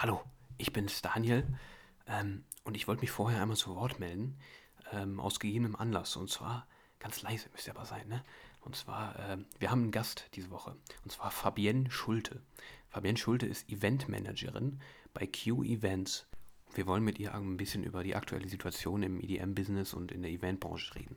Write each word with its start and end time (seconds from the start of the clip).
Hallo, 0.00 0.22
ich 0.58 0.72
bin's 0.72 1.02
Daniel 1.02 1.44
ähm, 2.06 2.44
und 2.62 2.76
ich 2.76 2.86
wollte 2.86 3.00
mich 3.00 3.10
vorher 3.10 3.42
einmal 3.42 3.56
zu 3.56 3.74
Wort 3.74 3.98
melden, 3.98 4.38
ähm, 4.92 5.18
aus 5.18 5.40
gegebenem 5.40 5.74
Anlass. 5.74 6.14
Und 6.14 6.30
zwar, 6.30 6.68
ganz 7.00 7.22
leise 7.22 7.48
müsst 7.50 7.66
ihr 7.66 7.74
aber 7.74 7.84
sein, 7.84 8.06
ne? 8.06 8.22
Und 8.60 8.76
zwar, 8.76 9.18
ähm, 9.18 9.46
wir 9.58 9.72
haben 9.72 9.82
einen 9.82 9.90
Gast 9.90 10.30
diese 10.34 10.52
Woche. 10.52 10.76
Und 11.02 11.10
zwar 11.10 11.32
Fabienne 11.32 11.90
Schulte. 11.90 12.40
Fabienne 12.90 13.18
Schulte 13.18 13.46
ist 13.46 13.68
Eventmanagerin 13.68 14.78
bei 15.14 15.26
Q 15.26 15.64
Events. 15.64 16.28
Wir 16.76 16.86
wollen 16.86 17.02
mit 17.02 17.18
ihr 17.18 17.34
ein 17.34 17.56
bisschen 17.56 17.82
über 17.82 18.04
die 18.04 18.14
aktuelle 18.14 18.48
Situation 18.48 19.02
im 19.02 19.18
EDM-Business 19.18 19.94
und 19.94 20.12
in 20.12 20.22
der 20.22 20.30
Eventbranche 20.30 20.94
reden. 20.94 21.16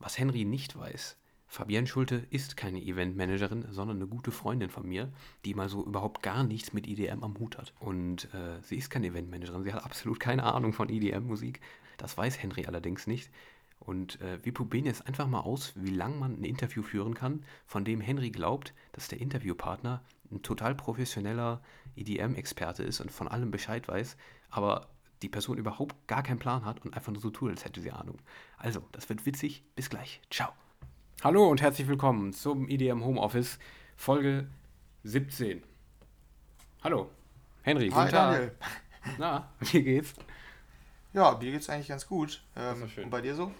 Was 0.00 0.18
Henry 0.18 0.44
nicht 0.44 0.76
weiß, 0.76 1.16
Fabienne 1.48 1.86
Schulte 1.86 2.26
ist 2.30 2.56
keine 2.56 2.82
Eventmanagerin, 2.82 3.66
sondern 3.70 3.98
eine 3.98 4.06
gute 4.06 4.32
Freundin 4.32 4.68
von 4.68 4.86
mir, 4.86 5.12
die 5.44 5.54
mal 5.54 5.68
so 5.68 5.84
überhaupt 5.84 6.22
gar 6.22 6.42
nichts 6.42 6.72
mit 6.72 6.86
EDM 6.86 7.22
am 7.22 7.38
Hut 7.38 7.56
hat. 7.56 7.72
Und 7.78 8.32
äh, 8.34 8.60
sie 8.62 8.76
ist 8.76 8.90
keine 8.90 9.08
Eventmanagerin, 9.08 9.62
sie 9.62 9.72
hat 9.72 9.84
absolut 9.84 10.20
keine 10.20 10.42
Ahnung 10.42 10.72
von 10.72 10.88
EDM-Musik. 10.88 11.60
Das 11.98 12.18
weiß 12.18 12.42
Henry 12.42 12.66
allerdings 12.66 13.06
nicht. 13.06 13.30
Und 13.78 14.20
äh, 14.20 14.44
wir 14.44 14.52
probieren 14.52 14.86
jetzt 14.86 15.06
einfach 15.06 15.28
mal 15.28 15.40
aus, 15.40 15.72
wie 15.76 15.90
lange 15.90 16.16
man 16.16 16.40
ein 16.40 16.44
Interview 16.44 16.82
führen 16.82 17.14
kann, 17.14 17.44
von 17.66 17.84
dem 17.84 18.00
Henry 18.00 18.30
glaubt, 18.30 18.74
dass 18.92 19.08
der 19.08 19.20
Interviewpartner 19.20 20.02
ein 20.32 20.42
total 20.42 20.74
professioneller 20.74 21.62
EDM-Experte 21.94 22.82
ist 22.82 23.00
und 23.00 23.12
von 23.12 23.28
allem 23.28 23.50
Bescheid 23.50 23.86
weiß, 23.86 24.16
aber 24.50 24.88
die 25.22 25.28
Person 25.28 25.58
überhaupt 25.58 26.08
gar 26.08 26.22
keinen 26.22 26.38
Plan 26.38 26.64
hat 26.64 26.84
und 26.84 26.94
einfach 26.94 27.12
nur 27.12 27.22
so 27.22 27.30
tut, 27.30 27.50
als 27.50 27.64
hätte 27.64 27.80
sie 27.80 27.92
Ahnung. 27.92 28.18
Also, 28.58 28.82
das 28.92 29.08
wird 29.08 29.24
witzig. 29.24 29.62
Bis 29.74 29.88
gleich. 29.88 30.20
Ciao. 30.30 30.52
Hallo 31.22 31.48
und 31.48 31.60
herzlich 31.60 31.88
willkommen 31.88 32.32
zum 32.32 32.68
EDM 32.68 33.02
Homeoffice, 33.04 33.58
Folge 33.96 34.46
17. 35.04 35.62
Hallo, 36.84 37.10
Henry, 37.62 37.88
Hi, 37.90 37.94
guten 38.04 38.10
Tag. 38.10 38.10
Daniel. 38.12 38.52
Na, 39.18 39.48
wie 39.60 39.82
geht's? 39.82 40.14
Ja, 41.12 41.36
mir 41.40 41.52
geht's 41.52 41.68
eigentlich 41.70 41.88
ganz 41.88 42.06
gut. 42.06 42.42
Ähm, 42.54 42.88
schön. 42.88 43.04
und 43.04 43.10
bei 43.10 43.20
dir 43.22 43.34
so? 43.34 43.50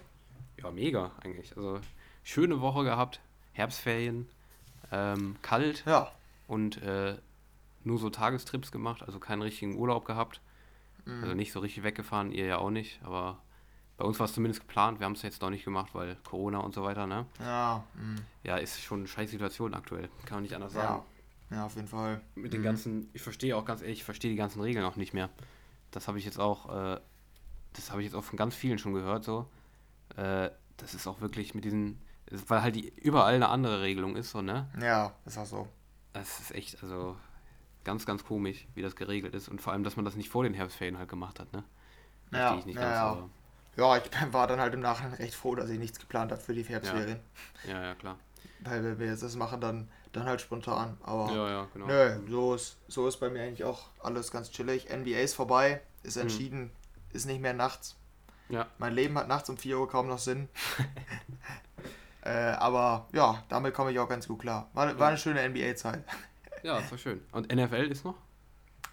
Ja, 0.61 0.71
mega 0.71 1.11
eigentlich. 1.23 1.55
Also, 1.57 1.79
schöne 2.23 2.61
Woche 2.61 2.83
gehabt, 2.83 3.19
Herbstferien, 3.53 4.29
ähm, 4.91 5.35
kalt 5.41 5.83
Ja. 5.85 6.11
und 6.47 6.81
äh, 6.83 7.17
nur 7.83 7.97
so 7.97 8.09
Tagestrips 8.09 8.71
gemacht, 8.71 9.03
also 9.03 9.19
keinen 9.19 9.41
richtigen 9.41 9.75
Urlaub 9.77 10.05
gehabt. 10.05 10.41
Mhm. 11.05 11.23
Also 11.23 11.35
nicht 11.35 11.51
so 11.51 11.59
richtig 11.59 11.83
weggefahren, 11.83 12.31
ihr 12.31 12.45
ja 12.45 12.57
auch 12.59 12.69
nicht, 12.69 13.01
aber 13.03 13.41
bei 13.97 14.05
uns 14.05 14.19
war 14.19 14.25
es 14.25 14.33
zumindest 14.33 14.61
geplant. 14.61 14.99
Wir 14.99 15.05
haben 15.05 15.13
es 15.13 15.21
jetzt 15.23 15.41
noch 15.41 15.49
nicht 15.49 15.65
gemacht, 15.65 15.89
weil 15.93 16.15
Corona 16.23 16.59
und 16.59 16.73
so 16.73 16.83
weiter, 16.83 17.07
ne? 17.07 17.25
Ja, 17.39 17.83
mh. 17.95 18.21
Ja, 18.43 18.57
ist 18.57 18.81
schon 18.81 18.99
eine 18.99 19.07
scheiß 19.07 19.31
Situation 19.31 19.73
aktuell, 19.73 20.09
kann 20.25 20.37
man 20.37 20.43
nicht 20.43 20.53
anders 20.55 20.73
sagen. 20.73 20.95
ja. 20.95 21.05
Ja, 21.49 21.65
auf 21.65 21.75
jeden 21.75 21.87
Fall. 21.87 22.19
mit 22.35 22.51
den 22.51 22.59
Mhm. 22.59 22.65
ganzen, 22.65 23.09
ich 23.13 23.21
verstehe 23.21 23.55
auch 23.55 23.63
ganz 23.63 23.81
ehrlich, 23.81 23.99
ich 23.99 24.03
verstehe 24.03 24.29
die 24.29 24.35
ganzen 24.35 24.59
Regeln 24.61 24.83
auch 24.85 24.97
nicht 24.97 25.13
mehr. 25.13 25.29
Das 25.91 26.09
habe 26.09 26.19
ich 26.19 26.25
jetzt 26.25 26.39
auch, 26.41 26.67
äh, 26.69 26.99
das 27.71 27.89
habe 27.89 28.01
ich 28.01 28.05
jetzt 28.07 28.15
auch 28.15 28.23
von 28.25 28.35
ganz 28.35 28.53
vielen 28.53 28.77
schon 28.77 28.93
gehört, 28.93 29.23
so. 29.23 29.47
Äh, 30.17 30.49
das 30.75 30.93
ist 30.93 31.07
auch 31.07 31.21
wirklich 31.21 31.55
mit 31.55 31.63
diesen, 31.63 32.01
weil 32.47 32.61
halt 32.61 32.75
die, 32.75 32.89
überall 32.97 33.35
eine 33.35 33.47
andere 33.47 33.81
Regelung 33.81 34.17
ist, 34.17 34.31
so, 34.31 34.41
ne? 34.41 34.67
Ja, 34.81 35.13
ist 35.25 35.37
auch 35.37 35.45
so. 35.45 35.67
Das 36.11 36.41
ist 36.41 36.51
echt, 36.53 36.83
also 36.83 37.15
ganz, 37.85 38.05
ganz 38.05 38.25
komisch, 38.25 38.67
wie 38.75 38.81
das 38.81 38.97
geregelt 38.97 39.33
ist 39.33 39.47
und 39.47 39.61
vor 39.61 39.71
allem, 39.71 39.85
dass 39.85 39.95
man 39.95 40.03
das 40.03 40.15
nicht 40.17 40.27
vor 40.29 40.43
den 40.43 40.53
Herbstferien 40.53 40.97
halt 40.97 41.07
gemacht 41.07 41.39
hat, 41.39 41.53
ne? 41.53 41.63
Ja, 42.31 42.39
Verstehe 42.39 42.59
ich 42.59 42.65
nicht 42.65 42.75
ja, 42.75 42.81
ganz, 42.81 42.95
ja. 42.95 43.03
aber 43.03 43.29
Ja, 43.77 43.95
ich 43.97 44.03
war 44.33 44.47
dann 44.47 44.59
halt 44.59 44.73
im 44.73 44.81
Nachhinein 44.81 45.13
recht 45.13 45.35
froh, 45.35 45.55
dass 45.55 45.69
ich 45.69 45.79
nichts 45.79 45.99
geplant 45.99 46.31
habe 46.31 46.41
für 46.41 46.53
die 46.53 46.63
Herbstferien. 46.63 47.19
ja, 47.67 47.81
ja, 47.83 47.95
klar. 47.95 48.17
Weil 48.61 48.83
wenn 48.83 48.99
wir 48.99 49.07
jetzt 49.07 49.21
das 49.23 49.35
machen, 49.35 49.61
dann, 49.61 49.87
dann 50.13 50.25
halt 50.25 50.41
spontan. 50.41 50.97
Aber 51.03 51.31
Ja, 51.31 51.49
ja, 51.49 51.67
genau. 51.73 51.85
nö, 51.87 52.19
so 52.29 52.55
ist, 52.55 52.77
so 52.87 53.07
ist 53.07 53.17
bei 53.19 53.29
mir 53.29 53.43
eigentlich 53.43 53.63
auch 53.63 53.85
alles 54.01 54.31
ganz 54.31 54.51
chillig. 54.51 54.87
NBA 54.89 55.19
ist 55.19 55.35
vorbei, 55.35 55.81
ist 56.03 56.15
Mhm. 56.15 56.21
entschieden, 56.23 56.71
ist 57.13 57.25
nicht 57.27 57.39
mehr 57.41 57.53
nachts. 57.53 57.95
Ja, 58.49 58.65
Mein 58.79 58.93
Leben 58.93 59.17
hat 59.17 59.27
nachts 59.27 59.49
um 59.49 59.57
4 59.57 59.77
Uhr 59.77 59.89
kaum 59.89 60.07
noch 60.07 60.19
Sinn. 60.19 60.47
äh, 62.23 62.29
aber 62.29 63.07
ja, 63.13 63.43
damit 63.49 63.73
komme 63.73 63.91
ich 63.91 63.99
auch 63.99 64.09
ganz 64.09 64.27
gut 64.27 64.39
klar. 64.39 64.69
War, 64.73 64.97
war 64.97 65.09
eine 65.09 65.17
schöne 65.17 65.47
NBA-Zeit. 65.47 66.03
ja, 66.63 66.79
ist 66.79 66.91
doch 66.91 66.97
schön. 66.97 67.21
Und 67.31 67.53
NFL 67.53 67.91
ist 67.91 68.05
noch? 68.05 68.15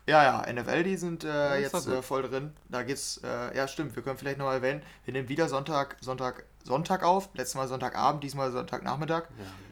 Ja, 0.07 0.23
ja, 0.23 0.53
NFL, 0.53 0.83
die 0.83 0.97
sind 0.97 1.25
äh, 1.25 1.61
jetzt 1.61 1.87
äh, 1.89 2.03
voll 2.03 2.23
drin. 2.23 2.53
Da 2.69 2.83
geht's, 2.83 3.21
äh, 3.25 3.57
ja 3.57 3.67
stimmt, 3.67 3.97
wir 3.97 4.03
können 4.03 4.19
vielleicht 4.19 4.39
noch 4.39 4.51
erwähnen, 4.51 4.83
wir 5.07 5.15
nehmen 5.15 5.31
wieder 5.31 5.49
Sonntag, 5.49 5.97
Sonntag, 6.01 6.45
Sonntag 6.63 7.03
auf. 7.03 7.31
Letztes 7.33 7.55
Mal 7.55 7.69
Sonntagabend, 7.69 8.23
diesmal 8.23 8.53
Sonntagnachmittag. 8.53 9.29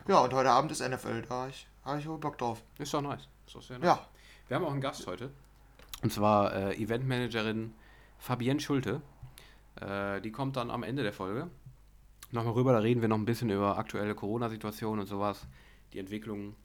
Ja, 0.07 0.15
Ja, 0.15 0.21
und 0.21 0.33
heute 0.33 0.51
Abend 0.51 0.73
ist 0.73 0.81
NFL, 0.81 1.23
da 1.29 1.35
habe 1.35 1.51
ich, 1.51 1.67
hab 1.85 1.99
ich 1.99 2.07
Bock 2.07 2.39
drauf. 2.39 2.63
Ist 2.79 2.95
doch 2.95 3.03
nice. 3.03 3.29
Ist 3.47 3.55
doch 3.57 3.63
sehr 3.63 3.79
nice. 3.79 3.87
Ja, 3.87 4.07
Wir 4.49 4.57
haben 4.57 4.65
auch 4.65 4.73
einen 4.73 4.81
Gast 4.81 5.07
heute. 5.07 5.31
Und 6.03 6.13
zwar 6.13 6.55
äh, 6.55 6.77
Eventmanagerin 6.77 7.75
Fabienne 8.19 8.61
Schulte. 8.61 9.03
Äh, 9.81 10.23
die 10.23 10.33
kommt 10.33 10.57
dann 10.57 10.71
am 10.71 10.83
Ende 10.83 11.03
der 11.03 11.13
Folge 11.13 11.51
nochmal 12.31 12.55
rüber. 12.55 12.73
Da 12.73 12.79
reden 12.79 13.03
wir 13.03 13.09
noch 13.09 13.19
ein 13.19 13.25
bisschen 13.25 13.51
über 13.51 13.79
aktuelle 13.79 14.15
Corona-Situation 14.15 14.99
und 14.99 15.07
sowas, 15.07 15.47
die 15.93 15.99
Entwicklungen. 15.99 16.57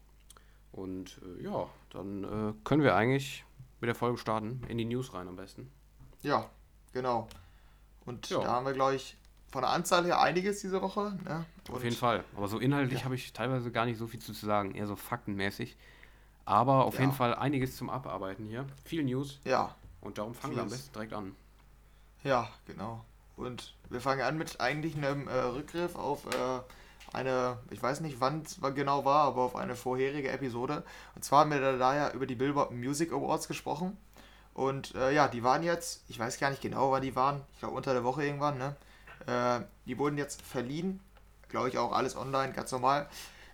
Und 0.72 1.20
äh, 1.40 1.44
ja, 1.44 1.68
dann 1.90 2.24
äh, 2.24 2.54
können 2.64 2.84
wir 2.84 2.96
eigentlich 2.96 3.44
mit 3.80 3.88
der 3.88 3.96
Folge 3.96 4.18
starten. 4.18 4.62
In 4.68 4.78
die 4.78 4.86
News 4.86 5.14
rein 5.14 5.28
am 5.28 5.36
besten. 5.36 5.72
ja, 6.22 6.50
genau. 6.94 7.28
Und 8.06 8.30
Ja. 8.30 8.40
da 8.42 8.52
haben 8.54 8.66
wir, 8.66 8.74
glaube 8.74 8.96
ich, 8.96 9.18
von 9.52 9.62
der 9.62 9.72
Anzahl 9.72 10.06
her 10.06 10.20
einiges 10.22 10.62
diese 10.62 10.82
Woche. 10.82 11.18
Ne? 11.26 11.46
Auf 11.72 11.84
jeden 11.84 11.96
Fall. 11.96 12.24
Aber 12.36 12.48
so 12.48 12.58
inhaltlich 12.60 13.00
Ja. 13.00 13.06
habe 13.06 13.16
ich 13.16 13.34
teilweise 13.34 13.72
gar 13.72 13.86
nicht 13.86 13.98
so 13.98 14.08
viel 14.08 14.20
zu 14.22 14.34
sagen. 14.34 14.74
Eher 14.76 14.88
so 14.88 14.96
faktenmäßig. 14.96 15.78
Aber 16.46 16.86
auf 16.86 16.96
Ja. 16.96 17.02
jeden 17.02 17.12
Fall 17.14 17.36
einiges 17.36 17.76
zum 17.76 17.90
Abarbeiten 17.90 18.46
hier. 18.46 18.66
Viel 18.86 19.04
News. 19.04 19.40
Ja, 19.44 19.76
Und 20.00 20.18
darum 20.20 20.34
fangen 20.34 20.56
wir 20.56 20.62
am 20.62 20.68
Vieles. 20.70 20.84
besten 20.84 20.94
direkt 20.94 21.14
an. 21.14 21.36
Ja, 22.24 22.50
genau. 22.66 23.04
Und 23.36 23.76
wir 23.90 24.00
fangen 24.00 24.22
an 24.22 24.38
mit 24.38 24.60
eigentlich 24.62 24.96
einem 24.96 25.28
äh, 25.28 25.34
Rückgriff 25.34 25.96
auf 25.96 26.26
äh, 26.28 26.60
eine, 27.14 27.58
ich 27.70 27.82
weiß 27.82 28.02
nicht 28.02 28.20
wann 28.20 28.42
es 28.42 28.60
genau 28.76 29.06
war, 29.06 29.26
aber 29.26 29.42
auf 29.42 29.56
eine 29.56 29.76
vorherige 29.76 30.30
Episode. 30.30 30.84
Und 31.16 31.24
zwar 31.24 31.42
haben 31.42 31.52
wir 31.52 31.62
da, 31.62 31.78
da 31.78 31.96
ja 31.96 32.12
über 32.12 32.26
die 32.26 32.36
Billboard 32.36 32.72
Music 32.72 33.12
Awards 33.12 33.48
gesprochen. 33.48 33.98
Und 34.54 34.96
äh, 34.96 35.14
ja, 35.14 35.28
die 35.28 35.44
waren 35.44 35.64
jetzt, 35.64 36.04
ich 36.08 36.18
weiß 36.18 36.40
gar 36.40 36.50
nicht 36.50 36.62
genau, 36.62 36.92
wann 36.92 37.04
die 37.04 37.16
waren, 37.16 37.42
ich 37.54 37.60
glaube 37.60 37.76
unter 37.76 37.94
der 37.94 38.04
Woche 38.04 38.26
irgendwann, 38.26 38.58
ne? 38.58 38.76
Äh, 39.28 39.64
die 39.86 39.98
wurden 40.00 40.18
jetzt 40.18 40.42
verliehen, 40.42 41.00
glaube 41.50 41.70
ich 41.70 41.78
auch 41.78 41.92
alles 41.92 42.16
online, 42.16 42.54
ganz 42.54 42.72
normal. 42.72 43.08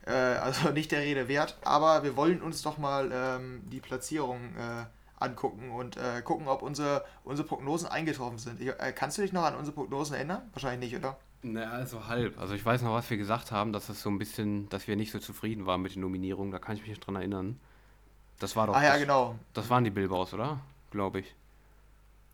Äh, 0.05 0.13
also 0.13 0.69
nicht 0.69 0.91
der 0.91 1.01
Rede 1.01 1.27
wert, 1.27 1.57
aber 1.63 2.03
wir 2.03 2.15
wollen 2.15 2.41
uns 2.41 2.61
doch 2.61 2.77
mal 2.77 3.11
ähm, 3.13 3.63
die 3.69 3.79
Platzierung 3.79 4.55
äh, 4.55 4.85
angucken 5.19 5.71
und 5.71 5.97
äh, 5.97 6.21
gucken, 6.21 6.47
ob 6.47 6.61
unsere, 6.61 7.03
unsere 7.23 7.47
Prognosen 7.47 7.87
eingetroffen 7.87 8.37
sind. 8.37 8.61
Ich, 8.61 8.69
äh, 8.69 8.93
kannst 8.93 9.17
du 9.17 9.21
dich 9.21 9.33
noch 9.33 9.43
an 9.43 9.55
unsere 9.55 9.75
Prognosen 9.75 10.15
erinnern? 10.15 10.49
Wahrscheinlich 10.53 10.91
nicht, 10.91 10.99
oder? 10.99 11.17
Na, 11.43 11.71
also 11.71 12.07
halb. 12.07 12.39
Also 12.39 12.53
ich 12.53 12.65
weiß 12.65 12.81
noch, 12.81 12.93
was 12.93 13.09
wir 13.09 13.17
gesagt 13.17 13.51
haben, 13.51 13.73
dass 13.73 13.89
es 13.89 14.01
so 14.01 14.09
ein 14.09 14.17
bisschen, 14.17 14.69
dass 14.69 14.87
wir 14.87 14.95
nicht 14.95 15.11
so 15.11 15.19
zufrieden 15.19 15.65
waren 15.65 15.81
mit 15.81 15.95
den 15.95 16.01
Nominierungen. 16.01 16.51
Da 16.51 16.59
kann 16.59 16.75
ich 16.75 16.81
mich 16.81 16.89
nicht 16.89 17.05
dran 17.05 17.15
erinnern. 17.15 17.59
Das 18.39 18.55
war 18.55 18.67
doch. 18.67 18.75
ah 18.75 18.83
ja, 18.83 18.91
das, 18.93 19.01
genau. 19.01 19.35
Das 19.53 19.69
waren 19.69 19.83
die 19.83 19.89
Billboards, 19.89 20.33
oder? 20.33 20.59
Glaube 20.91 21.19
ich. 21.19 21.35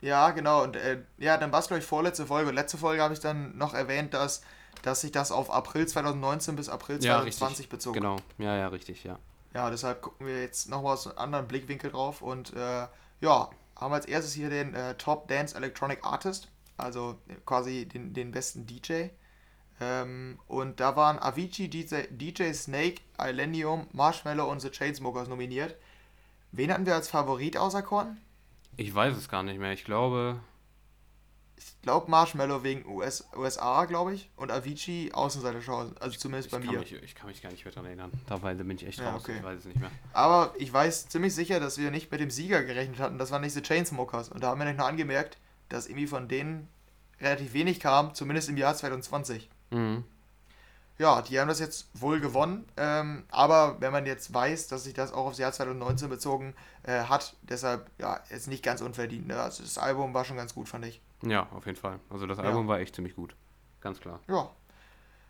Ja, 0.02 0.30
genau. 0.32 0.64
Und 0.64 0.76
äh, 0.76 1.02
ja, 1.18 1.38
dann 1.38 1.52
war 1.52 1.60
es, 1.60 1.68
glaube 1.68 1.80
ich, 1.82 1.86
vorletzte 1.86 2.26
Folge. 2.26 2.50
Und 2.50 2.56
letzte 2.56 2.78
Folge 2.78 3.02
habe 3.02 3.14
ich 3.14 3.20
dann 3.20 3.58
noch 3.58 3.74
erwähnt, 3.74 4.14
dass, 4.14 4.44
dass 4.84 5.02
sich 5.02 5.12
das 5.12 5.32
auf 5.32 5.52
April 5.52 5.88
2019 5.88 6.56
bis 6.56 6.70
April 6.70 6.96
Ja, 7.04 7.16
2020 7.16 7.50
richtig. 7.58 7.70
bezog. 7.70 7.94
Genau. 7.96 8.18
Ja, 8.38 8.56
ja, 8.56 8.68
richtig, 8.70 9.04
ja. 9.04 9.18
Ja, 9.54 9.70
deshalb 9.72 10.02
gucken 10.02 10.28
wir 10.28 10.42
jetzt 10.42 10.70
nochmal 10.70 10.94
aus 10.94 11.08
einem 11.08 11.18
anderen 11.18 11.48
Blickwinkel 11.48 11.92
drauf. 11.92 12.22
Und 12.22 12.54
äh, 12.54 12.88
ja, 13.22 13.50
haben 13.76 13.94
als 13.94 14.06
erstes 14.06 14.34
hier 14.34 14.50
den 14.50 14.74
äh, 14.76 14.96
Top 14.96 15.28
Dance 15.28 15.56
Electronic 15.56 16.04
Artist, 16.04 16.48
also 16.80 17.20
quasi 17.46 17.86
den, 17.88 18.14
den 18.14 18.32
besten 18.32 18.66
DJ. 18.66 19.10
Ähm, 19.82 20.40
und 20.48 20.80
da 20.80 20.96
waren 20.96 21.20
Avicii, 21.20 21.70
DJ, 21.70 22.04
DJ 22.10 22.52
Snake, 22.54 22.96
Illenium, 23.18 23.88
Marshmallow 23.94 24.50
und 24.50 24.60
The 24.60 24.70
Chainsmokers 24.72 25.28
nominiert. 25.30 25.76
Wen 26.52 26.72
hatten 26.74 26.86
wir 26.86 26.96
als 26.96 27.08
Favorit 27.10 27.58
auserkoren? 27.58 28.18
Ich 28.76 28.94
weiß 28.94 29.16
es 29.16 29.30
gar 29.30 29.44
nicht 29.44 29.60
mehr. 29.60 29.72
Ich 29.74 29.86
glaube. 29.86 30.40
Ich 31.58 31.82
glaube 31.82 32.10
Marshmallow 32.10 32.64
wegen 32.64 32.86
US, 32.88 33.28
USA, 33.36 33.84
glaube 33.86 34.14
ich. 34.14 34.30
Und 34.38 34.50
Avicii 34.52 35.12
Außenseiterchance, 35.14 35.94
also 36.02 36.18
zumindest 36.18 36.48
Ich 36.48 36.52
bei 36.54 36.60
kann, 36.60 36.74
mir. 36.74 36.80
mich, 36.80 36.94
ich 36.94 37.16
kann 37.16 37.28
mich 37.28 37.42
gar 37.42 37.52
nicht 37.52 37.66
mehr 37.66 37.74
dran 37.74 37.86
erinnern. 37.86 38.12
Dabei 38.28 38.54
bin 38.56 38.72
ich 38.78 38.86
echt 38.88 39.00
Ja, 39.00 39.12
raus. 39.12 39.22
okay. 39.24 39.38
Ich 39.38 39.44
weiß 39.44 39.60
es 39.60 39.66
nicht 39.66 39.80
mehr. 39.80 39.92
Aber 40.14 40.54
ich 40.58 40.72
weiß 40.72 41.10
ziemlich 41.10 41.36
sicher, 41.36 41.60
dass 41.60 41.78
wir 41.78 41.92
nicht 41.92 42.10
mit 42.12 42.22
dem 42.22 42.32
Sieger 42.32 42.64
gerechnet 42.64 43.00
hatten. 43.00 43.18
Das 43.18 43.32
waren 43.32 43.42
nicht 43.42 43.54
The 43.54 43.62
Chainsmokers. 43.62 44.30
Und 44.30 44.42
da 44.42 44.48
haben 44.50 44.60
wir 44.60 44.66
nämlich 44.66 44.80
noch 44.80 44.88
angemerkt, 44.88 45.38
dass 45.70 45.88
irgendwie 45.88 46.08
von 46.08 46.28
denen 46.28 46.68
relativ 47.22 47.54
wenig 47.54 47.80
kam, 47.80 48.14
zumindest 48.14 48.50
im 48.50 48.58
Jahr 48.58 48.76
2020. 48.76 49.50
Mhm. 49.72 50.04
Ja, 50.98 51.22
die 51.22 51.40
haben 51.40 51.48
das 51.48 51.60
jetzt 51.60 51.88
wohl 51.94 52.20
gewonnen. 52.20 52.68
Ähm, 52.76 53.24
aber 53.32 53.80
wenn 53.80 53.94
man 53.94 54.06
jetzt 54.06 54.34
weiß, 54.34 54.68
dass 54.68 54.84
sich 54.84 54.94
das 54.94 55.14
auch 55.14 55.28
aufs 55.28 55.38
Jahr 55.38 55.54
2019 55.54 56.10
bezogen 56.10 56.54
äh, 56.84 57.04
hat, 57.04 57.36
deshalb, 57.42 57.90
ja, 58.00 58.20
jetzt 58.30 58.48
nicht 58.50 58.64
ganz 58.64 58.82
unverdient. 58.82 59.28
Ne? 59.28 59.40
Also 59.42 59.64
das 59.64 59.78
Album 59.78 60.14
war 60.14 60.26
schon 60.26 60.36
ganz 60.36 60.54
gut, 60.54 60.68
fand 60.68 60.86
ich. 60.86 61.02
Ja, 61.24 61.48
auf 61.54 61.66
jeden 61.66 61.78
Fall. 61.78 62.00
Also 62.10 62.28
das 62.28 62.38
Ja. 62.38 62.44
Album 62.44 62.68
war 62.68 62.80
echt 62.80 62.96
ziemlich 62.96 63.16
gut. 63.16 63.34
Ganz 63.80 64.02
klar. 64.02 64.20
Ja. 64.28 64.50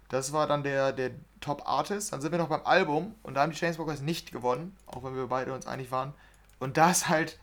Das 0.09 0.33
war 0.33 0.47
dann 0.47 0.63
der, 0.63 0.91
der 0.91 1.11
Top 1.39 1.61
Artist. 1.67 2.13
Dann 2.13 2.21
sind 2.21 2.31
wir 2.31 2.39
noch 2.39 2.49
beim 2.49 2.65
Album 2.65 3.13
und 3.21 3.35
da 3.35 3.41
haben 3.41 3.51
die 3.51 3.57
Chainsmokers 3.57 4.01
nicht 4.01 4.31
gewonnen, 4.31 4.75
auch 4.87 5.03
wenn 5.03 5.15
wir 5.15 5.27
beide 5.27 5.53
uns 5.53 5.67
einig 5.67 5.91
waren. 5.91 6.13
Und 6.59 6.77
da 6.77 6.89
ist 6.89 7.09
halt 7.09 7.37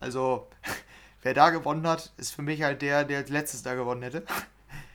Also, 0.00 0.48
wer 1.22 1.34
da 1.34 1.50
gewonnen 1.50 1.86
hat, 1.86 2.12
ist 2.16 2.34
für 2.34 2.42
mich 2.42 2.62
halt 2.62 2.82
der, 2.82 3.04
der 3.04 3.18
als 3.18 3.30
letztes 3.30 3.62
da 3.62 3.74
gewonnen 3.74 4.02
hätte. 4.02 4.24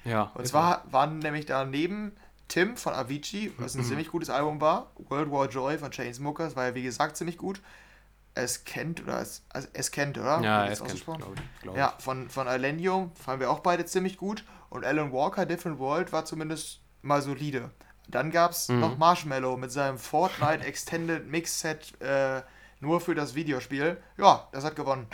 Ja. 0.04 0.32
Und 0.36 0.48
zwar 0.48 0.84
waren 0.92 1.20
nämlich 1.20 1.46
daneben 1.46 2.16
Tim 2.48 2.78
von 2.78 2.94
Avicii, 2.94 3.52
was 3.58 3.76
ein 3.76 3.84
ziemlich 3.84 4.10
gutes 4.12 4.30
Album 4.30 4.62
war. 4.62 4.92
World 5.10 5.32
War 5.32 5.48
Joy 5.50 5.78
von 5.80 5.90
Chainsmokers 5.92 6.56
war 6.56 6.68
ja 6.68 6.76
wie 6.76 6.84
gesagt 6.84 7.18
ziemlich 7.18 7.38
gut. 7.38 7.62
Es 8.36 8.66
kennt, 8.66 9.02
oder 9.02 9.20
es, 9.22 9.44
also 9.50 9.68
es 9.74 9.92
kennt, 9.92 10.18
oder? 10.18 10.42
Ja, 10.42 10.68
es 10.68 10.84
kennt, 10.84 11.04
glaube 11.06 11.36
ich. 11.36 11.62
Glaub 11.62 11.78
Ja, 11.78 11.94
von, 12.00 12.30
von 12.30 12.48
Alenium 12.48 13.12
fanden 13.16 13.40
wir 13.42 13.50
auch 13.50 13.60
beide 13.62 13.86
ziemlich 13.86 14.18
gut. 14.18 14.44
Und 14.70 14.84
Alan 14.86 15.12
Walker, 15.14 15.46
Different 15.46 15.80
World, 15.80 16.12
war 16.12 16.26
zumindest 16.26 16.82
mal 17.02 17.22
solide. 17.22 17.72
Dann 18.08 18.30
gab 18.32 18.52
es 18.52 18.68
Mhm. 18.68 18.82
noch 18.82 18.98
Marshmallow 18.98 19.58
mit 19.58 19.72
seinem 19.72 19.98
Fortnite 19.98 20.66
Extended 20.66 21.26
Mix 21.28 21.62
Set 21.62 22.00
äh, 22.02 22.42
nur 22.82 23.00
für 23.02 23.16
das 23.16 23.34
Videospiel. 23.36 23.98
Ja, 24.18 24.48
das 24.52 24.64
hat 24.66 24.76
gewonnen. 24.76 25.08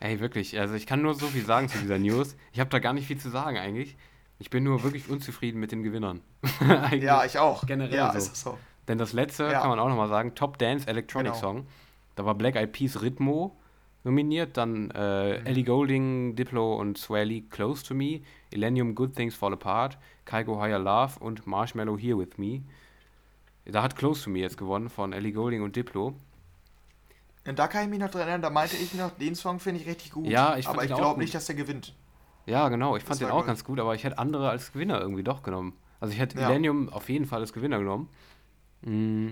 Ey, 0.00 0.20
wirklich. 0.20 0.58
Also 0.58 0.74
ich 0.74 0.86
kann 0.86 1.02
nur 1.02 1.14
so 1.14 1.26
viel 1.26 1.44
sagen 1.44 1.68
zu 1.68 1.78
dieser 1.78 1.98
News. 1.98 2.36
Ich 2.52 2.60
habe 2.60 2.70
da 2.70 2.78
gar 2.78 2.92
nicht 2.92 3.06
viel 3.06 3.18
zu 3.18 3.30
sagen 3.30 3.56
eigentlich. 3.58 3.96
Ich 4.38 4.50
bin 4.50 4.62
nur 4.62 4.82
wirklich 4.84 5.08
unzufrieden 5.08 5.58
mit 5.58 5.72
den 5.72 5.82
Gewinnern. 5.82 6.20
Ja, 7.00 7.24
ich 7.24 7.38
auch. 7.38 7.66
Generell 7.66 7.94
ja, 7.96 8.12
so. 8.12 8.18
ist 8.18 8.36
so. 8.36 8.58
Denn 8.86 8.96
das 8.98 9.12
letzte 9.12 9.44
Ja. 9.44 9.60
kann 9.60 9.70
man 9.70 9.78
auch 9.80 9.88
nochmal 9.88 10.08
sagen, 10.08 10.34
Top 10.34 10.58
Dance 10.58 10.86
Electronic 10.86 11.32
Genau. 11.32 11.40
Song. 11.40 11.66
Da 12.14 12.24
war 12.24 12.34
Black 12.36 12.54
Eyed 12.56 12.72
Peas 12.72 13.02
Rhythmo 13.02 13.56
nominiert, 14.04 14.56
dann 14.56 14.90
äh, 14.92 15.40
Mhm. 15.40 15.46
Ellie 15.46 15.64
Goulding, 15.64 16.36
Diplo 16.36 16.76
und 16.76 16.96
Swally 16.96 17.42
Close 17.50 17.84
to 17.84 17.94
Me, 17.94 18.20
Illenium 18.50 18.94
Good 18.94 19.16
Things 19.16 19.34
Fall 19.34 19.52
Apart, 19.52 19.98
Kygo 20.24 20.60
Higher 20.60 20.78
Love 20.78 21.18
und 21.18 21.46
Marshmallow 21.46 21.98
Here 21.98 22.16
With 22.18 22.38
Me. 22.38 22.62
Da 23.66 23.82
hat 23.82 23.96
Close 23.96 24.22
to 24.24 24.30
Me 24.30 24.38
jetzt 24.38 24.56
gewonnen 24.56 24.88
von 24.88 25.12
Ellie 25.12 25.32
Goulding 25.32 25.62
und 25.62 25.74
Diplo. 25.76 26.14
Und 27.48 27.58
da 27.58 27.66
kann 27.66 27.84
ich 27.84 27.88
mich 27.88 27.98
noch 27.98 28.10
dran 28.10 28.22
erinnern, 28.22 28.42
da 28.42 28.50
meinte 28.50 28.76
ich 28.76 28.92
noch, 28.94 29.10
den 29.12 29.34
Song 29.34 29.58
finde 29.58 29.80
ich 29.80 29.86
richtig 29.86 30.12
gut. 30.12 30.26
Ja, 30.26 30.56
ich 30.56 30.68
Aber 30.68 30.84
ich 30.84 30.94
glaube 30.94 31.20
nicht, 31.20 31.34
dass 31.34 31.46
der 31.46 31.54
gewinnt. 31.54 31.94
Ja, 32.46 32.68
genau, 32.68 32.96
ich 32.96 33.02
fand 33.02 33.12
Das 33.12 33.18
den 33.20 33.30
auch 33.30 33.38
gut. 33.38 33.46
ganz 33.46 33.64
gut, 33.64 33.80
aber 33.80 33.94
ich 33.94 34.04
hätte 34.04 34.18
andere 34.18 34.50
als 34.50 34.72
Gewinner 34.72 35.00
irgendwie 35.00 35.22
doch 35.22 35.42
genommen. 35.42 35.74
Also 36.00 36.12
ich 36.12 36.20
hätte 36.20 36.38
Ja. 36.38 36.48
Illenium 36.50 36.88
auf 36.90 37.08
jeden 37.08 37.26
Fall 37.26 37.40
als 37.40 37.52
Gewinner 37.52 37.78
genommen. 37.78 38.08
Mm, 38.82 39.28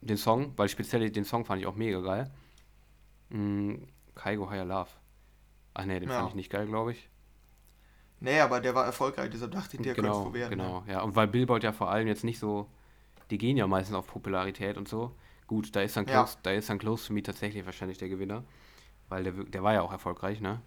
den 0.00 0.16
Song, 0.16 0.52
weil 0.56 0.68
speziell 0.68 1.10
den 1.10 1.24
Song 1.24 1.44
fand 1.44 1.60
ich 1.60 1.66
auch 1.66 1.74
mega 1.76 2.00
geil. 2.00 2.30
Mm, 3.30 3.74
Kaigo 4.14 4.50
Higher 4.50 4.64
Love. 4.64 4.90
Ach 5.74 5.84
nee, 5.84 6.00
den 6.00 6.08
Ja. 6.08 6.16
fand 6.16 6.30
ich 6.30 6.34
nicht 6.34 6.50
geil, 6.50 6.66
glaube 6.66 6.92
ich. 6.92 7.08
Nee, 8.20 8.40
aber 8.40 8.60
der 8.60 8.74
war 8.74 8.84
erfolgreich, 8.84 9.30
deshalb 9.30 9.52
dachte 9.52 9.76
ich, 9.76 9.82
der 9.82 9.94
könnte 9.94 10.10
genau, 10.10 10.26
es 10.28 10.32
werden. 10.34 10.58
ne? 10.58 10.64
genau, 10.64 10.84
ja. 10.88 11.02
Und 11.02 11.14
weil 11.14 11.28
Billboard 11.28 11.62
ja 11.62 11.72
vor 11.72 11.90
allem 11.90 12.08
jetzt 12.08 12.24
nicht 12.24 12.38
so, 12.40 12.68
die 13.30 13.38
gehen 13.38 13.56
ja 13.56 13.66
meistens 13.66 13.94
auf 13.94 14.06
Popularität 14.08 14.76
und 14.76 14.88
so. 14.88 15.14
Gut, 15.48 15.74
da 15.74 15.80
ist 15.80 15.96
dann 15.96 16.06
Ja. 16.06 16.22
Close, 16.22 16.38
da 16.44 16.50
ist 16.52 16.68
dann 16.70 16.78
Close 16.78 17.08
to 17.08 17.12
Me 17.12 17.22
tatsächlich 17.22 17.66
wahrscheinlich 17.66 17.98
der 17.98 18.08
Gewinner. 18.08 18.44
Weil 19.08 19.24
der, 19.24 19.32
der 19.32 19.62
war 19.64 19.72
ja 19.72 19.82
auch 19.82 19.90
erfolgreich, 19.90 20.40
ne? 20.40 20.60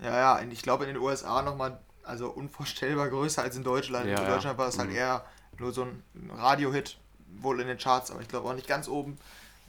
Ja, 0.00 0.16
ja, 0.16 0.38
und 0.42 0.50
ich 0.52 0.60
glaube 0.62 0.84
in 0.84 0.92
den 0.92 1.02
USA 1.02 1.40
nochmal, 1.42 1.80
also 2.02 2.28
unvorstellbar 2.28 3.08
größer 3.08 3.42
als 3.42 3.56
in 3.56 3.62
Deutschland. 3.64 4.06
Ja, 4.06 4.18
in 4.18 4.24
ja. 4.24 4.30
Deutschland 4.34 4.58
war 4.58 4.68
es 4.68 4.78
halt 4.78 4.90
Mhm. 4.90 4.96
eher 4.96 5.24
nur 5.58 5.72
so 5.72 5.82
ein 5.84 6.02
Radio-Hit, 6.30 6.98
wohl 7.40 7.60
in 7.60 7.68
den 7.68 7.78
Charts, 7.78 8.10
aber 8.10 8.20
ich 8.20 8.28
glaube 8.28 8.48
auch 8.48 8.54
nicht 8.54 8.66
ganz 8.68 8.88
oben. 8.88 9.16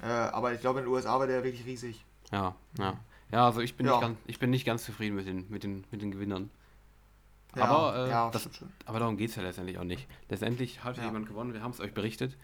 Äh, 0.01 0.07
aber 0.07 0.53
ich 0.53 0.59
glaube 0.59 0.79
in 0.79 0.85
den 0.85 0.93
USA 0.93 1.17
war 1.19 1.27
der 1.27 1.43
wirklich 1.43 1.65
riesig. 1.65 2.03
Ja, 2.31 2.55
ja. 2.77 2.97
Ja, 3.31 3.45
also 3.45 3.61
ich 3.61 3.75
bin, 3.75 3.85
Ja. 3.85 3.93
Nicht, 3.93 4.01
ganz, 4.01 4.17
ich 4.25 4.39
bin 4.39 4.49
nicht 4.49 4.65
ganz 4.65 4.83
zufrieden 4.85 5.15
mit 5.15 5.27
den, 5.27 5.45
mit 5.49 5.63
den, 5.63 5.83
mit 5.91 6.01
den 6.01 6.11
Gewinnern. 6.11 6.49
Ja, 7.55 7.65
Aber, 7.65 8.05
äh, 8.05 8.09
ja, 8.09 8.29
das-. 8.31 8.49
Aber 8.85 8.99
darum 8.99 9.17
geht 9.17 9.29
es 9.31 9.35
ja 9.35 9.43
letztendlich 9.43 9.77
auch 9.77 9.83
nicht. 9.83 10.07
Letztendlich 10.29 10.83
hat 10.83 10.97
Ja. 10.97 11.03
jemand 11.05 11.27
gewonnen, 11.27 11.53
wir 11.53 11.61
haben 11.61 11.71
es 11.71 11.79
euch 11.79 11.93
berichtet. 11.93 12.35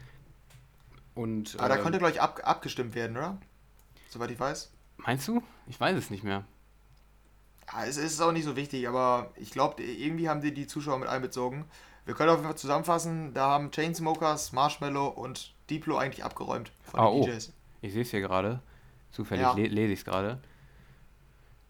Und 1.16 1.56
Aber 1.60 1.70
da 1.70 1.76
ähm, 1.78 1.84
konnte, 1.84 1.98
glaube 2.00 2.14
ich, 2.14 2.22
ab, 2.22 2.42
abgestimmt 2.44 2.96
werden, 2.96 3.16
oder? 3.18 3.38
Soweit 4.10 4.32
ich 4.32 4.40
weiß. 4.40 4.72
meinst 4.98 5.28
du? 5.28 5.42
Ich 5.68 5.80
weiß 5.80 5.96
es 5.98 6.10
nicht 6.10 6.24
mehr. 6.24 6.44
Ja, 7.72 7.86
es 7.86 7.98
ist 7.98 8.20
auch 8.22 8.32
nicht 8.32 8.44
so 8.46 8.56
wichtig, 8.56 8.88
aber 8.88 9.32
ich 9.36 9.52
glaube, 9.52 9.82
irgendwie 9.84 10.30
haben 10.30 10.42
die 10.42 10.54
die 10.54 10.68
Zuschauer 10.68 11.00
mit 11.00 11.08
einbezogen. 11.10 11.66
Wir 12.06 12.14
können 12.14 12.30
auf 12.30 12.38
jeden 12.38 12.48
Fall 12.48 12.58
zusammenfassen, 12.58 13.34
da 13.34 13.50
haben 13.50 13.72
Chainsmokers, 13.72 14.52
Marshmallow 14.52 15.08
und 15.08 15.54
Diplo 15.70 15.98
eigentlich 15.98 16.24
abgeräumt 16.26 16.72
von 16.84 17.00
Ah, 17.00 17.06
den 17.10 17.14
oh. 17.22 17.26
DJs. 17.26 17.54
Ich 17.82 17.94
sehe 17.94 18.02
es 18.02 18.12
hier 18.12 18.20
gerade. 18.22 18.62
Zufällig 19.12 19.44
Ja. 19.44 19.54
le 19.54 19.68
lese 19.68 19.94
ich 19.94 20.00
es 20.00 20.06
gerade. 20.06 20.40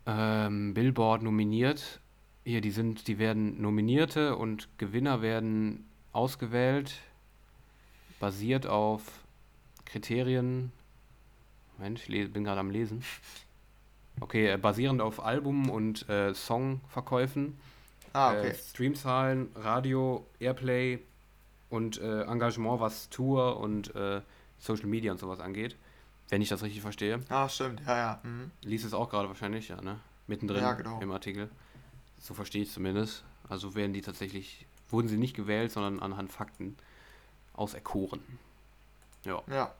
Ähm, 0.06 0.74
Billboard 0.74 1.22
nominiert. 1.24 2.02
Hier, 2.46 2.62
die 2.62 2.72
sind, 2.72 3.08
die 3.08 3.20
werden 3.20 3.62
Nominierte 3.62 4.36
und 4.36 4.68
Gewinner 4.78 5.22
werden 5.22 5.88
ausgewählt, 6.12 6.96
basiert 8.20 8.68
auf 8.68 9.04
Kriterien. 9.86 10.72
Moment, 11.78 12.08
ich 12.08 12.32
bin 12.34 12.44
gerade 12.44 12.60
am 12.60 12.70
Lesen. 12.70 13.04
Okay, 14.22 14.48
äh, 14.52 14.58
basierend 14.58 15.02
auf 15.02 15.24
Album- 15.24 15.70
und 15.70 16.08
äh, 16.08 16.34
Songverkäufen, 16.34 17.58
Ah, 18.14 18.34
äh, 18.36 18.40
okay. 18.40 18.54
Streamzahlen, 18.70 19.50
Radio, 19.56 20.26
Airplay 20.40 21.00
und 21.72 22.00
äh, 22.00 22.22
Engagement, 22.26 22.80
was 22.80 23.10
Tour 23.10 23.60
und 23.60 23.96
äh, 23.96 24.22
Social 24.60 24.86
Media 24.86 25.12
und 25.12 25.18
sowas 25.20 25.40
angeht. 25.40 25.76
Wenn 26.30 26.42
ich 26.44 26.50
das 26.50 26.62
richtig 26.62 26.82
verstehe. 26.82 27.22
Ah, 27.30 27.50
stimmt, 27.50 27.82
ja, 27.88 27.98
ja. 27.98 28.20
Mhm. 28.24 28.52
Lies 28.62 28.84
es 28.84 28.94
auch 28.94 29.10
gerade 29.10 29.28
wahrscheinlich, 29.28 29.70
ja, 29.70 29.82
ne? 29.82 30.00
Mittendrin 30.28 30.62
Ja, 30.62 30.74
genau. 30.74 31.02
im 31.02 31.12
Artikel. 31.12 31.50
So 32.22 32.34
verstehe 32.36 32.62
ich 32.62 32.68
es 32.70 32.74
zumindest. 32.76 33.24
Also 33.50 33.74
werden 33.76 33.94
die 33.94 34.02
tatsächlich, 34.02 34.66
wurden 34.90 35.08
sie 35.08 35.18
nicht 35.18 35.36
gewählt, 35.36 35.72
sondern 35.72 36.00
anhand 36.00 36.32
Fakten 36.32 36.78
auserkoren. 37.54 38.22
Ja. 39.26 39.42
Ja. 39.48 39.72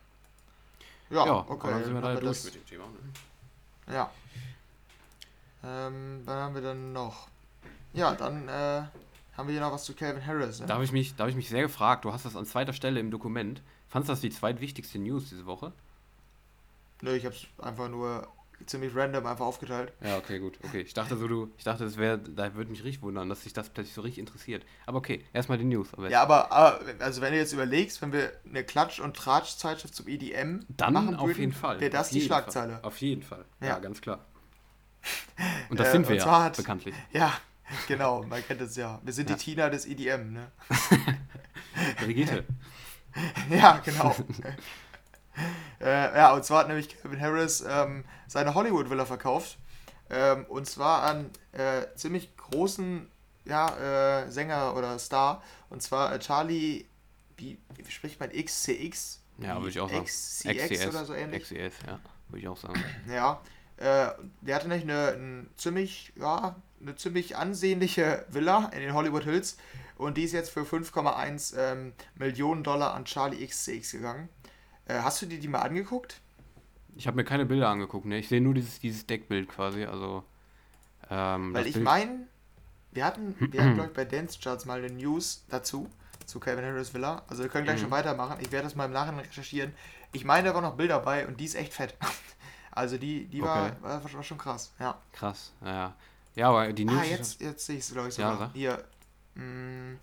Ja, 1.10 1.26
Ja, 1.26 1.46
okay. 1.48 1.70
dann 1.70 1.84
sind 1.84 1.94
wir 1.94 2.02
dann 2.02 2.16
da 2.16 2.22
durch 2.22 2.44
mit 2.46 2.56
dem 2.56 2.66
Thema. 2.66 2.86
Ne? 2.86 3.94
Ja. 3.94 4.10
Ähm, 5.64 6.24
dann 6.26 6.38
haben 6.38 6.56
wir 6.56 6.62
dann 6.62 6.94
noch. 6.94 7.28
Ja, 7.94 8.16
dann 8.16 8.48
äh, 8.48 8.84
haben 9.38 9.48
wir 9.48 9.52
hier 9.54 9.62
noch 9.62 9.72
was 9.72 9.84
zu 9.86 9.94
Calvin 9.94 10.26
Harris. 10.26 10.60
Ne? 10.60 10.66
Da 10.66 10.74
habe 10.76 10.84
ich, 10.84 10.92
mich- 10.92 11.16
da 11.16 11.24
hab 11.24 11.30
ich 11.30 11.36
mich 11.36 11.50
sehr 11.50 11.62
gefragt, 11.62 12.06
du 12.06 12.12
hast 12.14 12.26
das 12.26 12.36
an 12.36 12.46
zweiter 12.46 12.74
Stelle 12.74 13.00
im 13.00 13.12
Dokument. 13.12 13.62
Fandest 13.90 14.10
du 14.10 14.14
das 14.14 14.22
die 14.22 14.30
zweitwichtigste 14.32 14.98
News 15.00 15.30
diese 15.30 15.46
Woche? 15.46 15.72
Nö, 17.02 17.14
ich 17.16 17.26
hab's 17.26 17.46
einfach 17.60 17.90
nur 17.90 18.28
ziemlich 18.66 18.96
random 18.96 19.26
einfach 19.26 19.46
aufgeteilt. 19.46 19.94
Ja, 20.02 20.18
okay, 20.18 20.40
gut. 20.40 20.58
Okay, 20.64 20.82
ich 20.82 20.94
dachte 20.94 21.16
so, 21.18 21.28
du, 21.28 21.52
ich 21.58 21.64
dachte, 21.64 21.84
das 21.84 21.98
wäre, 21.98 22.18
da 22.18 22.54
würde 22.56 22.72
mich 22.72 22.84
richtig 22.84 23.02
wundern, 23.02 23.30
dass 23.30 23.44
sich 23.44 23.54
das 23.54 23.70
plötzlich 23.70 23.94
so 23.96 24.02
richtig 24.02 24.20
interessiert. 24.20 24.66
Aber 24.86 24.98
okay, 24.98 25.24
erstmal 25.34 25.58
die 25.58 25.66
News. 25.66 25.94
Aber 25.94 26.10
Ja, 26.10 26.22
aber, 26.24 26.52
aber 26.52 26.80
also 27.00 27.22
wenn 27.22 27.34
du 27.34 27.38
jetzt 27.40 27.54
überlegst, 27.54 28.02
wenn 28.02 28.12
wir 28.14 28.32
eine 28.48 28.64
Klatsch- 28.64 29.00
und 29.02 29.16
Tratsch-Zeitschrift 29.16 29.94
zum 29.96 30.08
EDM 30.08 30.66
dann 30.70 30.94
machen 30.94 31.16
auf 31.16 31.28
würden, 31.28 31.40
jeden 31.40 31.54
Fall. 31.54 31.80
wäre 31.80 31.92
das 31.92 32.08
Auf 32.08 32.14
die 32.14 32.22
Schlagzeile. 32.22 32.74
Fall. 32.74 32.82
Auf 32.84 32.98
jeden 32.98 33.24
Fall. 33.24 33.46
Ja, 33.62 33.68
Ja. 33.68 33.80
ganz 33.80 34.02
klar. 34.02 34.26
Und 35.70 35.80
das 35.80 35.90
Äh, 35.90 35.92
sind 35.92 36.10
wir 36.10 36.16
ja, 36.16 36.44
hat- 36.44 36.58
bekanntlich. 36.58 36.96
Ja, 37.12 37.34
genau, 37.88 38.24
man 38.24 38.46
kennt 38.46 38.62
es 38.62 38.76
ja. 38.76 39.00
Wir 39.04 39.14
sind 39.14 39.30
Ja. 39.30 39.36
die 39.36 39.42
Tina 39.44 39.70
des 39.70 39.86
EDM, 39.86 40.34
ne? 40.34 40.52
Brigitte. 42.04 42.44
ja, 43.50 43.80
genau. 43.84 44.16
Äh, 45.82 46.18
ja, 46.18 46.34
und 46.34 46.46
zwar 46.46 46.60
hat 46.60 46.68
nämlich 46.68 47.02
Calvin 47.02 47.20
Harris 47.20 47.64
ähm, 47.68 48.06
seine 48.28 48.54
Hollywood-Villa 48.54 49.06
verkauft. 49.06 49.58
Ähm, 50.10 50.46
und 50.46 50.68
zwar 50.68 51.04
an 51.04 51.30
äh, 51.54 51.86
ziemlich 51.96 52.36
großen 52.38 53.10
ja, 53.46 54.24
äh, 54.24 54.32
Sänger 54.32 54.76
oder 54.76 55.00
Star. 55.00 55.44
Und 55.70 55.82
zwar 55.82 56.14
äh, 56.14 56.20
Charlie, 56.20 56.86
wie, 57.38 57.58
wie 57.76 57.92
spricht 57.92 58.20
man 58.20 58.30
XCX? 58.30 59.22
Ja, 59.40 59.58
würde 59.58 59.70
ich 59.70 59.80
auch 59.80 59.90
sagen. 59.90 60.06
XCX 60.06 60.88
oder 60.88 61.06
so 61.06 61.14
ähnlich. 61.14 61.44
XCS, 61.44 61.86
ja, 61.88 62.00
würde 62.30 62.40
ich 62.40 62.48
auch 62.48 62.58
sagen. 62.58 62.84
Ja, 63.08 63.42
äh, 63.78 64.12
der 64.42 64.56
hatte 64.56 64.68
nämlich 64.68 64.84
eine, 64.84 65.14
ein 65.14 65.50
ziemlich, 65.58 66.14
ja, 66.16 66.56
eine 66.80 66.96
ziemlich 66.96 67.38
ansehnliche 67.38 68.26
Villa 68.30 68.70
in 68.74 68.82
den 68.82 68.94
Hollywood 68.94 69.24
Hills 69.24 69.58
und 69.98 70.18
die 70.18 70.24
ist 70.24 70.34
jetzt 70.34 70.50
für 70.50 70.62
5,1 70.62 71.58
ähm, 71.58 71.94
Millionen 72.16 72.64
Dollar 72.64 72.94
an 72.94 73.06
Charlie 73.06 73.46
XCX 73.46 73.92
gegangen. 73.92 74.30
Äh, 74.88 75.00
hast 75.00 75.22
du 75.22 75.26
dir 75.26 75.40
die 75.40 75.48
mal 75.48 75.62
angeguckt? 75.62 76.22
Ich 76.96 77.08
habe 77.08 77.18
mir 77.18 77.24
keine 77.24 77.46
Bilder 77.46 77.70
angeguckt, 77.70 78.06
ne? 78.06 78.20
Ich 78.20 78.28
sehe 78.30 78.42
nur 78.42 78.54
dieses, 78.54 78.80
dieses 78.80 79.06
Deckbild 79.08 79.50
quasi, 79.50 79.86
also. 79.86 80.24
Ähm, 81.10 81.54
Weil 81.54 81.68
ich 81.68 81.76
meine, 81.80 82.28
wir 82.92 83.06
hatten, 83.06 83.36
wir 83.52 83.62
hatten 83.64 83.74
glaube 83.76 83.90
ich 83.90 83.96
bei 83.96 84.06
Dance 84.06 84.40
Charts 84.42 84.66
mal 84.66 84.80
eine 84.84 84.94
News 84.94 85.44
dazu, 85.50 85.90
zu 86.26 86.40
Calvin 86.40 86.66
Harris 86.66 86.94
Villa. 86.94 87.24
Also 87.28 87.44
wir 87.44 87.50
können 87.50 87.66
gleich 87.66 87.78
Mhm. 87.78 87.84
schon 87.84 87.92
weitermachen. 87.92 88.38
Ich 88.42 88.52
werde 88.52 88.66
das 88.66 88.76
mal 88.76 88.86
im 88.86 88.92
Nachhinein 88.94 89.26
recherchieren. 89.26 89.74
Ich 90.14 90.26
meine, 90.26 90.50
da 90.50 90.56
waren 90.56 90.64
noch 90.64 90.78
Bilder 90.78 91.00
bei 91.00 91.28
und 91.28 91.40
die 91.40 91.46
ist 91.46 91.56
echt 91.56 91.74
fett. 91.74 91.96
Also 92.76 92.98
die, 92.98 93.26
die 93.26 93.40
war, 93.40 93.68
Okay. 93.68 93.76
war, 93.82 94.04
war 94.14 94.24
schon 94.24 94.40
krass, 94.40 94.72
ja. 94.80 94.98
Krass, 95.14 95.54
ja, 95.62 95.72
ja. 95.74 95.96
Ja, 96.36 96.50
aber 96.50 96.74
die 96.74 96.86
News. 96.86 96.98
Ah, 96.98 97.04
jetzt, 97.04 97.40
jetzt 97.40 97.66
sehe 97.68 97.78
ich 97.78 97.84
es, 97.84 97.92
glaube 97.94 98.10
ich, 98.10 98.16
Ja, 98.16 98.32
sogar. 98.32 98.48
sag. 98.48 98.56
Hier, 98.56 98.84
mh, 99.36 99.98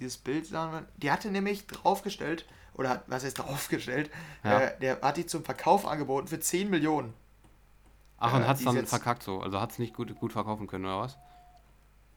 dieses 0.00 0.16
Bild, 0.16 0.48
die 0.96 1.10
hatte 1.10 1.30
nämlich 1.30 1.66
draufgestellt, 1.66 2.46
oder 2.76 2.90
hat, 2.90 3.04
was 3.06 3.24
heißt 3.24 3.38
draufgestellt, 3.38 4.10
Ja. 4.44 4.60
äh, 4.60 4.78
der 4.80 5.00
hat 5.00 5.16
die 5.16 5.26
zum 5.26 5.44
Verkauf 5.44 5.86
angeboten 5.86 6.28
für 6.28 6.38
10 6.40 6.70
Millionen. 6.70 7.12
Ach, 8.18 8.32
und 8.34 8.42
äh, 8.42 8.46
hat's 8.46 8.60
die 8.60 8.64
ist 8.64 8.68
dann 8.68 8.76
jetzt- 8.76 8.90
verkackt 8.90 9.22
so. 9.22 9.40
Also 9.40 9.60
hat's 9.60 9.78
nicht 9.78 9.94
gut, 9.94 10.14
gut 10.18 10.32
verkaufen 10.32 10.66
können, 10.66 10.84
oder 10.86 11.00
was? 11.00 11.18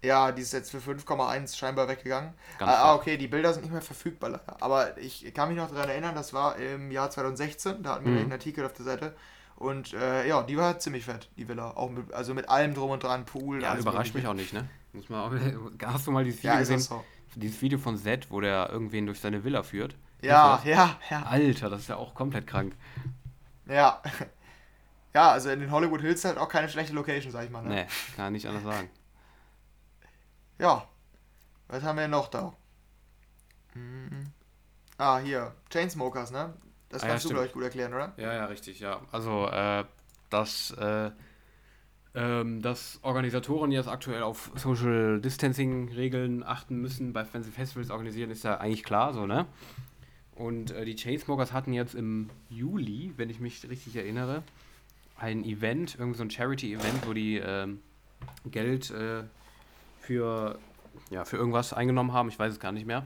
Ja, 0.01 0.31
die 0.31 0.41
ist 0.43 0.53
jetzt 0.53 0.71
für 0.71 0.77
5,1 0.79 1.57
scheinbar 1.57 1.89
weggegangen. 1.89 2.33
Ganz 2.57 2.71
ah, 2.71 2.83
ah, 2.91 2.95
okay, 2.95 3.17
die 3.17 3.27
Bilder 3.27 3.51
sind 3.51 3.63
nicht 3.63 3.73
mehr 3.73 3.81
verfügbar. 3.81 4.39
Aber 4.61 4.97
ich 4.97 5.33
kann 5.33 5.49
mich 5.49 5.57
noch 5.57 5.69
daran 5.71 5.89
erinnern, 5.89 6.15
das 6.15 6.31
war 6.33 6.55
im 6.55 6.89
Jahr 6.89 7.09
2016, 7.11 7.83
da 7.83 7.95
hatten 7.95 8.05
wir 8.05 8.11
Mhm. 8.13 8.17
einen 8.19 8.31
Artikel 8.31 8.65
auf 8.65 8.71
der 8.71 8.85
Seite. 8.85 9.15
Und 9.57 9.91
äh, 9.93 10.25
ja, 10.25 10.41
die 10.43 10.55
war 10.55 10.79
ziemlich 10.79 11.03
fett, 11.03 11.29
die 11.35 11.49
Villa. 11.49 11.71
Auch 11.71 11.89
mit, 11.89 12.13
also 12.13 12.33
mit 12.33 12.47
allem 12.47 12.73
drum 12.75 12.91
und 12.91 13.03
dran, 13.03 13.25
Pool. 13.25 13.61
Ja, 13.61 13.75
überrascht 13.77 14.15
mich 14.15 14.25
auch 14.25 14.33
nicht, 14.33 14.53
ne? 14.53 14.69
Muss 14.93 15.09
man 15.09 15.19
auch, 15.19 15.33
hast 15.85 16.07
du 16.07 16.11
mal 16.11 16.23
dieses 16.23 16.39
Video 16.39 16.53
Ja, 16.53 16.59
gesehen? 16.59 16.79
so. 16.79 17.03
Dieses 17.35 17.61
Video 17.61 17.77
von 17.77 17.97
Zed, 17.97 18.31
wo 18.31 18.39
der 18.39 18.69
irgendwen 18.69 19.05
durch 19.05 19.19
seine 19.19 19.43
Villa 19.43 19.63
führt? 19.63 19.95
Ja, 20.21 20.57
du 20.63 20.69
ja, 20.69 20.99
ja. 21.09 21.21
das? 21.21 21.29
Alter, 21.31 21.69
das 21.69 21.81
ist 21.81 21.89
ja 21.89 21.95
auch 21.95 22.13
komplett 22.13 22.47
krank. 22.47 22.75
Ja. 23.67 24.01
Ja, 25.11 25.31
also 25.31 25.49
in 25.49 25.59
den 25.59 25.71
Hollywood 25.71 26.01
Hills 26.01 26.23
halt 26.23 26.37
auch 26.37 26.47
keine 26.47 26.69
schlechte 26.69 26.93
Location, 26.93 27.31
sag 27.31 27.43
ich 27.43 27.49
mal. 27.49 27.63
Ne? 27.63 27.69
Nee, 27.69 27.87
kann 28.15 28.27
ich 28.35 28.43
nicht 28.43 28.47
anders 28.47 28.63
sagen. 28.63 28.89
Ja. 30.59 30.87
Was 31.67 31.81
haben 31.83 31.97
wir 31.97 32.07
noch 32.07 32.27
da? 32.27 32.53
Hm. 33.73 34.31
Ah, 34.99 35.17
hier. 35.17 35.55
Chainsmokers, 35.71 36.29
ne? 36.31 36.53
Das 36.89 37.01
Ah, 37.01 37.05
ja, 37.05 37.11
kannst 37.13 37.25
du, 37.25 37.29
stimmt. 37.29 37.37
glaube 37.37 37.47
ich, 37.47 37.53
gut 37.53 37.63
erklären, 37.63 37.93
oder? 37.93 38.13
Ja, 38.17 38.33
ja, 38.33 38.45
richtig, 38.45 38.79
ja. 38.81 39.01
Also, 39.11 39.47
äh, 39.47 39.83
dass, 40.29 40.71
äh, 40.71 41.11
ähm, 42.13 42.61
dass 42.61 42.99
Organisatoren 43.01 43.71
jetzt 43.71 43.87
aktuell 43.87 44.21
auf 44.23 44.51
Social 44.55 45.21
Distancing-Regeln 45.21 46.43
achten 46.43 46.77
müssen, 46.81 47.13
bei, 47.13 47.25
wenn 47.31 47.41
sie 47.43 47.51
Festivals 47.51 47.89
organisieren, 47.89 48.31
ist 48.31 48.43
ja 48.43 48.57
eigentlich 48.57 48.83
klar 48.83 49.13
so, 49.13 49.25
ne? 49.25 49.47
Und 50.39 50.71
äh, 50.71 50.85
die 50.85 50.95
Chainsmokers 50.95 51.51
hatten 51.51 51.73
jetzt 51.73 51.93
im 51.95 52.29
Juli, 52.49 53.13
wenn 53.17 53.29
ich 53.29 53.41
mich 53.41 53.69
richtig 53.69 53.97
erinnere, 53.97 54.41
ein 55.17 55.43
Event, 55.43 55.95
irgendwie 55.99 56.17
so 56.17 56.23
ein 56.23 56.31
Charity-Event, 56.31 57.05
wo 57.05 57.11
die 57.11 57.35
ähm, 57.35 57.81
Geld 58.45 58.89
äh, 58.89 59.23
für, 59.99 60.57
ja, 61.09 61.25
für 61.25 61.35
irgendwas 61.35 61.73
eingenommen 61.73 62.13
haben, 62.13 62.29
ich 62.29 62.39
weiß 62.39 62.53
es 62.53 62.59
gar 62.61 62.71
nicht 62.71 62.87
mehr. 62.87 63.05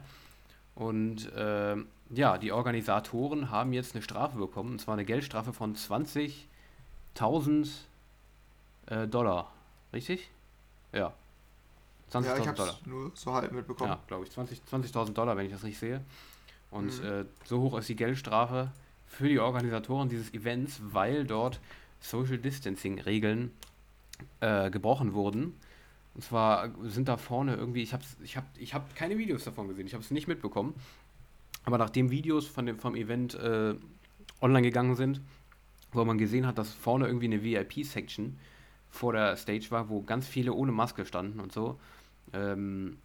Und 0.76 1.32
ähm, 1.36 1.88
ja, 2.12 2.38
die 2.38 2.52
Organisatoren 2.52 3.50
haben 3.50 3.74
jetzt 3.74 3.96
eine 3.96 4.04
Strafe 4.04 4.38
bekommen, 4.38 4.74
und 4.74 4.80
zwar 4.80 4.94
eine 4.94 5.04
Geldstrafe 5.04 5.54
von 5.54 5.76
20.000 5.76 7.68
äh, 8.86 9.08
Dollar. 9.08 9.52
Richtig? 9.92 10.30
Ja. 10.92 11.14
20.000 12.12 12.46
Ja, 12.46 12.52
Dollar. 12.52 12.80
nur 12.86 13.12
so 13.16 13.34
halb 13.34 13.52
mitbekommen. 13.52 13.90
Ja, 13.90 14.00
glaube 14.06 14.26
ich. 14.26 14.32
20 14.32 14.62
20.000 14.72 15.14
Dollar, 15.14 15.36
wenn 15.36 15.48
ich 15.48 15.52
das 15.52 15.64
richtig 15.64 15.80
sehe. 15.80 16.02
Und 16.74 17.02
Mhm. 17.02 17.08
äh, 17.08 17.26
so 17.46 17.62
hoch 17.62 17.78
ist 17.78 17.88
die 17.90 17.96
Geldstrafe 17.96 18.72
für 19.08 19.30
die 19.30 19.40
Organisatoren 19.40 20.10
dieses 20.10 20.34
Events, 20.34 20.82
weil 20.84 21.24
dort 21.26 21.60
Social 22.00 22.38
Distancing 22.38 23.00
Regeln 23.00 23.52
äh, 24.40 24.70
gebrochen 24.72 25.14
wurden. 25.14 25.54
Und 26.16 26.24
zwar 26.24 26.70
sind 26.84 27.08
da 27.08 27.18
vorne 27.18 27.56
irgendwie, 27.56 27.82
ich 27.84 27.94
habe 27.94 28.04
ich 28.24 28.38
hab, 28.38 28.46
ich 28.58 28.74
hab 28.74 28.96
keine 28.96 29.18
Videos 29.18 29.44
davon 29.44 29.68
gesehen, 29.68 29.88
ich 29.88 29.94
habe 29.94 30.04
es 30.04 30.12
nicht 30.12 30.28
mitbekommen. 30.28 30.74
Aber 31.66 31.78
nachdem 31.78 32.10
Videos 32.12 32.48
von 32.48 32.66
dem, 32.66 32.78
vom 32.80 32.96
Event 32.96 33.36
äh, 33.36 33.76
online 34.42 34.64
gegangen 34.64 34.96
sind, 34.96 35.22
wo 35.92 36.04
man 36.06 36.18
gesehen 36.18 36.46
hat, 36.46 36.58
dass 36.58 36.74
vorne 36.74 37.06
irgendwie 37.08 37.26
eine 37.28 37.44
VIP-Section 37.44 38.38
vor 38.90 39.14
der 39.14 39.38
Stage 39.38 39.68
war, 39.70 39.90
wo 39.90 40.02
ganz 40.02 40.28
viele 40.28 40.54
ohne 40.54 40.72
Maske 40.72 41.06
standen 41.06 41.40
und 41.40 41.52
so, 41.52 41.80
ähm, 42.34 42.98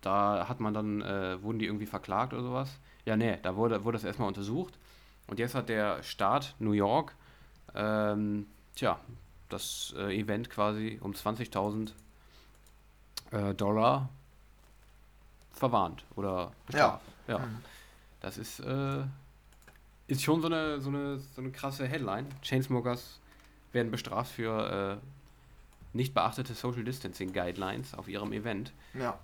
da 0.00 0.48
hat 0.48 0.60
man 0.60 0.74
dann, 0.74 1.02
äh, 1.02 1.42
wurden 1.42 1.58
die 1.58 1.66
irgendwie 1.66 1.86
verklagt 1.86 2.32
oder 2.32 2.42
sowas? 2.42 2.78
Ja, 3.04 3.16
nee, 3.16 3.38
da 3.42 3.56
wurde, 3.56 3.84
wurde 3.84 3.96
das 3.96 4.04
erstmal 4.04 4.28
untersucht. 4.28 4.74
Und 5.26 5.38
jetzt 5.38 5.54
hat 5.54 5.68
der 5.68 6.02
Staat 6.02 6.54
New 6.58 6.72
York, 6.72 7.14
ähm, 7.74 8.46
tja, 8.74 8.98
das 9.48 9.94
äh, 9.96 10.18
Event 10.18 10.50
quasi 10.50 10.98
um 11.02 11.12
20.000 11.12 11.92
äh, 13.30 13.54
Dollar 13.54 14.08
verwarnt 15.52 16.04
oder 16.16 16.52
bestraft. 16.66 17.04
Ja. 17.28 17.38
Mhm. 17.38 17.58
Das 18.20 18.38
ist, 18.38 18.60
äh, 18.60 19.02
ist 20.08 20.22
schon 20.22 20.40
so 20.40 20.48
eine, 20.48 20.80
so, 20.80 20.88
eine, 20.88 21.18
so 21.18 21.40
eine 21.40 21.50
krasse 21.50 21.86
Headline. 21.86 22.26
Chainsmokers 22.42 23.20
werden 23.72 23.90
bestraft 23.90 24.32
für 24.32 25.00
äh, 25.00 25.96
nicht 25.96 26.14
beachtete 26.14 26.54
Social 26.54 26.84
Distancing 26.84 27.32
Guidelines 27.32 27.94
auf 27.94 28.08
ihrem 28.08 28.32
Event. 28.32 28.72
Ja. 28.94 29.18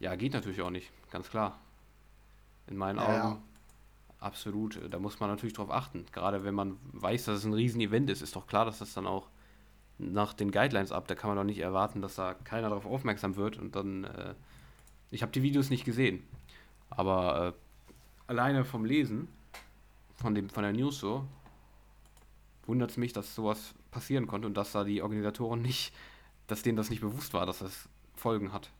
Ja, 0.00 0.16
geht 0.16 0.32
natürlich 0.32 0.60
auch 0.62 0.70
nicht, 0.70 0.90
ganz 1.10 1.28
klar. 1.30 1.58
In 2.66 2.76
meinen 2.76 2.98
Augen 2.98 3.12
ja. 3.12 3.42
absolut. 4.20 4.80
Da 4.90 4.98
muss 4.98 5.20
man 5.20 5.30
natürlich 5.30 5.54
drauf 5.54 5.70
achten. 5.70 6.06
Gerade 6.12 6.44
wenn 6.44 6.54
man 6.54 6.78
weiß, 6.92 7.26
dass 7.26 7.38
es 7.38 7.44
ein 7.44 7.54
Riesen-Event 7.54 8.10
ist, 8.10 8.22
ist 8.22 8.36
doch 8.36 8.46
klar, 8.46 8.64
dass 8.64 8.78
das 8.78 8.94
dann 8.94 9.06
auch 9.06 9.28
nach 9.98 10.32
den 10.32 10.50
Guidelines 10.50 10.92
ab. 10.92 11.06
Da 11.08 11.14
kann 11.14 11.28
man 11.28 11.36
doch 11.36 11.44
nicht 11.44 11.60
erwarten, 11.60 12.02
dass 12.02 12.16
da 12.16 12.34
keiner 12.34 12.68
darauf 12.68 12.86
aufmerksam 12.86 13.36
wird 13.36 13.58
und 13.58 13.76
dann. 13.76 14.04
Äh, 14.04 14.34
ich 15.10 15.20
habe 15.20 15.32
die 15.32 15.42
Videos 15.42 15.68
nicht 15.68 15.84
gesehen, 15.84 16.26
aber 16.88 17.48
äh, 17.48 17.52
alleine 18.28 18.64
vom 18.64 18.86
Lesen 18.86 19.28
von 20.14 20.34
dem 20.34 20.48
von 20.48 20.62
der 20.62 20.72
News 20.72 21.00
so 21.00 21.28
wundert 22.66 22.90
es 22.90 22.96
mich, 22.96 23.12
dass 23.12 23.34
sowas 23.34 23.74
passieren 23.90 24.26
konnte 24.26 24.46
und 24.46 24.54
dass 24.54 24.72
da 24.72 24.84
die 24.84 25.02
Organisatoren 25.02 25.60
nicht, 25.60 25.92
dass 26.46 26.62
denen 26.62 26.76
das 26.76 26.90
nicht 26.90 27.00
bewusst 27.00 27.34
war, 27.34 27.44
dass 27.46 27.58
das 27.58 27.88
Folgen 28.14 28.52
hat. 28.52 28.70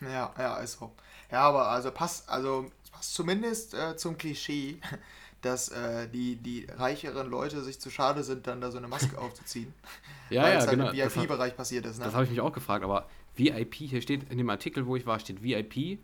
Ja, 0.00 0.34
ja, 0.36 0.56
ist 0.58 0.78
so. 0.78 0.92
Ja, 1.30 1.40
aber 1.42 1.68
also 1.68 1.90
passt, 1.90 2.28
also 2.28 2.66
es 2.84 2.90
passt 2.90 3.14
zumindest 3.14 3.74
äh, 3.74 3.96
zum 3.96 4.16
Klischee, 4.18 4.78
dass 5.42 5.68
äh, 5.68 6.08
die, 6.08 6.36
die 6.36 6.66
reicheren 6.76 7.28
Leute 7.28 7.62
sich 7.62 7.78
zu 7.80 7.90
schade 7.90 8.24
sind, 8.24 8.46
dann 8.46 8.60
da 8.60 8.70
so 8.70 8.78
eine 8.78 8.88
Maske 8.88 9.16
aufzuziehen. 9.18 9.72
Ja, 10.28 10.42
weil 10.42 10.54
ja, 10.54 10.58
es 10.58 10.66
halt 10.66 10.70
genau. 10.78 10.90
im 10.90 10.96
Das, 10.96 11.14
hat- 11.14 11.22
VIP-Bereich 11.22 11.56
passiert 11.56 11.86
ist, 11.86 11.98
ne? 11.98 12.04
das 12.04 12.14
habe 12.14 12.24
ich 12.24 12.30
mich 12.30 12.40
auch 12.40 12.52
gefragt, 12.52 12.82
aber 12.82 13.08
VIP, 13.36 13.74
hier 13.74 14.02
steht 14.02 14.28
in 14.28 14.38
dem 14.38 14.50
Artikel, 14.50 14.84
wo 14.84 14.96
ich 14.96 15.06
war, 15.06 15.20
steht 15.20 15.40
VIP, 15.40 16.00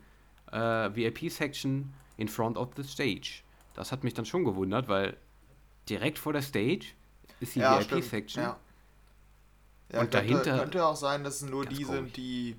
äh, 0.53 0.57
VIP-Section 0.95 1.93
in 2.19 2.29
front 2.29 2.57
of 2.57 2.69
the 2.77 2.85
stage. 2.85 3.43
Das 3.75 3.91
hat 3.91 4.05
mich 4.05 4.15
dann 4.15 4.25
schon 4.25 4.45
gewundert, 4.45 4.87
weil 4.87 5.17
direkt 5.89 6.21
vor 6.21 6.33
der 6.33 6.43
Stage 6.43 6.93
ist 7.41 7.57
die 7.57 7.61
ja. 7.61 7.81
VIP-Section. 7.81 8.45
Ja. 8.45 8.57
Ja, 9.93 10.01
Und 10.03 10.11
könnte, 10.13 10.19
dahinter- 10.19 10.59
könnte 10.61 10.87
auch 10.87 10.95
sein, 10.95 11.25
dass 11.25 11.43
es 11.43 11.51
nur 11.51 11.67
die 11.67 11.83
sind, 11.85 12.17
die, 12.17 12.55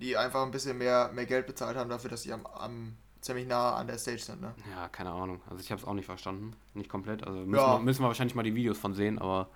die 0.00 0.16
einfach 0.16 0.42
ein 0.42 0.50
bisschen 0.50 0.78
mehr, 0.78 1.10
mehr 1.12 1.26
Geld 1.26 1.46
bezahlt 1.46 1.76
haben 1.76 1.90
dafür, 1.90 2.10
dass 2.10 2.22
sie 2.22 2.32
am, 2.32 2.46
am 2.46 2.96
ziemlich 3.20 3.46
nah 3.46 3.74
an 3.74 3.86
der 3.86 3.98
Stage 3.98 4.18
sind, 4.18 4.40
ne? 4.42 4.54
Ja, 4.70 4.88
keine 4.88 5.10
Ahnung. 5.10 5.40
Also 5.48 5.62
ich 5.62 5.70
habe 5.70 5.80
es 5.80 5.86
auch 5.86 5.94
nicht 5.94 6.06
verstanden. 6.06 6.54
Nicht 6.74 6.90
komplett. 6.90 7.24
Also 7.26 7.38
müssen, 7.40 7.54
Ja. 7.54 7.74
wir, 7.76 7.80
müssen 7.80 8.02
wir 8.02 8.08
wahrscheinlich 8.08 8.34
mal 8.34 8.42
die 8.42 8.54
Videos 8.54 8.78
von 8.78 8.92
sehen, 8.94 9.18
aber 9.18 9.48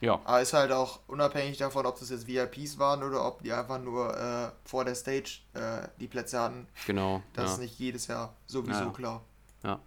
ja. 0.00 0.14
Aber 0.24 0.40
ist 0.40 0.52
halt 0.52 0.72
auch 0.72 0.98
unabhängig 1.06 1.58
davon, 1.58 1.86
ob 1.86 1.96
das 2.00 2.10
jetzt 2.10 2.26
VIPs 2.26 2.78
waren 2.78 3.04
oder 3.04 3.24
ob 3.24 3.42
die 3.44 3.52
einfach 3.52 3.80
nur 3.80 4.16
äh, 4.18 4.50
vor 4.68 4.84
der 4.84 4.96
Stage 4.96 5.42
äh, 5.54 5.86
die 6.00 6.08
Plätze 6.08 6.40
hatten. 6.40 6.66
Genau. 6.88 7.22
Das 7.34 7.46
ja. 7.46 7.52
ist 7.54 7.60
nicht 7.60 7.78
jedes 7.78 8.08
Jahr 8.08 8.34
sowieso 8.46 8.80
Ja, 8.80 8.86
ja. 8.86 8.90
klar. 8.92 9.22
Ja. 9.62 9.78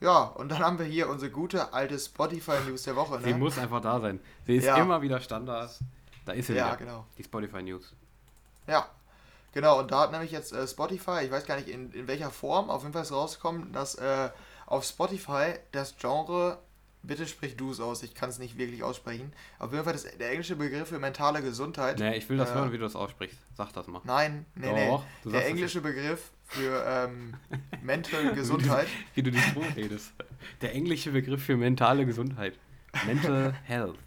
Ja, 0.00 0.22
und 0.24 0.50
dann 0.50 0.58
haben 0.58 0.78
wir 0.80 0.84
hier 0.86 1.08
unsere 1.08 1.30
gute 1.30 1.72
alte 1.72 1.96
Spotify-News 1.98 2.82
der 2.82 2.96
Woche, 2.96 3.20
Sie 3.22 3.32
ne? 3.32 3.38
muss 3.38 3.56
einfach 3.56 3.80
da 3.80 4.00
sein. 4.00 4.20
Sie 4.46 4.56
ist 4.56 4.64
Ja. 4.64 4.76
immer 4.78 5.00
wieder 5.00 5.20
Standard. 5.20 5.70
Da 6.24 6.32
ist 6.32 6.48
sie 6.48 6.54
Ja, 6.54 6.66
wieder. 6.66 6.76
genau. 6.78 7.06
Die 7.16 7.22
Spotify 7.22 7.62
News. 7.62 7.94
Ja, 8.66 8.88
genau. 9.52 9.78
Und 9.78 9.90
da 9.90 10.00
hat 10.00 10.12
nämlich 10.12 10.30
jetzt 10.30 10.52
äh, 10.52 10.66
Spotify, 10.66 11.20
ich 11.24 11.30
weiß 11.30 11.46
gar 11.46 11.56
nicht 11.56 11.68
in, 11.68 11.92
in 11.92 12.06
welcher 12.08 12.30
Form, 12.30 12.70
auf 12.70 12.82
jeden 12.82 12.92
Fall 12.92 13.02
ist 13.02 13.12
rausgekommen, 13.12 13.72
dass 13.72 13.94
äh, 13.96 14.30
auf 14.66 14.84
Spotify 14.84 15.54
das 15.72 15.96
Genre, 15.96 16.58
bitte 17.02 17.26
sprich 17.26 17.56
du 17.56 17.70
es 17.70 17.78
aus, 17.80 18.02
ich 18.02 18.14
kann 18.14 18.30
es 18.30 18.38
nicht 18.38 18.58
wirklich 18.58 18.82
aussprechen, 18.82 19.32
auf 19.60 19.72
jeden 19.72 19.84
Fall 19.84 19.92
das, 19.92 20.04
der 20.04 20.30
englische 20.30 20.56
Begriff 20.56 20.88
für 20.88 20.98
mentale 20.98 21.40
Gesundheit. 21.42 21.98
Nee, 22.00 22.16
ich 22.16 22.28
will 22.28 22.36
das 22.36 22.50
Äh, 22.50 22.54
hören, 22.54 22.72
wie 22.72 22.78
du 22.78 22.84
das 22.84 22.96
aussprichst. 22.96 23.38
Sag 23.56 23.72
das 23.72 23.86
mal. 23.86 24.00
Nein, 24.04 24.44
nee, 24.56 24.88
Doch, 24.88 25.04
nee. 25.24 25.30
Der 25.32 25.46
englische 25.46 25.80
Begriff 25.80 26.30
für 26.44 26.84
ähm, 26.86 27.34
Mental 27.82 28.34
Gesundheit. 28.34 28.88
Wie 29.14 29.22
du 29.22 29.30
dich 29.30 29.42
redest. 29.76 30.12
Der 30.60 30.74
englische 30.74 31.12
Begriff 31.12 31.44
für 31.44 31.56
mentale 31.56 32.06
Gesundheit. 32.06 32.58
Mental 33.06 33.54
Health. 33.64 33.98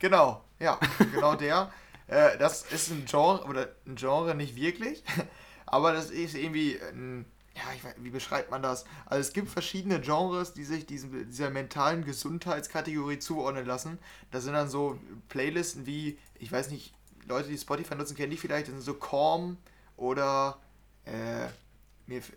Genau, 0.00 0.42
ja, 0.58 0.80
genau 1.12 1.36
der. 1.36 1.70
Äh, 2.14 2.38
das 2.38 2.62
ist 2.70 2.90
ein 2.90 3.04
Genre, 3.06 3.44
oder 3.44 3.68
ein 3.86 3.96
Genre 3.96 4.34
nicht 4.36 4.54
wirklich, 4.54 5.02
aber 5.66 5.92
das 5.92 6.10
ist 6.10 6.34
irgendwie 6.36 6.78
ein, 6.80 7.24
ja, 7.56 7.62
ich 7.74 7.82
weiß, 7.82 7.94
wie 7.98 8.10
beschreibt 8.10 8.50
man 8.52 8.62
das? 8.62 8.84
Also 9.06 9.20
es 9.20 9.32
gibt 9.32 9.48
verschiedene 9.48 10.00
Genres, 10.00 10.52
die 10.52 10.64
sich 10.64 10.86
diesem, 10.86 11.28
dieser 11.28 11.50
mentalen 11.50 12.04
Gesundheitskategorie 12.04 13.18
zuordnen 13.18 13.66
lassen. 13.66 13.98
Das 14.30 14.44
sind 14.44 14.52
dann 14.52 14.68
so 14.68 14.98
Playlisten 15.28 15.86
wie, 15.86 16.18
ich 16.38 16.52
weiß 16.52 16.70
nicht, 16.70 16.94
Leute, 17.26 17.48
die 17.48 17.58
Spotify 17.58 17.94
nutzen, 17.96 18.16
kennen 18.16 18.30
die 18.30 18.36
vielleicht, 18.36 18.66
das 18.68 18.74
sind 18.74 18.82
so 18.82 18.94
Calm 18.94 19.56
oder 19.96 20.58
äh, 21.06 21.48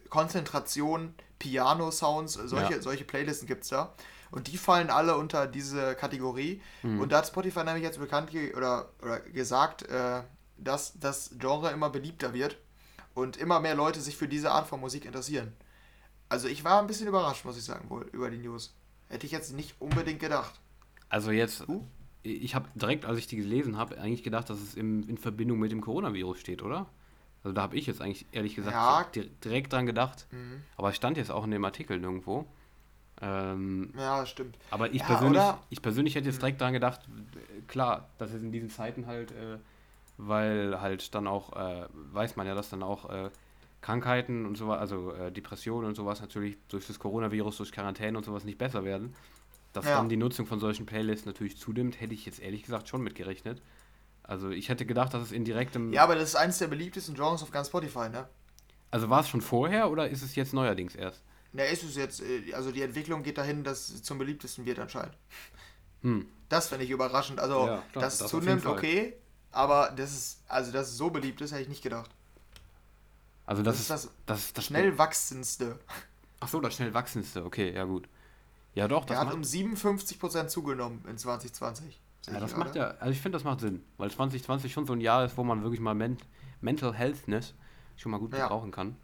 Konzentration, 0.09 1.13
Piano-Sounds, 1.39 2.33
solche, 2.33 2.73
Ja. 2.73 2.81
solche 2.81 3.03
Playlisten 3.03 3.47
gibt 3.47 3.63
es 3.63 3.69
da. 3.69 3.93
Und 4.31 4.47
die 4.47 4.57
fallen 4.57 4.89
alle 4.89 5.17
unter 5.17 5.47
diese 5.47 5.95
Kategorie. 5.95 6.61
Mhm. 6.83 6.99
Und 7.01 7.11
da 7.11 7.19
hat 7.19 7.27
Spotify 7.27 7.63
nämlich 7.63 7.83
jetzt 7.83 7.99
bekannt 7.99 8.29
ge 8.31 8.53
oder, 8.55 8.89
oder 9.01 9.19
gesagt, 9.21 9.83
äh, 9.83 10.21
dass 10.57 10.99
das 10.99 11.35
Genre 11.39 11.71
immer 11.71 11.89
beliebter 11.89 12.33
wird 12.33 12.57
und 13.13 13.37
immer 13.37 13.59
mehr 13.59 13.75
Leute 13.75 14.01
sich 14.01 14.17
für 14.17 14.27
diese 14.27 14.51
Art 14.51 14.67
von 14.67 14.79
Musik 14.79 15.05
interessieren. 15.05 15.53
Also 16.29 16.47
ich 16.47 16.63
war 16.63 16.81
ein 16.81 16.87
bisschen 16.87 17.07
überrascht, 17.07 17.45
muss 17.45 17.57
ich 17.57 17.63
sagen, 17.63 17.89
wohl, 17.89 18.03
über 18.11 18.29
die 18.29 18.37
News. 18.39 18.73
Hätte 19.09 19.25
ich 19.25 19.31
jetzt 19.31 19.53
nicht 19.53 19.75
unbedingt 19.79 20.19
gedacht. 20.19 20.59
Also 21.09 21.31
jetzt, 21.31 21.61
Du? 21.61 21.87
ich 22.23 22.53
habe 22.55 22.67
direkt, 22.75 23.05
als 23.05 23.17
ich 23.19 23.27
die 23.27 23.37
gelesen 23.37 23.77
habe, 23.77 23.97
eigentlich 23.97 24.23
gedacht, 24.23 24.49
dass 24.49 24.59
es 24.59 24.75
im, 24.75 25.07
in 25.07 25.17
Verbindung 25.17 25.59
mit 25.59 25.71
dem 25.71 25.79
Coronavirus 25.79 26.37
steht, 26.39 26.61
oder? 26.63 26.87
Also 27.43 27.53
da 27.53 27.61
habe 27.61 27.77
ich 27.77 27.85
jetzt 27.85 28.01
eigentlich 28.01 28.25
ehrlich 28.33 28.55
gesagt 28.55 28.75
Ja. 28.75 29.03
di- 29.23 29.29
direkt 29.45 29.71
dran 29.71 29.85
gedacht. 29.85 30.27
Mhm. 30.31 30.63
Aber 30.75 30.89
es 30.89 30.97
stand 30.97 31.15
jetzt 31.15 31.31
auch 31.31 31.45
in 31.45 31.51
dem 31.51 31.63
Artikel 31.63 31.97
nirgendwo. 31.99 32.45
Ähm, 33.21 33.93
Ja, 33.97 34.25
stimmt. 34.25 34.57
aber 34.69 34.91
ich, 34.93 35.01
Ja, 35.01 35.07
persönlich, 35.07 35.41
oder? 35.41 35.59
ich 35.69 35.81
persönlich 35.81 36.15
hätte 36.15 36.27
jetzt 36.27 36.41
direkt 36.41 36.61
daran 36.61 36.73
gedacht, 36.73 37.01
äh, 37.35 37.61
klar, 37.67 38.09
dass 38.17 38.31
es 38.31 38.41
in 38.41 38.51
diesen 38.51 38.69
Zeiten 38.69 39.07
halt, 39.07 39.31
äh, 39.31 39.57
weil 40.17 40.79
halt 40.81 41.13
dann 41.15 41.27
auch, 41.27 41.53
äh, 41.55 41.87
weiß 41.91 42.35
man 42.35 42.45
ja, 42.47 42.53
dass 42.55 42.69
dann 42.69 42.83
auch 42.83 43.09
äh, 43.09 43.29
Krankheiten 43.81 44.45
und 44.45 44.55
sowas, 44.55 44.79
also 44.79 45.13
äh, 45.13 45.31
Depressionen 45.31 45.87
und 45.87 45.95
sowas 45.95 46.21
natürlich 46.21 46.57
durch 46.67 46.85
das 46.87 46.99
Coronavirus, 46.99 47.57
durch 47.57 47.71
Quarantäne 47.71 48.17
und 48.17 48.23
sowas 48.23 48.43
nicht 48.43 48.57
besser 48.57 48.83
werden. 48.83 49.15
Dass 49.73 49.85
Ja. 49.85 49.95
dann 49.95 50.09
die 50.09 50.17
Nutzung 50.17 50.45
von 50.45 50.59
solchen 50.59 50.85
Playlists 50.85 51.25
natürlich 51.25 51.57
zunimmt, 51.57 51.99
hätte 52.01 52.13
ich 52.13 52.25
jetzt 52.25 52.39
ehrlich 52.39 52.63
gesagt 52.63 52.87
schon 52.87 53.01
mitgerechnet. 53.01 53.61
Also 54.23 54.49
ich 54.49 54.69
hätte 54.69 54.85
gedacht, 54.85 55.13
dass 55.13 55.21
es 55.23 55.31
in 55.31 55.45
direktem. 55.45 55.93
Ja, 55.93 56.03
aber 56.03 56.15
das 56.15 56.29
ist 56.29 56.35
eines 56.35 56.57
der 56.57 56.67
beliebtesten 56.67 57.15
Genres 57.15 57.43
auf 57.43 57.51
ganz 57.51 57.67
Spotify, 57.67 58.09
ne? 58.09 58.27
Also 58.91 59.09
war 59.09 59.21
es 59.21 59.29
schon 59.29 59.41
vorher 59.41 59.89
oder 59.91 60.09
ist 60.09 60.21
es 60.21 60.35
jetzt 60.35 60.53
neuerdings 60.53 60.95
erst? 60.95 61.23
Ne, 61.53 61.65
ist 61.67 61.83
es 61.83 61.95
jetzt, 61.95 62.21
äh, 62.21 62.53
also 62.53 62.71
die 62.71 62.81
Entwicklung 62.81 63.23
geht 63.23 63.37
dahin, 63.37 63.63
dass 63.63 63.89
es 63.89 64.03
zum 64.03 64.17
beliebtesten 64.17 64.65
wird 64.65 64.79
anscheinend. 64.79 65.17
Hm. 66.01 66.27
Das 66.49 66.67
finde 66.69 66.85
ich 66.85 66.91
überraschend. 66.91 67.39
Also, 67.39 67.65
Ja, 67.67 67.83
klar, 67.91 68.03
dass 68.03 68.17
das 68.19 68.29
zunimmt, 68.29 68.65
okay, 68.65 69.13
aber 69.51 69.93
das 69.95 70.11
ist, 70.13 70.39
also 70.47 70.71
dass 70.71 70.89
es 70.89 70.97
so 70.97 71.09
beliebt 71.09 71.41
ist, 71.41 71.51
hätte 71.51 71.63
ich 71.63 71.69
nicht 71.69 71.83
gedacht. 71.83 72.11
Also 73.45 73.63
das, 73.63 73.75
Das 73.75 73.81
ist 73.81 73.89
das 74.05 74.09
das, 74.25 74.53
das 74.53 74.65
Schnell 74.65 74.97
wachsendste. 74.97 75.79
Ach 76.39 76.47
so, 76.49 76.59
das 76.61 76.75
schnell 76.75 76.93
wachsendste. 76.93 77.43
Okay, 77.45 77.73
ja 77.73 77.85
gut. 77.85 78.07
Ja 78.75 78.87
doch, 78.87 79.05
das 79.05 79.17
Der 79.17 79.25
hat 79.27 79.33
um 79.33 79.41
57% 79.41 80.47
zugenommen 80.47 81.03
in 81.09 81.17
2020. 81.17 81.99
Sehe 82.21 82.33
ja, 82.33 82.39
das 82.39 82.55
macht 82.55 82.75
ja, 82.75 82.89
also 82.99 83.11
ich 83.11 83.21
finde, 83.21 83.37
das 83.37 83.43
macht 83.43 83.61
Sinn, 83.61 83.83
weil 83.97 84.11
2020 84.11 84.71
schon 84.71 84.85
so 84.85 84.93
ein 84.93 85.01
Jahr 85.01 85.25
ist, 85.25 85.37
wo 85.37 85.43
man 85.43 85.63
wirklich 85.63 85.79
mal 85.79 85.95
men 85.95 86.17
Mental 86.61 86.93
Healthness 86.93 87.53
schon 87.95 88.11
mal 88.11 88.19
gut 88.19 88.33
Ja. 88.33 88.43
gebrauchen 88.43 88.71
kann. 88.71 88.95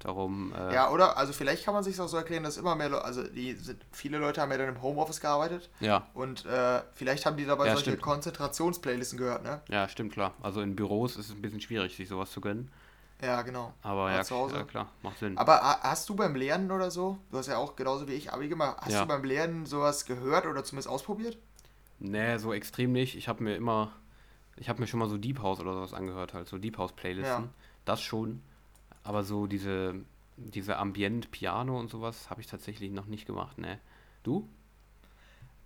Darum, 0.00 0.52
äh, 0.54 0.74
Ja, 0.74 0.90
oder? 0.90 1.16
Also 1.18 1.32
vielleicht 1.34 1.64
kann 1.64 1.74
man 1.74 1.84
sich 1.84 2.00
auch 2.00 2.08
so 2.08 2.16
erklären, 2.16 2.42
dass 2.42 2.56
immer 2.56 2.74
mehr 2.74 2.88
Leute, 2.88 3.04
also 3.04 3.22
die 3.22 3.52
sind, 3.54 3.84
viele 3.92 4.16
Leute 4.18 4.40
haben 4.40 4.50
ja 4.50 4.56
dann 4.58 4.70
im 4.70 4.82
Homeoffice 4.82 5.20
gearbeitet 5.20 5.68
ja, 5.80 6.06
und 6.14 6.46
äh, 6.46 6.80
vielleicht 6.94 7.26
haben 7.26 7.36
die 7.36 7.44
dabei 7.44 7.66
Ja, 7.66 7.72
solche 7.72 7.90
stimmt. 7.90 8.02
Konzentrationsplaylists 8.02 9.16
gehört, 9.16 9.44
ne? 9.44 9.60
ja, 9.68 9.88
stimmt, 9.88 10.12
klar. 10.14 10.32
Also 10.42 10.62
in 10.62 10.74
Büros 10.74 11.16
ist 11.16 11.26
es 11.26 11.32
ein 11.32 11.42
bisschen 11.42 11.60
schwierig, 11.60 11.94
sich 11.96 12.08
sowas 12.08 12.30
zu 12.30 12.40
gönnen. 12.40 12.70
Ja, 13.22 13.42
genau. 13.42 13.74
Aber 13.82 14.10
Ja, 14.10 14.16
ja, 14.16 14.24
zu 14.24 14.34
Hause. 14.34 14.54
ja, 14.56 14.64
klar, 14.64 14.88
macht 15.02 15.18
Sinn. 15.18 15.36
Aber 15.36 15.60
ha- 15.60 15.80
hast 15.82 16.08
du 16.08 16.16
beim 16.16 16.34
Lernen 16.34 16.70
oder 16.70 16.90
so, 16.90 17.18
du 17.30 17.36
hast 17.36 17.48
ja 17.48 17.58
auch 17.58 17.76
genauso 17.76 18.08
wie 18.08 18.14
ich 18.14 18.32
Abi 18.32 18.48
gemacht, 18.48 18.78
hast 18.80 18.92
Ja. 18.94 19.02
du 19.02 19.08
beim 19.08 19.22
Lernen 19.24 19.66
sowas 19.66 20.06
gehört 20.06 20.46
oder 20.46 20.64
zumindest 20.64 20.88
ausprobiert? 20.88 21.36
Nee, 21.98 22.38
so 22.38 22.54
extrem 22.54 22.92
nicht. 22.92 23.16
Ich 23.16 23.28
habe 23.28 23.42
mir 23.44 23.54
immer, 23.56 23.92
ich 24.56 24.70
habe 24.70 24.80
mir 24.80 24.86
schon 24.86 24.98
mal 25.00 25.08
so 25.10 25.18
Deep 25.18 25.42
House 25.42 25.60
oder 25.60 25.74
sowas 25.74 25.92
angehört, 25.92 26.32
halt 26.32 26.48
so 26.48 26.56
Deep 26.56 26.78
House 26.78 26.92
Playlisten. 26.92 27.44
Ja. 27.44 27.50
Das 27.84 28.00
schon. 28.00 28.42
Aber 29.02 29.24
so 29.24 29.46
diese, 29.46 29.94
diese 30.36 30.76
Ambient 30.78 31.30
Piano 31.30 31.78
und 31.78 31.90
sowas 31.90 32.30
habe 32.30 32.40
ich 32.40 32.46
tatsächlich 32.46 32.90
noch 32.92 33.06
nicht 33.06 33.26
gemacht, 33.26 33.58
ne. 33.58 33.80
Du? 34.22 34.48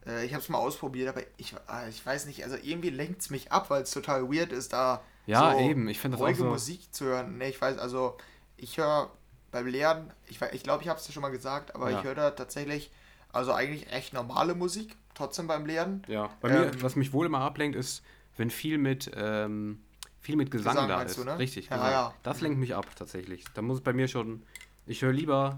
Äh, 0.07 0.25
ich 0.26 0.33
habe 0.33 0.43
es 0.43 0.49
mal 0.49 0.59
ausprobiert, 0.59 1.09
aber 1.09 1.23
ich, 1.37 1.55
ah, 1.67 1.87
ich 1.88 2.05
weiß 2.05 2.26
nicht, 2.26 2.45
also 2.45 2.57
irgendwie 2.57 2.91
lenkt 2.91 3.23
es 3.23 3.31
mich 3.31 3.53
ab, 3.53 3.71
weil 3.71 3.83
es 3.83 3.91
total 3.91 4.31
weird 4.31 4.53
ist, 4.53 4.73
da 4.73 5.03
Ja, 5.26 5.53
so 5.53 5.59
eben. 5.59 5.88
Ich 5.88 5.99
finde 6.00 6.17
das 6.17 6.23
auch 6.23 6.29
ruhige 6.29 6.38
so. 6.38 6.45
Musik 6.45 6.95
zu 6.95 7.07
hören. 7.07 7.38
Ne, 7.38 7.49
ich 7.49 7.61
weiß, 7.61 7.79
also 7.79 8.17
ich 8.57 8.79
höre 8.79 9.11
beim 9.50 9.67
Lernen, 9.67 10.12
ich, 10.26 10.41
wei- 10.41 10.50
ich 10.53 10.62
glaube, 10.62 10.83
ich 10.83 10.88
habe 10.88 10.99
es 10.99 11.07
dir 11.07 11.12
schon 11.12 11.23
mal 11.23 11.31
gesagt, 11.31 11.75
aber 11.75 11.91
Ja. 11.91 11.99
ich 11.99 12.05
höre 12.05 12.14
da 12.14 12.31
tatsächlich, 12.33 12.91
also 13.33 13.53
eigentlich 13.53 13.91
recht 13.93 14.12
normale 14.12 14.55
Musik, 14.55 14.97
trotzdem 15.14 15.47
beim 15.47 15.67
Lernen. 15.67 16.05
Ja, 16.07 16.31
bei 16.41 16.49
Ähm, 16.49 16.50
mir, 16.50 16.83
was 16.83 16.97
mich 16.97 17.12
wohl 17.12 17.26
immer 17.26 17.41
ablenkt, 17.41 17.76
ist, 17.76 18.03
wenn 18.37 18.50
viel 18.50 18.79
mit, 18.79 19.11
ähm, 19.14 19.81
viel 20.25 20.37
mit 20.37 20.50
Gesang, 20.50 20.75
Gesang 20.75 20.88
da 20.88 21.02
ist. 21.02 21.19
du, 21.19 21.25
ne? 21.25 21.38
Richtig, 21.38 21.69
Ja, 21.69 21.90
ja. 21.90 22.14
Das 22.23 22.40
lenkt 22.40 22.59
mich 22.59 22.75
ab, 22.75 22.87
tatsächlich. 22.97 23.45
Da 23.54 23.62
muss 23.62 23.76
es 23.78 23.85
bei 23.85 23.93
mir 23.93 24.09
schon, 24.09 24.43
ich 24.87 25.02
höre 25.02 25.12
lieber 25.12 25.57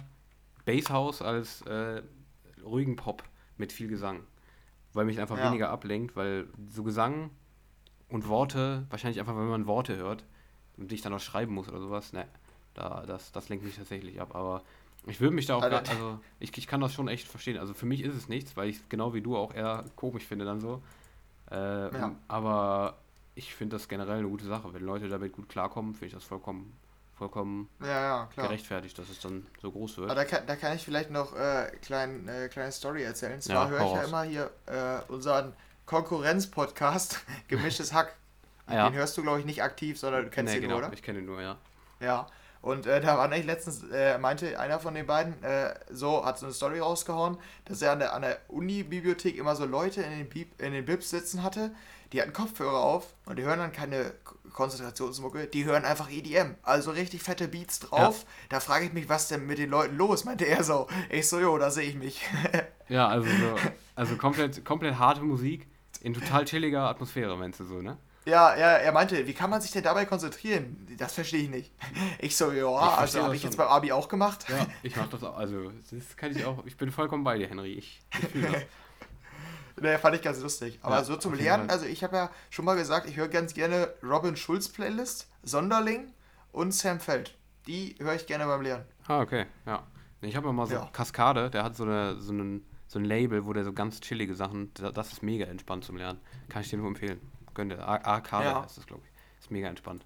Basshouse 0.64 1.22
als 1.22 1.62
äh, 1.62 2.02
ruhigen 2.64 2.96
Pop 2.96 3.22
mit 3.56 3.72
viel 3.72 3.88
Gesang. 3.88 4.20
Weil 4.92 5.04
mich 5.04 5.20
einfach 5.20 5.38
Ja. 5.38 5.46
weniger 5.48 5.70
ablenkt, 5.70 6.16
weil 6.16 6.46
so 6.68 6.82
Gesang 6.82 7.30
und 8.08 8.28
Worte, 8.28 8.86
wahrscheinlich 8.90 9.20
einfach, 9.20 9.36
wenn 9.36 9.48
man 9.48 9.66
Worte 9.66 9.96
hört 9.96 10.24
und 10.76 10.90
dich 10.90 11.00
dann 11.02 11.12
auch 11.14 11.20
schreiben 11.20 11.54
muss 11.54 11.68
oder 11.68 11.80
sowas, 11.80 12.12
ne, 12.12 12.26
da, 12.74 13.04
das, 13.06 13.30
das 13.32 13.48
lenkt 13.48 13.64
mich 13.64 13.76
tatsächlich 13.76 14.20
ab. 14.20 14.34
Aber 14.34 14.62
ich 15.06 15.20
würde 15.20 15.34
mich 15.34 15.46
da 15.46 15.54
auch, 15.56 15.62
Also- 15.62 15.76
gar, 15.76 15.88
also 15.88 16.18
ich, 16.40 16.56
ich 16.58 16.66
kann 16.66 16.80
das 16.80 16.92
schon 16.92 17.06
echt 17.08 17.28
verstehen. 17.28 17.58
Also 17.58 17.72
für 17.74 17.86
mich 17.86 18.02
ist 18.02 18.14
es 18.16 18.28
nichts, 18.28 18.56
weil 18.56 18.68
ich 18.68 18.88
genau 18.88 19.14
wie 19.14 19.20
du 19.22 19.36
auch 19.36 19.54
eher 19.54 19.84
komisch 19.94 20.24
finde 20.24 20.44
dann 20.44 20.60
so. 20.60 20.82
Äh, 21.50 21.56
Ja. 21.96 22.16
Aber 22.26 22.96
ich 23.36 23.54
finde 23.54 23.76
das 23.76 23.86
generell 23.86 24.18
eine 24.18 24.28
gute 24.28 24.46
Sache. 24.46 24.72
Wenn 24.74 24.82
Leute 24.82 25.08
damit 25.08 25.32
gut 25.34 25.48
klarkommen, 25.48 25.92
finde 25.92 26.06
ich 26.06 26.14
das 26.14 26.24
vollkommen, 26.24 26.76
vollkommen 27.16 27.68
Ja, 27.80 27.86
ja, 27.86 28.28
gerechtfertigt, 28.34 28.98
dass 28.98 29.10
es 29.10 29.20
dann 29.20 29.46
so 29.60 29.70
groß 29.70 29.98
wird. 29.98 30.10
Aber 30.10 30.18
da 30.18 30.24
kann, 30.24 30.46
da 30.46 30.56
kann 30.56 30.74
ich 30.74 30.82
vielleicht 30.82 31.10
noch 31.10 31.36
äh, 31.36 31.70
klein, 31.82 32.26
äh, 32.28 32.48
kleine 32.48 32.72
Story 32.72 33.02
erzählen. 33.02 33.34
Und 33.34 33.44
Ja, 33.46 33.54
zwar 33.54 33.68
höre 33.68 33.80
ich 33.84 33.92
ja 33.92 34.02
immer 34.04 34.22
hier 34.22 34.50
äh, 34.66 35.12
unseren 35.12 35.52
Konkurrenz-Podcast, 35.84 37.20
Gemischtes 37.48 37.92
Hack. 37.92 38.16
Ja. 38.70 38.88
Den 38.88 38.96
hörst 38.96 39.16
du, 39.18 39.22
glaube 39.22 39.38
ich, 39.38 39.44
nicht 39.44 39.62
aktiv, 39.62 39.98
sondern 39.98 40.24
du 40.24 40.30
kennst 40.30 40.52
nee, 40.52 40.58
ihn 40.58 40.62
genau, 40.62 40.78
nur, 40.78 40.86
oder? 40.86 40.94
ich 40.94 41.02
kenne 41.02 41.18
ihn 41.18 41.26
nur, 41.26 41.40
ja. 41.40 41.58
Ja. 42.00 42.26
Und 42.62 42.86
äh, 42.86 43.00
da 43.00 43.18
war 43.18 43.30
eigentlich 43.30 43.46
letztens, 43.46 43.84
äh, 43.92 44.18
meinte 44.18 44.58
einer 44.58 44.80
von 44.80 44.94
den 44.94 45.06
beiden, 45.06 45.40
äh, 45.44 45.74
so, 45.90 46.24
hat 46.24 46.38
so 46.38 46.46
eine 46.46 46.54
Story 46.54 46.80
rausgehauen, 46.80 47.36
dass 47.66 47.82
er 47.82 47.92
an 47.92 47.98
der, 47.98 48.14
an 48.14 48.22
der 48.22 48.40
Uni-Bibliothek 48.48 49.36
immer 49.36 49.54
so 49.54 49.66
Leute 49.66 50.02
in 50.02 50.10
den, 50.10 50.28
Bib, 50.28 50.60
in 50.60 50.72
den 50.72 50.84
Bibs 50.86 51.10
sitzen 51.10 51.42
hatte, 51.42 51.70
die 52.12 52.20
hatten 52.20 52.32
Kopfhörer 52.32 52.78
auf 52.78 53.06
und 53.26 53.36
die 53.36 53.42
hören 53.42 53.58
dann 53.58 53.72
keine 53.72 54.12
Konzentrationsmucke, 54.52 55.46
die 55.46 55.64
hören 55.64 55.84
einfach 55.84 56.10
EDM, 56.10 56.54
also 56.62 56.90
richtig 56.90 57.22
fette 57.22 57.48
Beats 57.48 57.80
drauf. 57.80 58.24
Da 58.48 58.60
frage 58.60 58.86
ich 58.86 58.92
mich, 58.92 59.08
was 59.08 59.28
denn 59.28 59.46
mit 59.46 59.58
den 59.58 59.70
Leuten 59.70 59.96
los, 59.96 60.24
meinte 60.24 60.46
er 60.46 60.64
so. 60.64 60.86
Ich 61.10 61.28
so, 61.28 61.38
jo, 61.38 61.58
da 61.58 61.70
sehe 61.70 61.88
ich 61.88 61.96
mich. 61.96 62.22
Ja, 62.88 63.08
also 63.08 63.28
so, 63.28 63.56
also 63.96 64.16
komplett, 64.16 64.64
komplett 64.64 64.96
harte 64.96 65.20
Musik 65.20 65.66
in 66.02 66.14
total 66.14 66.44
chilliger 66.44 66.82
Atmosphäre, 66.82 67.36
meinst 67.36 67.58
du 67.58 67.64
so, 67.64 67.82
ne? 67.82 67.98
ja, 68.26 68.56
ja, 68.56 68.72
er 68.72 68.92
meinte, 68.92 69.26
wie 69.26 69.32
kann 69.32 69.50
man 69.50 69.60
sich 69.60 69.70
denn 69.70 69.84
dabei 69.84 70.04
konzentrieren? 70.04 70.86
Das 70.98 71.14
verstehe 71.14 71.42
ich 71.42 71.50
nicht. 71.50 71.72
Ich 72.18 72.36
so, 72.36 72.50
ja, 72.50 72.66
also 72.66 73.22
habe 73.22 73.36
ich 73.36 73.42
jetzt 73.42 73.56
beim 73.56 73.68
Abi 73.68 73.92
auch 73.92 74.08
gemacht. 74.08 74.46
Ja, 74.48 74.66
ich 74.82 74.96
mach 74.96 75.08
das 75.08 75.22
auch, 75.22 75.36
also 75.36 75.70
das 75.90 76.16
kann 76.16 76.32
ich 76.32 76.44
auch, 76.44 76.64
ich 76.66 76.76
bin 76.76 76.90
vollkommen 76.90 77.24
bei 77.24 77.38
dir, 77.38 77.48
Henry. 77.48 77.74
Ich, 77.74 78.00
ich 78.12 78.28
fühle 78.28 78.50
das. 78.52 78.62
Ne, 79.78 79.98
fand 79.98 80.16
ich 80.16 80.22
ganz 80.22 80.40
lustig. 80.40 80.78
Aber 80.82 80.96
Ja, 80.96 81.04
so 81.04 81.16
zum 81.16 81.34
Lernen, 81.34 81.68
also 81.68 81.84
ich 81.86 82.02
habe 82.02 82.16
ja 82.16 82.30
schon 82.50 82.64
mal 82.64 82.76
gesagt, 82.76 83.08
ich 83.08 83.16
höre 83.16 83.28
ganz 83.28 83.52
gerne 83.54 83.92
Robin 84.02 84.36
Schulz 84.36 84.68
Playlist, 84.68 85.28
Sonderling 85.42 86.12
und 86.52 86.72
Sam 86.72 86.98
Feld. 87.00 87.36
Die 87.66 87.94
höre 87.98 88.14
ich 88.14 88.26
gerne 88.26 88.46
beim 88.46 88.62
Lernen. 88.62 88.84
Ah, 89.06 89.20
okay, 89.20 89.46
ja. 89.66 89.86
Ich 90.22 90.34
habe 90.34 90.50
mal 90.52 90.66
so 90.66 90.74
Ja. 90.74 90.88
Kaskade, 90.92 91.50
der 91.50 91.62
hat 91.62 91.76
so, 91.76 91.84
eine, 91.84 92.18
so, 92.18 92.32
einen, 92.32 92.64
so 92.88 92.98
ein 92.98 93.04
Label, 93.04 93.44
wo 93.44 93.52
der 93.52 93.64
so 93.64 93.72
ganz 93.72 94.00
chillige 94.00 94.34
Sachen, 94.34 94.72
da- 94.74 94.90
das 94.92 95.12
ist 95.12 95.22
mega 95.22 95.44
entspannt 95.46 95.84
zum 95.84 95.96
Lernen. 95.96 96.20
Kann 96.48 96.62
ich 96.62 96.70
dir 96.70 96.78
nur 96.78 96.86
empfehlen. 96.88 97.20
Gönn 97.54 97.68
dir. 97.68 97.80
Ar- 97.86 98.04
Arcade 98.04 98.44
Ja. 98.46 98.62
heißt 98.62 98.78
das, 98.78 98.86
glaube 98.86 99.02
ich. 99.04 99.40
Ist 99.44 99.50
mega 99.50 99.68
entspannt. 99.68 100.04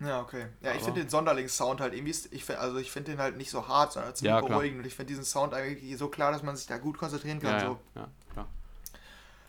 Ja, 0.00 0.20
okay. 0.20 0.46
Ja, 0.60 0.72
ich 0.74 0.82
finde 0.82 1.00
den 1.00 1.08
Sonderling-Sound 1.08 1.80
halt 1.80 1.94
irgendwie, 1.94 2.14
ich, 2.32 2.44
find- 2.44 2.58
also 2.58 2.76
ich 2.78 2.90
finde 2.90 3.12
den 3.12 3.20
halt 3.20 3.36
nicht 3.36 3.50
so 3.50 3.66
hart, 3.68 3.92
sondern 3.92 4.14
ziemlich 4.14 4.34
Ja, 4.34 4.40
beruhigend. 4.40 4.80
Und 4.80 4.86
ich 4.86 4.94
finde 4.94 5.08
diesen 5.08 5.24
Sound 5.24 5.54
eigentlich 5.54 5.96
so 5.96 6.08
klar, 6.08 6.32
dass 6.32 6.42
man 6.42 6.54
sich 6.56 6.66
da 6.66 6.76
gut 6.78 6.98
konzentrieren 6.98 7.40
kann. 7.40 7.52
Ja, 7.52 7.60
so. 7.60 7.78
ja, 7.94 8.08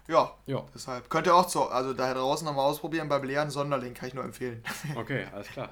ja, 0.08 0.32
ja, 0.46 0.64
deshalb. 0.74 1.10
Könnt 1.10 1.28
ihr 1.28 1.36
auch 1.36 1.50
so, 1.50 1.68
also 1.68 1.94
da 1.94 2.14
draußen 2.14 2.46
nochmal 2.46 2.66
ausprobieren 2.66 3.10
beim 3.10 3.24
Lernen, 3.24 3.52
Sonderling 3.52 3.94
kann 3.94 4.08
ich 4.10 4.14
nur 4.14 4.24
empfehlen. 4.24 4.64
okay, 4.96 5.26
alles 5.34 5.48
klar. 5.48 5.70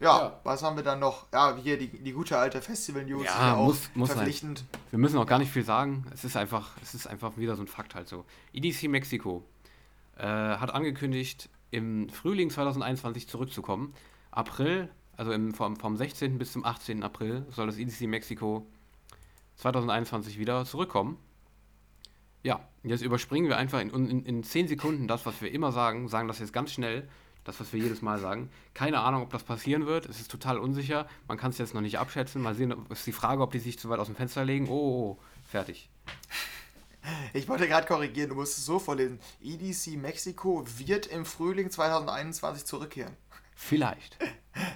Ja, 0.00 0.18
Ja. 0.20 0.40
was 0.44 0.62
haben 0.62 0.76
wir 0.76 0.84
dann 0.84 1.00
noch? 1.00 1.26
Ja, 1.32 1.56
hier 1.56 1.76
die, 1.78 1.88
die 1.88 2.12
gute 2.12 2.38
alte 2.38 2.62
Festival-News. 2.62 3.24
Ja, 3.26 3.56
muss- 3.56 3.90
muss 3.94 4.08
sein. 4.08 4.16
verpflichtend. 4.18 4.64
Wir 4.90 4.98
müssen 4.98 5.18
auch 5.18 5.26
gar 5.26 5.38
nicht 5.38 5.50
viel 5.50 5.64
sagen. 5.64 6.06
Es 6.14 6.24
ist 6.24 6.36
einfach, 6.36 6.70
es 6.82 6.94
ist 6.94 7.06
einfach 7.08 7.36
wieder 7.36 7.56
so 7.56 7.62
ein 7.62 7.66
Fakt 7.68 7.94
halt 7.96 8.08
so. 8.08 8.24
EDC 8.52 8.84
Mexiko 8.88 9.44
äh, 10.16 10.22
hat 10.26 10.72
angekündigt, 10.72 11.48
im 11.72 12.08
Frühling 12.10 12.48
2021 12.50 13.28
zurückzukommen. 13.28 13.92
April, 14.30 14.88
also 15.16 15.32
im, 15.32 15.52
vom, 15.52 15.76
vom 15.76 15.96
16. 15.96 16.38
bis 16.38 16.52
zum 16.52 16.64
18. 16.64 17.02
April 17.02 17.44
soll 17.50 17.66
das 17.66 17.76
EDC 17.76 18.02
Mexiko 18.02 18.64
2021 19.56 20.38
wieder 20.38 20.64
zurückkommen. 20.64 21.18
Ja, 22.44 22.60
jetzt 22.88 23.02
überspringen 23.02 23.48
wir 23.48 23.56
einfach 23.56 23.80
in, 23.80 23.90
in, 23.90 24.24
in 24.24 24.42
10 24.42 24.68
Sekunden 24.68 25.08
das, 25.08 25.26
was 25.26 25.40
wir 25.40 25.50
immer 25.50 25.72
sagen, 25.72 26.08
sagen 26.08 26.28
das 26.28 26.38
jetzt 26.38 26.52
ganz 26.52 26.72
schnell, 26.72 27.08
das, 27.44 27.60
was 27.60 27.72
wir 27.72 27.80
jedes 27.80 28.02
Mal 28.02 28.18
sagen. 28.18 28.50
Keine 28.74 29.00
Ahnung, 29.00 29.22
ob 29.22 29.30
das 29.30 29.42
passieren 29.42 29.86
wird, 29.86 30.06
es 30.06 30.20
ist 30.20 30.30
total 30.30 30.58
unsicher, 30.58 31.08
man 31.26 31.38
kann 31.38 31.50
es 31.50 31.58
jetzt 31.58 31.74
noch 31.74 31.80
nicht 31.80 31.98
abschätzen, 31.98 32.42
mal 32.42 32.54
sehen, 32.54 32.74
es 32.90 33.00
ist 33.00 33.06
die 33.06 33.12
Frage, 33.12 33.42
ob 33.42 33.52
die 33.52 33.58
sich 33.58 33.78
zu 33.78 33.88
weit 33.88 33.98
aus 33.98 34.06
dem 34.06 34.16
Fenster 34.16 34.44
legen. 34.44 34.68
Oh, 34.68 34.72
oh, 34.72 35.10
oh 35.10 35.18
fertig. 35.48 35.88
Ich 37.32 37.48
wollte 37.48 37.66
gerade 37.68 37.86
korrigieren, 37.86 38.28
du 38.28 38.34
musst 38.34 38.58
es 38.58 38.66
so 38.66 38.78
vorlesen. 38.78 39.18
EDC 39.42 39.96
Mexiko 39.96 40.64
wird 40.76 41.06
im 41.06 41.24
Frühling 41.24 41.70
2021 41.70 42.64
zurückkehren. 42.66 43.16
Vielleicht. 43.54 44.18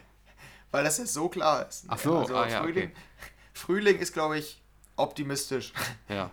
Weil 0.70 0.84
das 0.84 0.98
jetzt 0.98 1.12
so 1.12 1.28
klar 1.28 1.68
ist. 1.68 1.84
Ach 1.88 1.98
so, 1.98 2.26
ah, 2.34 2.48
ja, 2.48 2.62
Frühling, 2.62 2.90
okay. 2.90 2.92
Frühling 3.52 3.98
ist, 3.98 4.14
glaube 4.14 4.38
ich, 4.38 4.62
optimistisch. 4.96 5.72
Ja. 6.08 6.30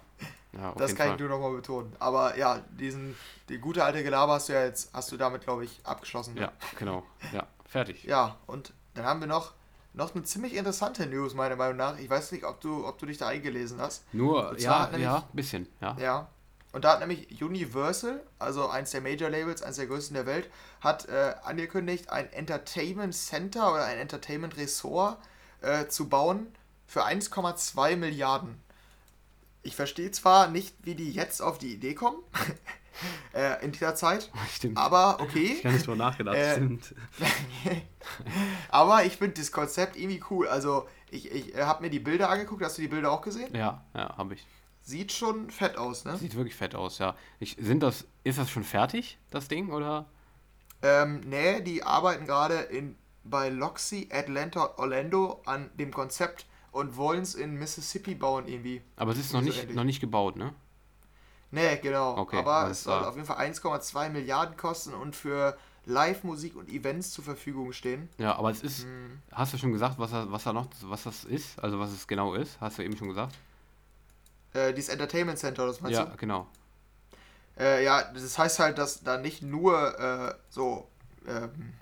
Ja 0.62 0.74
Das 0.78 0.96
kann 0.96 1.08
Fall. 1.08 1.16
ich 1.16 1.20
nur 1.22 1.30
nochmal 1.30 1.52
betonen. 1.54 1.96
Aber 2.00 2.38
ja, 2.38 2.60
diesen, 2.72 3.16
die 3.50 3.58
gute 3.60 3.84
alte 3.84 4.04
Gelaber 4.04 4.34
hast 4.34 4.50
du 4.50 4.54
ja 4.54 4.64
jetzt, 4.64 4.92
hast 4.94 5.12
du 5.12 5.18
damit, 5.18 5.42
glaube 5.44 5.66
ich, 5.66 5.80
abgeschlossen. 5.84 6.34
ne? 6.36 6.42
Ja, 6.42 6.52
genau. 6.78 7.04
Ja, 7.34 7.48
fertig. 7.66 8.04
Ja, 8.04 8.36
und 8.48 8.74
dann 8.94 9.06
haben 9.06 9.20
wir 9.20 9.28
noch 9.28 9.54
noch 9.94 10.14
eine 10.14 10.24
ziemlich 10.24 10.56
interessante 10.56 11.08
News, 11.08 11.34
meiner 11.34 11.56
Meinung 11.56 11.78
nach. 11.78 11.98
Ich 11.98 12.08
weiß 12.10 12.32
nicht, 12.32 12.44
ob 12.46 12.62
du, 12.62 12.86
ob 12.88 13.00
du 13.00 13.08
dich 13.08 13.18
da 13.18 13.28
eingelesen 13.28 13.82
hast. 13.82 14.04
Nur, 14.14 14.58
ja, 14.60 14.86
nämlich- 14.86 15.02
ja, 15.02 15.18
ein 15.18 15.24
bisschen, 15.36 15.68
ja. 15.82 15.98
Ja. 16.00 16.28
Und 16.72 16.86
da 16.86 16.92
hat 16.94 17.00
nämlich 17.00 17.42
Universal, 17.44 18.22
also 18.38 18.70
eins 18.70 18.92
der 18.92 19.02
Major 19.02 19.28
Labels, 19.32 19.64
eins 19.64 19.78
der 19.78 19.88
größten 19.88 20.14
der 20.14 20.28
Welt, 20.28 20.48
hat 20.82 21.10
äh, 21.10 21.34
angekündigt, 21.44 22.12
ein 22.12 22.32
Entertainment 22.32 23.16
Center 23.16 23.74
oder 23.74 23.86
ein 23.86 23.98
Entertainment 23.98 24.56
Ressort 24.58 25.18
äh, 25.62 25.88
zu 25.88 26.08
bauen 26.08 26.48
für 26.86 27.04
1,2 27.04 27.96
Milliarden. 27.96 28.62
Ich 29.62 29.76
verstehe 29.76 30.12
zwar 30.12 30.48
nicht, 30.50 30.76
wie 30.84 30.96
die 30.96 31.12
jetzt 31.12 31.42
auf 31.42 31.58
die 31.58 31.74
Idee 31.74 31.94
kommen, 31.94 32.18
äh, 33.34 33.64
in 33.64 33.72
dieser 33.72 33.96
Zeit, 33.96 34.32
Stimmt. 34.56 34.78
aber 34.78 35.20
okay. 35.20 35.56
Ich 35.60 35.66
habe 35.66 35.74
nicht 35.74 35.86
drüber 35.86 35.98
nachgedacht, 35.98 36.36
Äh, 36.38 36.54
stimmt. 36.54 36.96
aber 38.70 39.04
ich 39.06 39.18
finde 39.18 39.40
das 39.40 39.52
Konzept 39.52 39.98
irgendwie 39.98 40.24
cool. 40.30 40.48
Also, 40.48 40.88
ich, 41.12 41.32
ich 41.32 41.56
habe 41.56 41.84
mir 41.84 41.90
die 41.90 42.00
Bilder 42.00 42.30
angeguckt. 42.30 42.64
Hast 42.64 42.78
du 42.78 42.82
die 42.82 42.88
Bilder 42.88 43.12
auch 43.12 43.22
gesehen? 43.22 43.54
Ja, 43.56 43.84
ja, 43.94 44.16
habe 44.18 44.36
ich. 44.36 44.46
Sieht 44.82 45.12
schon 45.12 45.50
fett 45.52 45.78
aus, 45.78 46.06
ne? 46.06 46.18
Sieht 46.18 46.36
wirklich 46.36 46.56
fett 46.56 46.74
aus, 46.74 46.98
ja. 47.00 47.16
Ich, 47.40 47.58
sind 47.60 47.82
das, 47.82 48.06
ist 48.24 48.40
das 48.40 48.50
schon 48.50 48.64
fertig, 48.64 49.20
das 49.30 49.48
Ding, 49.48 49.72
oder? 49.72 50.06
Ähm, 50.82 51.20
nee, 51.26 51.62
die 51.62 51.84
arbeiten 51.84 52.26
gerade 52.26 52.56
in 52.56 52.96
bei 53.26 53.50
Loxy 53.50 54.10
Atlanta 54.12 54.74
Orlando 54.78 55.42
an 55.46 55.70
dem 55.76 55.94
Konzept 55.94 56.46
und 56.72 56.98
wollen 56.98 57.22
es 57.22 57.36
in 57.36 57.56
Mississippi 57.56 58.16
bauen 58.16 58.48
irgendwie. 58.48 58.82
Aber 58.98 59.12
es 59.12 59.18
ist 59.18 59.34
noch 59.34 59.42
So 59.42 59.46
nicht, 59.46 59.74
noch 59.74 59.84
nicht 59.84 60.00
gebaut, 60.00 60.36
ne? 60.36 60.54
Nee, 61.52 61.78
genau. 61.78 62.18
Okay, 62.18 62.38
Aber 62.38 62.70
es 62.70 62.84
soll 62.84 63.04
auf 63.04 63.16
jeden 63.16 63.26
Fall 63.26 63.38
1,2 63.38 64.10
Milliarden 64.10 64.56
kosten 64.56 64.94
und 64.94 65.16
für 65.16 65.58
Live-Musik 65.86 66.56
und 66.56 66.70
Events 66.70 67.12
zur 67.12 67.24
Verfügung 67.24 67.74
stehen. 67.74 68.10
Ja, 68.20 68.36
aber 68.36 68.52
es 68.52 68.62
ist, 68.62 68.84
Hm. 68.84 69.20
hast 69.32 69.54
du 69.54 69.58
schon 69.58 69.72
gesagt, 69.72 69.98
was 69.98 70.12
was 70.12 70.44
da 70.44 70.54
noch, 70.54 70.68
was 70.84 71.04
das 71.04 71.24
ist? 71.24 71.58
Also 71.60 71.80
was 71.80 71.92
es 71.92 72.08
genau 72.08 72.36
ist? 72.36 72.60
Hast 72.62 72.78
du 72.78 72.84
eben 72.84 72.96
schon 72.98 73.08
gesagt? 73.10 73.36
Äh, 74.54 74.74
dieses 74.74 74.90
Entertainment 74.90 75.40
Center, 75.40 75.66
das 75.66 75.82
meinst 75.82 75.98
ja, 75.98 76.06
du? 76.06 76.18
genau. 76.18 76.48
Äh, 77.58 77.84
ja, 77.84 78.04
das 78.14 78.38
heißt 78.38 78.60
halt, 78.60 78.78
dass 78.78 79.04
da 79.04 79.18
nicht 79.18 79.42
nur 79.42 80.00
äh, 80.00 80.36
so 80.50 80.88
ähm, 81.28 81.74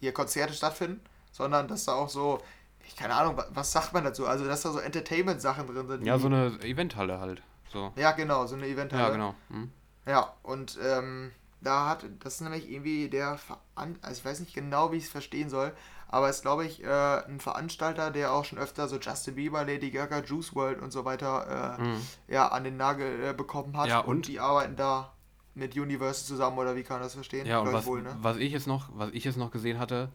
hier 0.00 0.12
Konzerte 0.12 0.54
stattfinden, 0.54 1.00
sondern 1.32 1.68
dass 1.68 1.84
da 1.84 1.94
auch 1.94 2.08
so, 2.08 2.40
ich 2.86 2.96
keine 2.96 3.14
Ahnung, 3.14 3.36
wa- 3.36 3.46
was 3.50 3.72
sagt 3.72 3.92
man 3.92 4.04
dazu? 4.04 4.26
Also, 4.26 4.44
dass 4.46 4.62
da 4.62 4.70
so 4.72 4.78
Entertainment-Sachen 4.78 5.66
drin 5.66 5.88
sind. 5.88 6.04
Ja, 6.06 6.18
so 6.18 6.26
eine 6.26 6.58
Eventhalle 6.62 7.20
halt. 7.20 7.42
So. 7.72 7.92
ja, 7.96 8.12
genau, 8.12 8.46
so 8.46 8.54
eine 8.54 8.66
Eventhalle. 8.66 9.02
Ja, 9.02 9.10
genau. 9.10 9.34
Hm. 9.50 9.70
Ja, 10.06 10.32
und 10.44 10.78
ähm, 10.82 11.32
da 11.60 11.88
hat, 11.88 12.04
das 12.20 12.34
ist 12.34 12.40
nämlich 12.42 12.70
irgendwie 12.70 13.08
der, 13.08 13.38
Veran 13.38 13.98
also 14.02 14.18
ich 14.20 14.24
weiß 14.24 14.40
nicht 14.40 14.54
genau, 14.54 14.92
wie 14.92 14.96
ich 14.98 15.04
es 15.04 15.10
verstehen 15.10 15.50
soll, 15.50 15.72
aber 16.08 16.28
es 16.28 16.36
ist, 16.36 16.42
glaube 16.42 16.64
ich, 16.64 16.84
äh, 16.84 16.88
ein 17.26 17.40
Veranstalter, 17.40 18.12
der 18.12 18.32
auch 18.32 18.44
schon 18.44 18.58
öfter 18.58 18.86
so 18.86 18.98
Justin 18.98 19.34
Bieber, 19.34 19.64
Lady 19.64 19.90
Gaga, 19.90 20.20
Juice 20.22 20.54
World 20.54 20.80
und 20.80 20.92
so 20.92 21.04
weiter 21.04 21.76
äh, 21.78 21.82
Mhm. 21.82 22.00
ja, 22.28 22.46
an 22.48 22.62
den 22.62 22.76
Nagel 22.76 23.24
äh, 23.24 23.32
bekommen 23.34 23.76
hat. 23.76 23.88
Ja, 23.88 23.98
und? 24.00 24.28
die 24.28 24.38
arbeiten 24.38 24.76
da 24.76 25.12
mit 25.54 25.74
Universal 25.76 26.24
zusammen, 26.26 26.58
oder 26.58 26.76
wie 26.76 26.84
kann 26.84 26.96
man 26.98 27.02
das 27.02 27.14
verstehen? 27.14 27.46
Ja, 27.46 27.58
und 27.58 27.72
was, 27.72 27.84
wohl, 27.86 28.02
ne? 28.02 28.14
was 28.20 28.36
ich 28.36 28.52
jetzt 28.52 28.68
noch, 28.68 28.90
was 28.94 29.10
ich 29.10 29.24
jetzt 29.24 29.38
noch 29.38 29.50
gesehen 29.50 29.80
hatte, 29.80 30.10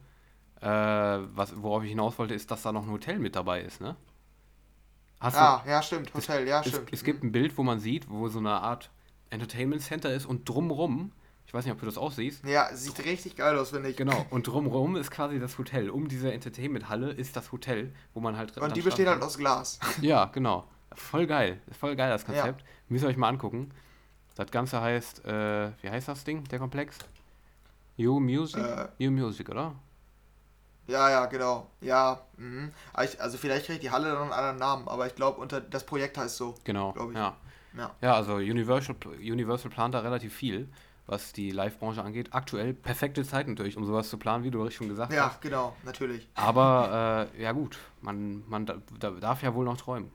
äh, 0.61 0.67
was, 0.67 1.53
worauf 1.61 1.83
ich 1.83 1.89
hinaus 1.89 2.17
wollte, 2.19 2.33
ist, 2.33 2.49
dass 2.51 2.61
da 2.61 2.71
noch 2.71 2.83
ein 2.83 2.91
Hotel 2.91 3.19
mit 3.19 3.35
dabei 3.35 3.61
ist, 3.61 3.81
ne? 3.81 3.95
Hast 5.19 5.37
Ah, 5.37 5.63
ja, 5.67 5.81
stimmt, 5.83 6.13
Hotel, 6.15 6.47
ja, 6.47 6.61
du, 6.61 6.69
es, 6.69 6.75
stimmt. 6.75 6.89
es 6.93 7.03
gibt 7.03 7.23
ein 7.23 7.31
Bild, 7.31 7.57
wo 7.57 7.63
man 7.63 7.79
sieht, 7.79 8.09
wo 8.09 8.27
so 8.27 8.39
eine 8.39 8.51
Art 8.51 8.89
Entertainment 9.29 9.81
Center 9.81 10.11
ist 10.13 10.25
und 10.25 10.49
drumrum, 10.49 11.11
ich 11.45 11.53
weiß 11.53 11.65
nicht, 11.65 11.73
ob 11.73 11.79
du 11.79 11.85
das 11.85 11.97
auch 11.97 12.11
siehst, 12.11 12.43
Ja, 12.45 12.73
sieht 12.73 13.03
richtig 13.05 13.35
geil 13.35 13.57
aus, 13.57 13.69
finde 13.69 13.89
ich. 13.89 13.97
genau, 13.97 14.25
und 14.31 14.47
drumrum 14.47 14.95
ist 14.95 15.11
quasi 15.11 15.39
das 15.39 15.57
Hotel. 15.57 15.89
Um 15.89 16.07
diese 16.07 16.31
Entertainment-Halle 16.33 17.11
ist 17.11 17.35
das 17.35 17.51
Hotel, 17.51 17.93
wo 18.13 18.19
man 18.19 18.35
halt 18.37 18.57
Und 18.57 18.75
die 18.75 18.81
besteht 18.81 19.07
halt 19.07 19.21
aus 19.21 19.37
Glas. 19.37 19.79
Ja, 20.01 20.25
genau. 20.25 20.65
Voll 20.93 21.25
geil. 21.27 21.61
Voll 21.79 21.95
geil, 21.95 22.09
das 22.09 22.25
Konzept. 22.25 22.63
Müsst 22.89 23.03
ihr 23.05 23.07
euch 23.07 23.17
mal 23.17 23.29
angucken. 23.29 23.71
Das 24.35 24.49
Ganze 24.49 24.81
heißt, 24.81 25.23
äh, 25.25 25.71
wie 25.81 25.89
heißt 25.89 26.07
das 26.07 26.23
Ding, 26.23 26.43
der 26.45 26.59
Komplex? 26.59 26.97
You 27.95 28.19
Music? 28.19 28.61
Äh. 28.63 28.87
You 28.97 29.11
Music, 29.11 29.49
oder? 29.49 29.75
Ja, 30.87 31.09
ja, 31.09 31.25
genau. 31.27 31.67
Ja, 31.79 32.21
mhm. 32.37 32.71
Ich, 33.03 33.21
also 33.21 33.37
vielleicht 33.37 33.65
kriegt 33.67 33.83
die 33.83 33.91
Halle 33.91 34.11
dann 34.11 34.23
einen 34.23 34.31
anderen 34.33 34.57
Namen, 34.57 34.87
aber 34.87 35.07
ich 35.07 35.15
glaube, 35.15 35.39
unter 35.39 35.61
das 35.61 35.85
Projekt 35.85 36.17
heißt 36.17 36.37
so. 36.37 36.55
Genau, 36.63 36.93
ja. 37.13 37.35
Ja. 37.77 37.91
Ja, 38.01 38.15
also 38.15 38.35
Universal, 38.35 38.95
Universal 39.19 39.71
plant 39.71 39.93
da 39.95 39.99
relativ 40.01 40.33
viel, 40.35 40.67
was 41.07 41.31
die 41.31 41.51
Live-Branche 41.51 42.03
angeht. 42.03 42.29
Aktuell 42.33 42.73
perfekte 42.73 43.23
Zeit 43.23 43.47
natürlich, 43.47 43.77
um 43.77 43.85
sowas 43.85 44.09
zu 44.09 44.17
planen, 44.17 44.43
wie 44.43 44.51
du 44.51 44.61
richtig 44.61 44.77
schon 44.77 44.89
gesagt 44.89 45.13
Ja, 45.13 45.27
hast. 45.27 45.41
genau, 45.41 45.73
natürlich. 45.83 46.27
Aber 46.35 47.29
äh, 47.37 47.41
ja 47.41 47.53
gut, 47.53 47.77
man, 48.01 48.43
man 48.49 48.65
da, 48.65 48.75
da 48.99 49.11
darf 49.11 49.41
ja 49.43 49.53
wohl 49.53 49.63
noch 49.65 49.77
träumen. 49.77 50.11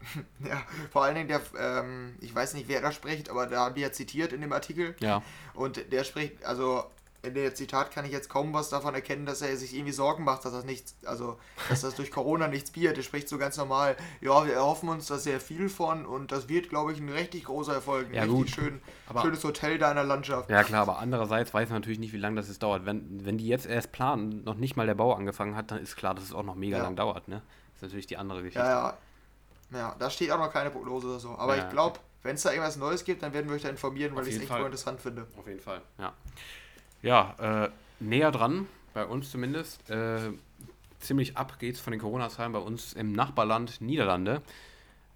Ja, 0.40 0.62
vor 0.90 1.04
allen 1.04 1.14
Dingen 1.14 1.28
der, 1.28 1.40
ähm, 1.58 2.14
ich 2.20 2.34
weiß 2.34 2.54
nicht, 2.54 2.68
wer 2.68 2.80
da 2.80 2.92
spricht, 2.92 3.28
aber 3.28 3.46
da 3.46 3.66
haben 3.66 3.74
die 3.74 3.82
ja 3.82 3.92
zitiert 3.92 4.32
in 4.32 4.40
dem 4.40 4.52
Artikel. 4.52 4.94
Ja, 5.00 5.22
Und 5.54 5.92
der 5.92 6.04
spricht, 6.04 6.44
also 6.44 6.84
in 7.22 7.34
der 7.34 7.54
Zitat 7.54 7.90
kann 7.90 8.04
ich 8.04 8.12
jetzt 8.12 8.28
kaum 8.28 8.52
was 8.54 8.70
davon 8.70 8.94
erkennen, 8.94 9.26
dass 9.26 9.42
er 9.42 9.54
sich 9.56 9.74
irgendwie 9.74 9.92
Sorgen 9.92 10.24
macht, 10.24 10.44
dass 10.44 10.52
das 10.52 10.64
nichts, 10.64 10.96
also 11.04 11.38
dass 11.68 11.82
das 11.82 11.94
durch 11.94 12.10
Corona 12.10 12.48
nichts 12.48 12.74
wird. 12.74 12.96
Der 12.96 13.02
spricht 13.02 13.28
so 13.28 13.36
ganz 13.38 13.56
normal, 13.58 13.96
ja, 14.20 14.46
wir 14.46 14.54
erhoffen 14.54 14.88
uns 14.88 15.06
da 15.06 15.18
sehr 15.18 15.38
viel 15.40 15.68
von 15.68 16.06
und 16.06 16.32
das 16.32 16.48
wird, 16.48 16.68
glaube 16.70 16.92
ich, 16.92 16.98
ein 17.00 17.08
richtig 17.10 17.44
großer 17.44 17.74
Erfolg. 17.74 18.08
Ein 18.08 18.14
Ja, 18.14 18.22
richtig 18.22 18.36
gut. 18.38 18.50
schön, 18.50 18.82
Aber- 19.08 19.22
schönes 19.22 19.44
Hotel 19.44 19.76
da 19.78 19.90
in 19.90 19.96
der 19.96 20.04
Landschaft. 20.04 20.48
ja 20.50 20.62
klar, 20.64 20.82
aber 20.82 20.98
andererseits 20.98 21.52
weiß 21.52 21.68
man 21.68 21.80
natürlich 21.80 21.98
nicht, 21.98 22.12
wie 22.12 22.18
lange 22.18 22.36
das 22.36 22.48
jetzt 22.48 22.62
dauert. 22.62 22.86
Wenn, 22.86 23.24
wenn 23.24 23.36
die 23.38 23.46
jetzt 23.48 23.66
erst 23.66 23.92
planen, 23.92 24.42
noch 24.44 24.54
nicht 24.56 24.76
mal 24.76 24.86
der 24.86 24.94
Bau 24.94 25.12
angefangen 25.12 25.56
hat, 25.56 25.70
dann 25.70 25.78
ist 25.82 25.96
klar, 25.96 26.14
dass 26.14 26.24
es 26.24 26.32
auch 26.32 26.42
noch 26.44 26.54
mega 26.54 26.78
Ja. 26.78 26.82
lang 26.84 26.96
dauert, 26.96 27.28
ne? 27.28 27.42
Das 27.74 27.76
ist 27.76 27.82
natürlich 27.82 28.06
die 28.06 28.16
andere 28.16 28.40
Geschichte. 28.42 28.60
Ja, 28.60 28.88
ja. 28.88 29.78
Ja, 29.78 29.94
da 29.98 30.10
steht 30.10 30.30
auch 30.32 30.38
noch 30.38 30.52
keine 30.52 30.70
Prognose 30.70 31.06
oder 31.06 31.20
so. 31.20 31.30
Aber 31.38 31.56
Ja, 31.56 31.64
ich 31.64 31.70
glaube, 31.70 32.00
wenn 32.22 32.34
es 32.34 32.42
da 32.42 32.50
irgendwas 32.50 32.76
Neues 32.76 33.04
gibt, 33.04 33.22
dann 33.22 33.32
werden 33.32 33.48
wir 33.48 33.54
euch 33.54 33.62
da 33.62 33.68
informieren, 33.68 34.16
weil 34.16 34.26
ich 34.26 34.34
es 34.34 34.40
echt 34.40 34.48
Fall. 34.48 34.58
voll 34.58 34.66
interessant 34.66 35.00
finde. 35.00 35.26
Auf 35.38 35.46
jeden 35.46 35.60
Fall, 35.60 35.80
ja. 35.98 36.12
Ja, 37.02 37.64
äh, 37.64 37.70
näher 37.98 38.30
dran, 38.30 38.66
bei 38.92 39.06
uns 39.06 39.30
zumindest. 39.30 39.88
Äh, 39.90 40.32
ziemlich 40.98 41.36
ab 41.36 41.58
geht's 41.58 41.80
von 41.80 41.92
den 41.92 42.00
Corona-Zahlen 42.00 42.52
bei 42.52 42.58
uns 42.58 42.92
im 42.92 43.12
Nachbarland 43.12 43.80
Niederlande. 43.80 44.42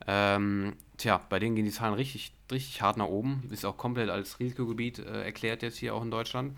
Ähm, 0.06 0.74
tja, 0.96 1.20
bei 1.28 1.38
denen 1.38 1.56
gehen 1.56 1.66
die 1.66 1.70
Zahlen 1.70 1.94
richtig, 1.94 2.32
richtig 2.50 2.80
hart 2.80 2.96
nach 2.96 3.06
oben. 3.06 3.48
Ist 3.50 3.66
auch 3.66 3.76
komplett 3.76 4.08
als 4.08 4.40
Risikogebiet 4.40 4.98
äh, 4.98 5.24
erklärt 5.24 5.62
jetzt 5.62 5.76
hier 5.76 5.94
auch 5.94 6.02
in 6.02 6.10
Deutschland. 6.10 6.56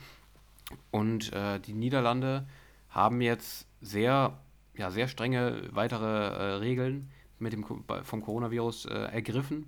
Und 0.91 1.33
äh, 1.33 1.59
die 1.59 1.75
Niederlande 1.75 2.47
haben 2.91 3.21
jetzt 3.21 3.67
sehr, 3.81 4.39
ja, 4.77 4.91
sehr 4.91 5.09
strenge 5.09 5.63
weitere 5.73 6.07
äh, 6.07 6.43
Regeln 6.59 7.11
mit 7.39 7.53
dem, 7.53 7.65
vom 8.05 8.23
Coronavirus 8.23 8.87
äh, 8.87 8.95
ergriffen. 8.95 9.67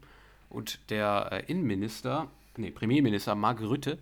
Und 0.51 0.79
der 0.91 1.45
Innenminister, 1.49 2.29
nee, 2.57 2.71
Premierminister 2.71 3.35
Mark 3.35 3.61
Rutte 3.61 3.99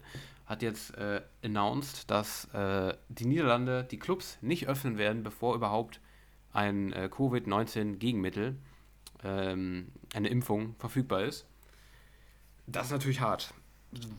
hat 0.46 0.62
jetzt 0.62 0.96
äh, 0.96 1.22
announced, 1.44 2.10
dass 2.10 2.46
äh, 2.54 2.94
die 3.08 3.26
Niederlande 3.26 3.84
die 3.84 3.98
Clubs 3.98 4.38
nicht 4.40 4.68
öffnen 4.68 4.96
werden, 4.96 5.22
bevor 5.22 5.54
überhaupt 5.54 6.00
ein 6.52 6.92
äh, 6.92 7.08
Covid-19-Gegenmittel, 7.10 8.56
ähm, 9.24 9.88
eine 10.14 10.28
Impfung 10.28 10.74
verfügbar 10.78 11.24
ist. 11.24 11.46
Das 12.66 12.86
ist 12.86 12.92
natürlich 12.92 13.20
hart. 13.20 13.52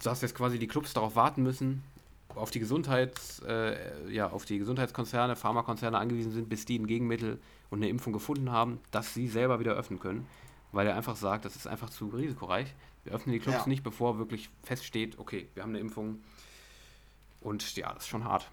Dass 0.03 0.21
jetzt 0.21 0.35
quasi 0.35 0.59
die 0.59 0.67
Clubs 0.67 0.93
darauf 0.93 1.15
warten 1.15 1.43
müssen, 1.43 1.83
auf 2.35 2.51
die 2.51 2.59
Gesundheits, 2.59 3.41
äh, 3.47 4.11
ja, 4.11 4.29
auf 4.29 4.45
die 4.45 4.59
Gesundheitskonzerne, 4.59 5.35
Pharmakonzerne 5.35 5.97
angewiesen 5.97 6.31
sind, 6.31 6.49
bis 6.49 6.65
die 6.65 6.77
ein 6.77 6.87
Gegenmittel 6.87 7.39
und 7.69 7.79
eine 7.79 7.89
Impfung 7.89 8.13
gefunden 8.13 8.51
haben, 8.51 8.79
dass 8.91 9.13
sie 9.13 9.27
selber 9.27 9.59
wieder 9.59 9.73
öffnen 9.73 9.99
können, 9.99 10.27
weil 10.71 10.87
er 10.87 10.95
einfach 10.95 11.15
sagt, 11.15 11.45
das 11.45 11.55
ist 11.55 11.67
einfach 11.67 11.89
zu 11.89 12.07
risikoreich. 12.07 12.73
Wir 13.07 13.13
öffnen 13.13 13.31
die 13.31 13.39
Clubs 13.39 13.59
Ja. 13.59 13.67
nicht, 13.67 13.83
bevor 13.83 14.17
wirklich 14.17 14.49
feststeht, 14.63 15.17
okay, 15.17 15.47
wir 15.53 15.63
haben 15.63 15.69
eine 15.69 15.79
Impfung. 15.79 16.21
Und 17.39 17.75
ja, 17.77 17.93
das 17.93 18.03
ist 18.03 18.09
schon 18.09 18.25
hart. 18.25 18.51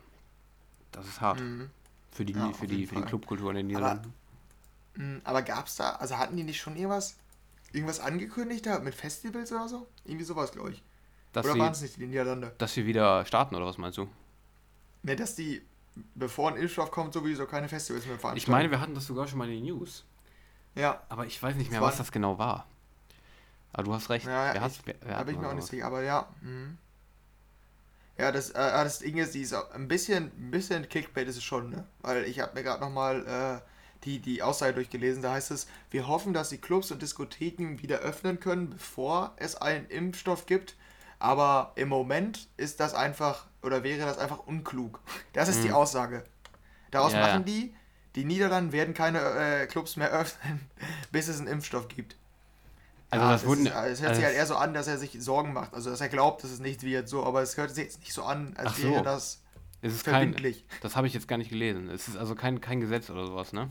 Das 0.93 1.07
ist 1.09 1.21
hart 1.21 1.41
Mhm. 1.41 1.71
für 2.13 2.25
die, 2.25 2.35
Ja, 2.35 2.53
für 2.53 2.69
die, 2.69 2.87
für 2.87 2.95
die. 2.95 3.03
Clubkultur 3.03 3.51
in 3.51 3.57
den 3.57 3.77
Aber- 3.77 3.95
Niederlanden. 3.95 4.15
Mhm, 4.95 5.21
Aber 5.25 5.43
gab 5.43 5.67
es 5.67 5.75
da, 5.75 5.91
also 5.97 6.19
hatten 6.19 6.37
die 6.37 6.45
nicht 6.45 6.61
schon 6.61 6.77
irgendwas, 6.77 7.17
irgendwas 7.73 7.99
angekündigt 7.99 8.65
da 8.67 8.79
mit 8.79 8.95
Festivals 8.95 9.51
oder 9.51 9.67
so? 9.69 9.89
Irgendwie 10.05 10.25
sowas, 10.25 10.53
glaube 10.53 10.71
ich. 10.71 10.83
Dass, 11.33 11.45
oder 11.47 11.59
waren 11.59 11.73
es 11.73 11.81
nicht 11.81 11.97
die 11.97 12.07
Niederlande? 12.07 12.55
dass 12.59 12.75
sie 12.75 12.87
wieder 12.87 13.25
starten, 13.27 13.57
oder 13.57 13.67
was 13.67 13.77
meinst 13.77 13.99
du? 13.99 14.07
Ne, 15.03 15.17
dass 15.17 15.35
die, 15.35 15.63
bevor 16.15 16.53
ein 16.53 16.57
Impfstoff 16.59 16.93
kommt, 16.93 17.13
sowieso 17.13 17.45
keine 17.47 17.69
Festivals 17.69 18.07
mehr 18.07 18.21
veranstalten. 18.21 18.39
Ich 18.39 18.47
meine, 18.47 18.71
wir 18.71 18.79
hatten 18.81 18.95
das 18.95 19.05
sogar 19.07 19.27
schon 19.27 19.39
mal 19.39 19.49
in 19.51 19.65
den 19.65 19.65
News. 19.77 20.05
ja, 20.77 21.03
Aber 21.09 21.27
ich 21.27 21.43
weiß 21.43 21.57
nicht 21.57 21.67
Das 21.67 21.73
mehr, 21.73 21.81
war- 21.81 21.89
was 21.89 21.97
das 21.97 22.13
genau 22.13 22.39
war. 22.39 22.69
Aber 23.75 23.83
du 23.83 23.93
hast 23.95 24.09
recht. 24.09 24.25
Ja, 24.27 24.55
hat's- 24.61 24.79
ich- 24.87 24.95
da 25.07 25.23
bin 25.25 25.35
ich 25.35 25.41
mir 25.41 25.49
auch 25.49 25.55
nicht 25.55 25.67
sicher, 25.67 25.85
aber 25.87 26.03
ja. 26.03 26.29
Mhm. 26.41 26.79
Ja, 28.17 28.31
das, 28.31 28.51
äh, 28.51 28.55
das 28.55 29.01
Ding 29.01 29.19
ist, 29.19 29.35
die 29.35 29.43
ist 29.43 29.53
auch 29.53 29.73
ein 29.73 29.89
bisschen, 29.89 30.31
ein 30.39 30.51
bisschen 30.53 30.89
Clickbait 30.89 31.27
ist 31.29 31.37
es 31.37 31.43
schon, 31.43 31.71
ne? 31.71 31.85
Weil 32.01 32.25
ich 32.25 32.39
habe 32.41 32.55
mir 32.55 32.63
gerade 32.63 32.81
nochmal 32.81 33.27
äh, 33.27 33.69
die, 34.05 34.21
die 34.21 34.43
Aussage 34.43 34.75
durchgelesen, 34.75 35.23
da 35.23 35.33
heißt 35.33 35.51
es, 35.51 35.67
wir 35.91 36.07
hoffen, 36.07 36.33
dass 36.33 36.51
die 36.51 36.59
Clubs 36.59 36.93
und 36.93 37.03
Diskotheken 37.03 37.79
wieder 37.83 37.99
öffnen 37.99 38.39
können, 38.39 38.71
bevor 38.71 39.33
es 39.37 39.57
einen 39.57 39.87
Impfstoff 39.89 40.47
gibt. 40.47 40.77
Aber 41.19 41.73
im 41.75 41.89
Moment 41.89 42.49
ist 42.57 42.79
das 42.79 42.95
einfach, 42.95 43.47
oder 43.63 43.83
wäre 43.83 44.07
das 44.07 44.19
einfach 44.19 44.47
unklug. 44.47 45.01
Das 45.33 45.49
ist 45.49 45.65
die 45.65 45.69
Mhm. 45.69 45.75
Aussage. 45.75 46.23
Daraus 46.93 47.15
Ja, 47.15 47.21
machen 47.21 47.41
ja. 47.41 47.45
die, 47.53 47.75
die 48.15 48.25
Niederlande 48.25 48.73
werden 48.73 48.95
keine 48.95 49.19
äh, 49.21 49.67
Clubs 49.67 49.97
mehr 49.97 50.11
öffnen, 50.13 50.61
bis 51.11 51.27
es 51.27 51.39
einen 51.39 51.49
Impfstoff 51.49 51.89
gibt. 51.89 52.17
Also 53.15 53.25
Ja, 53.27 53.33
das 53.33 53.43
es 53.43 53.49
wurden. 53.49 53.67
ist, 53.67 53.73
äh, 53.75 53.89
es 53.89 54.03
hört 54.03 54.15
sich 54.17 54.25
halt 54.25 54.35
eher 54.37 54.47
so 54.47 54.57
an, 54.57 54.75
dass 54.75 54.87
er 54.87 54.99
sich 54.99 55.17
Sorgen 55.23 55.53
macht. 55.53 55.75
Also 55.75 55.91
dass 55.91 56.01
er 56.01 56.09
glaubt, 56.09 56.43
dass 56.45 56.51
es 56.51 56.61
nichts 56.61 56.83
wird, 56.83 57.09
so, 57.09 57.25
aber 57.25 57.43
es 57.43 57.57
hört 57.57 57.71
sich 57.75 57.85
jetzt 57.85 58.01
nicht 58.01 58.13
so 58.13 58.23
an, 58.25 58.55
als 58.57 58.69
Ach 58.73 58.77
so. 58.77 58.91
wäre 58.91 59.03
das 59.03 59.41
es 59.83 59.95
ist 59.95 60.05
kein. 60.05 60.13
verbindlich. 60.33 60.65
Das 60.81 60.97
habe 60.97 61.07
ich 61.07 61.13
jetzt 61.15 61.29
gar 61.29 61.37
nicht 61.39 61.51
gelesen. 61.51 61.91
Es 61.91 62.09
ist 62.09 62.17
also 62.17 62.35
kein, 62.35 62.61
kein 62.61 62.81
Gesetz 62.81 63.11
oder 63.11 63.27
sowas, 63.27 63.53
ne? 63.53 63.69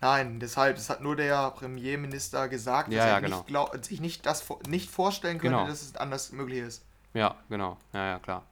Nein, 0.00 0.38
deshalb, 0.38 0.76
das 0.76 0.88
hat 0.90 1.00
nur 1.02 1.16
der 1.16 1.50
Premierminister 1.50 2.48
gesagt, 2.48 2.88
dass 2.88 2.94
Ja, 2.94 3.04
er 3.06 3.20
genau. 3.20 3.38
nicht 3.38 3.46
glaub, 3.48 3.84
sich 3.84 4.00
nicht, 4.00 4.24
das, 4.26 4.44
nicht 4.68 4.88
vorstellen 4.88 5.38
könnte, 5.38 5.56
Genau. 5.56 5.66
dass 5.68 5.82
es 5.82 5.96
anders 5.96 6.30
möglich 6.30 6.60
ist. 6.60 6.84
Ja, 7.14 7.34
genau. 7.48 7.76
Ja, 7.92 8.06
ja, 8.06 8.18
klar. 8.20 8.44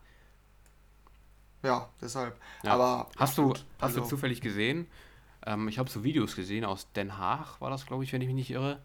Ja, 1.62 1.88
deshalb. 2.00 2.36
Ja. 2.62 2.72
Aber 2.72 3.08
Hast 3.16 3.38
du, 3.38 3.44
gut, 3.48 3.64
hast 3.80 3.96
du 3.96 4.00
also- 4.00 4.10
zufällig 4.10 4.40
gesehen? 4.40 4.86
Ähm, 5.46 5.68
ich 5.68 5.78
habe 5.78 5.88
so 5.88 6.02
Videos 6.02 6.34
gesehen 6.36 6.64
aus 6.64 6.90
Den 6.92 7.16
Haag, 7.18 7.60
war 7.60 7.70
das, 7.70 7.86
glaube 7.86 8.02
ich, 8.04 8.12
wenn 8.12 8.20
ich 8.20 8.26
mich 8.26 8.34
nicht 8.34 8.50
irre. 8.50 8.80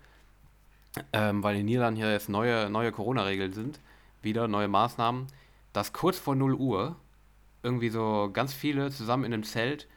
Ähm, 1.14 1.42
weil 1.44 1.58
in 1.58 1.66
Niederlanden 1.66 2.02
hier 2.02 2.12
jetzt 2.12 2.30
neue, 2.30 2.70
neue 2.70 2.92
Corona-Regeln 2.92 3.54
sind, 3.54 3.80
wieder 4.22 4.48
neue 4.48 4.68
Maßnahmen, 4.68 5.28
dass 5.74 5.94
kurz 5.94 6.18
vor 6.18 6.36
0 6.36 6.54
Uhr 6.54 6.96
irgendwie 7.64 7.90
so 7.90 8.30
ganz 8.34 8.54
viele 8.54 8.92
zusammen 8.92 9.24
in 9.24 9.34
einem 9.34 9.44
Zelt 9.44 9.88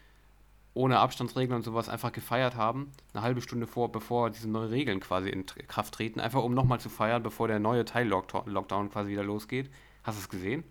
ohne 0.74 0.98
Abstandsregeln 0.98 1.56
und 1.56 1.62
sowas 1.62 1.88
einfach 1.88 2.12
gefeiert 2.12 2.56
haben, 2.56 2.90
eine 3.12 3.22
halbe 3.22 3.40
Stunde 3.40 3.66
vor, 3.66 3.90
bevor 3.92 4.30
diese 4.30 4.48
neuen 4.48 4.70
Regeln 4.70 5.00
quasi 5.00 5.30
in 5.30 5.46
Kraft 5.46 5.94
treten, 5.94 6.20
einfach 6.20 6.42
um 6.42 6.52
nochmal 6.52 6.80
zu 6.80 6.88
feiern, 6.88 7.22
bevor 7.22 7.46
der 7.46 7.60
neue 7.60 7.84
Teil-Lockdown 7.84 8.90
quasi 8.90 9.10
wieder 9.10 9.22
losgeht. 9.22 9.70
Hast 10.02 10.18
du 10.18 10.22
es 10.22 10.28
gesehen? 10.28 10.64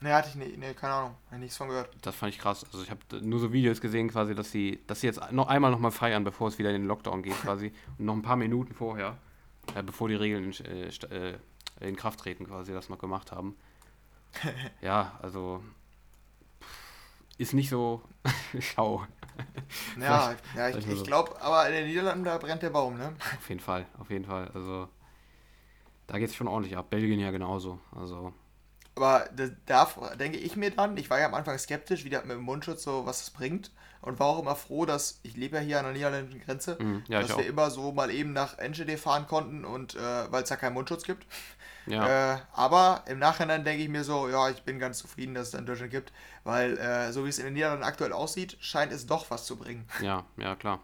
Ne, 0.00 0.12
hatte 0.12 0.28
ich 0.28 0.34
nicht, 0.34 0.58
ne, 0.58 0.74
keine 0.74 0.92
Ahnung, 0.92 1.14
hab 1.26 1.34
ich 1.34 1.38
nichts 1.38 1.56
von 1.56 1.68
gehört. 1.68 1.88
Das 2.02 2.14
fand 2.14 2.34
ich 2.34 2.40
krass. 2.40 2.64
Also 2.64 2.82
ich 2.82 2.90
habe 2.90 3.00
nur 3.22 3.38
so 3.38 3.52
Videos 3.52 3.80
gesehen 3.80 4.10
quasi, 4.10 4.34
dass 4.34 4.50
sie, 4.50 4.80
dass 4.86 5.00
sie 5.00 5.06
jetzt 5.06 5.20
noch 5.30 5.46
einmal 5.46 5.70
nochmal 5.70 5.92
feiern, 5.92 6.24
bevor 6.24 6.48
es 6.48 6.58
wieder 6.58 6.70
in 6.70 6.82
den 6.82 6.88
Lockdown 6.88 7.22
geht 7.22 7.40
quasi. 7.40 7.72
Und 7.98 8.04
noch 8.04 8.14
ein 8.14 8.22
paar 8.22 8.36
Minuten 8.36 8.74
vorher, 8.74 9.16
äh, 9.74 9.82
bevor 9.82 10.08
die 10.08 10.14
Regeln 10.14 10.52
in, 10.52 10.64
äh, 10.66 10.88
äh, 10.88 11.38
in 11.80 11.96
Kraft 11.96 12.20
treten 12.20 12.46
quasi, 12.46 12.72
das 12.72 12.88
noch 12.88 12.98
gemacht 12.98 13.32
haben. 13.32 13.56
ja, 14.80 15.18
also 15.22 15.62
ist 17.38 17.52
nicht 17.52 17.68
so 17.68 18.02
schau. 18.60 19.04
Ja, 20.00 20.34
ja 20.54 20.68
ich, 20.68 20.86
ich 20.86 21.04
glaube, 21.04 21.40
aber 21.40 21.66
in 21.68 21.74
den 21.74 21.86
Niederlanden, 21.88 22.24
da 22.24 22.38
brennt 22.38 22.62
der 22.62 22.70
Baum, 22.70 22.96
ne? 22.96 23.14
Auf 23.36 23.48
jeden 23.48 23.60
Fall, 23.60 23.86
auf 23.98 24.10
jeden 24.10 24.24
Fall. 24.24 24.48
Also 24.54 24.88
da 26.06 26.18
geht 26.18 26.28
es 26.28 26.36
schon 26.36 26.48
ordentlich 26.48 26.76
ab. 26.76 26.90
Belgien 26.90 27.18
ja 27.18 27.30
genauso. 27.30 27.80
Also 27.96 28.32
Aber 28.94 29.28
da, 29.34 29.48
da 29.66 30.14
denke 30.16 30.38
ich 30.38 30.56
mir 30.56 30.70
dann, 30.70 30.96
ich 30.96 31.10
war 31.10 31.18
ja 31.18 31.26
am 31.26 31.34
Anfang 31.34 31.58
skeptisch, 31.58 32.04
wie 32.04 32.10
das 32.10 32.24
mit 32.24 32.36
dem 32.36 32.42
Mundschutz 32.42 32.84
so, 32.84 33.06
was 33.06 33.22
es 33.22 33.30
bringt. 33.30 33.72
Und 34.04 34.18
war 34.20 34.26
auch 34.26 34.38
immer 34.40 34.54
froh, 34.54 34.84
dass, 34.84 35.18
ich 35.22 35.34
lebe 35.36 35.56
ja 35.56 35.62
hier 35.62 35.78
an 35.78 35.84
der 35.84 35.94
niederländischen 35.94 36.40
Grenze, 36.42 36.76
mh, 36.78 37.02
ja, 37.08 37.22
dass 37.22 37.36
wir 37.38 37.46
immer 37.46 37.70
so 37.70 37.90
mal 37.92 38.10
eben 38.10 38.34
nach 38.34 38.58
Enschede 38.58 38.98
fahren 38.98 39.26
konnten 39.26 39.64
und 39.64 39.94
äh, 39.94 40.30
weil 40.30 40.42
es 40.42 40.50
da 40.50 40.56
keinen 40.56 40.74
Mundschutz 40.74 41.04
gibt. 41.04 41.26
Ja, 41.86 42.34
Äh, 42.34 42.38
aber 42.54 43.02
im 43.08 43.18
Nachhinein 43.18 43.62
denke 43.62 43.82
ich 43.82 43.90
mir 43.90 44.04
so, 44.04 44.26
ja, 44.30 44.48
ich 44.48 44.62
bin 44.62 44.78
ganz 44.78 44.96
zufrieden, 44.98 45.34
dass 45.34 45.48
es 45.48 45.50
da 45.50 45.58
in 45.58 45.66
Deutschland 45.66 45.90
gibt, 45.90 46.12
weil 46.42 46.78
äh, 46.78 47.12
so 47.12 47.26
wie 47.26 47.28
es 47.28 47.38
in 47.38 47.44
den 47.44 47.52
Niederlanden 47.52 47.84
aktuell 47.84 48.14
aussieht, 48.14 48.56
scheint 48.60 48.90
es 48.90 49.04
doch 49.06 49.30
was 49.30 49.44
zu 49.44 49.56
bringen. 49.56 49.86
ja, 50.00 50.24
ja, 50.38 50.54
klar. 50.56 50.80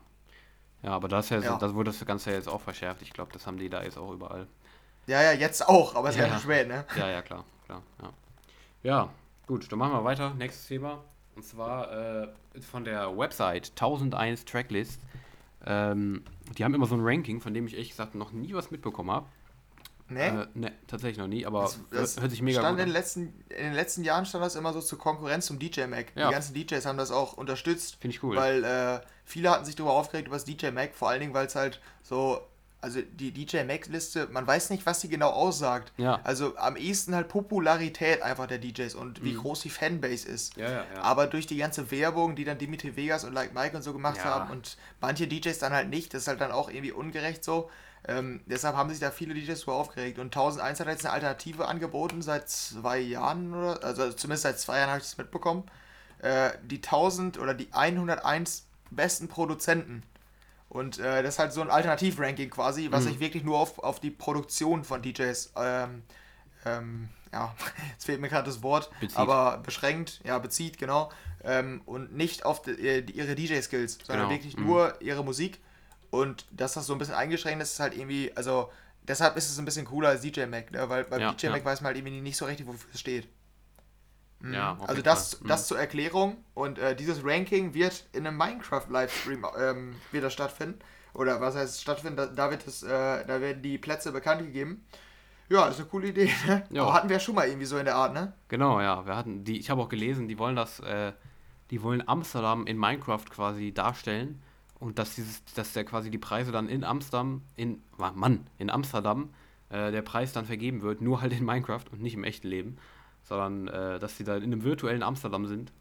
Ja, 0.82 0.90
aber 0.92 1.08
das, 1.08 1.30
ja, 1.30 1.40
Ja. 1.40 1.56
das 1.58 1.74
wurde 1.74 1.90
das 1.90 2.04
Ganze 2.06 2.30
ja 2.30 2.36
jetzt 2.36 2.48
auch 2.48 2.60
verschärft. 2.60 3.02
Ich 3.02 3.12
glaube, 3.12 3.32
das 3.32 3.46
haben 3.46 3.58
die 3.58 3.70
da 3.70 3.82
jetzt 3.82 3.98
auch 3.98 4.12
überall. 4.12 4.46
Ja, 5.06 5.22
ja, 5.22 5.32
jetzt 5.32 5.66
auch, 5.68 5.94
aber 5.94 6.08
es 6.10 6.16
ist 6.16 6.20
ja 6.20 6.26
Ja. 6.26 6.32
schon 6.34 6.42
spät, 6.42 6.68
ne? 6.68 6.84
Ja, 6.94 7.08
ja, 7.08 7.22
klar, 7.22 7.44
klar, 7.66 7.82
ja. 8.02 8.10
Ja, 8.82 9.08
gut, 9.46 9.70
dann 9.72 9.78
machen 9.78 9.92
wir 9.92 10.04
weiter. 10.04 10.34
Nächstes 10.34 10.66
Thema. 10.68 11.02
Und 11.36 11.44
zwar 11.44 11.90
äh, 12.22 12.28
von 12.60 12.84
der 12.84 13.16
Website 13.16 13.70
1001 13.70 14.44
Tracklist. 14.44 15.00
Ähm, 15.66 16.24
die 16.56 16.64
haben 16.64 16.74
immer 16.74 16.86
so 16.86 16.94
ein 16.94 17.02
Ranking, 17.02 17.40
von 17.40 17.54
dem 17.54 17.66
ich 17.66 17.74
ehrlich 17.74 17.90
gesagt 17.90 18.14
noch 18.14 18.32
nie 18.32 18.54
was 18.54 18.70
mitbekommen 18.70 19.10
habe. 19.10 19.26
Ne? 20.08 20.48
Äh, 20.54 20.58
ne, 20.58 20.72
tatsächlich 20.88 21.18
noch 21.18 21.28
nie, 21.28 21.46
aber 21.46 21.62
Das- 21.62 21.78
das 21.90 22.20
hört 22.20 22.30
sich 22.32 22.42
mega 22.42 22.58
stand 22.60 22.78
gut 22.78 22.80
in 22.80 22.86
den, 22.88 22.96
an. 22.96 23.00
letzten, 23.00 23.20
in 23.50 23.64
den 23.64 23.74
letzten 23.74 24.02
Jahren 24.02 24.26
stand 24.26 24.44
das 24.44 24.56
immer 24.56 24.72
so 24.72 24.80
zur 24.80 24.98
Konkurrenz 24.98 25.46
zum 25.46 25.58
DJ 25.60 25.86
Mac. 25.86 26.06
Ja. 26.16 26.28
Die 26.28 26.34
ganzen 26.34 26.54
DJs 26.54 26.84
haben 26.84 26.98
das 26.98 27.12
auch 27.12 27.34
unterstützt, 27.34 27.96
Finde 28.00 28.16
ich 28.16 28.22
cool. 28.24 28.34
weil 28.36 28.64
äh, 28.64 29.00
viele 29.24 29.50
hatten 29.50 29.64
sich 29.64 29.76
darüber 29.76 29.92
aufgeregt 29.92 30.26
über 30.26 30.34
das 30.36 30.44
DJ 30.44 30.70
Mac, 30.72 30.94
vor 30.96 31.10
allen 31.10 31.20
Dingen, 31.20 31.32
weil 31.34 31.46
es 31.46 31.54
halt 31.54 31.80
so, 32.02 32.40
also 32.82 33.00
die 33.02 33.32
DJ 33.32 33.64
Mac 33.64 33.86
Liste, 33.88 34.28
man 34.30 34.46
weiß 34.46 34.70
nicht, 34.70 34.86
was 34.86 35.00
die 35.00 35.08
genau 35.08 35.30
aussagt. 35.30 35.92
Ja. 35.98 36.20
Also 36.24 36.56
am 36.56 36.76
ehesten 36.76 37.14
halt 37.14 37.28
Popularität 37.28 38.22
einfach 38.22 38.46
der 38.46 38.58
DJs 38.58 38.94
und 38.94 39.22
wie 39.22 39.32
Mhm. 39.32 39.38
groß 39.38 39.60
die 39.62 39.70
Fanbase 39.70 40.26
ist. 40.28 40.56
ja, 40.56 40.70
ja, 40.70 40.84
ja. 40.94 41.02
Aber 41.02 41.26
durch 41.26 41.46
die 41.46 41.56
ganze 41.58 41.90
Werbung, 41.90 42.36
die 42.36 42.44
dann 42.44 42.58
Dimitri 42.58 42.96
Vegas 42.96 43.24
und 43.24 43.32
Like 43.34 43.54
Mike 43.54 43.76
und 43.76 43.82
so 43.82 43.92
gemacht 43.92 44.18
Ja. 44.18 44.24
haben 44.24 44.50
und 44.50 44.76
manche 45.00 45.26
DJs 45.28 45.58
dann 45.58 45.72
halt 45.72 45.88
nicht, 45.90 46.14
das 46.14 46.22
ist 46.22 46.28
halt 46.28 46.40
dann 46.40 46.52
auch 46.52 46.70
irgendwie 46.70 46.92
ungerecht 46.92 47.44
so. 47.44 47.70
Ähm, 48.08 48.40
deshalb 48.46 48.76
haben 48.76 48.88
sich 48.88 48.98
da 48.98 49.10
viele 49.10 49.34
DJs 49.34 49.60
drüber 49.60 49.74
aufgeregt. 49.76 50.18
Und 50.18 50.26
1001 50.34 50.80
hat 50.80 50.86
jetzt 50.88 51.04
eine 51.04 51.12
Alternative 51.12 51.68
angeboten 51.68 52.22
seit 52.22 52.48
zwei 52.48 52.98
Jahren 52.98 53.52
oder 53.52 53.84
also 53.84 54.10
zumindest 54.14 54.44
seit 54.44 54.58
zwei 54.58 54.78
Jahren 54.78 54.88
habe 54.88 54.98
ich 55.00 55.04
das 55.04 55.18
mitbekommen. 55.18 55.64
Äh, 56.22 56.52
die 56.62 56.80
1000 56.80 57.38
oder 57.38 57.52
die 57.52 57.68
101 57.72 58.66
besten 58.90 59.28
Produzenten. 59.28 60.02
Und 60.70 60.98
äh, 60.98 61.22
das 61.22 61.34
ist 61.34 61.38
halt 61.40 61.52
so 61.52 61.60
ein 61.60 61.68
Alternativ-Ranking 61.70 62.48
quasi, 62.48 62.88
was 62.90 63.04
Mhm. 63.04 63.08
sich 63.08 63.20
wirklich 63.20 63.42
nur 63.44 63.58
auf, 63.58 63.78
auf 63.80 64.00
die 64.00 64.10
Produktion 64.10 64.84
von 64.84 65.02
DJs, 65.02 65.52
ähm, 65.56 66.02
ähm, 66.64 67.08
ja, 67.32 67.54
jetzt 67.92 68.04
fehlt 68.06 68.20
mir 68.20 68.28
gerade 68.28 68.46
das 68.48 68.62
Wort, 68.62 68.88
Bezieht. 69.00 69.18
aber 69.18 69.58
beschränkt, 69.58 70.20
ja, 70.24 70.38
bezieht, 70.38 70.78
genau. 70.78 71.10
Ähm, 71.42 71.82
und 71.86 72.14
nicht 72.16 72.44
auf 72.44 72.62
die, 72.62 72.70
äh, 72.70 73.00
ihre 73.10 73.34
DJ-Skills, 73.34 73.98
sondern 74.06 74.28
Genau, 74.28 74.30
wirklich 74.38 74.56
mhm. 74.56 74.66
nur 74.66 74.94
ihre 75.02 75.24
Musik. 75.24 75.58
Und 76.10 76.46
dass 76.52 76.74
das 76.74 76.86
so 76.86 76.92
ein 76.92 76.98
bisschen 76.98 77.14
eingeschränkt 77.14 77.62
ist, 77.62 77.72
ist 77.72 77.80
halt 77.80 77.96
irgendwie, 77.96 78.32
also 78.36 78.70
deshalb 79.02 79.36
ist 79.36 79.50
es 79.50 79.58
ein 79.58 79.64
bisschen 79.64 79.86
cooler 79.86 80.10
als 80.10 80.20
DJ 80.22 80.44
Mac, 80.46 80.70
ne? 80.70 80.88
weil 80.88 81.04
beim 81.04 81.20
Ja, 81.20 81.32
DJ 81.32 81.46
ja. 81.46 81.52
Mac 81.52 81.64
weiß 81.64 81.80
man 81.80 81.88
halt 81.88 81.96
irgendwie 81.98 82.20
nicht 82.20 82.36
so 82.36 82.44
richtig, 82.44 82.66
wofür 82.66 82.90
es 82.92 83.00
steht. 83.00 83.26
Mhm. 84.40 84.54
Ja, 84.54 84.78
also 84.86 85.02
das, 85.02 85.34
Fall. 85.34 85.44
Mhm. 85.44 85.48
das 85.48 85.68
zur 85.68 85.78
Erklärung 85.78 86.36
und 86.54 86.78
äh, 86.78 86.96
dieses 86.96 87.24
Ranking 87.24 87.74
wird 87.74 88.04
in 88.12 88.26
einem 88.26 88.36
Minecraft-Livestream 88.38 89.46
ähm, 89.58 89.94
wieder 90.12 90.30
stattfinden. 90.30 90.78
Oder 91.12 91.40
was 91.40 91.56
heißt 91.56 91.80
stattfinden? 91.80 92.16
Da, 92.16 92.26
da 92.26 92.50
wird 92.50 92.66
es, 92.66 92.82
äh, 92.82 92.88
da 93.26 93.40
werden 93.40 93.62
die 93.62 93.78
Plätze 93.78 94.12
bekannt 94.12 94.42
gegeben. 94.42 94.84
Ja, 95.48 95.66
ist 95.66 95.80
eine 95.80 95.88
coole 95.88 96.08
Idee, 96.08 96.30
ne? 96.46 96.62
Ja. 96.70 96.82
Aber 96.82 96.94
hatten 96.94 97.08
wir 97.08 97.16
ja 97.16 97.20
schon 97.20 97.34
mal 97.34 97.48
irgendwie 97.48 97.66
so 97.66 97.76
in 97.76 97.84
der 97.84 97.96
Art, 97.96 98.14
ne? 98.14 98.32
Genau, 98.48 98.80
ja. 98.80 99.04
Wir 99.04 99.16
hatten 99.16 99.44
die, 99.44 99.58
ich 99.58 99.68
habe 99.68 99.82
auch 99.82 99.88
gelesen, 99.88 100.28
die 100.28 100.38
wollen 100.38 100.54
das, 100.54 100.78
äh, 100.80 101.12
die 101.70 101.82
wollen 101.82 102.06
Amsterdam 102.06 102.66
in 102.66 102.78
Minecraft 102.78 103.24
quasi 103.28 103.72
darstellen 103.72 104.40
und 104.78 104.98
dass 104.98 105.16
dieses, 105.16 105.44
dass 105.54 105.72
der 105.72 105.84
quasi 105.84 106.10
die 106.10 106.18
Preise 106.18 106.52
dann 106.52 106.68
in 106.68 106.84
Amsterdam, 106.84 107.42
in 107.56 107.82
Mann, 107.98 108.46
in 108.58 108.70
Amsterdam, 108.70 109.30
äh, 109.70 109.90
der 109.90 110.02
Preis 110.02 110.32
dann 110.32 110.46
vergeben 110.46 110.82
wird, 110.82 111.00
nur 111.00 111.20
halt 111.20 111.32
in 111.32 111.44
Minecraft 111.44 111.84
und 111.90 112.00
nicht 112.00 112.14
im 112.14 112.24
echten 112.24 112.46
Leben, 112.46 112.78
sondern 113.30 113.68
äh, 113.68 113.98
dass 114.00 114.16
die 114.16 114.24
da 114.24 114.36
in 114.36 114.42
einem 114.42 114.64
virtuellen 114.64 115.04
Amsterdam 115.04 115.46
sind, 115.46 115.72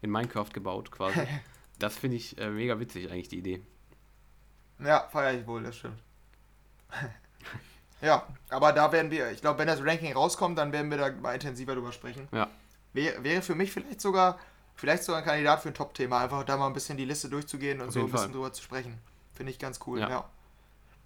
in 0.00 0.10
Minecraft 0.10 0.48
gebaut 0.52 0.90
quasi. 0.90 1.20
das 1.78 1.96
finde 1.96 2.16
ich 2.16 2.38
äh, 2.38 2.48
mega 2.48 2.80
witzig 2.80 3.10
eigentlich 3.12 3.28
die 3.28 3.38
Idee. 3.38 3.62
Ja, 4.82 5.06
feiere 5.12 5.38
ich 5.38 5.46
wohl, 5.46 5.62
das 5.62 5.76
stimmt. 5.76 5.98
ja, 8.00 8.26
aber 8.48 8.72
da 8.72 8.90
werden 8.90 9.10
wir, 9.10 9.30
ich 9.30 9.42
glaube, 9.42 9.58
wenn 9.58 9.66
das 9.66 9.84
Ranking 9.84 10.14
rauskommt, 10.14 10.56
dann 10.58 10.72
werden 10.72 10.90
wir 10.90 10.96
da 10.96 11.12
mal 11.12 11.34
intensiver 11.34 11.74
drüber 11.74 11.92
sprechen. 11.92 12.26
Ja. 12.32 12.48
Wäre, 12.94 13.22
wäre 13.22 13.42
für 13.42 13.54
mich 13.54 13.70
vielleicht 13.70 14.00
sogar, 14.00 14.38
vielleicht 14.74 15.04
sogar 15.04 15.20
ein 15.20 15.26
Kandidat 15.26 15.60
für 15.60 15.68
ein 15.68 15.74
Top-Thema, 15.74 16.20
einfach 16.20 16.42
da 16.44 16.56
mal 16.56 16.68
ein 16.68 16.72
bisschen 16.72 16.96
die 16.96 17.04
Liste 17.04 17.28
durchzugehen 17.28 17.82
und 17.82 17.88
Auf 17.88 17.94
so 17.94 18.00
ein 18.00 18.06
bisschen 18.06 18.18
Fall. 18.18 18.32
drüber 18.32 18.52
zu 18.52 18.62
sprechen. 18.62 18.98
Finde 19.34 19.52
ich 19.52 19.58
ganz 19.58 19.78
cool, 19.86 20.00
Ja. 20.00 20.08
ja. 20.08 20.24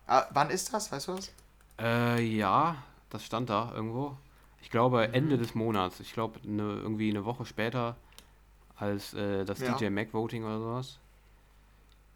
Ah, 0.06 0.26
wann 0.30 0.48
ist 0.50 0.72
das? 0.72 0.92
Weißt 0.92 1.08
du 1.08 1.16
was? 1.18 1.32
Äh, 1.80 2.22
ja, 2.22 2.76
das 3.11 3.24
stand 3.24 3.50
da 3.50 3.72
irgendwo. 3.74 4.16
Ich 4.60 4.70
glaube 4.70 5.08
Mhm. 5.08 5.14
Ende 5.14 5.38
des 5.38 5.54
Monats. 5.54 6.00
Ich 6.00 6.12
glaube 6.12 6.40
ne, 6.44 6.62
irgendwie 6.62 7.10
eine 7.10 7.24
Woche 7.24 7.44
später 7.46 7.96
als 8.76 9.14
äh, 9.14 9.44
das 9.44 9.58
Ja. 9.60 9.74
DJ 9.76 9.88
Mac 9.90 10.12
Voting 10.12 10.44
oder 10.44 10.58
sowas. 10.58 10.98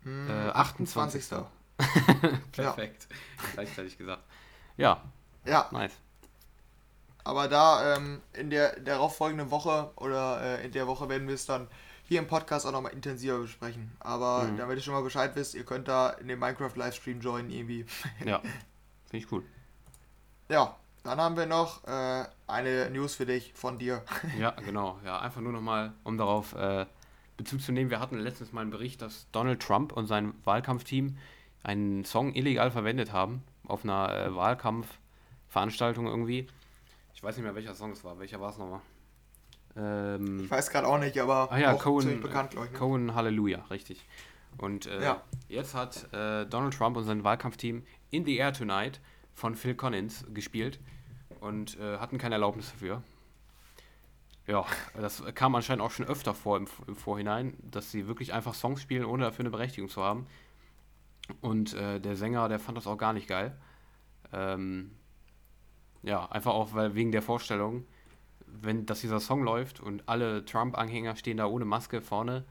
Hm, 0.03 0.29
Äh, 0.29 0.49
28. 0.51 1.23
28. 1.33 1.47
Perfekt. 2.53 3.09
Gleichzeitig 3.55 3.97
gesagt. 3.99 4.23
Ja, 4.77 5.03
Ja, 5.45 5.69
nice. 5.73 5.93
aber 7.25 7.49
da 7.49 7.97
ähm, 7.97 8.21
in 8.33 8.51
der 8.51 8.79
darauffolgenden 8.81 9.51
Woche 9.51 9.91
oder 9.97 10.41
äh, 10.61 10.65
in 10.67 10.73
der 10.73 10.87
Woche 10.87 11.09
werden 11.09 11.27
wir 11.29 11.35
es 11.35 11.47
dann 11.47 11.69
hier 12.05 12.19
im 12.21 12.27
Podcast 12.27 12.67
auch 12.67 12.73
nochmal 12.73 12.93
intensiver 12.93 13.39
besprechen. 13.39 13.93
Aber 14.01 14.45
Mhm. 14.45 14.57
damit 14.57 14.77
ihr 14.77 14.83
schon 14.83 14.95
mal 14.95 15.03
Bescheid 15.03 15.35
wisst, 15.37 15.55
ihr 15.55 15.65
könnt 15.65 15.89
da 15.89 16.11
in 16.11 16.29
den 16.29 16.39
Minecraft-Livestream 16.39 17.21
joinen 17.21 17.51
irgendwie. 17.51 17.87
Ja, 18.25 18.41
finde 19.07 19.25
ich 19.25 19.29
gut. 19.29 19.45
Ja, 20.49 20.77
dann 21.05 21.21
haben 21.21 21.37
wir 21.37 21.47
noch 21.47 21.85
äh, 21.85 22.25
eine 22.47 22.91
News 22.91 23.15
für 23.17 23.27
dich 23.27 23.53
von 23.55 23.79
dir. 23.79 24.03
Ja, 24.39 24.51
genau. 24.53 24.99
Ja, 25.05 25.21
einfach 25.21 25.41
nur 25.41 25.53
nochmal, 25.53 25.93
um 26.05 26.17
darauf 26.19 26.55
äh, 26.55 26.87
Bezug 27.37 27.61
zu 27.61 27.73
nehmen. 27.73 27.91
Wir 27.91 28.01
hatten 28.01 28.19
letztens 28.19 28.53
mal 28.53 28.61
einen 28.63 28.71
Bericht, 28.71 29.03
dass 29.03 29.27
Donald 29.33 29.61
Trump 29.61 29.93
und 29.93 30.07
sein 30.07 30.35
Wahlkampfteam 30.45 31.17
einen 31.65 32.05
Song 32.05 32.35
illegal 32.35 32.71
verwendet 32.71 33.13
haben 33.13 33.43
auf 33.67 33.85
einer 33.85 34.15
äh, 34.15 34.35
Wahlkampfveranstaltung 34.35 36.07
irgendwie. 36.07 36.47
Ich 37.15 37.23
weiß 37.23 37.37
nicht 37.37 37.45
mehr, 37.45 37.55
welcher 37.55 37.75
Song 37.75 37.93
es 37.93 38.03
war. 38.05 38.19
Welcher 38.19 38.41
war 38.41 38.51
es 38.51 38.59
nochmal? 38.59 38.81
Ähm, 39.77 40.45
Ich 40.45 40.51
weiß 40.51 40.71
gerade 40.71 40.87
auch 40.87 40.99
nicht, 40.99 41.19
aber 41.19 41.51
Ah 41.51 41.59
ja, 41.59 41.73
auch 41.73 41.79
Cohen, 41.83 42.21
bekannt, 42.21 42.51
glaube 42.51 42.67
ich. 42.67 42.73
Ne? 42.73 42.79
Cohen 42.79 43.15
Halleluja, 43.15 43.65
richtig. 43.71 44.05
Und 44.59 44.87
äh, 44.87 45.03
Ja. 45.03 45.23
jetzt 45.49 45.75
hat 45.75 46.13
äh, 46.13 46.45
Donald 46.47 46.75
Trump 46.75 46.97
und 46.97 47.05
sein 47.05 47.25
Wahlkampfteam 47.25 47.85
In 48.11 48.25
the 48.25 48.37
Air 48.37 48.53
Tonight 48.53 49.01
von 49.35 49.55
Phil 49.55 49.75
Collins 49.75 50.25
gespielt 50.33 50.81
und 51.41 51.79
äh, 51.79 51.99
hatten 51.99 52.19
keine 52.19 52.37
Erlaubnis 52.37 52.71
dafür. 52.71 53.03
Ja, 54.47 54.67
das 54.95 55.23
kam 55.35 55.55
anscheinend 55.55 55.83
auch 55.83 55.93
schon 55.93 56.07
öfter 56.07 56.35
vor 56.35 56.57
im, 56.57 56.67
im 56.87 56.97
Vorhinein, 56.97 57.55
dass 57.63 57.91
sie 57.91 58.09
wirklich 58.09 58.33
einfach 58.33 58.55
Songs 58.55 58.83
spielen, 58.83 59.05
ohne 59.05 59.25
dafür 59.25 59.45
eine 59.45 59.51
Berechtigung 59.51 59.89
zu 59.89 60.03
haben. 60.03 60.27
Und 61.41 61.75
äh, 61.75 62.01
der 62.01 62.17
Sänger, 62.17 62.49
der 62.49 62.59
fand 62.59 62.77
das 62.77 62.87
auch 62.87 62.99
gar 62.99 63.13
nicht 63.13 63.29
geil. 63.29 63.57
Ähm, 64.33 64.91
ja, 66.03 66.27
einfach 66.31 66.53
auch 66.53 66.75
weil 66.75 66.95
wegen 66.95 67.13
der 67.13 67.23
Vorstellung, 67.23 67.87
wenn 68.47 68.87
dass 68.87 69.01
dieser 69.01 69.21
Song 69.21 69.45
läuft 69.45 69.81
und 69.81 70.09
alle 70.09 70.45
Trump-Anhänger 70.45 71.17
stehen 71.17 71.37
da 71.37 71.47
ohne 71.47 71.65
Maske 71.65 72.01
vorne 72.01 72.45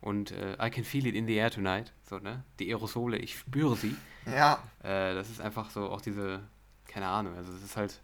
und 0.00 0.32
äh, 0.32 0.54
I 0.54 0.70
can 0.70 0.84
feel 0.84 1.06
it 1.06 1.14
in 1.14 1.26
the 1.26 1.34
air 1.34 1.50
tonight, 1.50 1.92
so 2.02 2.18
ne, 2.18 2.44
die 2.58 2.68
Aerosole, 2.68 3.18
ich 3.18 3.38
spüre 3.38 3.76
sie. 3.76 3.96
Ja, 4.34 4.62
Äh, 4.82 5.14
das 5.14 5.30
ist 5.30 5.40
einfach 5.40 5.70
so 5.70 5.90
auch 5.90 6.00
diese, 6.00 6.40
keine 6.86 7.08
Ahnung, 7.08 7.36
also 7.36 7.52
es 7.52 7.62
ist 7.62 7.76
halt 7.76 8.00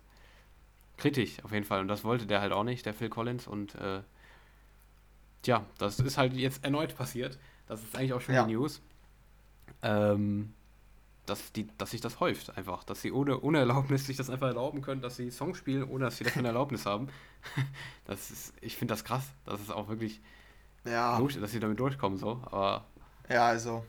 kritisch 0.97 1.43
auf 1.45 1.53
jeden 1.53 1.65
Fall 1.65 1.81
und 1.81 1.89
das 1.89 2.03
wollte 2.05 2.27
der 2.27 2.41
halt 2.41 2.53
auch 2.53 2.65
nicht, 2.65 2.87
der 2.87 2.95
Phil 2.95 3.09
Collins 3.09 3.47
und 3.47 3.75
äh, 3.77 4.03
tja, 5.43 5.65
das 5.79 5.99
ist 6.01 6.19
halt 6.19 6.33
jetzt 6.35 6.65
erneut 6.65 6.97
passiert. 6.97 7.39
Das 7.67 7.83
ist 7.83 7.97
eigentlich 7.97 8.13
auch 8.13 8.21
schon 8.21 8.35
Ja. 8.35 8.45
die 8.47 8.53
News. 8.53 8.81
Ähm, 9.83 10.55
dass, 11.27 11.53
die, 11.53 11.69
dass 11.79 11.93
sich 11.93 12.01
das 12.03 12.21
häuft 12.21 12.57
einfach, 12.59 12.85
dass 12.85 13.03
sie 13.03 13.13
ohne, 13.13 13.41
ohne 13.41 13.59
Erlaubnis 13.61 14.07
sich 14.07 14.17
das 14.17 14.31
einfach 14.31 14.49
erlauben 14.49 14.83
können, 14.83 15.03
dass 15.03 15.17
sie 15.17 15.31
Songs 15.31 15.59
spielen, 15.59 15.85
ohne 15.85 16.07
dass 16.07 16.19
sie 16.19 16.25
dafür 16.25 16.41
eine 16.41 16.49
Erlaubnis 16.49 16.87
haben. 16.87 17.09
Das 18.07 18.31
ist, 18.31 18.55
ich 18.61 18.77
finde 18.77 18.95
das 18.95 19.05
krass, 19.05 19.33
das 19.47 19.61
ist 19.61 19.71
auch 19.73 19.89
wirklich 19.89 20.21
ja, 20.85 21.19
gut, 21.19 21.41
dass 21.43 21.53
sie 21.53 21.61
damit 21.61 21.81
durchkommen 21.81 22.19
so, 22.19 22.41
aber 22.45 22.85
ja, 23.29 23.47
also. 23.49 23.85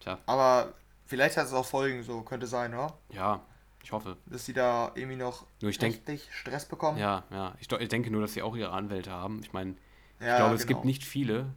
Tja. 0.00 0.18
Aber 0.26 0.74
vielleicht 1.10 1.36
hat 1.36 1.46
es 1.46 1.52
auch 1.52 1.66
Folgen, 1.66 2.02
so 2.02 2.22
könnte 2.22 2.46
sein, 2.46 2.72
oder? 2.72 2.96
ja, 3.10 3.40
ich 3.82 3.92
hoffe. 3.92 4.16
Dass 4.26 4.44
sie 4.46 4.52
da 4.52 4.92
irgendwie 4.94 5.16
noch 5.16 5.46
Nur 5.60 5.70
ich 5.70 5.78
denke, 5.78 5.96
rechtlich 5.96 6.28
Stress 6.32 6.66
bekommen. 6.66 6.98
ja, 6.98 7.24
ja, 7.30 7.54
ich, 7.60 7.70
ich 7.70 7.88
denke 7.88 8.10
nur, 8.10 8.20
dass 8.22 8.32
sie 8.34 8.42
auch 8.42 8.54
ihre 8.54 8.70
Anwälte 8.72 9.10
haben. 9.10 9.40
Ich 9.42 9.52
meine, 9.52 9.74
Ja, 10.20 10.32
Ich 10.32 10.36
glaube, 10.36 10.54
es 10.54 10.66
genau. 10.66 10.78
gibt 10.78 10.84
nicht 10.84 11.02
viele, 11.04 11.52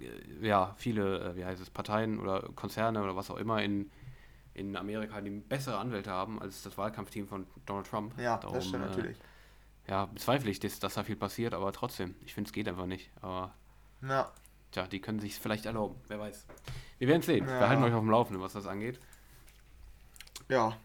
äh, 0.00 0.46
ja, 0.46 0.74
viele, 0.78 1.32
äh, 1.32 1.36
wie 1.36 1.44
heißt 1.44 1.60
es, 1.60 1.68
Parteien 1.70 2.18
oder 2.20 2.42
Konzerne 2.54 3.02
oder 3.02 3.16
was 3.16 3.30
auch 3.30 3.36
immer 3.36 3.62
in, 3.62 3.90
in 4.54 4.76
Amerika, 4.76 5.20
die 5.20 5.30
bessere 5.30 5.78
Anwälte 5.78 6.10
haben 6.10 6.40
als 6.40 6.62
das 6.62 6.78
Wahlkampfteam 6.78 7.26
von 7.28 7.46
Donald 7.66 7.86
Trump. 7.88 8.18
Ja, 8.18 8.38
Darum, 8.38 8.54
das 8.54 8.66
stimmt 8.68 8.84
äh, 8.84 8.88
natürlich. 8.88 9.16
Ja, 9.88 10.06
bezweifle 10.06 10.50
ich, 10.50 10.60
dass, 10.60 10.78
dass 10.78 10.94
da 10.94 11.04
viel 11.04 11.16
passiert, 11.16 11.52
aber 11.54 11.72
trotzdem, 11.72 12.14
ich 12.24 12.32
finde, 12.34 12.48
es 12.48 12.52
geht 12.52 12.68
einfach 12.68 12.86
nicht. 12.86 13.10
Aber, 13.20 13.52
Ja, 14.02 14.30
tja, 14.72 14.86
die 14.86 15.00
können 15.00 15.20
sich 15.20 15.38
vielleicht 15.38 15.66
erlauben, 15.66 15.96
wer 16.08 16.18
weiß. 16.18 16.46
Wir 16.98 17.08
werden 17.08 17.22
sehen. 17.22 17.46
Ja. 17.46 17.60
Wir 17.60 17.68
halten 17.68 17.84
euch 17.84 17.92
auf 17.92 18.00
dem 18.00 18.10
Laufenden, 18.10 18.42
was 18.42 18.52
das 18.54 18.66
angeht. 18.66 18.98
ja. 20.48 20.76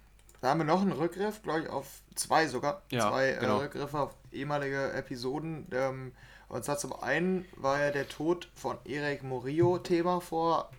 Da 0.41 0.49
haben 0.49 0.57
wir 0.57 0.65
noch 0.65 0.81
einen 0.81 0.91
Rückgriff, 0.91 1.43
glaube 1.43 1.61
ich, 1.61 1.69
auf 1.69 2.01
zwei 2.15 2.47
sogar. 2.47 2.81
Ja, 2.89 3.11
zwei 3.11 3.33
genau. 3.39 3.59
äh, 3.59 3.63
Rückgriffe 3.65 3.99
auf 3.99 4.15
ehemalige 4.31 4.91
Episoden. 4.91 5.67
Ähm, 5.71 6.13
und 6.49 6.65
zwar 6.65 6.79
zum 6.79 6.93
einen 6.93 7.45
war 7.57 7.79
ja 7.79 7.91
der 7.91 8.09
Tod 8.09 8.49
von 8.55 8.79
Eric 8.85 9.21
Morillo 9.21 9.77
Thema 9.77 10.19
vor 10.19 10.71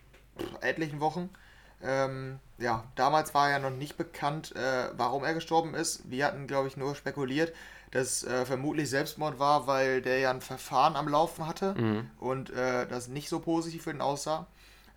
etlichen 0.59 0.99
Wochen. 0.99 1.29
Ähm, 1.81 2.39
ja, 2.57 2.83
damals 2.95 3.33
war 3.33 3.49
ja 3.49 3.59
noch 3.59 3.69
nicht 3.69 3.97
bekannt, 3.97 4.53
äh, 4.55 4.89
warum 4.97 5.23
er 5.23 5.33
gestorben 5.33 5.73
ist. 5.75 6.09
Wir 6.11 6.25
hatten, 6.25 6.45
glaube 6.45 6.67
ich, 6.67 6.75
nur 6.75 6.93
spekuliert, 6.95 7.53
dass 7.93 8.23
äh, 8.23 8.45
vermutlich 8.45 8.89
Selbstmord 8.89 9.37
war, 9.39 9.67
weil 9.67 10.01
der 10.01 10.17
ja 10.19 10.31
ein 10.31 10.41
Verfahren 10.41 10.95
am 10.95 11.07
Laufen 11.07 11.47
hatte 11.47 11.75
Mhm. 11.75 12.09
und 12.19 12.49
äh, 12.49 12.87
das 12.87 13.07
nicht 13.07 13.29
so 13.29 13.39
positiv 13.39 13.83
für 13.83 13.91
ihn 13.91 14.01
aussah. 14.01 14.47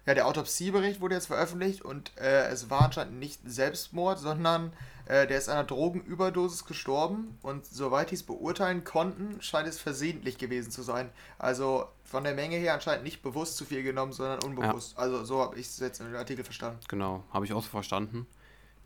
Ja, 0.06 0.14
der 0.14 0.26
Autopsiebericht 0.28 1.00
wurde 1.00 1.14
jetzt 1.16 1.26
veröffentlicht 1.26 1.82
und 1.82 2.12
äh, 2.16 2.46
es 2.48 2.70
war 2.70 2.82
anscheinend 2.82 3.18
nicht 3.18 3.40
Selbstmord, 3.44 4.18
sondern 4.20 4.72
äh, 5.06 5.26
der 5.26 5.36
ist 5.38 5.48
an 5.48 5.58
einer 5.58 5.66
Drogenüberdosis 5.66 6.64
gestorben 6.64 7.36
und 7.42 7.66
soweit 7.66 8.10
die 8.10 8.14
es 8.14 8.22
beurteilen 8.22 8.84
konnten, 8.84 9.42
scheint 9.42 9.66
es 9.68 9.78
versehentlich 9.80 10.38
gewesen 10.38 10.70
zu 10.70 10.82
sein. 10.82 11.10
Also 11.38 11.86
von 12.04 12.22
der 12.24 12.34
Menge 12.34 12.56
her 12.56 12.74
anscheinend 12.74 13.02
nicht 13.04 13.20
bewusst 13.22 13.56
zu 13.56 13.64
viel 13.64 13.82
genommen, 13.82 14.12
sondern 14.12 14.38
unbewusst. 14.44 14.96
Also 14.96 15.24
so 15.24 15.40
habe 15.42 15.58
ich 15.58 15.66
es 15.66 15.78
jetzt 15.80 16.00
in 16.00 16.06
dem 16.06 16.16
Artikel 16.16 16.44
verstanden. 16.44 16.78
Genau, 16.88 17.24
habe 17.32 17.44
ich 17.44 17.52
auch 17.52 17.62
so 17.62 17.68
verstanden. 17.68 18.26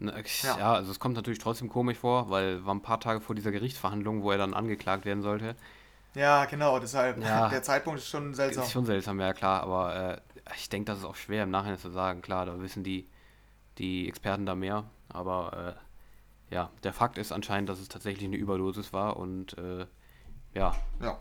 Ne, 0.01 0.25
Ja. 0.43 0.59
Ja. 0.59 0.73
also 0.73 0.91
es 0.91 0.99
kommt 0.99 1.15
natürlich 1.15 1.39
trotzdem 1.39 1.69
komisch 1.69 1.99
vor, 1.99 2.31
weil 2.31 2.65
war 2.65 2.75
ein 2.75 2.83
paar 2.83 3.01
Tage 3.01 3.21
vor 3.21 3.35
dieser 3.35 3.53
Gerichtsverhandlung, 3.53 4.23
wo 4.23 4.31
er 4.33 4.39
dann 4.39 4.55
angeklagt 4.55 5.05
werden 5.05 5.23
sollte. 5.23 5.55
Ja, 6.15 6.47
genau, 6.47 6.79
deshalb. 6.81 7.23
Ja. 7.23 7.49
Der 7.51 7.63
Zeitpunkt 7.63 8.01
ist 8.01 8.09
schon 8.09 8.35
seltsam. 8.35 8.65
Ist 8.65 8.73
schon 8.73 8.87
seltsam, 8.87 9.21
ja 9.21 9.33
klar, 9.33 9.63
aber 9.63 9.95
äh, 9.95 10.53
ich 10.57 10.69
denke, 10.69 10.91
das 10.91 10.99
ist 11.01 11.05
auch 11.05 11.17
schwer 11.17 11.45
im 11.45 11.51
Nachhinein 11.51 11.79
zu 11.79 11.91
sagen. 11.91 12.23
Klar, 12.23 12.47
da 12.47 12.61
wissen 12.61 12.83
die, 12.83 13.09
die 13.79 14.09
Experten 14.09 14.47
da 14.47 14.55
mehr, 14.55 14.85
aber 15.09 15.77
äh, 16.51 16.55
ja, 16.55 16.71
der 16.83 16.93
Fakt 16.93 17.19
ist 17.19 17.31
anscheinend, 17.31 17.69
dass 17.69 17.79
es 17.79 17.89
tatsächlich 17.89 18.25
eine 18.25 18.37
Überdosis 18.37 18.93
war 18.93 19.19
und 19.19 19.57
äh, 19.59 19.87
ja, 20.55 20.75
Ja. 21.01 21.19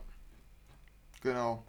Genau. 1.22 1.64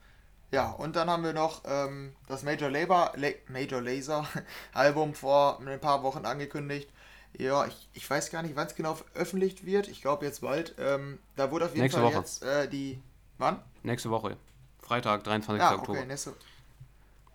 Ja, 0.53 0.71
und 0.71 0.97
dann 0.97 1.09
haben 1.09 1.23
wir 1.23 1.33
noch 1.33 1.63
ähm, 1.65 2.15
das 2.27 2.43
Major 2.43 2.71
Labor, 2.71 3.13
La 3.17 3.29
Major 3.49 3.81
Laser 3.81 4.27
Album 4.73 5.15
vor 5.15 5.61
ein 5.61 5.81
paar 5.81 6.03
Wochen 6.03 6.25
angekündigt. 6.25 6.91
Ja, 7.39 7.67
ich, 7.67 7.89
ich 7.95 8.09
weiß 8.09 8.31
gar 8.31 8.43
nicht, 8.43 8.57
wann 8.57 8.67
es 8.67 8.75
genau 8.75 8.95
veröffentlicht 8.95 9.65
wird. 9.65 9.89
Ich 9.89 10.03
glaube 10.03 10.27
jetzt 10.27 10.41
bald. 10.43 10.75
Ähm, 10.79 11.19
da 11.37 11.51
wurde 11.51 11.67
auf 11.67 11.75
jeden 11.75 11.83
Nächste 11.83 12.01
Fall 12.01 12.11
Woche. 12.11 12.19
jetzt 12.19 12.43
äh, 12.43 12.69
die. 12.69 13.01
Wann? 13.39 13.63
nächste 13.83 14.11
Woche, 14.11 14.37
Freitag, 14.81 15.25
23. 15.25 15.61
Ja, 15.61 15.75
Oktober. 15.75 15.99
okay, 16.01 16.07
nächste. 16.07 16.35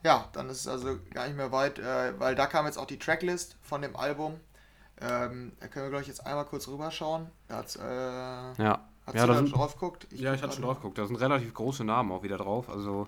Ja, 0.04 0.30
dann 0.34 0.50
ist 0.50 0.60
es 0.60 0.68
also 0.68 1.00
gar 1.14 1.26
nicht 1.28 1.36
mehr 1.36 1.52
weit, 1.52 1.80
äh, 1.80 2.20
weil 2.20 2.36
da 2.36 2.46
kam 2.46 2.66
jetzt 2.68 2.78
auch 2.78 2.86
die 2.86 3.00
Tracklist 3.00 3.58
von 3.64 3.82
dem 3.82 3.96
Album. 3.96 4.40
Ähm, 5.02 5.54
da 5.60 5.68
können 5.68 5.86
wir, 5.86 5.90
glaube 5.90 6.04
ich, 6.04 6.08
jetzt 6.08 6.26
einmal 6.26 6.46
kurz 6.46 6.68
rüberschauen. 6.68 7.32
Da 7.48 7.58
hat's, 7.58 7.76
äh, 7.76 7.82
hast 7.82 8.60
Ja, 8.60 8.88
du 9.08 9.18
ja, 9.18 9.26
da 9.28 9.34
da 9.34 9.36
sind, 9.36 9.50
schon 9.50 9.58
drauf 9.60 9.74
geguckt? 9.74 10.08
ja, 10.12 10.34
ich 10.34 10.42
hatte 10.44 10.54
schon 10.54 10.64
drauf 10.64 10.78
geguckt. 10.78 10.98
Da 11.00 11.08
sind 11.08 11.16
relativ 11.18 11.54
große 11.54 11.84
Namen 11.84 12.12
auch 12.12 12.22
wieder 12.24 12.38
drauf. 12.38 12.70
Also 12.70 13.08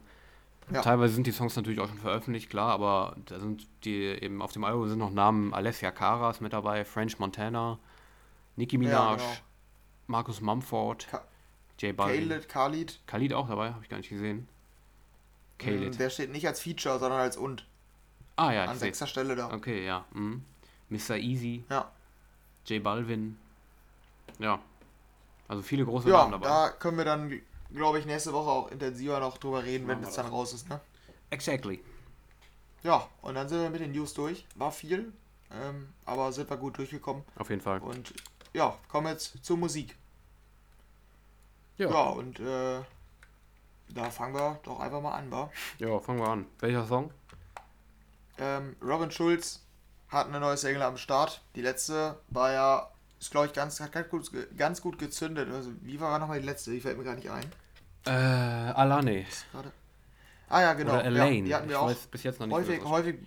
Ja. 0.70 0.82
teilweise 0.82 1.14
sind 1.14 1.26
die 1.28 1.32
Songs 1.32 1.56
natürlich 1.56 1.80
auch 1.80 1.88
schon 1.88 1.98
veröffentlicht, 1.98 2.50
klar, 2.50 2.72
aber 2.74 3.16
da 3.26 3.40
sind 3.40 3.66
die 3.86 4.04
eben 4.04 4.42
auf 4.42 4.52
dem 4.52 4.64
Album 4.66 4.90
sind 4.90 5.00
noch 5.00 5.12
Namen 5.12 5.54
Alessia 5.54 5.92
Caras 5.92 6.42
mit 6.42 6.52
dabei, 6.52 6.84
French 6.84 7.20
Montana, 7.20 7.80
Nicki 8.58 8.76
Ja, 8.76 8.80
Minaj, 8.80 9.18
genau. 9.18 9.30
Markus 10.08 10.42
Mumford, 10.42 11.08
Ka- 11.10 11.24
J 11.80 11.96
Balvin. 11.96 12.28
Khalid, 12.30 12.50
Khalid. 12.50 13.00
Khalid 13.08 13.34
auch 13.34 13.48
dabei, 13.48 13.72
habe 13.72 13.84
ich 13.84 13.90
gar 13.90 13.98
nicht 13.98 14.10
gesehen. 14.10 14.40
Mm, 14.40 15.64
Khalid. 15.64 16.00
Der 16.00 16.10
steht 16.10 16.32
nicht 16.32 16.46
als 16.48 16.60
Feature, 16.60 17.00
sondern 17.00 17.22
als 17.22 17.38
und. 17.38 17.66
Ah 18.36 18.52
ja, 18.52 18.66
an 18.66 18.78
sechster 18.78 19.08
Stelle 19.08 19.36
da. 19.36 19.54
Okay, 19.54 19.86
ja. 19.86 20.04
Mhm. 20.14 20.44
Mr. 20.90 21.16
Easy, 21.18 21.64
Ja, 21.70 21.90
J 22.66 22.84
Balvin. 22.84 23.38
Ja. 24.40 24.60
Also 25.48 25.62
viele 25.62 25.86
große 25.86 26.10
ja 26.10 26.18
Namen 26.18 26.34
dabei. 26.34 26.48
da 26.48 26.70
können 26.72 26.98
wir 26.98 27.06
dann, 27.06 27.42
glaube 27.74 28.00
ich, 28.00 28.06
nächste 28.06 28.34
Woche 28.34 28.50
auch 28.50 28.72
intensiver 28.72 29.20
noch 29.20 29.38
drüber 29.38 29.64
reden, 29.64 29.88
wenn 29.88 30.04
es 30.04 30.16
dann 30.16 30.28
raus 30.28 30.54
ist. 30.54 30.70
Ne? 30.70 30.80
Exactly. 31.30 31.84
Ja, 32.84 33.08
und 33.22 33.36
dann 33.36 33.50
sind 33.50 33.62
wir 33.62 33.70
mit 33.70 33.82
den 33.82 33.92
News 33.92 34.14
durch. 34.14 34.46
War 34.56 34.72
viel, 34.72 35.12
ähm, 35.52 35.90
aber 36.06 36.32
sind 36.32 36.50
wir 36.50 36.58
gut 36.58 36.78
durchgekommen. 36.78 37.24
Auf 37.36 37.50
jeden 37.50 37.62
Fall. 37.62 37.80
Und 37.80 38.14
ja, 38.54 38.78
kommen 38.88 39.08
jetzt 39.08 39.44
zur 39.44 39.58
Musik. 39.58 39.96
Ja. 41.78 41.90
Ja, 41.90 42.10
und 42.10 42.40
äh, 42.40 42.82
da 43.90 44.10
fangen 44.10 44.34
wir 44.34 44.60
doch 44.64 44.80
einfach 44.80 45.02
mal 45.02 45.14
an, 45.14 45.32
wa? 45.32 45.52
Ja, 45.80 46.00
fangen 46.00 46.20
wir 46.20 46.28
an. 46.28 46.46
Welcher 46.60 46.86
Song? 46.86 47.12
Ähm, 48.40 48.76
Robin 48.82 49.12
Schulz 49.12 49.64
hat 50.10 50.28
eine 50.28 50.40
neue 50.40 50.58
Single 50.58 50.84
am 50.84 50.98
Start. 50.98 51.42
Die 51.56 51.62
letzte 51.62 52.20
war 52.30 52.52
ja, 52.52 52.92
ist 53.20 53.32
glaube 53.32 53.48
ich 53.48 53.54
ganz, 53.54 53.80
hat 53.80 53.92
ganz 53.92 54.10
gut, 54.10 54.32
ganz 54.58 54.82
gut 54.82 55.00
gezündet. 55.00 55.50
Also, 55.52 55.72
wie 55.82 56.00
war 56.00 56.18
nochmal 56.20 56.40
die 56.40 56.46
letzte? 56.46 56.72
Die 56.72 56.82
fällt 56.82 56.98
mir 56.98 57.04
gar 57.04 57.16
nicht 57.16 57.30
ein. 57.30 57.52
Äh, 58.06 58.10
Alane. 58.12 59.26
Ah 60.50 60.62
ja, 60.62 60.74
genau. 60.74 60.94
Oder 60.94 61.02
Ja, 61.02 61.08
Elaine. 61.08 61.46
die 61.48 61.54
hatten 61.56 61.66
ich 61.66 61.72
wir 61.72 61.82
auch 61.82 61.88
weiß 61.90 62.08
bis 62.08 62.24
jetzt 62.24 62.40
noch 62.40 62.48
nicht. 62.48 62.56
häufig, 62.56 62.84
häufig, 62.84 63.18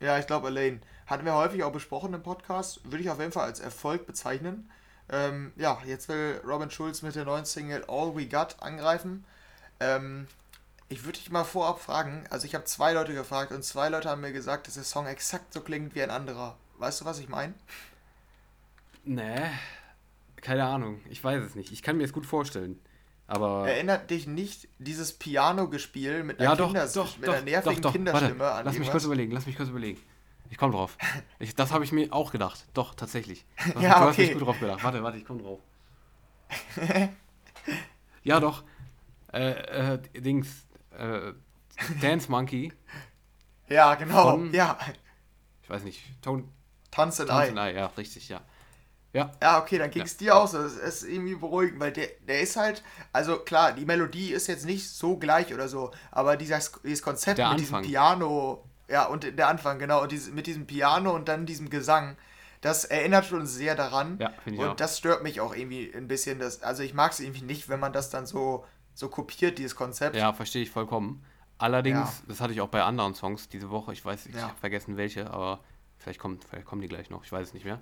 ja, 0.00 0.18
ich 0.18 0.26
glaube 0.26 0.48
Elaine. 0.48 0.80
Hatten 1.06 1.24
wir 1.24 1.34
häufig 1.34 1.64
auch 1.64 1.72
besprochen 1.72 2.14
im 2.14 2.22
Podcast. 2.22 2.80
Würde 2.84 3.02
ich 3.02 3.10
auf 3.10 3.18
jeden 3.18 3.32
Fall 3.32 3.44
als 3.44 3.58
Erfolg 3.60 4.06
bezeichnen. 4.06 4.70
Ähm, 5.10 5.52
ja, 5.56 5.78
jetzt 5.84 6.08
will 6.08 6.40
Robin 6.46 6.70
Schulz 6.70 7.02
mit 7.02 7.16
der 7.16 7.24
neuen 7.24 7.44
Single 7.44 7.84
All 7.88 8.14
We 8.16 8.26
Got 8.26 8.56
angreifen. 8.60 9.24
Ähm, 9.80 10.28
ich 10.88 11.04
würde 11.04 11.18
dich 11.18 11.30
mal 11.30 11.44
vorab 11.44 11.80
fragen, 11.80 12.24
also 12.30 12.46
ich 12.46 12.54
habe 12.54 12.64
zwei 12.64 12.92
Leute 12.92 13.14
gefragt 13.14 13.50
und 13.50 13.64
zwei 13.64 13.88
Leute 13.88 14.08
haben 14.10 14.20
mir 14.20 14.32
gesagt, 14.32 14.66
dass 14.66 14.74
der 14.74 14.84
Song 14.84 15.06
exakt 15.06 15.52
so 15.52 15.60
klingt 15.62 15.94
wie 15.94 16.02
ein 16.02 16.10
anderer. 16.10 16.56
Weißt 16.78 17.00
du, 17.00 17.04
was 17.04 17.18
ich 17.18 17.28
meine? 17.28 17.54
Nee. 19.04 19.50
Keine 20.36 20.64
Ahnung. 20.64 21.00
Ich 21.08 21.22
weiß 21.22 21.42
es 21.42 21.54
nicht. 21.54 21.72
Ich 21.72 21.82
kann 21.82 21.96
mir 21.96 22.04
es 22.04 22.12
gut 22.12 22.26
vorstellen. 22.26 22.80
Aber. 23.26 23.68
Erinnert 23.68 24.10
dich 24.10 24.26
nicht 24.26 24.68
dieses 24.78 25.12
Piano-Gespiel 25.14 26.24
mit 26.24 26.40
einer, 26.40 26.50
ja, 26.50 26.56
doch, 26.56 26.66
Kinders 26.66 26.92
doch, 26.92 27.16
mit 27.16 27.28
doch, 27.28 27.34
einer 27.34 27.42
nervigen. 27.42 27.92
Kinderstimme 27.92 28.38
Warte, 28.40 28.58
an 28.58 28.64
lass 28.64 28.78
mich 28.78 28.90
kurz 28.90 29.04
überlegen, 29.04 29.32
lass 29.32 29.46
mich 29.46 29.56
kurz 29.56 29.68
überlegen. 29.68 30.00
Ich 30.50 30.58
komme 30.58 30.72
drauf. 30.72 30.98
Ich, 31.38 31.54
das 31.54 31.72
habe 31.72 31.82
ich 31.84 31.92
mir 31.92 32.12
auch 32.12 32.30
gedacht. 32.30 32.66
Doch, 32.74 32.94
tatsächlich. 32.94 33.46
Ja, 33.80 34.00
du 34.00 34.06
hast 34.06 34.18
mich 34.18 34.28
okay. 34.28 34.38
gut 34.38 34.46
drauf 34.46 34.60
gedacht. 34.60 34.84
Warte, 34.84 35.02
warte, 35.02 35.16
ich 35.16 35.24
komme 35.24 35.42
drauf. 35.42 35.60
ja, 38.22 38.38
doch. 38.38 38.62
Äh, 39.32 39.94
äh, 39.94 39.98
Dings. 40.20 40.66
Äh, 40.90 41.32
Dance 42.02 42.30
Monkey. 42.30 42.70
Ja, 43.68 43.94
genau. 43.94 44.32
Von, 44.32 44.52
ja. 44.52 44.78
Ich 45.62 45.70
weiß 45.70 45.84
nicht, 45.84 46.02
Tone. 46.20 46.44
Tanzen 46.90 47.26
Tanzen 47.26 47.56
Ei, 47.56 47.72
ja, 47.72 47.86
richtig, 47.96 48.28
ja. 48.28 48.42
Ja. 49.12 49.30
Ja, 49.42 49.60
okay, 49.60 49.78
dann 49.78 49.90
ging 49.90 50.02
es 50.02 50.12
ja. 50.12 50.18
dir 50.18 50.36
auch 50.36 50.48
so. 50.48 50.62
Das 50.62 50.74
ist 50.74 51.02
irgendwie 51.02 51.34
beruhigend, 51.34 51.80
weil 51.80 51.92
der, 51.92 52.08
der 52.26 52.40
ist 52.40 52.56
halt, 52.56 52.82
also 53.12 53.38
klar, 53.38 53.72
die 53.72 53.84
Melodie 53.84 54.32
ist 54.32 54.46
jetzt 54.46 54.64
nicht 54.64 54.88
so 54.88 55.16
gleich 55.16 55.52
oder 55.52 55.68
so, 55.68 55.90
aber 56.10 56.36
dieses, 56.36 56.72
dieses 56.82 57.02
Konzept 57.02 57.38
der 57.38 57.50
mit 57.50 57.60
Anfang. 57.60 57.82
diesem 57.82 57.92
Piano, 57.92 58.64
ja, 58.88 59.06
und 59.06 59.38
der 59.38 59.48
Anfang, 59.48 59.78
genau, 59.78 60.02
und 60.02 60.12
dieses, 60.12 60.32
mit 60.32 60.46
diesem 60.46 60.66
Piano 60.66 61.14
und 61.14 61.28
dann 61.28 61.44
diesem 61.44 61.68
Gesang, 61.68 62.16
das 62.62 62.84
erinnert 62.84 63.26
schon 63.26 63.46
sehr 63.46 63.74
daran. 63.74 64.18
Ja, 64.18 64.30
finde 64.42 64.58
ich 64.58 64.64
Und 64.64 64.70
auch. 64.70 64.76
das 64.76 64.96
stört 64.96 65.22
mich 65.22 65.40
auch 65.40 65.54
irgendwie 65.54 65.92
ein 65.94 66.08
bisschen. 66.08 66.38
Das, 66.38 66.62
also 66.62 66.82
ich 66.82 66.94
mag 66.94 67.12
es 67.12 67.20
irgendwie 67.20 67.42
nicht, 67.42 67.68
wenn 67.68 67.80
man 67.80 67.92
das 67.92 68.08
dann 68.08 68.24
so, 68.24 68.64
so 68.94 69.08
kopiert, 69.08 69.58
dieses 69.58 69.74
Konzept. 69.74 70.16
Ja, 70.16 70.32
verstehe 70.32 70.62
ich 70.62 70.70
vollkommen. 70.70 71.24
Allerdings, 71.58 71.98
ja. 71.98 72.24
das 72.28 72.40
hatte 72.40 72.52
ich 72.52 72.60
auch 72.60 72.68
bei 72.68 72.82
anderen 72.82 73.14
Songs 73.14 73.48
diese 73.48 73.70
Woche, 73.70 73.92
ich 73.92 74.04
weiß, 74.04 74.26
ich 74.26 74.34
ja. 74.34 74.42
habe 74.42 74.58
vergessen 74.58 74.96
welche, 74.96 75.30
aber 75.30 75.60
vielleicht, 75.98 76.18
kommt, 76.18 76.44
vielleicht 76.44 76.66
kommen 76.66 76.82
die 76.82 76.88
gleich 76.88 77.10
noch, 77.10 77.24
ich 77.24 77.30
weiß 77.30 77.48
es 77.48 77.54
nicht 77.54 77.64
mehr. 77.64 77.80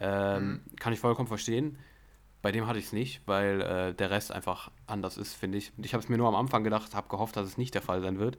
Ähm, 0.00 0.48
mhm. 0.48 0.76
Kann 0.76 0.92
ich 0.92 1.00
vollkommen 1.00 1.28
verstehen. 1.28 1.78
Bei 2.42 2.50
dem 2.50 2.66
hatte 2.66 2.78
ich 2.78 2.86
es 2.86 2.92
nicht, 2.92 3.22
weil 3.26 3.60
äh, 3.60 3.94
der 3.94 4.10
Rest 4.10 4.32
einfach 4.32 4.70
anders 4.86 5.16
ist, 5.16 5.34
finde 5.34 5.58
ich. 5.58 5.72
Ich 5.80 5.94
habe 5.94 6.02
es 6.02 6.08
mir 6.08 6.18
nur 6.18 6.28
am 6.28 6.34
Anfang 6.34 6.64
gedacht, 6.64 6.94
habe 6.94 7.08
gehofft, 7.08 7.36
dass 7.36 7.46
es 7.46 7.56
nicht 7.56 7.74
der 7.74 7.82
Fall 7.82 8.00
sein 8.02 8.18
wird. 8.18 8.36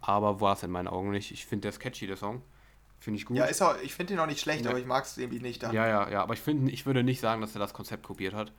Aber 0.00 0.40
war 0.40 0.54
es 0.54 0.62
in 0.62 0.70
meinen 0.70 0.88
Augen 0.88 1.10
nicht. 1.12 1.30
Ich 1.30 1.46
finde 1.46 1.62
der 1.62 1.72
sketchy, 1.72 2.06
der 2.06 2.16
Song. 2.16 2.42
Finde 2.98 3.18
ich 3.18 3.26
gut. 3.26 3.36
Ja, 3.36 3.46
ist 3.46 3.62
auch, 3.62 3.74
ich 3.82 3.94
finde 3.94 4.12
ihn 4.14 4.20
auch 4.20 4.26
nicht 4.26 4.40
schlecht, 4.40 4.64
ja. 4.64 4.70
aber 4.70 4.78
ich 4.78 4.86
mag 4.86 5.04
es 5.04 5.16
irgendwie 5.16 5.40
nicht 5.40 5.62
dann. 5.62 5.74
Ja, 5.74 5.88
ja, 5.88 6.10
ja, 6.10 6.22
aber 6.22 6.34
ich 6.34 6.40
finde, 6.40 6.70
ich 6.70 6.86
würde 6.86 7.02
nicht 7.02 7.20
sagen, 7.20 7.40
dass 7.40 7.54
er 7.54 7.58
das 7.58 7.72
Konzept 7.72 8.04
kopiert 8.04 8.34
hat. 8.34 8.52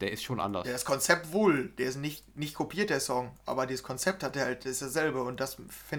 Der 0.00 0.12
ist 0.12 0.22
schon 0.22 0.38
anders. 0.38 0.66
Ja, 0.66 0.72
das 0.72 0.84
Konzept 0.84 1.32
wohl. 1.32 1.70
Der 1.78 1.88
ist 1.88 1.96
nicht, 1.96 2.36
nicht 2.36 2.54
kopiert, 2.54 2.90
der 2.90 3.00
Song. 3.00 3.32
Aber 3.46 3.66
das 3.66 3.82
Konzept 3.82 4.22
hat 4.22 4.36
er 4.36 4.44
halt, 4.44 4.64
ist 4.66 4.82
dasselbe 4.82 5.22
und 5.22 5.40
das 5.40 5.56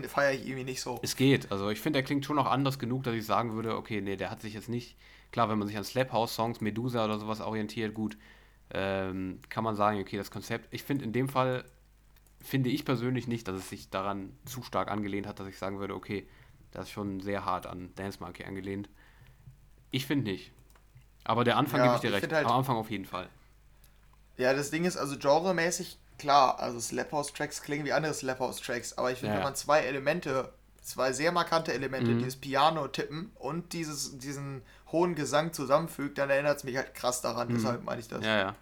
feiere 0.07 0.33
ich 0.33 0.45
irgendwie 0.45 0.63
nicht 0.63 0.81
so. 0.81 0.99
Es 1.01 1.17
geht. 1.17 1.51
Also 1.51 1.69
ich 1.69 1.81
finde, 1.81 1.97
der 1.97 2.05
klingt 2.05 2.25
schon 2.25 2.39
auch 2.39 2.45
anders 2.45 2.79
genug, 2.79 3.03
dass 3.03 3.15
ich 3.15 3.25
sagen 3.25 3.53
würde, 3.53 3.75
okay, 3.75 3.99
nee, 3.99 4.15
der 4.15 4.31
hat 4.31 4.41
sich 4.41 4.53
jetzt 4.53 4.69
nicht 4.69 4.95
Klar, 5.31 5.49
wenn 5.49 5.59
man 5.59 5.67
sich 5.67 5.77
an 5.77 5.83
Slap 5.83 6.11
House 6.11 6.33
Songs, 6.33 6.61
Medusa 6.61 7.05
oder 7.05 7.19
sowas 7.19 7.41
orientiert, 7.41 7.93
gut, 7.93 8.17
ähm, 8.71 9.39
kann 9.49 9.63
man 9.63 9.75
sagen, 9.75 9.99
okay, 9.99 10.17
das 10.17 10.31
Konzept. 10.31 10.67
Ich 10.71 10.83
finde 10.83 11.05
in 11.05 11.13
dem 11.13 11.29
Fall, 11.29 11.65
finde 12.41 12.69
ich 12.69 12.85
persönlich 12.85 13.27
nicht, 13.27 13.47
dass 13.47 13.55
es 13.55 13.69
sich 13.69 13.89
daran 13.89 14.31
zu 14.45 14.63
stark 14.63 14.89
angelehnt 14.89 15.27
hat, 15.27 15.39
dass 15.39 15.47
ich 15.47 15.57
sagen 15.57 15.79
würde, 15.79 15.95
okay, 15.95 16.27
das 16.71 16.85
ist 16.85 16.91
schon 16.91 17.19
sehr 17.19 17.45
hart 17.45 17.65
an 17.65 17.93
Dance 17.95 18.19
Monkey 18.21 18.43
angelehnt. 18.43 18.89
Ich 19.91 20.05
finde 20.05 20.31
nicht. 20.31 20.51
Aber 21.23 21.43
der 21.43 21.57
Anfang 21.57 21.79
ja, 21.79 21.85
gebe 21.87 21.95
ich 21.95 22.01
dir 22.01 22.13
recht. 22.13 22.31
Halt, 22.31 22.45
Am 22.45 22.57
Anfang 22.59 22.77
auf 22.77 22.89
jeden 22.89 23.05
Fall. 23.05 23.27
Ja, 24.37 24.53
das 24.53 24.71
Ding 24.71 24.85
ist 24.85 24.97
also 24.97 25.17
genremäßig, 25.17 25.97
klar, 26.17 26.59
also 26.59 26.79
Slap 26.79 27.11
House 27.11 27.33
Tracks 27.33 27.61
klingen 27.61 27.85
wie 27.85 27.91
andere 27.91 28.13
Slap 28.13 28.39
House 28.39 28.61
Tracks, 28.61 28.97
aber 28.97 29.11
ich 29.11 29.19
finde, 29.19 29.33
ja, 29.33 29.39
wenn 29.39 29.45
man 29.45 29.55
zwei 29.55 29.81
Elemente 29.81 30.53
zwei 30.89 31.13
sehr 31.13 31.31
markante 31.31 31.73
Elemente, 31.73 32.11
mhm. 32.11 32.19
dieses 32.19 32.35
Piano-Tippen 32.35 33.31
und 33.35 33.73
dieses, 33.73 34.17
diesen 34.17 34.61
hohen 34.91 35.15
Gesang 35.15 35.53
zusammenfügt, 35.53 36.17
dann 36.17 36.29
erinnert 36.29 36.57
es 36.57 36.63
mich 36.63 36.75
halt 36.77 36.93
krass 36.93 37.21
daran. 37.21 37.49
Mhm. 37.49 37.53
Deshalb 37.55 37.83
meine 37.83 38.01
ich 38.01 38.07
das. 38.07 38.23
Ja, 38.23 38.37
ja. 38.37 38.55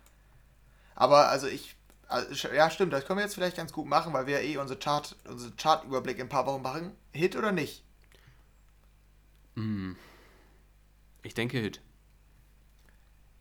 Aber 0.95 1.29
also 1.29 1.47
ich, 1.47 1.75
also, 2.07 2.47
ja 2.49 2.69
stimmt, 2.69 2.93
das 2.93 3.05
können 3.05 3.19
wir 3.19 3.23
jetzt 3.23 3.35
vielleicht 3.35 3.57
ganz 3.57 3.71
gut 3.71 3.87
machen, 3.87 4.13
weil 4.13 4.27
wir 4.27 4.41
ja 4.41 4.47
eh 4.47 4.57
unsere 4.57 4.79
Chart, 4.79 5.15
unsere 5.27 5.51
Chart-Überblick 5.55 6.17
in 6.17 6.25
ein 6.25 6.29
paar 6.29 6.45
Wochen 6.45 6.61
machen. 6.61 6.91
Hit 7.11 7.35
oder 7.35 7.51
nicht? 7.51 7.83
Mhm. 9.55 9.95
Ich 11.23 11.33
denke 11.33 11.57
Hit. 11.59 11.81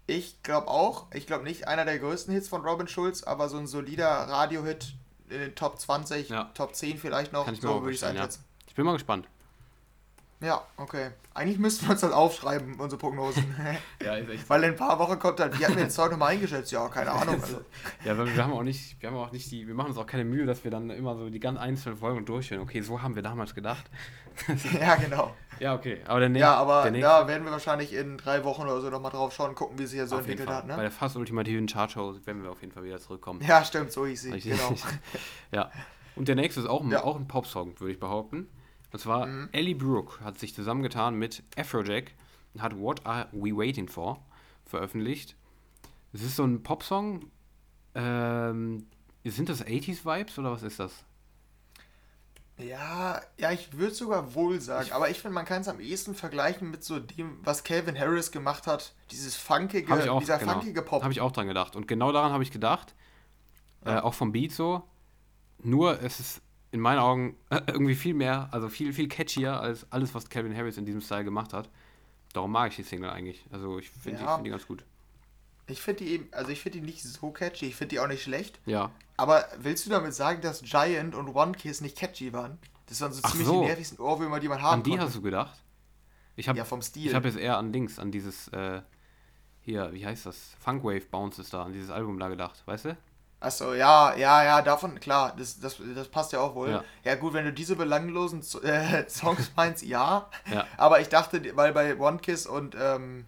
Ich 0.07 0.43
glaube 0.43 0.68
auch. 0.68 1.07
Ich 1.12 1.26
glaube 1.26 1.45
nicht 1.45 1.66
einer 1.66 1.84
der 1.84 1.99
größten 1.99 2.32
Hits 2.32 2.49
von 2.49 2.62
Robin 2.62 2.89
Schulz, 2.89 3.22
aber 3.22 3.49
so 3.49 3.59
ein 3.59 3.66
solider 3.66 4.09
Radio-Hit 4.09 4.95
in 5.28 5.41
den 5.41 5.55
Top 5.55 5.80
20, 5.80 6.28
ja. 6.28 6.45
Top 6.55 6.74
10 6.76 6.99
vielleicht 6.99 7.32
noch. 7.32 7.45
Kann 7.45 7.55
ich 7.55 7.61
so 7.61 7.80
würde 7.80 7.93
ich 7.93 7.97
es 7.97 8.05
einschätzen. 8.05 8.43
Ja 8.43 8.47
bin 8.76 8.84
mal 8.84 8.93
gespannt. 8.93 9.26
Ja, 10.41 10.62
okay. 10.76 11.11
Eigentlich 11.32 11.59
müssten 11.59 11.87
wir 11.87 11.93
uns 11.93 12.03
das 12.03 12.12
aufschreiben, 12.12 12.78
unsere 12.78 12.99
Prognosen. 12.99 13.55
ja, 14.05 14.16
ist 14.16 14.28
echt. 14.28 14.51
Weil 14.51 14.64
in 14.64 14.70
ein 14.70 14.76
paar 14.76 14.99
Wochen 14.99 15.18
kommt 15.18 15.39
dann, 15.39 15.59
wie 15.59 15.64
hatten 15.64 15.76
wir 15.76 15.84
den 15.84 15.91
Song 15.91 16.11
nochmal 16.11 16.32
eingeschätzt? 16.32 16.72
Ja, 16.72 16.89
keine 16.89 17.11
Ahnung. 17.11 17.41
Also. 17.41 17.61
ja, 18.05 18.18
wir 18.18 18.43
haben 18.43 18.53
auch 18.53 18.62
nicht, 18.62 19.01
wir 19.01 19.11
haben 19.11 19.16
auch 19.16 19.32
nicht 19.32 19.51
die, 19.51 19.66
wir 19.66 19.74
machen 19.74 19.89
uns 19.89 19.99
auch 19.99 20.07
keine 20.07 20.24
Mühe, 20.24 20.45
dass 20.45 20.62
wir 20.62 20.70
dann 20.70 20.91
immer 20.91 21.16
so 21.16 21.30
die 21.30 21.41
ganz 21.41 21.59
einzelnen 21.59 21.97
Folgen 21.97 22.24
durchführen. 22.26 22.61
Okay, 22.61 22.82
so 22.82 23.01
haben 23.01 23.14
wir 23.14 23.22
damals 23.22 23.55
gedacht. 23.55 23.87
ja, 24.80 24.97
genau. 24.97 25.34
Ja, 25.59 25.74
okay. 25.74 26.03
Aber 26.07 26.20
der 26.20 26.28
nächste, 26.28 26.43
ja, 26.43 26.55
aber 26.55 26.91
da 26.91 27.26
werden 27.28 27.45
wir 27.45 27.53
wahrscheinlich 27.53 27.95
in 27.95 28.18
drei 28.18 28.45
Wochen 28.45 28.62
oder 28.62 28.82
so 28.82 28.91
nochmal 28.91 29.12
drauf 29.12 29.32
schauen, 29.32 29.55
gucken, 29.55 29.78
wie 29.78 29.87
sich 29.87 29.99
hier 29.99 30.07
so 30.07 30.18
entwickelt 30.18 30.51
hat. 30.51 30.66
Ne? 30.66 30.76
Bei 30.76 30.82
der 30.82 30.91
fast 30.91 31.16
ultimativen 31.16 31.66
Chartshow 31.66 32.14
werden 32.26 32.43
wir 32.43 32.51
auf 32.51 32.61
jeden 32.61 32.74
Fall 32.74 32.84
wieder 32.84 32.99
zurückkommen. 32.99 33.41
Ja, 33.47 33.64
stimmt, 33.64 33.91
so 33.91 34.05
hieß 34.05 34.20
sie. 34.20 34.39
Genau. 34.39 34.74
ja. 35.51 35.70
Und 36.14 36.28
der 36.28 36.34
nächste 36.34 36.61
ist 36.61 36.66
auch 36.66 36.82
ein, 36.82 36.91
ja. 36.91 37.05
auch 37.05 37.16
ein 37.16 37.26
Popsong, 37.26 37.80
würde 37.80 37.93
ich 37.93 38.01
behaupten. 38.01 38.49
Und 38.93 38.99
zwar 38.99 39.26
mhm. 39.26 39.49
Ellie 39.53 39.74
Brooke 39.74 40.24
hat 40.24 40.39
sich 40.39 40.55
zusammengetan 40.55 41.16
mit 41.16 41.43
Afrojack 41.57 42.12
und 42.55 42.62
hat 42.62 42.78
What 42.78 43.05
Are 43.05 43.28
We 43.32 43.57
Waiting 43.57 43.89
For 43.89 44.24
veröffentlicht. 44.64 45.37
Es 46.12 46.22
ist 46.22 46.37
so 46.37 46.45
ein 46.45 46.62
Popsong. 46.62 47.30
Ähm, 47.95 48.87
sind 49.24 49.49
das 49.49 49.64
80s-Vibes 49.64 50.39
oder 50.39 50.53
was 50.53 50.62
ist 50.62 50.78
das? 50.78 51.05
Ja, 52.59 53.20
ja, 53.37 53.53
ich 53.53 53.76
würde 53.76 53.95
sogar 53.95 54.34
wohl 54.34 54.61
sagen, 54.62 54.91
aber 54.93 55.11
ich 55.11 55.18
finde, 55.18 55.34
man 55.34 55.45
kann 55.45 55.61
es 55.61 55.68
am 55.68 55.78
ehesten 55.78 56.14
vergleichen 56.14 56.70
mit 56.70 56.84
so 56.84 56.99
dem, 56.99 57.39
was 57.45 57.64
Calvin 57.64 57.99
Harris 57.99 58.32
gemacht 58.32 58.66
hat. 58.66 58.95
Dieses 59.11 59.37
funkige, 59.37 59.93
auch, 60.11 60.20
dieser 60.20 60.39
genau. 60.39 60.53
funkige 60.53 60.80
Pop. 60.80 61.03
Habe 61.03 61.12
ich 61.12 61.20
auch 61.20 61.32
dran 61.32 61.49
gedacht. 61.49 61.76
Und 61.76 61.87
genau 61.87 62.12
daran 62.12 62.32
habe 62.32 62.43
ich 62.43 62.51
gedacht. 62.51 62.95
Ja. 63.84 63.99
Äh, 63.99 64.01
auch 64.01 64.14
vom 64.14 64.32
Beat 64.32 64.53
so. 64.53 64.82
Nur 65.59 66.03
es 66.03 66.18
ist 66.18 66.41
in 66.76 66.82
meinen 66.82 66.98
Augen 66.98 67.36
äh, 67.48 67.60
irgendwie 67.66 67.94
viel 67.94 68.12
mehr, 68.12 68.48
also 68.52 68.68
viel, 68.68 68.92
viel 68.92 69.08
catchier 69.08 69.58
als 69.58 69.90
alles, 69.90 70.14
was 70.14 70.28
Calvin 70.28 70.54
Harris 70.54 70.76
in 70.76 70.84
diesem 70.84 71.00
Style 71.00 71.24
gemacht 71.24 71.54
hat. 71.54 71.70
Darum 72.34 72.52
mag 72.52 72.70
ich 72.70 72.76
die 72.76 72.82
Single 72.82 73.08
eigentlich. 73.08 73.44
Also 73.50 73.78
ich 73.78 73.90
finde 73.90 74.20
ja. 74.20 74.26
die, 74.26 74.34
find 74.34 74.46
die 74.46 74.50
ganz 74.50 74.66
gut. 74.66 74.84
Ich 75.68 75.80
finde 75.80 76.04
die 76.04 76.10
eben, 76.10 76.28
also 76.32 76.50
ich 76.50 76.60
finde 76.60 76.78
die 76.78 76.84
nicht 76.84 77.02
so 77.02 77.30
catchy, 77.30 77.66
ich 77.66 77.76
finde 77.76 77.94
die 77.94 78.00
auch 78.00 78.06
nicht 78.06 78.22
schlecht. 78.22 78.60
Ja. 78.66 78.90
Aber 79.16 79.46
willst 79.58 79.86
du 79.86 79.90
damit 79.90 80.14
sagen, 80.14 80.42
dass 80.42 80.60
Giant 80.62 81.14
und 81.14 81.34
One 81.34 81.52
Kiss 81.52 81.80
nicht 81.80 81.96
catchy 81.96 82.34
waren? 82.34 82.58
Das 82.86 83.00
waren 83.00 83.12
so 83.12 83.20
Ach 83.24 83.30
ziemlich 83.30 83.48
so. 83.48 83.62
die 83.62 83.68
nervigsten 83.68 83.98
Ohrwürmer, 83.98 84.38
die 84.38 84.48
man 84.48 84.60
haben 84.60 84.74
An 84.74 84.82
die 84.82 84.90
konnte. 84.90 85.06
hast 85.06 85.16
du 85.16 85.22
gedacht? 85.22 85.62
Ich 86.36 86.48
hab, 86.48 86.56
ja, 86.56 86.66
vom 86.66 86.82
Stil. 86.82 87.06
Ich 87.06 87.14
habe 87.14 87.26
jetzt 87.26 87.38
eher 87.38 87.56
an 87.56 87.72
Links, 87.72 87.98
an 87.98 88.12
dieses, 88.12 88.48
äh, 88.48 88.82
hier, 89.62 89.92
wie 89.94 90.04
heißt 90.04 90.26
das? 90.26 90.54
Funkwave 90.60 91.06
Bounces 91.10 91.48
da, 91.48 91.64
an 91.64 91.72
dieses 91.72 91.90
Album 91.90 92.18
da 92.18 92.28
gedacht, 92.28 92.62
weißt 92.66 92.84
du? 92.84 92.96
Achso, 93.39 93.74
ja, 93.74 94.14
ja, 94.16 94.45
ja, 94.45 94.62
davon, 94.62 94.99
klar, 94.99 95.34
das, 95.37 95.61
das, 95.61 95.76
das 95.95 96.09
passt 96.09 96.32
ja 96.32 96.41
auch 96.41 96.55
wohl. 96.55 96.70
Ja, 96.70 96.84
ja 97.05 97.14
gut, 97.16 97.34
wenn 97.34 97.45
du 97.45 97.53
diese 97.53 97.76
belanglosen 97.76 98.43
äh, 98.62 99.05
Songs 99.09 99.53
meinst, 99.55 99.82
ja. 99.82 100.30
ja. 100.51 100.66
Aber 100.78 101.01
ich 101.01 101.09
dachte, 101.09 101.43
weil 101.55 101.72
bei 101.72 101.97
One 101.99 102.18
Kiss 102.18 102.47
und 102.47 102.74
ähm, 102.80 103.26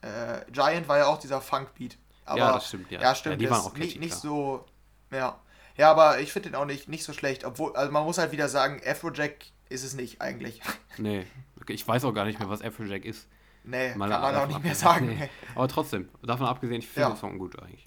äh, 0.00 0.50
Giant 0.50 0.88
war 0.88 0.98
ja 0.98 1.06
auch 1.06 1.18
dieser 1.18 1.42
Funk-Beat. 1.42 1.98
ja, 2.26 2.52
das 2.52 2.68
stimmt, 2.68 2.90
ja. 2.90 3.00
Ja, 3.00 3.14
stimmt, 3.14 3.34
ja, 3.34 3.48
die 3.48 3.50
waren 3.50 3.60
auch 3.60 3.74
catchy, 3.74 3.86
nicht, 3.86 4.00
nicht 4.00 4.14
so, 4.14 4.64
ja. 5.10 5.38
Ja, 5.76 5.90
aber 5.90 6.20
ich 6.20 6.32
finde 6.32 6.50
den 6.50 6.56
auch 6.56 6.64
nicht, 6.64 6.88
nicht 6.88 7.04
so 7.04 7.12
schlecht, 7.12 7.44
obwohl, 7.44 7.76
also 7.76 7.92
man 7.92 8.04
muss 8.04 8.18
halt 8.18 8.32
wieder 8.32 8.48
sagen, 8.48 8.80
Afrojack 8.84 9.46
ist 9.68 9.84
es 9.84 9.94
nicht 9.94 10.20
eigentlich. 10.20 10.60
Nee, 10.98 11.24
ich 11.68 11.86
weiß 11.86 12.04
auch 12.04 12.12
gar 12.12 12.24
nicht 12.24 12.38
mehr, 12.38 12.50
was 12.50 12.60
Afrojack 12.60 13.04
ist. 13.04 13.26
Nee, 13.64 13.94
Mal 13.94 14.10
kann 14.10 14.20
man 14.20 14.36
auch 14.36 14.46
nicht 14.48 14.62
mehr 14.62 14.74
sagen. 14.74 15.16
Nee. 15.18 15.30
Aber 15.54 15.68
trotzdem, 15.68 16.08
davon 16.22 16.46
abgesehen, 16.46 16.80
ich 16.80 16.88
finde 16.88 17.10
den 17.10 17.16
Song 17.16 17.38
gut 17.38 17.58
eigentlich. 17.62 17.86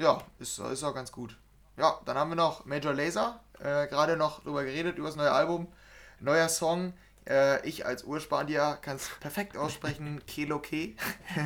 Ja, 0.00 0.18
ist, 0.38 0.58
ist 0.58 0.82
auch 0.82 0.94
ganz 0.94 1.12
gut. 1.12 1.36
Ja, 1.76 2.00
dann 2.06 2.16
haben 2.16 2.30
wir 2.30 2.34
noch 2.36 2.64
Major 2.64 2.94
Laser, 2.94 3.38
äh, 3.58 3.86
gerade 3.86 4.16
noch 4.16 4.42
drüber 4.42 4.64
geredet, 4.64 4.96
über 4.96 5.08
das 5.08 5.16
neue 5.16 5.30
Album. 5.30 5.68
Neuer 6.20 6.48
Song. 6.48 6.94
Äh, 7.28 7.66
ich 7.68 7.84
als 7.84 8.04
Urspanier 8.04 8.78
kann 8.80 8.96
es 8.96 9.10
perfekt 9.20 9.58
aussprechen, 9.58 10.22
Keloke. 10.26 10.94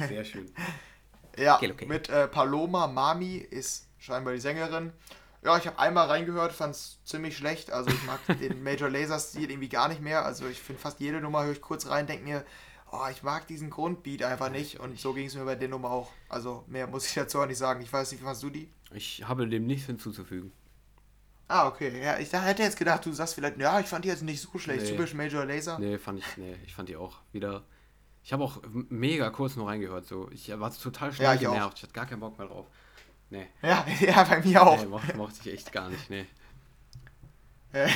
Sehr 0.08 0.24
schön. 0.24 0.54
ja, 1.36 1.58
Keloke. 1.58 1.86
mit 1.86 2.08
äh, 2.08 2.28
Paloma 2.28 2.86
Mami 2.86 3.38
ist 3.38 3.88
scheinbar 3.98 4.34
die 4.34 4.40
Sängerin. 4.40 4.92
Ja, 5.42 5.58
ich 5.58 5.66
habe 5.66 5.80
einmal 5.80 6.06
reingehört, 6.06 6.52
fand 6.52 6.76
es 6.76 6.98
ziemlich 7.04 7.36
schlecht. 7.36 7.72
Also 7.72 7.90
ich 7.90 8.04
mag 8.04 8.20
den 8.38 8.62
Major 8.62 8.88
Laser 8.88 9.18
Stil 9.18 9.50
irgendwie 9.50 9.68
gar 9.68 9.88
nicht 9.88 10.00
mehr. 10.00 10.24
Also 10.24 10.46
ich 10.46 10.60
finde 10.60 10.80
fast 10.80 11.00
jede 11.00 11.20
Nummer 11.20 11.42
höre 11.42 11.52
ich 11.52 11.60
kurz 11.60 11.88
rein, 11.88 12.06
denke 12.06 12.22
mir, 12.22 12.44
oh, 12.94 13.08
ich 13.10 13.22
mag 13.22 13.46
diesen 13.46 13.70
Grundbeat 13.70 14.22
einfach 14.22 14.50
nicht. 14.50 14.80
Und 14.80 14.98
so 14.98 15.12
ging 15.12 15.26
es 15.26 15.34
mir 15.34 15.44
bei 15.44 15.54
der 15.54 15.68
Nummer 15.68 15.90
auch. 15.90 16.10
Also 16.28 16.64
mehr 16.66 16.86
muss 16.86 17.06
ich 17.06 17.14
dazu 17.14 17.40
auch 17.40 17.46
nicht 17.46 17.58
sagen. 17.58 17.80
Ich 17.82 17.92
weiß 17.92 18.12
nicht, 18.12 18.20
wie 18.20 18.24
fandest 18.24 18.42
du 18.42 18.50
die? 18.50 18.68
Ich 18.92 19.24
habe 19.26 19.46
dem 19.48 19.66
nichts 19.66 19.86
hinzuzufügen. 19.86 20.52
Ah, 21.48 21.66
okay. 21.66 22.02
Ja, 22.02 22.18
ich 22.18 22.32
hätte 22.32 22.62
jetzt 22.62 22.78
gedacht, 22.78 23.04
du 23.04 23.12
sagst 23.12 23.34
vielleicht, 23.34 23.58
ja, 23.58 23.78
ich 23.78 23.86
fand 23.86 24.04
die 24.04 24.08
jetzt 24.08 24.22
nicht 24.22 24.40
so 24.40 24.58
schlecht. 24.58 24.84
Nee. 24.84 24.90
Typisch 24.90 25.14
Major 25.14 25.44
Laser. 25.44 25.78
Nee, 25.78 25.98
fand 25.98 26.20
ich, 26.20 26.36
nee, 26.36 26.56
ich 26.64 26.74
fand 26.74 26.88
die 26.88 26.96
auch 26.96 27.18
wieder. 27.32 27.64
Ich 28.22 28.32
habe 28.32 28.42
auch 28.42 28.62
mega 28.88 29.28
kurz 29.28 29.54
nur 29.56 29.68
reingehört. 29.68 30.06
So. 30.06 30.30
Ich 30.30 30.48
war 30.58 30.72
total 30.72 31.12
schnell 31.12 31.26
ja, 31.26 31.34
ich 31.34 31.40
genervt. 31.40 31.66
Auch. 31.66 31.76
Ich 31.76 31.82
hatte 31.82 31.92
gar 31.92 32.06
keinen 32.06 32.20
Bock 32.20 32.38
mehr 32.38 32.46
drauf. 32.46 32.66
Nee. 33.30 33.46
Ja, 33.62 33.84
ja 34.00 34.24
bei 34.24 34.40
mir 34.40 34.62
auch. 34.62 34.78
Nee, 34.78 34.86
mochte, 34.86 35.16
mochte 35.16 35.36
ich 35.42 35.54
echt 35.54 35.72
gar 35.72 35.90
nicht, 35.90 36.08
nee. 36.08 36.26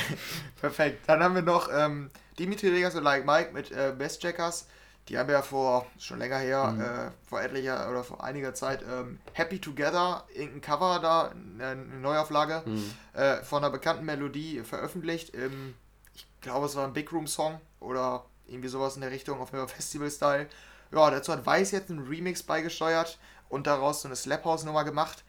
Perfekt. 0.61 1.09
Dann 1.09 1.23
haben 1.23 1.35
wir 1.35 1.43
noch 1.43 1.71
ähm, 1.73 2.11
Dimitri 2.39 2.73
Vegas 2.73 2.97
und 2.97 3.05
Like 3.05 3.25
Mike 3.25 3.53
mit 3.53 3.71
äh, 3.71 3.95
Best 3.97 4.23
Jackers. 4.23 4.67
Die 5.09 5.19
haben 5.19 5.31
ja 5.31 5.43
vor, 5.43 5.87
schon 5.99 6.19
länger 6.19 6.39
her, 6.39 6.67
mhm. 6.67 6.81
äh, 6.81 7.11
vor 7.27 7.41
etlicher 7.41 7.91
oder 7.91 8.05
vor 8.05 8.23
einiger 8.23 8.55
Zeit 8.55 8.83
ähm, 8.83 9.19
Happy 9.33 9.59
Together, 9.59 10.25
irgendein 10.35 10.61
Cover 10.61 10.99
da, 11.01 11.33
eine 11.59 11.77
Neuauflage 11.77 12.63
mhm. 12.67 12.95
äh, 13.15 13.43
von 13.43 13.65
einer 13.65 13.73
bekannten 13.73 14.05
Melodie 14.05 14.61
veröffentlicht. 14.61 15.31
Im, 15.31 15.75
ich 16.15 16.27
glaube, 16.41 16.67
es 16.67 16.77
war 16.77 16.87
ein 16.87 16.93
Big 16.93 17.11
Room 17.13 17.27
Song 17.27 17.61
oder 17.81 18.27
irgendwie 18.47 18.69
sowas 18.69 18.97
in 18.97 19.03
der 19.03 19.11
Richtung, 19.11 19.41
auf 19.41 19.53
jeden 19.53 19.69
Festival-Style. 19.69 20.47
Ja, 20.93 21.11
dazu 21.11 21.33
hat 21.33 21.45
Weiß 21.45 21.71
jetzt 21.71 21.91
einen 21.91 22.07
Remix 22.07 22.43
beigesteuert 22.43 23.19
und 23.49 23.67
daraus 23.67 24.03
so 24.03 24.09
eine 24.09 24.17
Slap 24.17 24.45
House 24.45 24.65
Nummer 24.65 24.85
gemacht. 24.85 25.25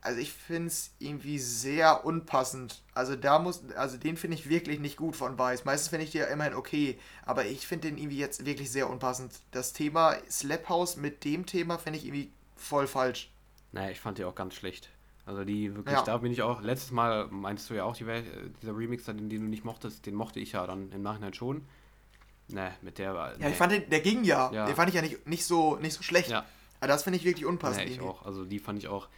Also 0.00 0.20
ich 0.20 0.32
finde 0.32 0.68
es 0.68 0.92
irgendwie 1.00 1.38
sehr 1.38 2.04
unpassend. 2.04 2.82
Also 2.94 3.16
da 3.16 3.38
muss, 3.38 3.62
also 3.76 3.96
den 3.96 4.16
finde 4.16 4.36
ich 4.36 4.48
wirklich 4.48 4.78
nicht 4.78 4.96
gut 4.96 5.16
von 5.16 5.38
Weiß. 5.38 5.64
Meistens 5.64 5.88
finde 5.88 6.04
ich 6.04 6.12
die 6.12 6.18
ja 6.18 6.26
immerhin 6.26 6.54
okay, 6.54 6.98
aber 7.26 7.46
ich 7.46 7.66
finde 7.66 7.88
den 7.88 7.98
irgendwie 7.98 8.18
jetzt 8.18 8.46
wirklich 8.46 8.70
sehr 8.70 8.88
unpassend. 8.88 9.32
Das 9.50 9.72
Thema 9.72 10.16
Slap 10.30 10.68
House 10.68 10.96
mit 10.96 11.24
dem 11.24 11.46
Thema 11.46 11.78
finde 11.78 11.98
ich 11.98 12.06
irgendwie 12.06 12.30
voll 12.54 12.86
falsch. 12.86 13.30
Naja, 13.72 13.90
ich 13.90 14.00
fand 14.00 14.18
die 14.18 14.24
auch 14.24 14.34
ganz 14.34 14.54
schlecht. 14.54 14.90
Also 15.26 15.44
die 15.44 15.74
wirklich, 15.74 15.94
ja. 15.94 16.02
da 16.04 16.16
bin 16.16 16.32
ich 16.32 16.40
auch, 16.42 16.62
letztes 16.62 16.90
Mal 16.90 17.26
meinst 17.26 17.68
du 17.68 17.74
ja 17.74 17.84
auch, 17.84 17.94
die, 17.94 18.06
dieser 18.62 18.74
Remix, 18.74 19.04
den, 19.04 19.28
den 19.28 19.42
du 19.42 19.48
nicht 19.48 19.64
mochtest, 19.64 20.06
den 20.06 20.14
mochte 20.14 20.40
ich 20.40 20.52
ja 20.52 20.66
dann 20.66 20.90
im 20.90 21.02
Nachhinein 21.02 21.34
schon. 21.34 21.66
Ne, 22.50 22.72
mit 22.80 22.96
der 22.96 23.14
war. 23.14 23.38
Ja, 23.38 23.48
ich 23.48 23.56
fand 23.56 23.72
den, 23.72 23.90
der 23.90 24.00
ging 24.00 24.24
ja. 24.24 24.50
ja. 24.52 24.64
Den 24.64 24.74
fand 24.74 24.88
ich 24.88 24.94
ja 24.94 25.02
nicht, 25.02 25.26
nicht, 25.26 25.44
so, 25.44 25.76
nicht 25.76 25.92
so 25.92 26.02
schlecht. 26.02 26.30
Ja. 26.30 26.46
Aber 26.80 26.88
das 26.88 27.02
finde 27.02 27.18
ich 27.18 27.24
wirklich 27.24 27.44
unpassend. 27.44 27.84
Nee, 27.84 27.94
ich 27.94 28.00
auch. 28.00 28.24
Also 28.24 28.46
die 28.46 28.58
fand 28.58 28.78
ich 28.78 28.88
auch. 28.88 29.08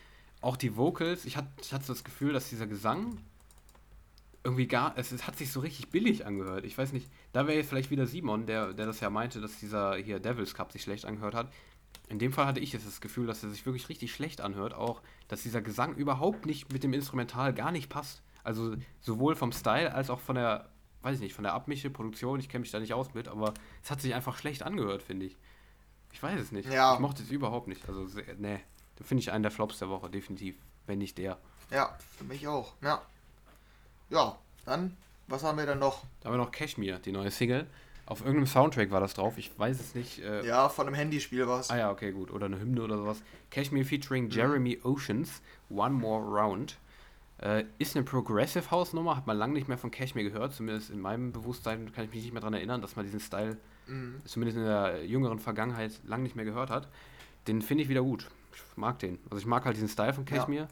Auch 0.40 0.56
die 0.56 0.76
Vocals, 0.76 1.24
ich 1.24 1.36
hatte, 1.36 1.48
ich 1.60 1.72
hatte 1.72 1.86
das 1.86 2.04
Gefühl, 2.04 2.32
dass 2.32 2.48
dieser 2.48 2.66
Gesang 2.66 3.18
irgendwie 4.42 4.66
gar. 4.66 4.96
Es, 4.96 5.12
es 5.12 5.26
hat 5.26 5.36
sich 5.36 5.52
so 5.52 5.60
richtig 5.60 5.90
billig 5.90 6.24
angehört. 6.26 6.64
Ich 6.64 6.76
weiß 6.76 6.92
nicht, 6.92 7.10
da 7.32 7.46
wäre 7.46 7.58
jetzt 7.58 7.68
vielleicht 7.68 7.90
wieder 7.90 8.06
Simon, 8.06 8.46
der, 8.46 8.72
der 8.72 8.86
das 8.86 9.00
ja 9.00 9.10
meinte, 9.10 9.40
dass 9.40 9.58
dieser 9.58 9.96
hier 9.96 10.18
Devils 10.18 10.54
Cup 10.54 10.72
sich 10.72 10.82
schlecht 10.82 11.04
angehört 11.04 11.34
hat. 11.34 11.52
In 12.08 12.18
dem 12.18 12.32
Fall 12.32 12.46
hatte 12.46 12.60
ich 12.60 12.72
jetzt 12.72 12.86
das 12.86 13.00
Gefühl, 13.00 13.26
dass 13.26 13.42
er 13.42 13.50
sich 13.50 13.66
wirklich 13.66 13.88
richtig 13.88 14.14
schlecht 14.14 14.40
anhört. 14.40 14.74
Auch, 14.74 15.02
dass 15.28 15.42
dieser 15.42 15.60
Gesang 15.60 15.94
überhaupt 15.94 16.46
nicht 16.46 16.72
mit 16.72 16.82
dem 16.82 16.92
Instrumental 16.92 17.52
gar 17.52 17.70
nicht 17.70 17.88
passt. 17.88 18.22
Also 18.42 18.76
sowohl 19.00 19.36
vom 19.36 19.52
Style 19.52 19.94
als 19.94 20.08
auch 20.08 20.20
von 20.20 20.36
der 20.36 20.70
weiß 21.02 21.16
ich 21.16 21.22
nicht, 21.22 21.34
von 21.34 21.44
der 21.44 21.54
Abmische, 21.54 21.90
Produktion, 21.90 22.40
ich 22.40 22.48
kenne 22.48 22.60
mich 22.60 22.70
da 22.70 22.78
nicht 22.78 22.92
aus 22.92 23.14
mit, 23.14 23.28
aber 23.28 23.54
es 23.82 23.90
hat 23.90 24.00
sich 24.00 24.14
einfach 24.14 24.36
schlecht 24.36 24.62
angehört, 24.62 25.02
finde 25.02 25.26
ich. 25.26 25.36
Ich 26.12 26.22
weiß 26.22 26.40
es 26.40 26.52
nicht. 26.52 26.70
Ja. 26.70 26.94
Ich 26.94 27.00
mochte 27.00 27.22
es 27.22 27.30
überhaupt 27.30 27.68
nicht. 27.68 27.88
Also, 27.88 28.06
ne, 28.38 28.60
da 28.60 28.60
finde 29.02 29.20
ich 29.20 29.32
einen 29.32 29.42
der 29.42 29.52
Flops 29.52 29.78
der 29.78 29.88
Woche, 29.88 30.10
definitiv. 30.10 30.56
Wenn 30.86 30.98
nicht 30.98 31.18
der. 31.18 31.38
Ja, 31.70 31.96
für 32.16 32.24
mich 32.24 32.46
auch. 32.48 32.74
Ja. 32.82 33.02
Ja, 34.08 34.36
dann, 34.64 34.96
was 35.28 35.44
haben 35.44 35.58
wir 35.58 35.66
dann 35.66 35.78
noch? 35.78 36.04
Da 36.20 36.28
haben 36.28 36.34
wir 36.34 36.44
noch 36.44 36.50
Cashmere, 36.50 36.98
die 36.98 37.12
neue 37.12 37.30
Single. 37.30 37.66
Auf 38.06 38.22
irgendeinem 38.22 38.46
Soundtrack 38.46 38.90
war 38.90 39.00
das 39.00 39.14
drauf, 39.14 39.38
ich 39.38 39.56
weiß 39.56 39.78
es 39.78 39.94
nicht. 39.94 40.18
Äh 40.18 40.44
ja, 40.44 40.68
von 40.68 40.88
einem 40.88 40.96
Handyspiel 40.96 41.46
war 41.46 41.60
es. 41.60 41.70
Ah 41.70 41.78
ja, 41.78 41.90
okay, 41.92 42.10
gut. 42.10 42.32
Oder 42.32 42.46
eine 42.46 42.58
Hymne 42.58 42.82
oder 42.82 42.96
sowas. 42.96 43.22
Cashmere 43.50 43.84
featuring 43.84 44.24
mhm. 44.24 44.30
Jeremy 44.30 44.80
Oceans, 44.82 45.40
One 45.70 45.94
More 45.94 46.24
Round. 46.24 46.76
Äh, 47.38 47.64
ist 47.78 47.94
eine 47.94 48.04
Progressive 48.04 48.70
House 48.70 48.92
Nummer, 48.92 49.16
hat 49.16 49.26
man 49.28 49.38
lange 49.38 49.54
nicht 49.54 49.68
mehr 49.68 49.78
von 49.78 49.90
Cashmere 49.92 50.28
gehört, 50.28 50.52
zumindest 50.54 50.90
in 50.90 51.00
meinem 51.00 51.32
Bewusstsein 51.32 51.90
kann 51.92 52.04
ich 52.04 52.10
mich 52.10 52.24
nicht 52.24 52.32
mehr 52.32 52.40
daran 52.40 52.54
erinnern, 52.54 52.82
dass 52.82 52.96
man 52.96 53.04
diesen 53.06 53.20
Style 53.20 53.56
mhm. 53.86 54.20
zumindest 54.24 54.58
in 54.58 54.64
der 54.64 55.06
jüngeren 55.06 55.38
Vergangenheit 55.38 55.92
lange 56.04 56.24
nicht 56.24 56.36
mehr 56.36 56.44
gehört 56.44 56.68
hat. 56.68 56.88
Den 57.46 57.62
finde 57.62 57.84
ich 57.84 57.88
wieder 57.88 58.02
gut. 58.02 58.26
Ich 58.52 58.76
mag 58.76 58.98
den. 58.98 59.18
Also 59.24 59.38
ich 59.38 59.46
mag 59.46 59.64
halt 59.64 59.76
diesen 59.76 59.88
Style 59.88 60.12
von 60.12 60.24
Cashmere. 60.24 60.68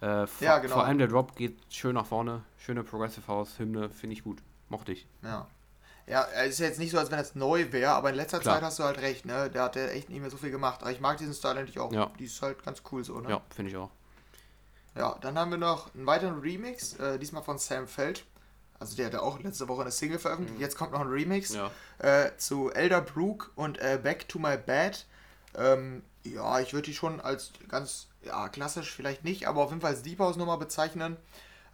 Ja. 0.00 0.22
Äh, 0.22 0.26
vor, 0.26 0.46
ja, 0.46 0.58
genau. 0.58 0.74
vor 0.74 0.84
allem 0.84 0.98
der 0.98 1.08
Drop 1.08 1.34
geht 1.34 1.58
schön 1.70 1.94
nach 1.94 2.06
vorne, 2.06 2.42
schöne 2.56 2.84
Progressive 2.84 3.26
House, 3.26 3.58
Hymne, 3.58 3.90
finde 3.90 4.14
ich 4.14 4.22
gut. 4.22 4.42
Mochte 4.68 4.92
ich. 4.92 5.06
Ja. 5.22 5.46
Ja, 6.06 6.26
es 6.36 6.54
ist 6.54 6.60
jetzt 6.60 6.78
nicht 6.78 6.90
so, 6.90 6.98
als 6.98 7.10
wenn 7.10 7.18
es 7.18 7.34
neu 7.34 7.70
wäre, 7.70 7.92
aber 7.92 8.08
in 8.10 8.16
letzter 8.16 8.38
Klar. 8.38 8.56
Zeit 8.56 8.64
hast 8.64 8.78
du 8.78 8.84
halt 8.84 8.98
recht, 9.02 9.26
ne? 9.26 9.50
Der 9.50 9.64
hat 9.64 9.76
ja 9.76 9.88
echt 9.88 10.08
nicht 10.08 10.20
mehr 10.20 10.30
so 10.30 10.38
viel 10.38 10.50
gemacht. 10.50 10.80
Aber 10.80 10.90
ich 10.90 11.00
mag 11.00 11.18
diesen 11.18 11.34
Style 11.34 11.58
eigentlich 11.58 11.78
auch. 11.78 11.92
Ja. 11.92 12.10
Die 12.18 12.24
ist 12.24 12.40
halt 12.40 12.64
ganz 12.64 12.82
cool 12.90 13.04
so, 13.04 13.20
ne? 13.20 13.28
Ja, 13.28 13.42
finde 13.54 13.70
ich 13.70 13.76
auch. 13.76 13.90
Ja, 14.96 15.16
dann 15.20 15.38
haben 15.38 15.50
wir 15.50 15.58
noch 15.58 15.94
einen 15.94 16.06
weiteren 16.06 16.40
Remix, 16.40 16.94
äh, 16.94 17.18
diesmal 17.18 17.42
von 17.42 17.58
Sam 17.58 17.86
Feld. 17.86 18.24
Also 18.80 18.96
der 18.96 19.06
hat 19.06 19.12
ja 19.12 19.20
auch 19.20 19.38
letzte 19.40 19.68
Woche 19.68 19.82
eine 19.82 19.90
Single 19.90 20.18
veröffentlicht. 20.18 20.56
Mhm. 20.56 20.62
Jetzt 20.62 20.76
kommt 20.76 20.92
noch 20.92 21.00
ein 21.00 21.08
Remix 21.08 21.54
ja. 21.54 21.70
äh, 21.98 22.36
zu 22.38 22.70
Elder 22.70 23.00
Brook 23.00 23.52
und 23.54 23.78
äh, 23.78 23.98
Back 24.02 24.28
to 24.28 24.38
My 24.38 24.56
Bed. 24.56 25.04
Ähm, 25.56 26.02
ja, 26.34 26.60
ich 26.60 26.72
würde 26.72 26.86
die 26.86 26.94
schon 26.94 27.20
als 27.20 27.52
ganz 27.68 28.08
ja, 28.22 28.48
klassisch 28.48 28.90
vielleicht 28.90 29.24
nicht, 29.24 29.46
aber 29.46 29.62
auf 29.62 29.70
jeden 29.70 29.80
Fall 29.80 29.92
als 29.92 30.02
Deep 30.02 30.18
House 30.18 30.36
Nummer 30.36 30.58
bezeichnen. 30.58 31.16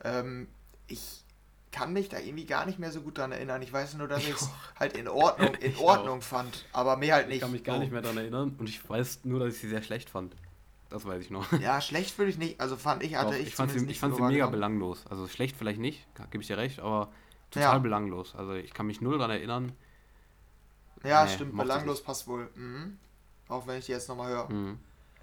Ähm, 0.02 0.48
ich 0.86 1.24
kann 1.72 1.92
mich 1.92 2.09
da 2.09 2.18
irgendwie 2.18 2.46
gar 2.46 2.66
nicht 2.66 2.78
mehr 2.78 2.92
so 2.92 3.00
gut 3.00 3.18
dran 3.18 3.32
erinnern. 3.32 3.61
Ich 3.62 3.72
weiß 3.72 3.94
nur, 3.94 4.07
dass 4.07 4.22
ich 4.22 4.34
es 4.34 4.48
halt 4.78 4.96
in 4.96 5.09
Ordnung, 5.09 5.55
in 5.61 5.76
Ordnung 5.76 6.22
fand, 6.22 6.64
aber 6.72 6.96
mehr 6.96 7.16
halt 7.16 7.28
nicht. 7.28 7.36
Ich 7.36 7.42
kann 7.42 7.52
mich 7.52 7.64
gar 7.64 7.78
nicht 7.78 7.92
mehr 7.92 8.02
daran 8.02 8.18
erinnern 8.18 8.55
und 8.59 8.68
ich 8.68 8.88
weiß 8.88 9.20
nur, 9.24 9.40
dass 9.40 9.55
ich 9.55 9.61
sie 9.61 9.68
sehr 9.68 9.82
schlecht 9.82 10.11
fand. 10.11 10.34
Das 10.90 11.05
weiß 11.05 11.20
ich 11.22 11.30
noch. 11.30 11.50
Ja, 11.61 11.80
schlecht 11.80 12.16
würde 12.18 12.30
ich 12.30 12.38
nicht. 12.38 12.61
Also 12.61 12.76
fand 12.76 13.02
ich, 13.02 13.16
hatte 13.16 13.32
Doch, 13.32 13.34
ich. 13.34 13.48
Ich 13.48 13.55
fand 13.57 13.72
sie, 13.72 13.84
ich 13.86 13.98
fand 13.98 14.14
sie 14.14 14.22
mega 14.22 14.46
belanglos. 14.46 15.05
Also 15.09 15.26
schlecht 15.26 15.57
vielleicht 15.57 15.80
nicht, 15.80 16.07
gebe 16.30 16.42
ich 16.42 16.46
dir 16.46 16.57
recht, 16.57 16.78
aber 16.78 17.11
total 17.50 17.72
ja. 17.72 17.78
belanglos. 17.78 18.36
Also 18.36 18.52
ich 18.52 18.72
kann 18.72 18.86
mich 18.86 19.00
null 19.00 19.18
daran 19.18 19.32
erinnern. 19.32 19.72
Ja, 21.02 21.24
nee, 21.24 21.32
stimmt, 21.32 21.57
belanglos 21.57 22.02
passt 22.02 22.28
wohl. 22.28 22.48
Mhm. 22.55 22.98
Auch 23.55 23.66
wenn 23.66 23.78
ich 23.78 23.86
die 23.86 23.92
jetzt 23.92 24.09
nochmal 24.09 24.30
höre. 24.30 24.48
Mhm. 24.50 24.78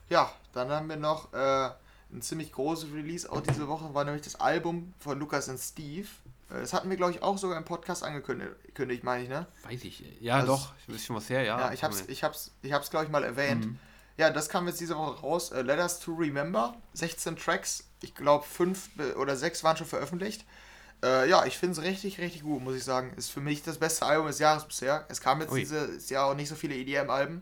Ja, 0.10 0.32
dann 0.54 0.70
haben 0.70 0.90
wir 0.90 0.96
noch 0.96 1.34
äh, 1.34 1.70
ein 2.14 2.22
ziemlich 2.22 2.52
großes 2.52 2.94
Release 2.94 3.32
auch 3.32 3.42
diese 3.42 3.68
Woche, 3.68 3.94
war 3.94 4.04
nämlich 4.04 4.24
das 4.24 4.36
Album 4.36 4.94
von 5.00 5.20
Lukas 5.20 5.48
und 5.50 5.58
Steve. 5.58 6.08
Äh, 6.50 6.62
das 6.62 6.74
hatten 6.74 6.90
wir, 6.90 6.98
glaube 6.98 7.12
ich, 7.12 7.22
auch 7.22 7.38
sogar 7.38 7.58
im 7.58 7.66
Podcast 7.66 8.04
angekündigt, 8.04 9.04
meine 9.04 9.24
ich, 9.24 9.30
ne? 9.30 9.48
Weiß 9.64 9.84
ich. 9.84 10.04
Ja, 10.22 10.36
also, 10.36 10.54
doch. 10.54 10.74
Ich 10.88 10.94
weiß 10.94 11.06
schon 11.06 11.16
was 11.16 11.30
her, 11.30 11.44
ja. 11.44 11.60
Ja, 11.60 11.74
ich 11.74 11.84
hab's, 11.84 12.04
ich 12.08 12.24
hab's, 12.24 12.52
ich 12.62 12.74
hab's, 12.74 12.90
glaube 12.90 13.06
ich, 13.06 13.12
mal 13.12 13.24
erwähnt. 13.24 13.66
Mhm. 13.66 13.80
Ja, 14.18 14.30
das 14.30 14.50
kam 14.50 14.68
jetzt 14.68 14.80
diese 14.80 14.98
Woche 14.98 15.20
raus. 15.22 15.52
Uh, 15.52 15.62
Let 15.62 15.80
Us 15.80 16.00
to 16.00 16.14
Remember. 16.14 16.76
16 16.94 17.38
Tracks. 17.38 17.86
Ich 18.02 18.14
glaube, 18.14 18.46
5 18.46 18.90
oder 19.18 19.36
6 19.36 19.64
waren 19.64 19.78
schon 19.78 19.88
veröffentlicht. 19.88 20.46
Uh, 21.04 21.26
ja, 21.26 21.46
ich 21.46 21.58
finde 21.58 21.80
es 21.80 21.84
richtig, 21.84 22.20
richtig 22.20 22.44
gut, 22.44 22.62
muss 22.62 22.76
ich 22.76 22.84
sagen. 22.84 23.14
Ist 23.18 23.32
für 23.32 23.42
mich 23.42 23.64
das 23.64 23.80
beste 23.80 24.06
Album 24.06 24.28
des 24.28 24.40
Jahres 24.40 24.66
bisher. 24.66 25.06
Es 25.10 25.22
kam 25.22 25.42
jetzt 25.42 25.52
Ui. 25.52 25.62
dieses 25.62 26.10
Jahr 26.10 26.28
auch 26.28 26.36
nicht 26.36 26.50
so 26.50 26.56
viele 26.56 26.76
EDM-Alben, 26.76 27.42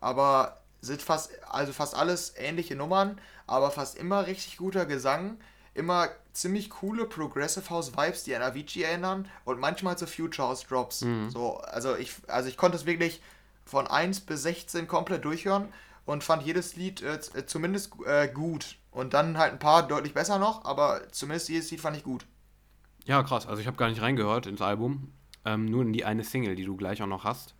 aber 0.00 0.58
sind 0.80 1.02
fast, 1.02 1.30
also 1.48 1.72
fast 1.72 1.94
alles 1.94 2.34
ähnliche 2.36 2.76
Nummern, 2.76 3.20
aber 3.46 3.70
fast 3.70 3.96
immer 3.96 4.26
richtig 4.26 4.58
guter 4.58 4.86
Gesang. 4.86 5.38
Immer 5.74 6.08
ziemlich 6.32 6.70
coole 6.70 7.04
Progressive 7.04 7.70
House 7.70 7.96
Vibes, 7.96 8.24
die 8.24 8.34
an 8.34 8.42
Avicii 8.42 8.82
erinnern 8.82 9.28
und 9.44 9.60
manchmal 9.60 9.96
so 9.96 10.06
Future 10.06 10.48
House 10.48 10.66
Drops. 10.66 11.02
Mhm. 11.02 11.30
So, 11.30 11.58
also 11.58 11.96
ich, 11.96 12.14
also 12.26 12.48
ich 12.48 12.56
konnte 12.56 12.76
es 12.76 12.86
wirklich 12.86 13.20
von 13.64 13.86
1 13.86 14.20
bis 14.20 14.42
16 14.42 14.88
komplett 14.88 15.24
durchhören 15.24 15.68
und 16.04 16.24
fand 16.24 16.42
jedes 16.42 16.74
Lied 16.74 17.02
äh, 17.02 17.16
äh, 17.34 17.46
zumindest 17.46 17.92
äh, 18.06 18.28
gut. 18.28 18.76
Und 18.90 19.14
dann 19.14 19.38
halt 19.38 19.52
ein 19.52 19.58
paar 19.58 19.86
deutlich 19.86 20.14
besser 20.14 20.38
noch, 20.38 20.64
aber 20.64 21.02
zumindest 21.12 21.48
jedes 21.48 21.70
Lied 21.70 21.80
fand 21.80 21.96
ich 21.96 22.02
gut. 22.02 22.26
Ja, 23.04 23.22
krass. 23.22 23.46
Also 23.46 23.60
ich 23.60 23.66
habe 23.66 23.76
gar 23.76 23.88
nicht 23.88 24.02
reingehört 24.02 24.46
ins 24.46 24.60
Album. 24.60 25.12
Ähm, 25.44 25.66
nur 25.66 25.82
in 25.82 25.92
die 25.92 26.04
eine 26.04 26.24
Single, 26.24 26.56
die 26.56 26.64
du 26.64 26.76
gleich 26.76 27.02
auch 27.02 27.06
noch 27.06 27.24
hast. 27.24 27.54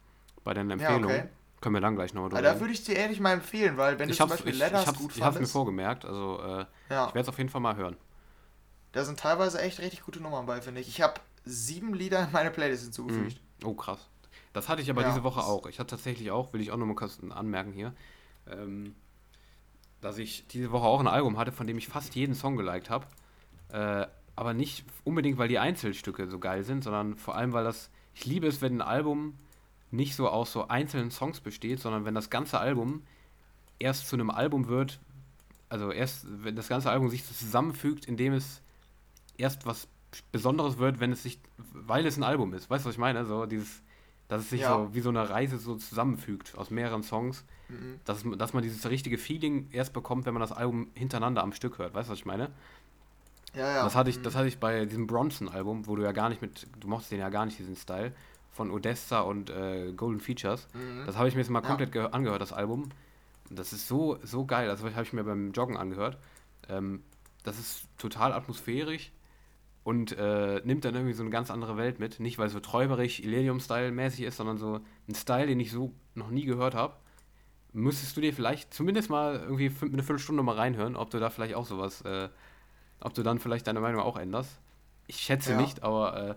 Bei 0.45 0.55
deiner 0.55 0.75
Empfehlung. 0.75 1.11
Ja, 1.11 1.17
okay. 1.17 1.29
Können 1.61 1.75
wir 1.75 1.81
dann 1.81 1.97
gleich 1.97 2.15
nochmal 2.15 2.31
drüber 2.31 2.43
Da 2.43 2.61
würde 2.61 2.73
ich 2.73 2.85
dir 2.85 2.97
ehrlich 2.97 3.21
mal 3.21 3.33
empfehlen, 3.33 3.77
weil 3.77 3.99
wenn 3.99 4.09
ich 4.09 4.17
du 4.17 4.23
zum 4.25 4.31
Beispiel 4.31 4.53
ich, 4.53 4.59
Letters 4.59 4.83
ich 4.83 4.87
gut 4.87 4.97
fandest... 4.97 5.17
Ich 5.17 5.25
habe 5.25 5.41
mir 5.41 5.47
vorgemerkt, 5.47 6.05
also 6.05 6.41
äh, 6.41 6.67
ja. 6.91 7.09
ich 7.09 7.15
werde 7.15 7.21
es 7.21 7.29
auf 7.29 7.39
jeden 7.39 7.51
Fall 7.51 7.61
mal 7.61 7.77
hören. 7.77 7.97
Da 8.93 9.05
sind 9.05 9.19
teilweise 9.19 9.61
echt 9.61 9.81
richtig 9.81 10.03
gute 10.03 10.21
Nummern 10.21 10.47
bei, 10.47 10.61
finde 10.61 10.81
ich. 10.81 10.89
Ich 10.89 11.03
habe 11.03 11.21
sieben 11.45 11.95
Lieder 11.95 12.25
in 12.25 12.33
meine 12.33 12.51
Playlist 12.51 12.85
hinzugefügt. 12.85 13.41
Mhm. 13.61 13.69
Oh, 13.69 13.75
krass. 13.75 14.09
Das 14.53 14.69
hatte 14.69 14.83
ich 14.83 14.91
aber 14.91 15.03
ja, 15.03 15.09
diese 15.09 15.25
Woche 15.25 15.41
auch. 15.41 15.67
Ich 15.67 15.79
hatte 15.79 15.91
tatsächlich 15.91 16.31
auch, 16.31 16.53
will 16.53 16.61
ich 16.61 16.71
auch 16.71 16.77
nochmal 16.77 16.95
kurz 16.95 17.19
anmerken 17.31 17.73
hier, 17.73 17.93
ähm, 18.51 18.95
dass 20.01 20.19
ich 20.19 20.47
diese 20.49 20.71
Woche 20.71 20.87
auch 20.87 21.01
ein 21.01 21.09
Album 21.09 21.37
hatte, 21.37 21.53
von 21.53 21.67
dem 21.67 21.77
ich 21.77 21.89
fast 21.89 22.15
jeden 22.15 22.35
Song 22.35 22.57
geliked 22.57 22.89
habe. 22.89 23.07
Äh, 23.73 24.07
aber 24.37 24.55
nicht 24.55 24.85
unbedingt, 25.05 25.39
weil 25.39 25.49
die 25.49 25.59
Einzelstücke 25.59 26.29
so 26.29 26.39
geil 26.39 26.65
sind, 26.65 26.85
sondern 26.85 27.17
vor 27.17 27.35
allem, 27.35 27.53
weil 27.53 27.65
das. 27.65 27.91
Ich 28.15 28.25
liebe 28.25 28.47
es, 28.47 28.63
wenn 28.63 28.79
ein 28.79 28.83
Album 28.83 29.35
nicht 29.91 30.15
so 30.15 30.29
aus 30.29 30.53
so 30.53 30.69
einzelnen 30.69 31.11
Songs 31.11 31.41
besteht, 31.41 31.81
sondern 31.81 32.05
wenn 32.05 32.15
das 32.15 32.31
ganze 32.31 32.59
Album 32.59 33.03
erst 33.79 34.09
zu 34.09 34.17
einem 34.17 34.31
Album 34.31 34.69
wird, 34.69 35.01
also 35.69 35.93
erst, 35.93 36.27
wenn 36.29 36.57
das 36.57 36.69
ganze 36.69 36.91
Album 36.91 37.09
sich 37.09 37.25
so 37.25 37.35
zusammenfügt, 37.35 38.07
indem 38.07 38.33
es 38.33 38.63
erst 39.37 39.67
was 39.67 39.89
Besonderes 40.33 40.79
wird, 40.79 41.01
wenn 41.01 41.13
es 41.13 41.23
sich, 41.23 41.39
weil 41.73 42.07
es 42.07 42.17
ein 42.17 42.23
Album 42.23 42.55
ist. 42.55 42.71
Weißt 42.71 42.85
du, 42.85 42.89
was 42.89 42.95
ich 42.95 43.01
meine? 43.01 43.27
So 43.27 43.45
dieses, 43.45 43.83
dass 44.29 44.43
es 44.43 44.51
sich 44.51 44.63
ja. 44.63 44.75
so 44.75 44.95
wie 44.95 45.01
so 45.01 45.11
eine 45.11 45.29
Reise 45.29 45.59
so 45.59 45.77
zusammenfügt 45.77 46.57
aus 46.57 46.71
mehreren 46.71 47.03
Songs, 47.03 47.45
mhm. 47.69 48.01
dass, 48.05 48.25
dass 48.37 48.55
man 48.55 48.63
dieses 48.63 48.89
richtige 48.89 49.19
Feeling 49.19 49.69
erst 49.71 49.93
bekommt, 49.93 50.25
wenn 50.27 50.35
man 50.35 50.41
das 50.41 50.53
Album 50.53 50.89
hintereinander 50.95 51.43
am 51.43 51.53
Stück 51.53 51.79
hört. 51.79 51.95
Weißt 51.95 52.09
du, 52.09 52.13
was 52.13 52.19
ich 52.19 52.27
meine? 52.27 52.51
Ja, 53.55 53.77
ja. 53.77 53.85
Das 53.85 53.95
hatte 53.95 54.11
ich, 54.11 54.19
mhm. 54.19 54.23
das 54.23 54.35
hatte 54.35 54.49
ich 54.49 54.59
bei 54.59 54.85
diesem 54.87 55.07
Bronson-Album, 55.07 55.87
wo 55.87 55.97
du 55.97 56.03
ja 56.03 56.13
gar 56.13 56.29
nicht 56.29 56.43
mit, 56.43 56.67
du 56.81 56.89
mochtest 56.89 57.13
den 57.13 57.21
ja 57.21 57.29
gar 57.29 57.47
nicht, 57.47 57.59
diesen 57.59 57.77
Style, 57.77 58.13
von 58.59 58.73
Odessa 58.73 59.21
und 59.21 59.51
äh, 59.51 59.93
Golden 59.93 60.21
Features. 60.21 60.67
Mhm. 60.75 61.07
Das 61.07 61.17
habe 61.17 61.29
ich 61.29 61.35
mir 61.35 61.41
jetzt 61.41 61.51
mal 61.51 61.61
komplett 61.61 61.95
ja. 61.95 62.07
angehört, 62.09 62.43
das 62.43 62.53
Album. 62.53 62.89
Das 63.51 63.73
ist 63.73 63.87
so, 63.87 64.19
so 64.25 64.45
geil. 64.45 64.67
Das 64.67 64.83
habe 64.83 65.03
ich 65.03 65.13
mir 65.13 65.23
beim 65.23 65.53
Joggen 65.53 65.77
angehört. 65.77 66.19
Ähm, 66.69 67.05
das 67.45 67.61
ist 67.61 67.87
total 67.99 68.33
atmosphärisch 68.33 69.13
und 69.85 70.11
äh, 70.19 70.61
nimmt 70.65 70.85
dann 70.85 70.97
irgendwie 70.97 71.15
so 71.15 71.23
eine 71.23 71.31
ganz 71.31 71.53
andere 71.53 71.77
Welt 71.77 72.01
mit. 72.01 72.19
Nicht, 72.19 72.37
weil 72.39 72.49
es 72.49 72.53
so 72.53 72.59
träuberisch, 72.59 73.21
Illenium-Style-mäßig 73.21 74.23
ist, 74.23 74.37
sondern 74.37 74.59
so 74.59 74.81
ein 75.09 75.15
Style, 75.15 75.47
den 75.47 75.61
ich 75.61 75.71
so 75.71 75.93
noch 76.17 76.31
nie 76.31 76.45
gehört 76.45 76.75
habe. 76.75 76.97
Müsstest 77.73 78.17
du 78.17 78.21
dir 78.21 78.35
vielleicht 78.35 78.75
zumindest 78.75 79.09
mal 79.09 79.37
irgendwie 79.37 79.71
eine 79.81 80.03
Viertelstunde 80.03 80.43
mal 80.43 80.57
reinhören, 80.57 80.97
ob 80.97 81.11
du 81.11 81.21
da 81.21 81.31
vielleicht 81.31 81.55
auch 81.55 81.65
sowas, 81.65 82.03
äh, 82.03 82.29
ob 82.99 83.15
du 83.15 83.23
dann 83.23 83.39
vielleicht 83.39 83.69
deine 83.69 83.81
Meinung 83.81 84.03
auch 84.03 84.17
änderst. 84.17 84.59
Ich 85.07 85.21
schätze 85.21 85.53
ja. 85.53 85.61
nicht, 85.61 85.85
aber 85.85 86.31
äh, 86.31 86.35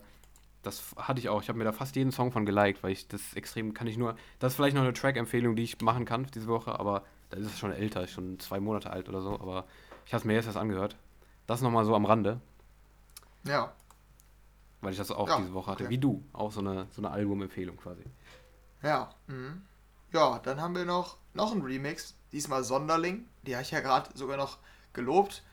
Das 0.63 0.93
hatte 0.95 1.19
ich 1.19 1.29
auch. 1.29 1.41
Ich 1.41 1.49
habe 1.49 1.57
mir 1.57 1.63
da 1.65 1.71
fast 1.71 1.95
jeden 1.95 2.11
Song 2.11 2.31
von 2.31 2.45
geliked, 2.45 2.83
weil 2.83 2.91
ich 2.91 3.07
das 3.07 3.33
extrem 3.33 3.73
kann 3.73 3.87
ich 3.87 3.97
nur. 3.97 4.15
Das 4.39 4.53
ist 4.53 4.55
vielleicht 4.57 4.75
noch 4.75 4.83
eine 4.83 4.93
Track-Empfehlung, 4.93 5.55
die 5.55 5.63
ich 5.63 5.81
machen 5.81 6.05
kann 6.05 6.27
diese 6.35 6.47
Woche, 6.47 6.77
aber 6.79 7.03
da 7.29 7.37
ist 7.37 7.47
es 7.47 7.57
schon 7.57 7.71
älter, 7.71 8.05
schon 8.07 8.39
zwei 8.39 8.59
Monate 8.59 8.89
alt 8.91 9.09
oder 9.09 9.21
so. 9.21 9.33
Aber 9.39 9.65
ich 10.05 10.13
habe 10.13 10.19
es 10.19 10.25
mir 10.25 10.33
jetzt 10.33 10.45
erst 10.45 10.57
angehört. 10.57 10.95
Das 11.47 11.61
nochmal 11.61 11.85
so 11.85 11.95
am 11.95 12.05
Rande. 12.05 12.39
Ja. 13.43 13.73
Weil 14.81 14.91
ich 14.91 14.97
das 14.97 15.11
auch 15.11 15.27
Ja, 15.27 15.37
diese 15.39 15.53
Woche 15.53 15.71
hatte. 15.71 15.83
okay. 15.85 15.89
Wie 15.91 15.97
du. 15.97 16.23
Auch 16.33 16.51
so 16.51 16.59
eine, 16.59 16.87
so 16.91 17.01
eine 17.01 17.11
Albumempfehlung 17.11 17.77
quasi. 17.77 18.03
Ja. 18.83 19.09
Mhm. 19.27 19.63
Ja, 20.11 20.39
dann 20.39 20.61
haben 20.61 20.75
wir 20.75 20.85
noch, 20.85 21.17
noch 21.33 21.51
einen 21.51 21.61
Remix. 21.61 22.15
Diesmal 22.31 22.63
Sonderling. 22.63 23.25
Die 23.43 23.55
habe 23.55 23.63
ich 23.63 23.71
ja 23.71 23.79
gerade 23.79 24.09
sogar 24.15 24.37
noch 24.37 24.57
gelobt. 24.93 25.43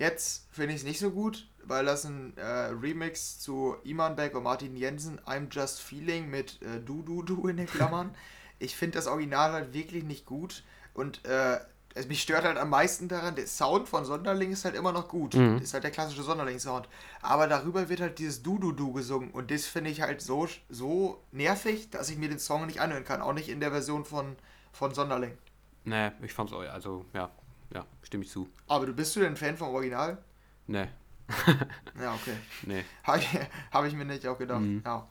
Jetzt 0.00 0.48
finde 0.50 0.74
ich 0.74 0.80
es 0.80 0.86
nicht 0.86 0.98
so 0.98 1.10
gut, 1.10 1.46
weil 1.62 1.84
das 1.84 2.06
ein 2.06 2.34
äh, 2.38 2.42
Remix 2.42 3.38
zu 3.38 3.76
Iman 3.84 4.16
Beck 4.16 4.34
und 4.34 4.44
Martin 4.44 4.74
Jensen, 4.74 5.20
I'm 5.26 5.48
Just 5.50 5.82
Feeling 5.82 6.30
mit 6.30 6.58
äh, 6.62 6.80
Du 6.80 7.02
Du 7.02 7.22
Du 7.22 7.46
in 7.48 7.58
den 7.58 7.66
Klammern. 7.66 8.14
ich 8.58 8.74
finde 8.74 8.96
das 8.96 9.06
Original 9.06 9.52
halt 9.52 9.74
wirklich 9.74 10.02
nicht 10.04 10.24
gut 10.24 10.64
und 10.94 11.22
äh, 11.26 11.58
es 11.92 12.08
mich 12.08 12.22
stört 12.22 12.44
halt 12.44 12.56
am 12.56 12.70
meisten 12.70 13.08
daran, 13.08 13.34
der 13.34 13.46
Sound 13.46 13.90
von 13.90 14.06
Sonderling 14.06 14.52
ist 14.52 14.64
halt 14.64 14.74
immer 14.74 14.92
noch 14.92 15.06
gut. 15.06 15.34
Mhm. 15.34 15.58
Ist 15.58 15.74
halt 15.74 15.84
der 15.84 15.90
klassische 15.90 16.22
Sonderling-Sound. 16.22 16.88
Aber 17.20 17.46
darüber 17.46 17.90
wird 17.90 18.00
halt 18.00 18.18
dieses 18.18 18.42
Du 18.42 18.58
Du 18.58 18.72
Du 18.72 18.94
gesungen 18.94 19.30
und 19.32 19.50
das 19.50 19.66
finde 19.66 19.90
ich 19.90 20.00
halt 20.00 20.22
so, 20.22 20.48
so 20.70 21.22
nervig, 21.30 21.90
dass 21.90 22.08
ich 22.08 22.16
mir 22.16 22.30
den 22.30 22.38
Song 22.38 22.64
nicht 22.64 22.80
anhören 22.80 23.04
kann. 23.04 23.20
Auch 23.20 23.34
nicht 23.34 23.50
in 23.50 23.60
der 23.60 23.70
Version 23.70 24.06
von, 24.06 24.36
von 24.72 24.94
Sonderling. 24.94 25.36
Nee, 25.84 26.10
ich 26.22 26.32
fand's 26.32 26.54
auch, 26.54 26.60
also, 26.60 27.04
ja, 27.12 27.30
ja, 27.74 27.84
stimme 28.02 28.24
ich 28.24 28.30
zu. 28.30 28.48
Aber 28.68 28.86
du 28.86 28.92
bist 28.92 29.14
du 29.16 29.20
denn 29.20 29.36
Fan 29.36 29.56
vom 29.56 29.68
Original? 29.74 30.18
Nee, 30.66 30.88
Ja, 32.00 32.14
okay. 32.14 32.34
nee. 32.66 32.84
Habe 33.04 33.18
ich, 33.18 33.28
hab 33.70 33.84
ich 33.84 33.94
mir 33.94 34.04
nicht 34.04 34.26
auch 34.26 34.38
gedacht. 34.38 34.60
Mhm. 34.62 34.82
Ja. 34.84 35.08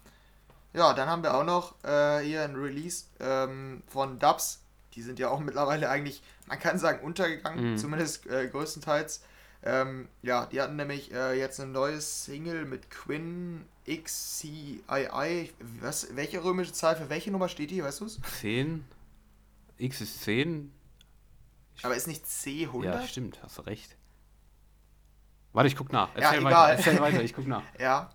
ja, 0.73 0.93
dann 0.93 1.07
haben 1.09 1.23
wir 1.23 1.33
auch 1.33 1.45
noch 1.45 1.75
äh, 1.83 2.19
hier 2.19 2.43
ein 2.43 2.55
Release 2.55 3.05
ähm, 3.19 3.83
von 3.87 4.19
Dubs. 4.19 4.61
Die 4.95 5.01
sind 5.01 5.19
ja 5.19 5.29
auch 5.29 5.39
mittlerweile 5.39 5.89
eigentlich, 5.89 6.21
man 6.47 6.59
kann 6.59 6.77
sagen, 6.79 7.03
untergegangen, 7.05 7.73
Mhm. 7.73 7.77
zumindest 7.77 8.27
äh, 8.27 8.47
größtenteils. 8.49 9.23
Ähm, 9.61 10.07
ja, 10.21 10.45
die 10.45 10.61
hatten 10.61 10.77
nämlich 10.77 11.13
äh, 11.13 11.37
jetzt 11.37 11.59
ein 11.59 11.71
neues 11.73 12.23
Single 12.25 12.65
mit 12.65 12.89
Quinn 12.89 13.65
XCII. 13.85 14.81
Was, 15.81 16.15
welche 16.15 16.43
römische 16.43 16.73
Zahl 16.73 16.95
für 16.95 17.09
welche 17.09 17.31
Nummer 17.31 17.49
steht 17.49 17.71
die, 17.71 17.83
weißt 17.83 18.01
du 18.01 18.05
es? 18.05 18.19
10? 18.39 18.85
X 19.77 20.01
ist 20.01 20.21
10? 20.23 20.71
Aber 21.83 21.95
ist 21.95 22.07
nicht 22.07 22.25
C100? 22.25 22.85
Ja, 22.85 23.07
stimmt, 23.07 23.39
hast 23.43 23.57
du 23.57 23.61
recht. 23.63 23.95
Warte, 25.53 25.67
ich 25.67 25.75
guck 25.75 25.91
nach. 25.91 26.13
Ja, 26.15 26.21
Erzähl 26.21 26.39
egal. 26.39 26.53
weiter, 26.53 26.77
erzähl 26.77 26.99
weiter, 26.99 27.23
ich 27.23 27.33
guck 27.33 27.47
nach. 27.47 27.63
Ja. 27.79 28.11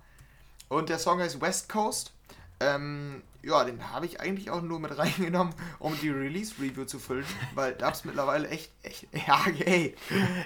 Und 0.69 0.89
der 0.89 0.99
Song 0.99 1.21
heißt 1.21 1.41
West 1.41 1.69
Coast. 1.69 2.13
Ähm, 2.61 3.23
ja, 3.43 3.65
den 3.65 3.91
habe 3.91 4.07
ich 4.07 4.21
eigentlich 4.21 4.51
auch 4.51 4.63
nur 4.63 4.81
mit 4.81 4.97
reingenommen, 4.99 5.55
um 5.79 5.99
die 6.01 6.11
Release-Review 6.11 6.85
zu 6.85 6.99
füllen, 6.99 7.27
weil 7.55 7.75
Dubs 7.75 8.05
mittlerweile 8.05 8.49
echt, 8.49 8.73
echt, 8.83 9.09
ja, 9.27 9.45
ey, 9.47 9.95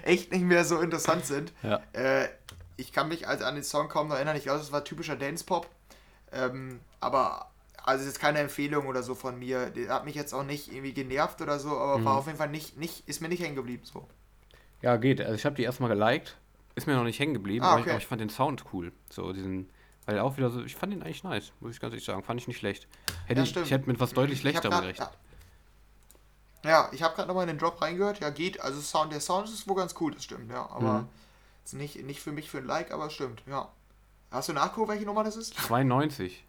echt 0.04 0.32
nicht 0.32 0.44
mehr 0.44 0.64
so 0.64 0.80
interessant 0.80 1.26
sind. 1.26 1.52
Ja. 1.62 1.80
Äh, 1.92 2.28
ich 2.76 2.92
kann 2.92 3.08
mich 3.08 3.26
also 3.28 3.44
an 3.44 3.54
den 3.54 3.64
Song 3.64 3.88
kaum 3.88 4.08
noch 4.08 4.16
erinnern. 4.16 4.36
Ich 4.36 4.44
glaube, 4.44 4.60
es 4.60 4.72
war 4.72 4.84
typischer 4.84 5.16
Dance-Pop. 5.16 5.68
Ähm, 6.32 6.80
aber, 7.00 7.50
also 7.89 8.03
ist 8.03 8.09
jetzt 8.09 8.20
keine 8.20 8.39
Empfehlung 8.41 8.86
oder 8.86 9.03
so 9.03 9.14
von 9.14 9.39
mir. 9.39 9.70
Der 9.70 9.89
hat 9.95 10.05
mich 10.05 10.14
jetzt 10.14 10.32
auch 10.34 10.45
nicht 10.45 10.68
irgendwie 10.72 10.93
genervt 10.93 11.41
oder 11.41 11.59
so, 11.59 11.70
aber 11.70 11.93
war 12.05 12.12
Mhm. 12.14 12.18
auf 12.18 12.26
jeden 12.26 12.39
Fall 12.39 12.49
nicht, 12.51 12.76
nicht, 12.76 13.09
ist 13.09 13.20
mir 13.20 13.28
nicht 13.28 13.43
hängen 13.43 13.57
geblieben. 13.57 13.82
So. 13.84 14.07
Ja, 14.82 14.97
geht. 14.97 15.20
Also 15.20 15.34
ich 15.34 15.45
habe 15.45 15.57
die 15.57 15.62
erstmal 15.62 15.89
geliked. 15.89 16.36
Ist 16.74 16.86
mir 16.86 16.95
noch 16.95 17.03
nicht 17.05 17.18
hängen 17.18 17.34
geblieben, 17.34 17.64
Ah, 17.64 17.70
aber, 17.70 17.78
ich, 17.78 17.82
okay. 17.82 17.91
aber 17.91 17.99
ich 17.99 18.07
fand 18.07 18.20
den 18.20 18.28
Sound 18.30 18.64
cool. 18.72 18.93
So 19.11 19.32
diesen, 19.32 19.68
weil 20.07 20.18
auch 20.20 20.36
wieder 20.36 20.51
so, 20.51 20.62
ich 20.62 20.76
fand 20.76 20.93
den 20.93 21.03
eigentlich 21.03 21.24
nice, 21.24 21.53
muss 21.61 21.72
ich 21.74 21.80
ganz 21.80 21.93
ehrlich 21.93 22.05
sagen. 22.05 22.22
Fand 22.22 22.41
ich 22.41 22.47
nicht 22.47 22.59
schlecht. 22.59 22.86
Hätte 23.26 23.41
Ja, 23.41 23.45
ich, 23.47 23.57
ich 23.57 23.70
hätte 23.72 23.89
mit 23.89 23.99
was 23.99 24.12
deutlich 24.12 24.39
schlechterem 24.41 24.70
grad- 24.70 24.82
gerechnet. 24.82 25.11
Ja, 26.64 26.70
ja 26.70 26.89
ich 26.93 27.03
habe 27.03 27.14
gerade 27.16 27.26
nochmal 27.28 27.45
in 27.45 27.49
den 27.49 27.59
Drop 27.59 27.80
reingehört. 27.82 28.20
Ja, 28.20 28.30
geht. 28.30 28.61
Also 28.61 28.80
Sound, 28.80 29.12
der 29.12 29.20
Sound 29.20 29.49
ist 29.49 29.66
wohl 29.68 29.76
ganz 29.76 29.95
cool, 30.01 30.12
das 30.14 30.24
stimmt, 30.24 30.51
ja. 30.51 30.68
Aber 30.70 31.01
Mhm. 31.01 31.09
ist 31.64 31.74
nicht, 31.74 32.03
nicht 32.05 32.20
für 32.20 32.32
mich 32.32 32.51
für 32.51 32.59
ein 32.59 32.64
Like, 32.66 32.93
aber 32.93 33.11
stimmt, 33.11 33.43
ja. 33.47 33.68
Hast 34.30 34.49
du 34.49 34.53
nachgeguckt, 34.53 34.91
welche 34.91 35.07
Nummer 35.07 35.24
das 35.24 35.36
ist? 35.36 35.55
92. 35.55 36.45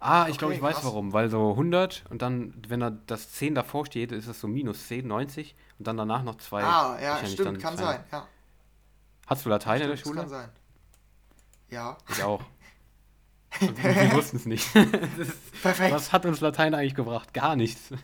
Ah, 0.00 0.26
ich 0.28 0.38
glaube, 0.38 0.52
Okay, 0.54 0.58
ich 0.58 0.62
weiß 0.62 0.74
krass. 0.76 0.84
warum. 0.84 1.12
Weil 1.12 1.28
so 1.30 1.50
100 1.50 2.04
und 2.10 2.22
dann, 2.22 2.54
wenn 2.68 2.80
da 2.80 2.90
das 2.90 3.32
10 3.32 3.54
davor 3.54 3.86
steht, 3.86 4.12
ist 4.12 4.28
das 4.28 4.40
so 4.40 4.46
minus 4.48 4.86
10, 4.86 5.06
90 5.06 5.54
und 5.78 5.86
dann 5.88 5.96
danach 5.96 6.22
noch 6.22 6.36
zwei. 6.36 6.62
ah, 6.62 6.98
ja, 7.02 7.18
stimmt, 7.26 7.60
kann 7.60 7.76
zwei. 7.76 7.84
sein, 7.84 8.04
ja. 8.12 8.26
Hast 9.26 9.44
du 9.44 9.48
Latein 9.50 9.82
in 9.82 9.88
der 9.88 9.96
Stimmt, 9.96 10.14
Schule? 10.16 10.22
das 10.22 10.30
kann 10.32 10.40
sein. 10.42 10.50
Ja, 11.70 11.98
Ich 12.08 12.22
auch. 12.22 12.40
Und 13.60 13.82
wir 13.82 14.12
wussten 14.12 14.36
es 14.36 14.46
nicht. 14.46 14.74
Ist- 15.18 15.62
perfekt. 15.62 15.92
Was 15.94 16.12
hat 16.12 16.24
uns 16.26 16.40
Latein 16.40 16.74
eigentlich 16.74 16.94
gebracht? 16.94 17.32
Gar 17.34 17.56
nichts. 17.56 17.90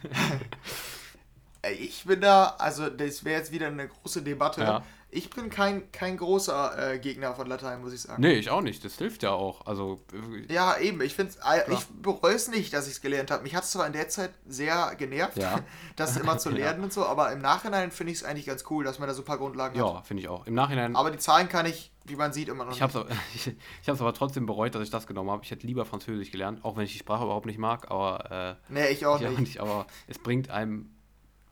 Ich 1.80 2.04
bin 2.04 2.20
da, 2.20 2.56
also 2.58 2.90
das 2.90 3.24
wäre 3.24 3.38
jetzt 3.40 3.50
wieder 3.50 3.68
eine 3.68 3.88
große 3.88 4.20
Debatte. 4.22 4.60
Ja. 4.60 4.82
Ich 5.16 5.30
bin 5.30 5.48
kein, 5.48 5.90
kein 5.92 6.16
großer 6.16 6.94
äh, 6.94 6.98
Gegner 6.98 7.34
von 7.34 7.46
Latein, 7.46 7.80
muss 7.80 7.92
ich 7.92 8.00
sagen. 8.02 8.20
Nee, 8.20 8.32
ich 8.34 8.50
auch 8.50 8.62
nicht. 8.62 8.84
Das 8.84 8.98
hilft 8.98 9.22
ja 9.22 9.30
auch. 9.30 9.64
Also, 9.66 10.00
äh, 10.12 10.52
Ja, 10.52 10.76
eben. 10.78 11.00
Ich 11.02 11.14
Klar. 11.16 11.68
ich 11.70 11.86
bereue 12.02 12.34
es 12.34 12.48
nicht, 12.48 12.72
dass 12.74 12.86
ich 12.88 12.94
es 12.94 13.00
gelernt 13.00 13.30
habe. 13.30 13.44
Mich 13.44 13.54
hat 13.54 13.62
es 13.62 13.70
zwar 13.70 13.86
in 13.86 13.92
der 13.92 14.08
Zeit 14.08 14.32
sehr 14.46 14.94
genervt, 14.98 15.36
Ja. 15.36 15.60
das 15.96 16.16
immer 16.16 16.38
zu 16.38 16.48
Ja. 16.54 16.56
lernen 16.56 16.82
und 16.82 16.92
so, 16.92 17.06
aber 17.06 17.30
im 17.32 17.38
Nachhinein 17.40 17.92
finde 17.92 18.12
ich 18.12 18.18
es 18.18 18.24
eigentlich 18.24 18.46
ganz 18.46 18.64
cool, 18.70 18.82
dass 18.84 18.98
man 18.98 19.06
da 19.06 19.14
so 19.14 19.22
ein 19.22 19.24
paar 19.24 19.38
Grundlagen 19.38 19.78
hat. 19.80 19.86
ja, 19.86 20.02
finde 20.02 20.22
ich 20.22 20.28
auch. 20.28 20.46
Im 20.46 20.54
Nachhinein, 20.54 20.96
Aber 20.96 21.10
die 21.12 21.18
Zahlen 21.18 21.48
kann 21.48 21.66
ich, 21.66 21.92
wie 22.06 22.16
man 22.16 22.32
sieht, 22.32 22.48
immer 22.48 22.64
noch 22.64 22.72
ich 22.72 22.82
habe 22.82 23.06
es 23.08 23.16
ich, 23.46 23.54
ich 23.82 23.88
hab's 23.88 24.00
aber 24.00 24.14
trotzdem 24.14 24.46
bereut, 24.46 24.74
dass 24.74 24.82
ich 24.82 24.90
das 24.90 25.06
genommen 25.06 25.30
habe. 25.30 25.44
Ich 25.44 25.50
hätte 25.52 25.64
lieber 25.66 25.84
Französisch 25.86 26.32
gelernt, 26.32 26.64
auch 26.64 26.76
wenn 26.76 26.84
ich 26.86 26.92
die 26.92 26.98
Sprache 26.98 27.22
überhaupt 27.22 27.46
nicht 27.46 27.58
mag. 27.58 27.88
Aber, 27.90 28.58
äh, 28.68 28.72
Nee, 28.72 28.88
ich 28.88 29.06
auch 29.06 29.20
ich 29.20 29.28
nicht. 29.28 29.38
nicht. 29.38 29.60
Aber 29.60 29.86
es 30.08 30.18
bringt 30.18 30.50
einem, 30.50 30.90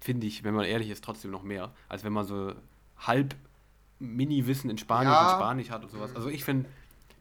finde 0.01 0.27
ich, 0.27 0.43
wenn 0.43 0.53
man 0.55 0.65
ehrlich 0.65 0.91
ist, 0.91 1.05
trotzdem 1.05 1.31
noch 1.31 1.45
mehr, 1.45 1.73
als 1.89 2.03
wenn 2.03 2.13
man 2.13 2.27
so 2.27 2.53
halb 2.99 3.37
Mini-Wissen 4.03 4.69
in 4.71 4.79
Spanisch 4.79 5.13
Ja. 5.13 5.33
und 5.35 5.41
Spanisch 5.41 5.71
hat 5.71 5.83
und 5.83 5.91
sowas. 5.91 6.11
Also 6.15 6.29
ich 6.29 6.45
finde, 6.45 6.69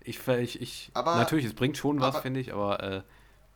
ich, 0.04 0.28
ich, 0.28 0.62
ich 0.62 0.92
Aber- 0.94 1.16
natürlich, 1.16 1.46
es 1.46 1.54
bringt 1.54 1.78
schon 1.78 2.00
was, 2.02 2.18
finde 2.20 2.40
ich, 2.40 2.54
aber 2.54 2.82
äh, 2.84 3.02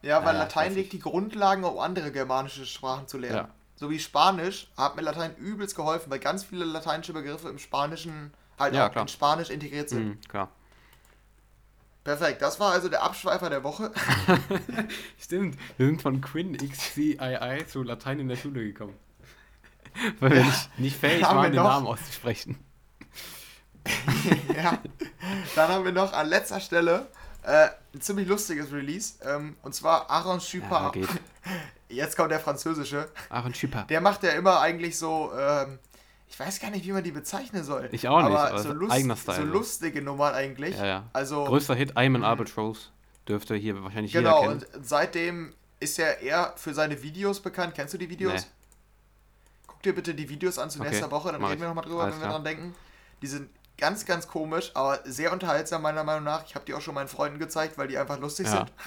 Ja, 0.02 0.24
weil 0.24 0.36
Ja, 0.36 0.42
Latein 0.44 0.74
legt 0.76 0.94
die 0.94 1.00
Grundlagen, 1.00 1.64
um 1.64 1.80
andere 1.80 2.12
germanische 2.12 2.66
Sprachen 2.66 3.08
zu 3.08 3.18
lernen. 3.18 3.48
Ja. 3.48 3.50
So 3.78 3.90
wie 3.90 4.00
Spanisch 4.00 4.72
hat 4.78 4.96
mir 4.96 5.02
Latein 5.02 5.36
übelst 5.36 5.76
geholfen, 5.76 6.10
weil 6.12 6.20
ganz 6.20 6.44
viele 6.44 6.64
lateinische 6.66 7.12
Begriffe 7.14 7.50
im 7.50 7.58
Spanischen 7.60 8.32
halt 8.60 8.74
Ja, 8.74 8.88
auch 8.88 8.92
klar. 8.92 9.02
in 9.04 9.08
Spanisch 9.10 9.50
integriert 9.50 9.90
sind. 9.90 10.08
mh, 10.08 10.16
klar. 10.30 10.50
Perfekt, 12.04 12.42
das 12.44 12.60
war 12.60 12.72
also 12.72 12.88
der 12.88 13.02
Abschweifer 13.02 13.50
der 13.50 13.64
Woche. 13.64 13.92
Stimmt, 15.20 15.58
wir 15.78 15.88
sind 15.88 16.02
von 16.04 16.22
Quinn 16.22 16.56
XCII 16.56 17.18
zu 17.68 17.82
Latein 17.82 18.20
in 18.20 18.28
der 18.28 18.36
Schule 18.36 18.64
gekommen. 18.64 18.94
Weil 20.20 20.32
wir 20.36 20.44
nicht, 20.46 20.80
nicht 20.80 20.98
fähig 20.98 21.24
waren, 21.24 21.52
den? 21.52 21.56
Namen 21.64 21.88
auszusprechen. 21.88 22.58
ja. 24.56 24.80
Dann 25.56 25.70
haben 25.70 25.86
wir 25.86 25.92
noch 25.92 26.14
an 26.14 26.28
letzter 26.28 26.60
Stelle 26.60 27.08
äh, 27.44 27.70
ein 27.94 28.02
ziemlich 28.02 28.28
lustiges 28.28 28.72
Release. 28.72 29.16
Ähm, 29.24 29.56
und 29.62 29.74
zwar 29.76 30.10
Aaron 30.10 30.40
Ja, 30.40 30.46
Schupar. 30.46 30.92
geht. 30.92 31.08
Jetzt 31.90 32.18
kommt 32.18 32.32
der 32.32 32.40
französische. 32.40 33.10
Aaron 33.30 33.54
Schipper. 33.54 33.84
Der 33.84 34.02
macht 34.02 34.24
ja 34.24 34.32
immer 34.32 34.60
eigentlich 34.60 34.98
so, 34.98 35.32
ähm, 35.38 35.78
ich 36.28 36.40
weiß 36.40 36.60
gar 36.60 36.72
nicht, 36.72 36.86
wie 36.86 36.92
man 36.92 37.04
die 37.04 37.12
bezeichnen 37.12 37.64
soll. 37.64 37.90
Ich 37.92 38.08
auch 38.08 38.24
nicht, 38.24 38.36
aber 38.36 38.58
so, 38.60 38.74
lust, 38.74 38.92
eigener 38.92 39.16
Style, 39.16 39.38
so 39.38 39.46
so. 39.46 39.52
lustige 39.52 40.02
Nummern 40.02 40.34
eigentlich. 40.34 40.76
Ja, 40.78 40.86
ja. 40.86 41.04
Also, 41.14 41.46
Größter 41.46 41.76
Hit, 41.76 41.96
I'm 41.96 42.16
an 42.16 42.24
Albatross. 42.24 42.92
Dürfte 43.28 43.56
hier 43.56 43.82
wahrscheinlich 43.84 44.14
genau, 44.14 44.42
jeder 44.42 44.52
und 44.52 44.72
kennen. 44.72 44.84
seitdem 44.84 45.54
ist 45.80 46.00
er 46.00 46.20
eher 46.22 46.54
für 46.58 46.74
seine 46.74 47.02
Videos 47.02 47.40
bekannt. 47.40 47.74
Kennst 47.76 47.94
du 47.94 47.98
die 47.98 48.10
Videos? 48.10 48.42
Nee. 48.42 48.48
Guck 49.68 49.84
dir 49.84 49.94
bitte 49.94 50.16
die 50.16 50.28
Videos 50.30 50.58
an 50.58 50.70
zu 50.70 50.80
Okay, 50.80 50.90
nächster 50.90 51.12
Woche, 51.12 51.32
dann 51.32 51.44
reden 51.44 51.62
wir 51.62 51.68
nochmal 51.68 51.86
drüber, 51.86 52.04
Alles 52.04 52.16
wenn 52.16 52.22
wir 52.22 52.28
klar. 52.28 52.34
dran 52.40 52.44
denken. 52.44 52.76
Die 53.22 53.28
sind 53.28 53.50
ganz, 53.78 54.06
ganz 54.06 54.28
komisch, 54.28 54.72
aber 54.74 55.00
sehr 55.06 55.32
unterhaltsam 55.34 55.82
meiner 55.82 56.04
Meinung 56.04 56.24
nach. 56.24 56.46
Ich 56.46 56.56
habe 56.56 56.66
die 56.66 56.74
auch 56.74 56.82
schon 56.82 56.96
meinen 56.96 57.08
Freunden 57.08 57.40
gezeigt, 57.40 57.78
weil 57.78 57.88
die 57.88 57.98
einfach 57.98 58.20
lustig 58.20 58.48
Ja. 58.48 58.58
sind. 58.58 58.72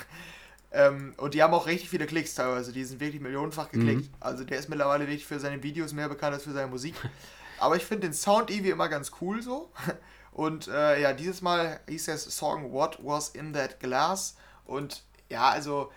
Ähm, 0.71 1.15
und 1.17 1.33
die 1.33 1.43
haben 1.43 1.55
auch 1.55 1.67
richtig 1.67 1.89
viele 1.89 2.07
Klicks 2.07 2.35
teilweise. 2.35 2.73
Die 2.73 2.85
sind 2.85 3.01
wirklich 3.01 3.23
millionenfach 3.23 3.71
geklickt. 3.71 4.03
Mhm. 4.03 4.15
Also 4.21 4.45
der 4.45 4.59
ist 4.59 4.69
mittlerweile 4.69 5.05
wirklich 5.07 5.25
für 5.27 5.41
seine 5.41 5.63
Videos 5.63 5.95
mehr 5.95 6.11
bekannt 6.11 6.35
als 6.35 6.43
für 6.45 6.53
seine 6.53 6.67
Musik. 6.67 6.95
Aber 7.59 7.77
ich 7.77 7.87
finde 7.87 8.07
den 8.09 8.13
Sound 8.13 8.51
irgendwie 8.51 8.69
immer 8.69 8.91
ganz 8.91 9.13
cool 9.23 9.41
so. 9.41 9.73
Und 10.33 10.69
äh, 10.69 11.01
ja, 11.01 11.15
dieses 11.15 11.41
Mal 11.41 11.81
hieß 11.89 12.05
der 12.05 12.19
Song 12.19 12.71
What 12.71 12.99
Was 13.03 13.31
in 13.31 13.55
That 13.55 13.81
Glass. 13.81 14.37
Und 14.67 15.05
ja, 15.31 15.49
also 15.49 15.91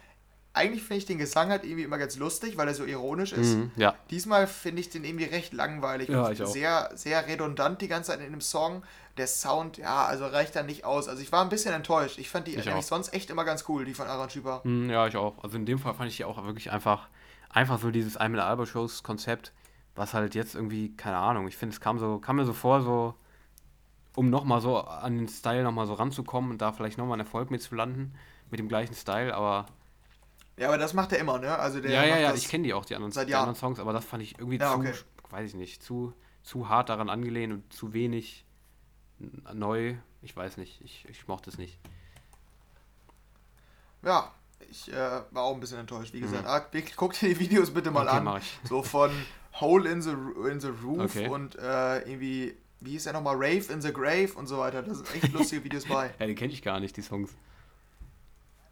eigentlich 0.53 0.81
finde 0.83 0.97
ich 0.97 1.05
den 1.05 1.17
Gesang 1.17 1.49
halt 1.49 1.63
irgendwie 1.63 1.83
immer 1.83 1.97
ganz 1.97 2.17
lustig, 2.17 2.57
weil 2.57 2.67
er 2.67 2.73
so 2.73 2.83
ironisch 2.83 3.31
ist. 3.31 3.55
Mhm, 3.55 3.71
ja, 3.77 3.95
Diesmal 4.09 4.47
finde 4.47 4.81
ich 4.81 4.89
den 4.89 5.03
irgendwie 5.05 5.23
recht 5.25 5.53
langweilig 5.53 6.09
Ja, 6.09 6.25
und 6.25 6.33
ich 6.33 6.43
auch. 6.43 6.47
sehr, 6.47 6.91
sehr 6.95 7.25
redundant 7.27 7.81
die 7.81 7.87
ganze 7.87 8.11
Zeit 8.11 8.19
in 8.21 8.31
dem 8.31 8.41
Song. 8.41 8.83
Der 9.17 9.27
Sound, 9.27 9.77
ja, 9.77 10.05
also 10.05 10.25
reicht 10.25 10.55
da 10.55 10.63
nicht 10.63 10.83
aus. 10.83 11.07
Also 11.07 11.21
ich 11.21 11.31
war 11.31 11.41
ein 11.41 11.49
bisschen 11.49 11.73
enttäuscht. 11.73 12.17
Ich 12.17 12.29
fand 12.29 12.47
die 12.47 12.51
Ich 12.55 12.59
eigentlich 12.67 12.73
auch. 12.73 12.83
sonst 12.83 13.13
echt 13.13 13.29
immer 13.29 13.45
ganz 13.45 13.65
cool, 13.69 13.85
die 13.85 13.93
von 13.93 14.07
Aaron 14.07 14.29
Schüper. 14.29 14.61
Mhm, 14.63 14.89
ja, 14.89 15.07
ich 15.07 15.15
auch. 15.15 15.41
Also 15.43 15.57
in 15.57 15.65
dem 15.65 15.79
Fall 15.79 15.93
fand 15.93 16.09
ich 16.09 16.17
die 16.17 16.25
auch 16.25 16.43
wirklich 16.43 16.71
einfach, 16.71 17.07
einfach 17.49 17.79
so 17.79 17.91
dieses 17.91 18.17
I'm 18.19 18.33
an 18.33 18.39
Albatross 18.39 19.03
Konzept, 19.03 19.53
was 19.95 20.13
halt 20.13 20.35
jetzt 20.35 20.55
irgendwie, 20.55 20.95
keine 20.95 21.17
Ahnung, 21.17 21.47
ich 21.47 21.55
finde, 21.57 21.73
es 21.73 21.79
kam 21.81 21.97
so, 21.99 22.19
kam 22.19 22.37
mir 22.37 22.45
so 22.45 22.53
vor, 22.53 22.81
so 22.81 23.13
um 24.15 24.29
nochmal 24.29 24.59
so 24.59 24.77
an 24.79 25.17
den 25.17 25.27
Style 25.29 25.63
nochmal 25.63 25.87
so 25.87 25.93
ranzukommen 25.93 26.51
und 26.51 26.61
da 26.61 26.73
vielleicht 26.73 26.97
nochmal 26.97 27.13
einen 27.19 27.25
Erfolg 27.25 27.51
mit 27.51 27.61
zu 27.61 27.75
landen, 27.75 28.13
mit 28.49 28.59
dem 28.59 28.67
gleichen 28.67 28.95
Style, 28.95 29.33
aber. 29.33 29.65
Ja, 30.57 30.67
aber 30.67 30.77
das 30.77 30.93
macht 30.93 31.11
er 31.13 31.19
immer, 31.19 31.39
ne? 31.39 31.57
Also 31.57 31.79
der 31.81 31.91
ja, 31.91 32.03
ja, 32.03 32.17
ja, 32.17 32.31
das 32.31 32.41
ich 32.41 32.49
kenne 32.49 32.65
die 32.65 32.73
auch, 32.73 32.85
die 32.85 32.95
anderen, 32.95 33.11
die 33.27 33.33
anderen 33.35 33.55
Songs, 33.55 33.79
aber 33.79 33.93
das 33.93 34.05
fand 34.05 34.21
ich 34.23 34.37
irgendwie 34.37 34.57
Ja, 34.59 34.73
zu, 34.73 34.79
okay. 34.79 34.93
weiß 35.31 35.49
ich 35.49 35.55
nicht, 35.55 35.81
zu, 35.81 36.13
zu 36.43 36.69
hart 36.69 36.89
daran 36.89 37.09
angelehnt 37.09 37.53
und 37.53 37.73
zu 37.73 37.93
wenig 37.93 38.45
neu. 39.53 39.95
Ich 40.21 40.35
weiß 40.35 40.57
nicht, 40.57 40.81
ich, 40.81 41.05
ich 41.09 41.27
mochte 41.27 41.49
es 41.49 41.57
nicht. 41.57 41.79
Ja, 44.03 44.31
ich 44.69 44.91
äh, 44.91 44.95
war 45.31 45.43
auch 45.43 45.53
ein 45.53 45.59
bisschen 45.59 45.79
enttäuscht, 45.79 46.13
wie 46.13 46.19
gesagt. 46.21 46.45
Ah, 46.45 46.65
wirklich, 46.71 46.95
guck 46.95 47.13
dir 47.13 47.29
die 47.29 47.39
Videos 47.39 47.71
bitte 47.71 47.91
mal 47.91 48.03
Mhm. 48.03 48.27
Okay, 48.27 48.37
an. 48.37 48.41
So 48.67 48.83
von 48.83 49.11
Hole 49.59 49.89
in 49.89 50.01
the, 50.01 50.11
in 50.49 50.59
the 50.59 50.69
Roof 50.83 51.15
Okay. 51.15 51.27
und 51.27 51.55
äh, 51.55 51.99
irgendwie, 52.09 52.55
wie 52.79 52.91
hieß 52.91 53.05
der 53.05 53.13
nochmal? 53.13 53.35
Rave 53.35 53.71
in 53.71 53.81
the 53.81 53.91
Grave 53.93 54.33
und 54.35 54.47
so 54.47 54.57
weiter. 54.59 54.81
Da 54.81 54.93
sind 54.93 55.13
echt 55.15 55.31
lustige 55.33 55.63
Videos 55.63 55.85
bei. 55.85 56.11
Ja, 56.19 56.25
die 56.27 56.35
kenne 56.35 56.53
ich 56.53 56.61
gar 56.61 56.79
nicht, 56.79 56.95
die 56.97 57.01
Songs. 57.01 57.31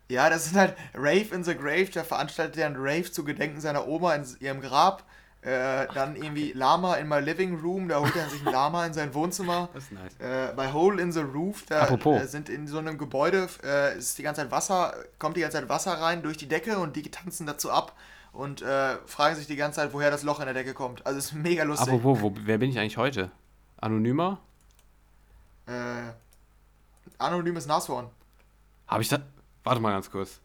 Ja, 0.10 0.30
das 0.30 0.45
sind 0.45 0.57
halt 0.57 0.76
Rave 0.95 1.34
in 1.34 1.43
the 1.43 1.55
Grave, 1.55 1.89
da 1.93 2.03
veranstaltet 2.03 2.57
er 2.57 2.66
einen 2.66 2.78
Rave 2.78 3.12
zu 3.12 3.24
Gedenken 3.24 3.62
seiner 3.62 3.88
Oma 3.88 4.16
in 4.16 4.26
ihrem 4.39 4.60
Grab. 4.60 5.03
Äh, 5.41 5.88
dann 5.93 6.18
irgendwie 6.18 6.51
Lama 6.51 6.95
in 6.95 7.07
my 7.07 7.20
living 7.20 7.62
room, 7.62 7.88
da 7.88 8.01
holt 8.01 8.14
er 8.14 8.28
sich 8.28 8.45
ein 8.45 8.51
Lama 8.51 8.86
in 8.86 8.93
sein 8.93 9.14
Wohnzimmer. 9.14 9.70
Das 9.74 9.84
ist 9.84 9.91
nice. 9.93 10.20
Äh, 10.20 10.53
bei 10.53 10.74
Hole 10.74 11.01
in 11.01 11.14
the 11.14 11.22
Roof, 11.22 11.64
da 11.70 11.84
Apropos. 11.84 12.22
äh, 12.22 12.28
sind 12.28 12.49
in 12.49 12.68
so 12.68 12.78
einem 12.78 12.97
Gebäude, 12.97 13.47
äh, 13.64 13.97
ist 13.97 14.18
die 14.18 14.24
ganze 14.24 14.41
Zeit 14.41 14.51
Wasser, 14.51 14.93
kommt 15.18 15.38
die 15.38 15.41
ganze 15.41 15.57
Zeit 15.57 15.70
Wasser 15.70 15.93
rein 15.93 16.24
durch 16.24 16.36
die 16.36 16.49
Decke 16.49 16.78
und 16.80 16.97
die 16.97 17.03
tanzen 17.03 17.45
dazu 17.47 17.72
ab 17.72 17.95
und 18.34 18.62
äh, 18.62 18.97
fragen 19.05 19.36
sich 19.38 19.47
die 19.47 19.55
ganze 19.55 19.78
Zeit, 19.80 19.93
woher 19.93 20.12
das 20.12 20.24
Loch 20.24 20.39
in 20.39 20.45
der 20.45 20.53
Decke 20.53 20.74
kommt. 20.74 21.05
Also 21.05 21.20
ist 21.20 21.32
mega 21.34 21.64
lustig. 21.64 21.88
Apropos, 21.88 22.20
wo, 22.22 22.34
wer 22.43 22.57
bin 22.57 22.72
ich 22.72 22.78
eigentlich 22.78 22.97
heute? 22.97 23.32
Anonymer? 23.78 24.39
Äh, 25.68 26.12
anonymes 27.18 27.66
Nashorn. 27.66 28.07
Habe 28.88 29.03
ich 29.03 29.07
da. 29.07 29.20
Warte 29.70 29.82
mal 29.82 29.91
ganz 29.91 30.09
kurz. 30.09 30.39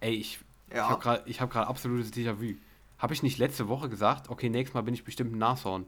Ey, 0.00 0.14
ich, 0.14 0.38
ich 0.70 0.74
Ja. 0.76 0.88
habe 0.88 1.02
gerade 1.02 1.22
ich 1.28 1.42
hab 1.42 1.54
absolutes 1.54 2.10
Déjà-vu. 2.10 2.54
Habe 2.98 3.12
ich 3.12 3.22
nicht 3.22 3.36
letzte 3.36 3.68
Woche 3.68 3.90
gesagt, 3.90 4.30
okay, 4.30 4.48
nächstes 4.48 4.72
Mal 4.72 4.80
bin 4.80 4.94
ich 4.94 5.04
bestimmt 5.04 5.34
ein 5.34 5.38
Nashorn? 5.38 5.84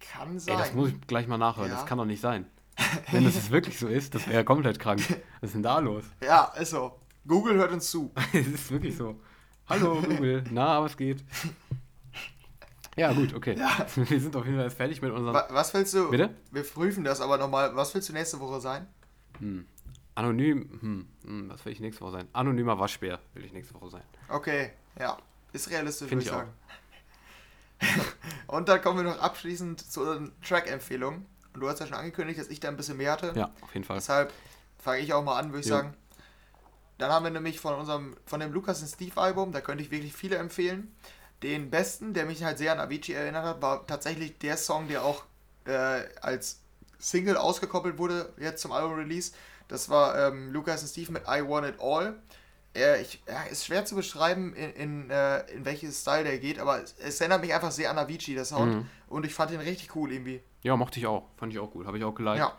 Kann 0.00 0.38
sein. 0.38 0.54
Ey, 0.54 0.58
das 0.58 0.72
muss 0.72 0.88
ich 0.88 1.00
gleich 1.06 1.26
mal 1.28 1.36
nachhören. 1.36 1.68
Ja. 1.68 1.74
Das 1.76 1.84
kann 1.84 1.98
doch 1.98 2.06
nicht 2.06 2.22
sein. 2.22 2.46
Wenn 3.10 3.24
das 3.24 3.34
jetzt 3.34 3.50
wirklich 3.50 3.78
so 3.78 3.88
ist, 3.88 4.14
das 4.14 4.26
wäre 4.26 4.36
ja 4.36 4.42
komplett 4.42 4.78
krank. 4.78 5.02
Was 5.42 5.50
ist 5.50 5.54
denn 5.54 5.62
da 5.62 5.80
los? 5.80 6.04
Ja, 6.22 6.44
ist 6.58 6.70
so. 6.70 6.98
Google 7.28 7.56
hört 7.56 7.72
uns 7.72 7.90
zu. 7.90 8.10
Es 8.32 8.46
ist 8.46 8.70
wirklich 8.70 8.96
so. 8.96 9.20
Hallo 9.68 10.00
Google, 10.00 10.44
na, 10.50 10.68
aber 10.78 10.86
es 10.86 10.96
geht. 10.96 11.22
Ja, 12.96 13.12
gut, 13.12 13.34
okay. 13.34 13.54
Ja. 13.58 13.86
Wir 13.96 14.18
sind 14.18 14.34
auf 14.34 14.46
jeden 14.46 14.56
Fall 14.56 14.70
fertig 14.70 15.02
mit 15.02 15.12
unserem. 15.12 15.34
Wa- 15.34 15.46
Was 15.50 15.74
willst 15.74 15.92
du? 15.92 16.10
Bitte? 16.10 16.30
Wir 16.50 16.62
prüfen 16.62 17.04
das 17.04 17.20
aber 17.20 17.36
nochmal. 17.36 17.76
Was 17.76 17.94
willst 17.94 18.08
du 18.08 18.14
nächste 18.14 18.40
Woche 18.40 18.58
sein? 18.58 18.86
Hm. 19.42 19.66
Anonym. 20.14 20.78
Hm, 20.80 21.08
hm, 21.24 21.50
was 21.50 21.64
will 21.64 21.72
ich 21.72 21.80
nächste 21.80 22.02
Woche 22.02 22.12
sein? 22.12 22.28
Anonymer 22.32 22.78
Waschbär 22.78 23.18
will 23.34 23.44
ich 23.44 23.52
nächste 23.52 23.74
Woche 23.74 23.90
sein. 23.90 24.02
Okay, 24.28 24.70
ja. 24.98 25.18
Ist 25.52 25.68
realistisch, 25.70 26.10
würde 26.10 26.20
ich 26.22 26.26
ich 26.26 26.32
sagen. 26.32 26.50
Und 28.46 28.68
dann 28.68 28.80
kommen 28.80 28.98
wir 29.04 29.12
noch 29.12 29.20
abschließend 29.20 29.80
zu 29.80 30.00
unseren 30.00 30.32
Track-Empfehlungen. 30.42 31.26
Und 31.52 31.60
du 31.60 31.68
hast 31.68 31.80
ja 31.80 31.86
schon 31.86 31.96
angekündigt, 31.96 32.38
dass 32.38 32.48
ich 32.48 32.60
da 32.60 32.68
ein 32.68 32.76
bisschen 32.76 32.96
mehr 32.96 33.12
hatte. 33.12 33.32
Ja, 33.34 33.50
auf 33.60 33.74
jeden 33.74 33.84
Fall. 33.84 33.96
Deshalb 33.96 34.32
fange 34.78 35.00
ich 35.00 35.12
auch 35.12 35.24
mal 35.24 35.38
an, 35.38 35.48
würde 35.48 35.60
ich 35.60 35.66
Jo. 35.66 35.76
sagen. 35.76 35.94
Dann 36.98 37.10
haben 37.10 37.24
wir 37.24 37.30
nämlich 37.30 37.58
von 37.58 37.74
unserem, 37.74 38.16
von 38.26 38.40
dem 38.40 38.52
Lukas 38.52 38.80
und 38.80 38.88
Steve 38.88 39.20
Album, 39.20 39.52
da 39.52 39.60
könnte 39.60 39.82
ich 39.82 39.90
wirklich 39.90 40.14
viele 40.14 40.36
empfehlen. 40.36 40.94
Den 41.42 41.68
besten, 41.70 42.14
der 42.14 42.26
mich 42.26 42.44
halt 42.44 42.58
sehr 42.58 42.72
an 42.72 42.78
Avicii 42.78 43.14
erinnert 43.14 43.44
hat, 43.44 43.62
war 43.62 43.86
tatsächlich 43.86 44.38
der 44.38 44.56
Song, 44.56 44.86
der 44.86 45.02
auch 45.02 45.24
äh, 45.64 46.04
als 46.20 46.61
Single 47.02 47.36
ausgekoppelt 47.36 47.98
wurde, 47.98 48.32
jetzt 48.38 48.62
zum 48.62 48.72
Album-Release. 48.72 49.32
Das 49.68 49.88
war 49.88 50.18
ähm, 50.18 50.52
Lukas 50.52 50.82
und 50.82 50.88
Steve 50.88 51.12
mit 51.12 51.22
I 51.22 51.46
Want 51.46 51.66
It 51.66 51.80
All. 51.80 52.16
Äh, 52.74 53.02
ich, 53.02 53.22
ja, 53.28 53.42
ist 53.44 53.66
schwer 53.66 53.84
zu 53.84 53.94
beschreiben, 53.94 54.54
in, 54.54 54.70
in, 54.70 55.10
äh, 55.10 55.40
in 55.52 55.64
welches 55.64 56.00
Style 56.00 56.24
der 56.24 56.38
geht, 56.38 56.58
aber 56.58 56.82
es, 56.82 56.94
es 56.98 57.20
erinnert 57.20 57.42
mich 57.42 57.52
einfach 57.52 57.70
sehr 57.70 57.90
an 57.90 57.98
Avicii, 57.98 58.34
der 58.34 58.44
Sound. 58.44 58.74
Mhm. 58.74 58.86
Und 59.08 59.26
ich 59.26 59.34
fand 59.34 59.50
ihn 59.50 59.60
richtig 59.60 59.94
cool 59.94 60.12
irgendwie. 60.12 60.40
Ja, 60.62 60.76
mochte 60.76 61.00
ich 61.00 61.06
auch. 61.06 61.24
Fand 61.36 61.52
ich 61.52 61.58
auch 61.58 61.70
gut. 61.70 61.86
Habe 61.86 61.98
ich 61.98 62.04
auch 62.04 62.14
geliked. 62.14 62.38
Ja, 62.38 62.56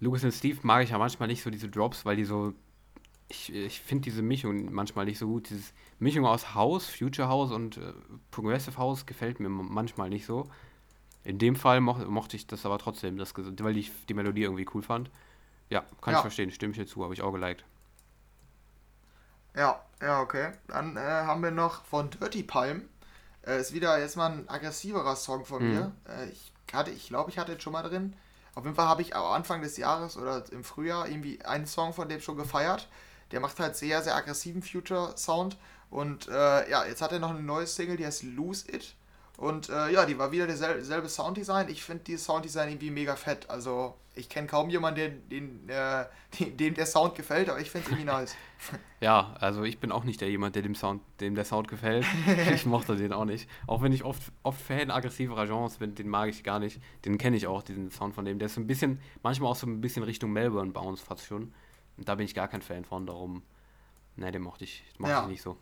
Lucas 0.00 0.24
und 0.24 0.32
Steve 0.32 0.58
mag 0.62 0.82
ich 0.82 0.90
ja 0.90 0.98
manchmal 0.98 1.28
nicht 1.28 1.42
so 1.42 1.50
diese 1.50 1.68
Drops, 1.68 2.04
weil 2.04 2.16
die 2.16 2.24
so. 2.24 2.54
Ich, 3.30 3.52
ich 3.52 3.80
finde 3.80 4.04
diese 4.04 4.22
Mischung 4.22 4.72
manchmal 4.72 5.04
nicht 5.04 5.18
so 5.18 5.26
gut. 5.26 5.50
Diese 5.50 5.72
Mischung 5.98 6.24
aus 6.24 6.54
House, 6.54 6.86
Future 6.86 7.28
House 7.28 7.50
und 7.50 7.76
äh, 7.76 7.92
Progressive 8.30 8.78
House 8.78 9.04
gefällt 9.04 9.38
mir 9.38 9.50
manchmal 9.50 10.08
nicht 10.08 10.24
so. 10.24 10.48
In 11.24 11.38
dem 11.38 11.54
Fall 11.56 11.80
moch, 11.80 11.98
mochte 12.08 12.36
ich 12.36 12.46
das 12.48 12.66
aber 12.66 12.78
trotzdem, 12.78 13.16
das, 13.18 13.32
weil 13.36 13.76
ich 13.76 13.92
die 14.08 14.14
Melodie 14.14 14.42
irgendwie 14.42 14.66
cool 14.74 14.82
fand. 14.82 15.10
Ja, 15.70 15.84
kann 16.02 16.14
Ja. 16.14 16.14
ich 16.14 16.22
verstehen, 16.22 16.50
stimme 16.52 16.72
ich 16.72 16.78
dir 16.78 16.86
zu, 16.86 17.04
habe 17.04 17.14
ich 17.14 17.22
auch 17.22 17.32
geliked. 17.32 17.64
Ja, 19.54 19.80
ja, 20.00 20.20
okay. 20.20 20.52
Dann 20.68 20.96
äh, 20.96 21.00
haben 21.00 21.42
wir 21.42 21.50
noch 21.50 21.84
von 21.84 22.10
Dirty 22.10 22.42
Palm. 22.42 22.88
Äh, 23.46 23.60
ist 23.60 23.72
wieder 23.74 23.98
jetzt 23.98 24.16
mal 24.16 24.30
ein 24.30 24.48
aggressiverer 24.48 25.16
Song 25.16 25.44
von 25.44 25.64
Mhm. 25.64 25.66
mir. 25.66 25.92
Äh, 26.08 26.28
ich 26.30 26.52
hatte, 26.72 26.90
ich 26.90 27.08
glaube, 27.08 27.30
ich 27.30 27.38
hatte 27.38 27.52
den 27.52 27.60
schon 27.60 27.72
mal 27.72 27.82
drin. 27.82 28.14
Auf 28.54 28.64
jeden 28.64 28.76
Fall 28.76 28.86
habe 28.88 29.02
ich 29.02 29.16
am 29.16 29.24
Anfang 29.26 29.62
des 29.62 29.76
Jahres 29.76 30.16
oder 30.16 30.44
im 30.52 30.64
Frühjahr 30.64 31.08
irgendwie 31.08 31.42
einen 31.44 31.66
Song 31.66 31.92
von 31.92 32.08
dem 32.08 32.20
schon 32.20 32.36
gefeiert. 32.36 32.88
Der 33.32 33.40
macht 33.40 33.58
halt 33.60 33.76
sehr, 33.76 34.02
sehr 34.02 34.16
aggressiven 34.16 34.62
Future-Sound. 34.62 35.56
Und 35.90 36.28
äh, 36.28 36.70
ja, 36.70 36.84
jetzt 36.86 37.02
hat 37.02 37.12
er 37.12 37.18
noch 37.20 37.30
eine 37.30 37.42
neue 37.42 37.66
Single, 37.66 37.96
die 37.96 38.06
heißt 38.06 38.22
Lose 38.24 38.70
It. 38.70 38.94
Und 39.38 39.68
äh, 39.68 39.92
ja, 39.92 40.04
die 40.04 40.18
war 40.18 40.32
wieder 40.32 40.48
derselbe 40.48 40.84
selbe 40.84 41.08
Sounddesign. 41.08 41.68
Ich 41.68 41.84
finde 41.84 42.02
dieses 42.02 42.24
Sounddesign 42.24 42.70
irgendwie 42.70 42.90
mega 42.90 43.14
fett. 43.14 43.48
Also 43.48 43.94
ich 44.16 44.28
kenne 44.28 44.48
kaum 44.48 44.68
jemanden, 44.68 44.96
der, 44.98 45.08
den, 45.10 45.68
äh, 45.68 46.06
dem, 46.40 46.56
dem 46.56 46.74
der 46.74 46.86
Sound 46.86 47.14
gefällt, 47.14 47.48
aber 47.48 47.60
ich 47.60 47.70
finde 47.70 47.86
es 47.86 47.92
irgendwie 47.92 48.10
nice. 48.12 48.34
Ja, 49.00 49.36
also 49.38 49.62
ich 49.62 49.78
bin 49.78 49.92
auch 49.92 50.02
nicht 50.02 50.20
der 50.20 50.28
jemand, 50.28 50.56
der 50.56 50.62
dem 50.62 50.74
Sound, 50.74 51.00
dem 51.20 51.36
der 51.36 51.44
Sound 51.44 51.68
gefällt. 51.68 52.04
ich 52.52 52.66
mochte 52.66 52.96
den 52.96 53.12
auch 53.12 53.26
nicht. 53.26 53.48
Auch 53.68 53.80
wenn 53.80 53.92
ich 53.92 54.02
oft, 54.02 54.20
oft 54.42 54.60
Fan 54.60 54.90
aggressiverer 54.90 55.46
Genres 55.46 55.76
bin, 55.76 55.94
den 55.94 56.08
mag 56.08 56.28
ich 56.30 56.42
gar 56.42 56.58
nicht. 56.58 56.82
Den 57.04 57.16
kenne 57.16 57.36
ich 57.36 57.46
auch, 57.46 57.62
diesen 57.62 57.92
Sound 57.92 58.16
von 58.16 58.24
dem. 58.24 58.40
Der 58.40 58.46
ist 58.46 58.54
so 58.56 58.60
ein 58.60 58.66
bisschen, 58.66 59.00
manchmal 59.22 59.52
auch 59.52 59.56
so 59.56 59.68
ein 59.68 59.80
bisschen 59.80 60.02
Richtung 60.02 60.32
Melbourne 60.32 60.72
Bounce 60.72 61.00
fast 61.04 61.24
schon. 61.24 61.54
Und 61.96 62.08
da 62.08 62.16
bin 62.16 62.26
ich 62.26 62.34
gar 62.34 62.48
kein 62.48 62.60
Fan 62.60 62.84
von, 62.84 63.06
darum. 63.06 63.44
Ne, 64.16 64.32
den 64.32 64.42
mochte 64.42 64.64
ich, 64.64 64.82
mochte 64.98 65.12
Ja. 65.12 65.22
ich 65.22 65.28
nicht 65.28 65.42
so. 65.42 65.56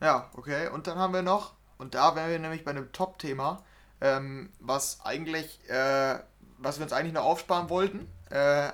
Ja, 0.00 0.28
okay. 0.34 0.68
Und 0.70 0.88
dann 0.88 0.98
haben 0.98 1.14
wir 1.14 1.22
noch, 1.22 1.54
und 1.80 1.94
da 1.94 2.14
wären 2.14 2.30
wir 2.30 2.38
nämlich 2.38 2.62
bei 2.62 2.72
einem 2.72 2.92
Top-Thema, 2.92 3.64
ähm, 4.02 4.50
was 4.60 5.00
eigentlich, 5.02 5.60
äh, 5.68 6.18
was 6.58 6.78
wir 6.78 6.84
uns 6.84 6.92
eigentlich 6.92 7.14
noch 7.14 7.24
aufsparen 7.24 7.70
wollten, 7.70 8.06
äh, 8.28 8.70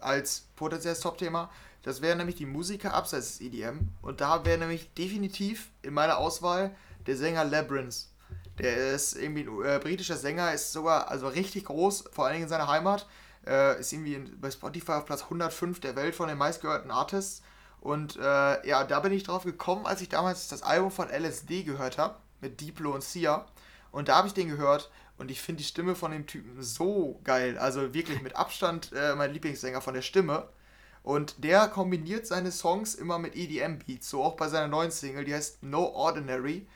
als 0.00 0.48
potenzielles 0.56 0.98
Top-Thema. 0.98 1.50
Das 1.82 2.02
wäre 2.02 2.16
nämlich 2.16 2.34
die 2.34 2.46
Musiker 2.46 2.94
abseits 2.94 3.38
des 3.38 3.40
EDM. 3.40 3.90
Und 4.02 4.20
da 4.20 4.44
wäre 4.44 4.58
nämlich 4.58 4.92
definitiv 4.94 5.70
in 5.82 5.94
meiner 5.94 6.18
Auswahl 6.18 6.74
der 7.06 7.16
Sänger 7.16 7.44
Labyrinth. 7.44 8.08
Der 8.58 8.92
ist 8.92 9.14
irgendwie 9.14 9.44
ein 9.44 9.64
äh, 9.64 9.78
britischer 9.78 10.16
Sänger, 10.16 10.52
ist 10.52 10.72
sogar 10.72 11.08
also 11.12 11.28
richtig 11.28 11.66
groß, 11.66 12.06
vor 12.10 12.24
allen 12.24 12.34
Dingen 12.34 12.44
in 12.44 12.50
seiner 12.50 12.66
Heimat. 12.66 13.06
Äh, 13.46 13.78
ist 13.78 13.92
irgendwie 13.92 14.14
in, 14.14 14.40
bei 14.40 14.50
Spotify 14.50 14.92
auf 14.92 15.06
Platz 15.06 15.22
105 15.22 15.78
der 15.78 15.94
Welt 15.94 16.16
von 16.16 16.28
den 16.28 16.36
meistgehörten 16.36 16.90
Artists. 16.90 17.42
Und 17.80 18.16
äh, 18.16 18.68
ja, 18.68 18.82
da 18.82 18.98
bin 18.98 19.12
ich 19.12 19.22
drauf 19.22 19.44
gekommen, 19.44 19.86
als 19.86 20.00
ich 20.00 20.08
damals 20.08 20.48
das 20.48 20.64
Album 20.64 20.90
von 20.90 21.08
LSD 21.08 21.62
gehört 21.62 21.98
habe, 21.98 22.16
mit 22.40 22.60
Diplo 22.60 22.94
und 22.94 23.02
Sia. 23.02 23.46
Und 23.90 24.08
da 24.08 24.16
habe 24.16 24.28
ich 24.28 24.34
den 24.34 24.48
gehört 24.48 24.90
und 25.16 25.30
ich 25.30 25.40
finde 25.40 25.62
die 25.62 25.68
Stimme 25.68 25.94
von 25.94 26.12
dem 26.12 26.26
Typen 26.26 26.62
so 26.62 27.20
geil. 27.24 27.58
Also 27.58 27.94
wirklich 27.94 28.22
mit 28.22 28.36
Abstand 28.36 28.92
äh, 28.92 29.14
mein 29.14 29.32
Lieblingssänger 29.32 29.80
von 29.80 29.94
der 29.94 30.02
Stimme. 30.02 30.48
Und 31.02 31.42
der 31.42 31.68
kombiniert 31.68 32.26
seine 32.26 32.52
Songs 32.52 32.94
immer 32.94 33.18
mit 33.18 33.34
EDM-Beats, 33.34 34.10
so 34.10 34.22
auch 34.22 34.36
bei 34.36 34.48
seiner 34.48 34.68
neuen 34.68 34.90
Single, 34.90 35.24
die 35.24 35.34
heißt 35.34 35.62
No 35.62 35.86
Ordinary. 35.94 36.66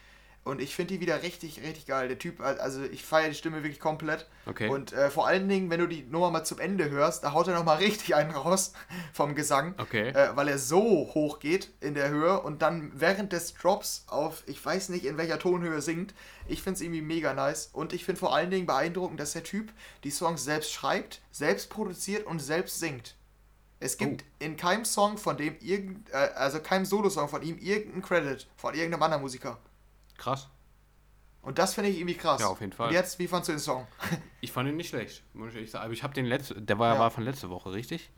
Und 0.44 0.60
ich 0.60 0.74
finde 0.74 0.94
die 0.94 1.00
wieder 1.00 1.22
richtig, 1.22 1.62
richtig 1.62 1.86
geil. 1.86 2.08
Der 2.08 2.18
Typ, 2.18 2.40
also 2.40 2.82
ich 2.82 3.04
feiere 3.04 3.28
die 3.28 3.36
Stimme 3.36 3.62
wirklich 3.62 3.78
komplett. 3.78 4.26
Okay. 4.46 4.68
Und 4.68 4.92
äh, 4.92 5.08
vor 5.08 5.28
allen 5.28 5.48
Dingen, 5.48 5.70
wenn 5.70 5.78
du 5.78 5.86
die 5.86 6.02
Nummer 6.02 6.32
mal 6.32 6.42
zum 6.42 6.58
Ende 6.58 6.90
hörst, 6.90 7.22
da 7.22 7.32
haut 7.32 7.46
er 7.46 7.54
nochmal 7.54 7.76
richtig 7.78 8.16
einen 8.16 8.32
raus 8.32 8.72
vom 9.12 9.36
Gesang. 9.36 9.74
Okay. 9.78 10.08
Äh, 10.08 10.34
weil 10.34 10.48
er 10.48 10.58
so 10.58 11.10
hoch 11.14 11.38
geht 11.38 11.70
in 11.80 11.94
der 11.94 12.08
Höhe 12.08 12.40
und 12.40 12.60
dann 12.60 12.90
während 12.92 13.32
des 13.32 13.54
Drops 13.54 14.04
auf, 14.08 14.42
ich 14.46 14.64
weiß 14.64 14.88
nicht 14.88 15.04
in 15.04 15.16
welcher 15.16 15.38
Tonhöhe 15.38 15.80
singt. 15.80 16.12
Ich 16.48 16.62
finde 16.62 16.76
es 16.76 16.80
irgendwie 16.80 17.02
mega 17.02 17.34
nice. 17.34 17.70
Und 17.72 17.92
ich 17.92 18.04
finde 18.04 18.18
vor 18.18 18.34
allen 18.34 18.50
Dingen 18.50 18.66
beeindruckend, 18.66 19.20
dass 19.20 19.34
der 19.34 19.44
Typ 19.44 19.72
die 20.02 20.10
Songs 20.10 20.42
selbst 20.42 20.72
schreibt, 20.72 21.20
selbst 21.30 21.70
produziert 21.70 22.26
und 22.26 22.40
selbst 22.40 22.80
singt. 22.80 23.14
Es 23.78 23.96
gibt 23.96 24.24
in 24.38 24.56
keinem 24.56 24.84
Song 24.84 25.18
von 25.18 25.36
dem 25.36 25.56
irgend, 25.60 26.08
äh, 26.10 26.30
also 26.34 26.60
keinem 26.60 26.84
Solosong 26.84 27.28
von 27.28 27.42
ihm 27.42 27.58
irgendeinen 27.58 28.02
Credit 28.02 28.46
von 28.56 28.74
irgendeinem 28.74 29.02
anderen 29.02 29.22
Musiker. 29.22 29.58
Krass. 30.22 30.48
Und 31.42 31.58
das 31.58 31.74
finde 31.74 31.90
ich 31.90 31.98
irgendwie 31.98 32.14
krass. 32.16 32.40
Ja, 32.40 32.46
auf 32.46 32.60
jeden 32.60 32.72
Fall. 32.72 32.88
Und 32.88 32.94
jetzt, 32.94 33.18
wie 33.18 33.26
fandst 33.26 33.48
du 33.48 33.52
den 33.52 33.58
Song? 33.58 33.86
Ich 34.40 34.52
fand 34.52 34.68
ihn 34.68 34.76
nicht 34.76 34.88
schlecht, 34.90 35.22
muss 35.34 35.48
ich 35.50 35.54
ehrlich 35.56 35.70
sagen. 35.70 35.84
Aber 35.84 35.92
ich 35.92 36.02
habe 36.02 36.14
den 36.14 36.26
letzte, 36.26 36.60
der 36.60 36.78
war, 36.78 36.94
Ja. 36.94 37.00
war 37.00 37.10
von 37.10 37.24
letzter 37.24 37.48
Woche, 37.50 37.72
richtig? 37.72 38.10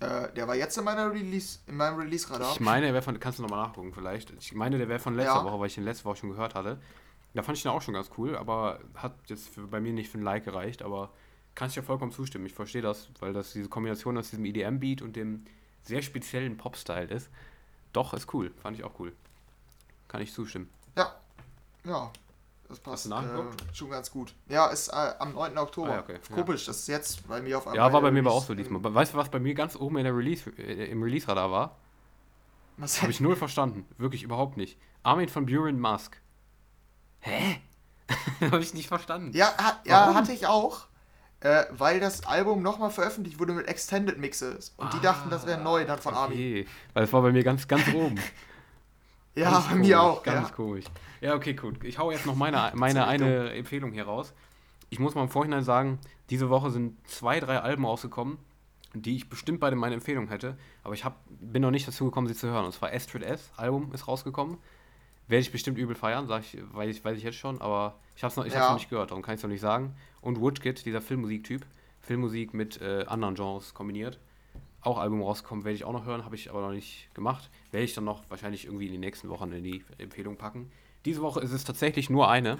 Äh, 0.00 0.32
der 0.34 0.46
war 0.46 0.54
jetzt 0.54 0.76
in 0.78 0.84
meiner 0.84 1.12
Release, 1.12 1.58
in 1.66 1.76
meinem 1.76 1.96
Release-Radar. 1.98 2.52
Ich 2.52 2.60
meine, 2.60 2.86
der 2.86 2.92
wäre 2.92 3.02
von, 3.02 3.18
kannst 3.18 3.38
du 3.38 3.42
nochmal 3.42 3.66
nachgucken 3.66 3.92
vielleicht. 3.92 4.30
Ich 4.38 4.52
meine, 4.52 4.78
der 4.78 4.88
wäre 4.88 4.98
von 4.98 5.14
letzter 5.14 5.36
Ja. 5.36 5.44
Woche, 5.44 5.58
weil 5.58 5.66
ich 5.68 5.74
den 5.74 5.84
letzte 5.84 6.04
Woche 6.04 6.16
schon 6.16 6.30
gehört 6.30 6.54
hatte. 6.54 6.78
Da 7.34 7.42
fand 7.42 7.56
ich 7.58 7.64
ihn 7.64 7.70
auch 7.70 7.82
schon 7.82 7.94
ganz 7.94 8.10
cool, 8.18 8.36
aber 8.36 8.80
hat 8.94 9.14
jetzt 9.26 9.48
für, 9.48 9.66
bei 9.66 9.80
mir 9.80 9.92
nicht 9.92 10.10
für 10.10 10.18
ein 10.18 10.22
Like 10.22 10.44
gereicht, 10.44 10.82
aber 10.82 11.10
kann 11.54 11.68
ich 11.68 11.76
ja 11.76 11.82
vollkommen 11.82 12.12
zustimmen. 12.12 12.46
Ich 12.46 12.52
verstehe 12.54 12.82
das, 12.82 13.08
weil 13.20 13.32
das 13.32 13.52
diese 13.52 13.68
Kombination 13.68 14.16
aus 14.18 14.30
diesem 14.30 14.44
EDM-Beat 14.44 15.02
und 15.02 15.16
dem 15.16 15.44
sehr 15.82 16.02
speziellen 16.02 16.56
Pop-Style 16.56 17.08
ist. 17.08 17.30
Doch, 17.92 18.12
ist 18.14 18.32
cool. 18.34 18.52
Fand 18.62 18.76
ich 18.76 18.84
auch 18.84 18.98
cool. 18.98 19.12
Kann 20.08 20.20
ich 20.20 20.32
zustimmen. 20.32 20.68
Ja. 20.96 21.14
Ja. 21.84 22.10
Das 22.68 22.80
passt 22.80 23.06
äh, 23.06 23.12
schon 23.72 23.90
ganz 23.90 24.10
gut. 24.10 24.34
Ja, 24.48 24.66
ist 24.68 24.88
äh, 24.88 25.14
am 25.20 25.34
9. 25.34 25.56
Oktober. 25.56 25.94
Ah, 25.94 26.00
okay. 26.00 26.18
Komisch, 26.34 26.62
ja. 26.62 26.72
das 26.72 26.80
ist 26.80 26.88
jetzt 26.88 27.28
bei 27.28 27.40
mir 27.40 27.58
auf 27.58 27.66
einmal. 27.66 27.76
Ja, 27.76 27.92
war 27.92 28.00
bei 28.00 28.10
mir 28.10 28.20
aber 28.20 28.32
auch 28.32 28.44
so 28.44 28.54
diesmal. 28.54 28.82
Weißt 28.82 29.14
du, 29.14 29.18
was 29.18 29.30
bei 29.30 29.38
mir 29.38 29.54
ganz 29.54 29.76
oben 29.76 29.98
in 29.98 30.04
der 30.04 30.16
Release, 30.16 30.50
äh, 30.58 30.90
im 30.90 31.02
Release-Radar 31.02 31.50
war? 31.52 31.76
Was? 32.76 33.00
Habe 33.02 33.12
ich 33.12 33.20
null 33.20 33.36
verstanden. 33.36 33.86
Wirklich 33.98 34.24
überhaupt 34.24 34.56
nicht. 34.56 34.78
Armin 35.02 35.28
von 35.28 35.46
Buren 35.46 35.78
Musk. 35.78 36.20
Hä? 37.20 37.60
Habe 38.40 38.60
ich 38.60 38.74
nicht 38.74 38.88
verstanden. 38.88 39.32
Ja, 39.32 39.52
ha 39.56 39.80
ja 39.84 40.14
hatte 40.14 40.32
ich 40.32 40.46
auch. 40.46 40.86
Äh, 41.40 41.64
weil 41.70 42.00
das 42.00 42.26
Album 42.26 42.62
nochmal 42.62 42.90
veröffentlicht 42.90 43.38
wurde 43.38 43.52
mit 43.52 43.66
Extended 43.68 44.18
Mixes. 44.18 44.74
Und 44.76 44.92
die 44.94 45.00
dachten, 45.00 45.30
das 45.30 45.46
wäre 45.46 45.60
neu 45.60 45.84
dann 45.84 45.98
von 45.98 46.14
okay. 46.14 46.22
Armin. 46.22 46.66
Weil 46.94 47.02
das 47.02 47.12
war 47.12 47.22
bei 47.22 47.32
mir 47.32 47.44
ganz, 47.44 47.68
ganz 47.68 47.86
oben. 47.94 48.18
ja, 49.36 49.50
ganz 49.50 49.64
bei 49.64 49.72
komisch, 49.72 49.86
mir 49.86 50.00
auch. 50.00 50.22
Ganz 50.22 50.48
ja. 50.48 50.54
komisch. 50.54 50.84
Ja, 51.20 51.34
okay, 51.34 51.54
gut. 51.54 51.84
Ich 51.84 51.98
hau 51.98 52.10
jetzt 52.10 52.26
noch 52.26 52.34
meine, 52.34 52.72
meine 52.74 53.06
eine 53.06 53.52
Empfehlung 53.52 53.92
hier 53.92 54.04
raus. 54.04 54.32
Ich 54.90 54.98
muss 54.98 55.14
mal 55.14 55.22
im 55.22 55.28
Vorhinein 55.28 55.64
sagen, 55.64 55.98
diese 56.30 56.48
Woche 56.48 56.70
sind 56.70 56.96
zwei, 57.08 57.40
drei 57.40 57.58
Alben 57.58 57.84
rausgekommen, 57.84 58.38
die 58.94 59.16
ich 59.16 59.28
bestimmt 59.28 59.60
bei 59.60 59.70
meine 59.74 59.94
Empfehlung 59.94 60.28
hätte. 60.28 60.56
Aber 60.82 60.94
ich 60.94 61.04
hab, 61.04 61.20
bin 61.28 61.62
noch 61.62 61.70
nicht 61.70 61.86
dazu 61.86 62.06
gekommen, 62.06 62.26
sie 62.26 62.34
zu 62.34 62.48
hören. 62.48 62.64
Und 62.64 62.72
zwar 62.72 62.92
Astrid 62.92 63.22
S. 63.22 63.50
Album 63.56 63.92
ist 63.92 64.08
rausgekommen. 64.08 64.58
Werde 65.28 65.40
ich 65.40 65.52
bestimmt 65.52 65.76
übel 65.76 65.96
feiern, 65.96 66.28
sag 66.28 66.42
ich, 66.42 66.56
weiß, 66.72 66.96
ich, 66.96 67.04
weiß 67.04 67.18
ich 67.18 67.24
jetzt 67.24 67.36
schon, 67.36 67.60
aber 67.60 67.98
ich 68.14 68.22
habe 68.22 68.30
es 68.30 68.36
noch, 68.36 68.46
ja. 68.46 68.68
noch 68.68 68.74
nicht 68.74 68.88
gehört, 68.88 69.10
darum 69.10 69.22
kann 69.22 69.34
ich 69.34 69.40
es 69.40 69.42
noch 69.42 69.50
nicht 69.50 69.60
sagen. 69.60 69.96
Und 70.20 70.40
Woodkid, 70.40 70.86
dieser 70.86 71.00
Filmmusiktyp, 71.00 71.66
Filmmusik 72.00 72.54
mit 72.54 72.80
äh, 72.80 73.04
anderen 73.08 73.34
Genres 73.34 73.74
kombiniert. 73.74 74.20
Auch 74.86 74.98
Album 74.98 75.22
rauskommen, 75.22 75.64
werde 75.64 75.76
ich 75.76 75.84
auch 75.84 75.92
noch 75.92 76.04
hören, 76.04 76.24
habe 76.24 76.36
ich 76.36 76.50
aber 76.50 76.60
noch 76.60 76.72
nicht 76.72 77.12
gemacht. 77.14 77.50
Werde 77.72 77.84
ich 77.84 77.94
dann 77.94 78.04
noch 78.04 78.22
wahrscheinlich 78.28 78.66
irgendwie 78.66 78.86
in 78.86 78.92
den 78.92 79.00
nächsten 79.00 79.28
Wochen 79.28 79.50
in 79.52 79.64
die 79.64 79.84
Empfehlung 79.98 80.36
packen. 80.36 80.70
Diese 81.04 81.22
Woche 81.22 81.40
ist 81.40 81.52
es 81.52 81.64
tatsächlich 81.64 82.08
nur 82.08 82.30
eine, 82.30 82.58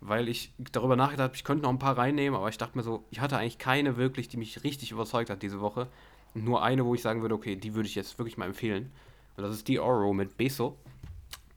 weil 0.00 0.28
ich 0.28 0.52
darüber 0.58 0.96
nachgedacht 0.96 1.24
habe, 1.24 1.36
ich 1.36 1.44
könnte 1.44 1.62
noch 1.62 1.70
ein 1.70 1.78
paar 1.78 1.96
reinnehmen, 1.96 2.36
aber 2.36 2.48
ich 2.48 2.58
dachte 2.58 2.76
mir 2.76 2.82
so, 2.82 3.04
ich 3.10 3.20
hatte 3.20 3.38
eigentlich 3.38 3.58
keine 3.58 3.96
wirklich, 3.96 4.28
die 4.28 4.36
mich 4.36 4.64
richtig 4.64 4.90
überzeugt 4.90 5.30
hat 5.30 5.42
diese 5.42 5.60
Woche. 5.60 5.88
Nur 6.34 6.62
eine, 6.62 6.84
wo 6.84 6.94
ich 6.94 7.02
sagen 7.02 7.22
würde, 7.22 7.34
okay, 7.34 7.56
die 7.56 7.74
würde 7.74 7.88
ich 7.88 7.94
jetzt 7.94 8.18
wirklich 8.18 8.36
mal 8.36 8.46
empfehlen. 8.46 8.90
Und 9.36 9.44
das 9.44 9.54
ist 9.54 9.68
die 9.68 9.78
Oro 9.78 10.12
mit 10.12 10.36
Beso 10.36 10.76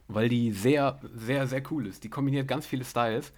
weil 0.08 0.30
die 0.30 0.51
sehr, 0.51 0.99
sehr, 1.14 1.47
sehr 1.47 1.64
cool 1.72 1.88
ist. 1.88 2.03
Die 2.03 2.10
kombiniert 2.10 2.47
ganz 2.47 2.66
viele 2.66 2.86
Styles. 2.86 3.32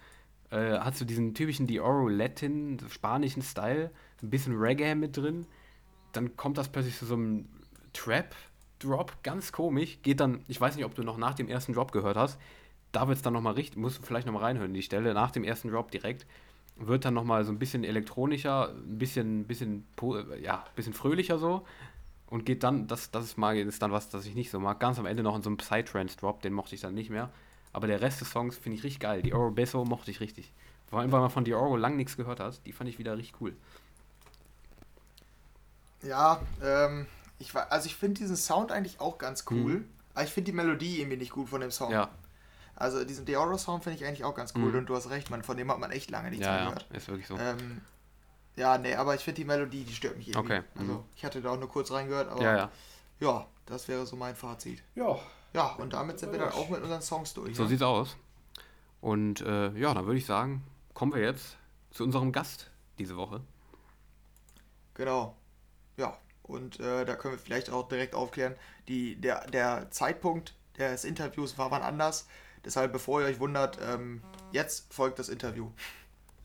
Äh, 0.50 0.78
hat 0.78 0.96
so 0.96 1.04
diesen 1.04 1.34
typischen 1.34 1.66
Dioro 1.66 2.08
Latin, 2.08 2.78
spanischen 2.90 3.42
Style, 3.42 3.90
ein 4.22 4.30
bisschen 4.30 4.56
Reggae 4.56 4.94
mit 4.94 5.16
drin. 5.16 5.46
Dann 6.12 6.36
kommt 6.36 6.58
das 6.58 6.68
plötzlich 6.68 6.96
zu 6.96 7.06
so 7.06 7.14
einem 7.14 7.48
Trap-Drop, 7.92 9.22
ganz 9.22 9.52
komisch. 9.52 9.98
Geht 10.02 10.20
dann, 10.20 10.44
ich 10.48 10.60
weiß 10.60 10.76
nicht, 10.76 10.84
ob 10.84 10.94
du 10.94 11.02
noch 11.02 11.18
nach 11.18 11.34
dem 11.34 11.48
ersten 11.48 11.72
Drop 11.72 11.92
gehört 11.92 12.16
hast. 12.16 12.38
Da 12.92 13.06
wird 13.06 13.16
es 13.16 13.22
dann 13.22 13.34
nochmal 13.34 13.54
richtig, 13.54 13.76
musst 13.78 13.98
du 13.98 14.02
vielleicht 14.02 14.26
nochmal 14.26 14.44
reinhören, 14.44 14.72
die 14.72 14.82
Stelle. 14.82 15.12
Nach 15.14 15.30
dem 15.30 15.44
ersten 15.44 15.70
Drop 15.70 15.90
direkt 15.90 16.26
wird 16.76 17.04
dann 17.04 17.14
nochmal 17.14 17.44
so 17.44 17.52
ein 17.52 17.58
bisschen 17.58 17.84
elektronischer, 17.84 18.70
ein 18.70 18.98
bisschen, 18.98 19.46
bisschen, 19.46 19.86
ja, 20.40 20.64
bisschen 20.76 20.94
fröhlicher 20.94 21.38
so 21.38 21.66
und 22.30 22.44
geht 22.44 22.62
dann, 22.62 22.86
das, 22.86 23.10
das 23.10 23.24
ist, 23.24 23.38
mal, 23.38 23.56
ist 23.56 23.82
dann 23.82 23.92
was, 23.92 24.10
das 24.10 24.26
ich 24.26 24.34
nicht 24.34 24.50
so 24.50 24.60
mag, 24.60 24.78
ganz 24.80 24.98
am 24.98 25.06
Ende 25.06 25.22
noch 25.22 25.34
in 25.34 25.42
so 25.42 25.48
einem 25.48 25.56
Psytrance-Drop, 25.56 26.42
den 26.42 26.52
mochte 26.52 26.74
ich 26.74 26.80
dann 26.80 26.94
nicht 26.94 27.10
mehr. 27.10 27.30
Aber 27.72 27.86
der 27.86 28.00
Rest 28.00 28.20
des 28.20 28.30
Songs 28.30 28.56
finde 28.56 28.78
ich 28.78 28.84
richtig 28.84 29.00
geil. 29.00 29.22
Die 29.22 29.34
Oro 29.34 29.50
Besso 29.50 29.84
mochte 29.84 30.10
ich 30.10 30.20
richtig. 30.20 30.52
Vor 30.86 31.00
allem, 31.00 31.12
weil 31.12 31.20
man 31.20 31.30
von 31.30 31.44
die 31.44 31.54
Oro 31.54 31.76
lang 31.76 31.96
nichts 31.96 32.16
gehört 32.16 32.40
hat, 32.40 32.64
die 32.66 32.72
fand 32.72 32.88
ich 32.88 32.98
wieder 32.98 33.16
richtig 33.16 33.40
cool. 33.40 33.54
Ja, 36.02 36.40
ähm, 36.62 37.06
ich 37.38 37.54
war, 37.54 37.70
also 37.72 37.86
ich 37.86 37.96
finde 37.96 38.20
diesen 38.20 38.36
Sound 38.36 38.72
eigentlich 38.72 39.00
auch 39.00 39.18
ganz 39.18 39.44
cool, 39.50 39.78
mhm. 39.78 39.88
aber 40.14 40.24
ich 40.24 40.30
finde 40.30 40.50
die 40.50 40.56
Melodie 40.56 41.00
irgendwie 41.00 41.16
nicht 41.16 41.32
gut 41.32 41.48
von 41.48 41.60
dem 41.60 41.70
Song. 41.70 41.90
Ja. 41.90 42.10
Also 42.76 43.04
diesen 43.04 43.24
Deoro-Sound 43.24 43.82
finde 43.82 43.98
ich 43.98 44.04
eigentlich 44.04 44.24
auch 44.24 44.34
ganz 44.34 44.54
cool 44.54 44.70
mhm. 44.70 44.78
und 44.78 44.86
du 44.86 44.94
hast 44.94 45.10
recht, 45.10 45.30
man, 45.30 45.42
von 45.42 45.56
dem 45.56 45.70
hat 45.70 45.80
man 45.80 45.90
echt 45.90 46.10
lange 46.10 46.30
nichts 46.30 46.46
ja, 46.46 46.52
mehr 46.52 46.64
gehört. 46.66 46.86
Ja, 46.90 46.96
ist 46.96 47.08
wirklich 47.08 47.26
so. 47.26 47.36
Ähm, 47.36 47.80
ja, 48.54 48.78
nee, 48.78 48.94
aber 48.94 49.14
ich 49.14 49.22
finde 49.22 49.36
die 49.36 49.44
Melodie, 49.44 49.84
die 49.84 49.94
stört 49.94 50.16
mich 50.16 50.28
irgendwie. 50.28 50.54
Okay. 50.54 50.62
Also 50.76 50.92
mhm. 50.92 51.04
ich 51.16 51.24
hatte 51.24 51.40
da 51.40 51.50
auch 51.50 51.58
nur 51.58 51.68
kurz 51.68 51.90
reingehört, 51.90 52.28
aber 52.28 52.42
ja, 52.42 52.56
ja. 52.56 52.70
ja, 53.20 53.46
das 53.66 53.88
wäre 53.88 54.06
so 54.06 54.16
mein 54.16 54.36
Fazit. 54.36 54.82
Ja. 54.94 55.18
Ja, 55.54 55.74
und 55.78 55.92
damit 55.92 56.18
sind 56.18 56.30
wir 56.30 56.38
dann 56.38 56.52
auch 56.52 56.68
mit 56.68 56.82
unseren 56.82 57.02
Songs 57.02 57.34
durch. 57.34 57.56
So 57.56 57.64
ja? 57.64 57.68
sieht's 57.68 57.82
aus. 57.82 58.16
Und 59.00 59.40
äh, 59.40 59.70
ja, 59.72 59.94
dann 59.94 60.06
würde 60.06 60.18
ich 60.18 60.26
sagen, 60.26 60.62
kommen 60.94 61.14
wir 61.14 61.22
jetzt 61.22 61.56
zu 61.90 62.04
unserem 62.04 62.32
Gast 62.32 62.70
diese 62.98 63.16
Woche. 63.16 63.40
Genau. 64.94 65.36
Ja, 65.98 66.16
und 66.44 66.80
äh, 66.80 67.04
da 67.04 67.14
können 67.16 67.34
wir 67.34 67.38
vielleicht 67.38 67.70
auch 67.70 67.88
direkt 67.88 68.14
aufklären, 68.14 68.54
die, 68.86 69.16
der, 69.16 69.46
der 69.48 69.90
Zeitpunkt 69.90 70.54
des 70.78 71.04
Interviews 71.04 71.58
war 71.58 71.70
wann 71.70 71.82
anders. 71.82 72.28
Deshalb, 72.64 72.92
bevor 72.92 73.20
ihr 73.20 73.26
euch 73.26 73.40
wundert, 73.40 73.78
ähm, 73.82 74.22
jetzt 74.52 74.92
folgt 74.92 75.18
das 75.18 75.28
Interview. 75.28 75.70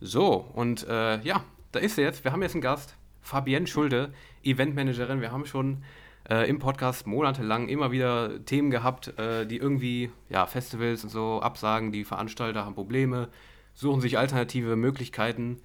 So, 0.01 0.49
und 0.53 0.87
äh, 0.87 1.19
ja, 1.21 1.43
da 1.71 1.79
ist 1.79 1.95
sie 1.95 2.01
jetzt. 2.01 2.23
Wir 2.23 2.31
haben 2.31 2.41
jetzt 2.41 2.55
einen 2.55 2.61
Gast, 2.61 2.95
Fabienne 3.21 3.67
Schulde, 3.67 4.11
Eventmanagerin. 4.43 5.21
Wir 5.21 5.31
haben 5.31 5.45
schon 5.45 5.83
äh, 6.29 6.49
im 6.49 6.59
Podcast 6.59 7.05
monatelang 7.05 7.69
immer 7.69 7.91
wieder 7.91 8.43
Themen 8.45 8.71
gehabt, 8.71 9.17
äh, 9.19 9.45
die 9.45 9.57
irgendwie, 9.57 10.11
ja, 10.29 10.47
Festivals 10.47 11.03
und 11.03 11.09
so 11.09 11.41
absagen. 11.41 11.91
Die 11.91 12.05
Veranstalter 12.05 12.65
haben 12.65 12.75
Probleme, 12.75 13.29
suchen 13.75 14.01
sich 14.01 14.17
alternative 14.17 14.75
Möglichkeiten, 14.75 15.61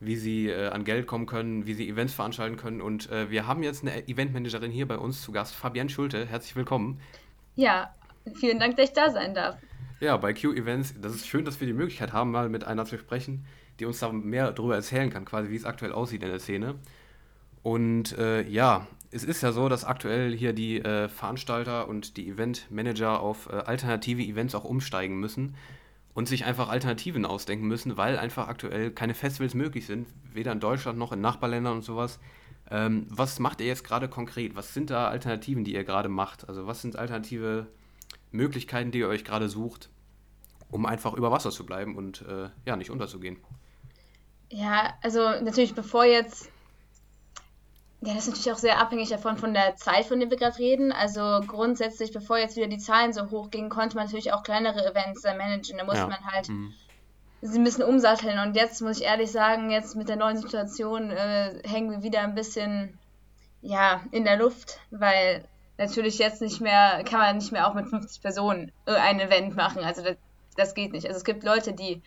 wie 0.00 0.16
sie 0.16 0.48
äh, 0.48 0.68
an 0.68 0.84
Geld 0.84 1.06
kommen 1.06 1.26
können, 1.26 1.66
wie 1.66 1.74
sie 1.74 1.88
Events 1.88 2.14
veranstalten 2.14 2.56
können. 2.56 2.80
Und 2.80 3.10
äh, 3.10 3.30
wir 3.30 3.46
haben 3.46 3.62
jetzt 3.62 3.82
eine 3.82 4.06
Eventmanagerin 4.08 4.70
hier 4.70 4.86
bei 4.86 4.98
uns 4.98 5.22
zu 5.22 5.32
Gast, 5.32 5.54
Fabienne 5.54 5.90
Schulte. 5.90 6.26
Herzlich 6.26 6.54
willkommen. 6.56 7.00
Ja, 7.54 7.94
vielen 8.34 8.58
Dank, 8.58 8.76
dass 8.76 8.90
ich 8.90 8.94
da 8.94 9.10
sein 9.10 9.34
darf. 9.34 9.56
Ja, 10.00 10.16
bei 10.18 10.34
Q 10.34 10.52
Events, 10.52 10.94
das 11.00 11.14
ist 11.14 11.26
schön, 11.26 11.46
dass 11.46 11.60
wir 11.60 11.66
die 11.66 11.72
Möglichkeit 11.72 12.12
haben, 12.12 12.30
mal 12.30 12.50
mit 12.50 12.64
einer 12.64 12.84
zu 12.84 12.98
sprechen, 12.98 13.46
die 13.80 13.86
uns 13.86 14.00
da 14.00 14.12
mehr 14.12 14.52
darüber 14.52 14.74
erzählen 14.74 15.08
kann, 15.08 15.24
quasi 15.24 15.50
wie 15.50 15.56
es 15.56 15.64
aktuell 15.64 15.92
aussieht 15.92 16.22
in 16.22 16.28
der 16.28 16.38
Szene. 16.38 16.74
Und 17.62 18.16
äh, 18.18 18.42
ja, 18.42 18.86
es 19.10 19.24
ist 19.24 19.42
ja 19.42 19.52
so, 19.52 19.70
dass 19.70 19.84
aktuell 19.84 20.36
hier 20.36 20.52
die 20.52 20.78
äh, 20.78 21.08
Veranstalter 21.08 21.88
und 21.88 22.18
die 22.18 22.28
Eventmanager 22.28 23.20
auf 23.20 23.48
äh, 23.48 23.54
alternative 23.54 24.22
Events 24.22 24.54
auch 24.54 24.64
umsteigen 24.64 25.18
müssen 25.18 25.54
und 26.16 26.26
sich 26.26 26.46
einfach 26.46 26.70
Alternativen 26.70 27.26
ausdenken 27.26 27.66
müssen, 27.66 27.98
weil 27.98 28.18
einfach 28.18 28.48
aktuell 28.48 28.90
keine 28.90 29.12
Festivals 29.12 29.52
möglich 29.52 29.84
sind, 29.84 30.08
weder 30.32 30.50
in 30.50 30.60
Deutschland 30.60 30.98
noch 30.98 31.12
in 31.12 31.20
Nachbarländern 31.20 31.74
und 31.74 31.82
sowas. 31.82 32.18
Ähm, 32.70 33.06
was 33.10 33.38
macht 33.38 33.60
ihr 33.60 33.66
jetzt 33.66 33.84
gerade 33.84 34.08
konkret? 34.08 34.56
Was 34.56 34.72
sind 34.72 34.88
da 34.88 35.08
Alternativen, 35.08 35.62
die 35.62 35.74
ihr 35.74 35.84
gerade 35.84 36.08
macht? 36.08 36.48
Also 36.48 36.66
was 36.66 36.80
sind 36.80 36.96
alternative 36.96 37.66
Möglichkeiten, 38.32 38.92
die 38.92 39.00
ihr 39.00 39.08
euch 39.08 39.26
gerade 39.26 39.50
sucht, 39.50 39.90
um 40.70 40.86
einfach 40.86 41.12
über 41.12 41.30
Wasser 41.30 41.50
zu 41.50 41.66
bleiben 41.66 41.96
und 41.96 42.22
äh, 42.22 42.48
ja, 42.64 42.76
nicht 42.76 42.90
unterzugehen? 42.90 43.36
Ja, 44.50 44.94
also 45.02 45.20
natürlich, 45.42 45.74
bevor 45.74 46.06
jetzt. 46.06 46.50
Ja, 48.06 48.14
das 48.14 48.28
ist 48.28 48.28
natürlich 48.28 48.52
auch 48.52 48.58
sehr 48.58 48.78
abhängig 48.78 49.08
davon 49.08 49.36
von 49.36 49.52
der 49.52 49.74
Zeit, 49.74 50.06
von 50.06 50.20
der 50.20 50.30
wir 50.30 50.36
gerade 50.36 50.60
reden. 50.60 50.92
Also 50.92 51.40
grundsätzlich, 51.44 52.12
bevor 52.12 52.38
jetzt 52.38 52.56
wieder 52.56 52.68
die 52.68 52.78
Zahlen 52.78 53.12
so 53.12 53.30
hoch 53.30 53.50
gingen, 53.50 53.68
konnte 53.68 53.96
man 53.96 54.04
natürlich 54.06 54.32
auch 54.32 54.44
kleinere 54.44 54.86
Events 54.86 55.24
äh, 55.24 55.34
managen. 55.36 55.76
Da 55.76 55.84
musste 55.84 56.02
ja. 56.02 56.06
man 56.06 56.24
halt 56.24 56.48
mhm. 56.48 56.72
sie 57.42 57.58
ein 57.58 57.64
bisschen 57.64 57.82
umsatteln. 57.82 58.38
Und 58.38 58.54
jetzt 58.54 58.80
muss 58.80 59.00
ich 59.00 59.06
ehrlich 59.06 59.32
sagen, 59.32 59.70
jetzt 59.70 59.96
mit 59.96 60.08
der 60.08 60.14
neuen 60.14 60.36
Situation 60.36 61.10
äh, 61.10 61.60
hängen 61.64 61.90
wir 61.90 62.04
wieder 62.04 62.20
ein 62.20 62.36
bisschen 62.36 62.96
ja, 63.60 64.00
in 64.12 64.22
der 64.22 64.36
Luft, 64.36 64.78
weil 64.92 65.44
natürlich 65.76 66.18
jetzt 66.18 66.40
nicht 66.40 66.60
mehr, 66.60 67.02
kann 67.02 67.18
man 67.18 67.38
nicht 67.38 67.50
mehr 67.50 67.68
auch 67.68 67.74
mit 67.74 67.88
50 67.88 68.22
Personen 68.22 68.70
äh, 68.86 68.94
ein 68.94 69.18
Event 69.18 69.56
machen. 69.56 69.82
Also 69.82 70.04
das, 70.04 70.16
das 70.56 70.74
geht 70.74 70.92
nicht. 70.92 71.08
Also 71.08 71.16
es 71.18 71.24
gibt 71.24 71.42
Leute, 71.42 71.72
die 71.72 72.02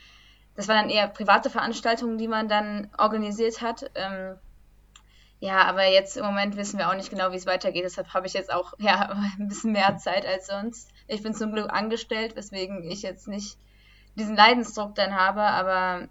das 0.55 0.67
waren 0.67 0.77
dann 0.77 0.89
eher 0.89 1.07
private 1.07 1.49
Veranstaltungen, 1.49 2.17
die 2.17 2.27
man 2.27 2.49
dann 2.49 2.89
organisiert 2.97 3.61
hat. 3.61 3.89
Ähm, 3.95 4.35
ja, 5.39 5.63
aber 5.65 5.85
jetzt 5.85 6.17
im 6.17 6.25
Moment 6.25 6.57
wissen 6.57 6.77
wir 6.77 6.89
auch 6.89 6.95
nicht 6.95 7.09
genau, 7.09 7.31
wie 7.31 7.37
es 7.37 7.45
weitergeht. 7.45 7.85
Deshalb 7.85 8.13
habe 8.13 8.27
ich 8.27 8.33
jetzt 8.33 8.51
auch 8.51 8.73
ja, 8.79 9.09
ein 9.39 9.47
bisschen 9.47 9.71
mehr 9.71 9.97
Zeit 9.97 10.25
als 10.25 10.47
sonst. 10.47 10.89
Ich 11.07 11.23
bin 11.23 11.33
zum 11.33 11.53
Glück 11.53 11.71
angestellt, 11.71 12.35
weswegen 12.35 12.83
ich 12.89 13.01
jetzt 13.01 13.27
nicht 13.27 13.57
diesen 14.15 14.35
Leidensdruck 14.35 14.95
dann 14.95 15.15
habe. 15.15 15.41
Aber 15.41 16.09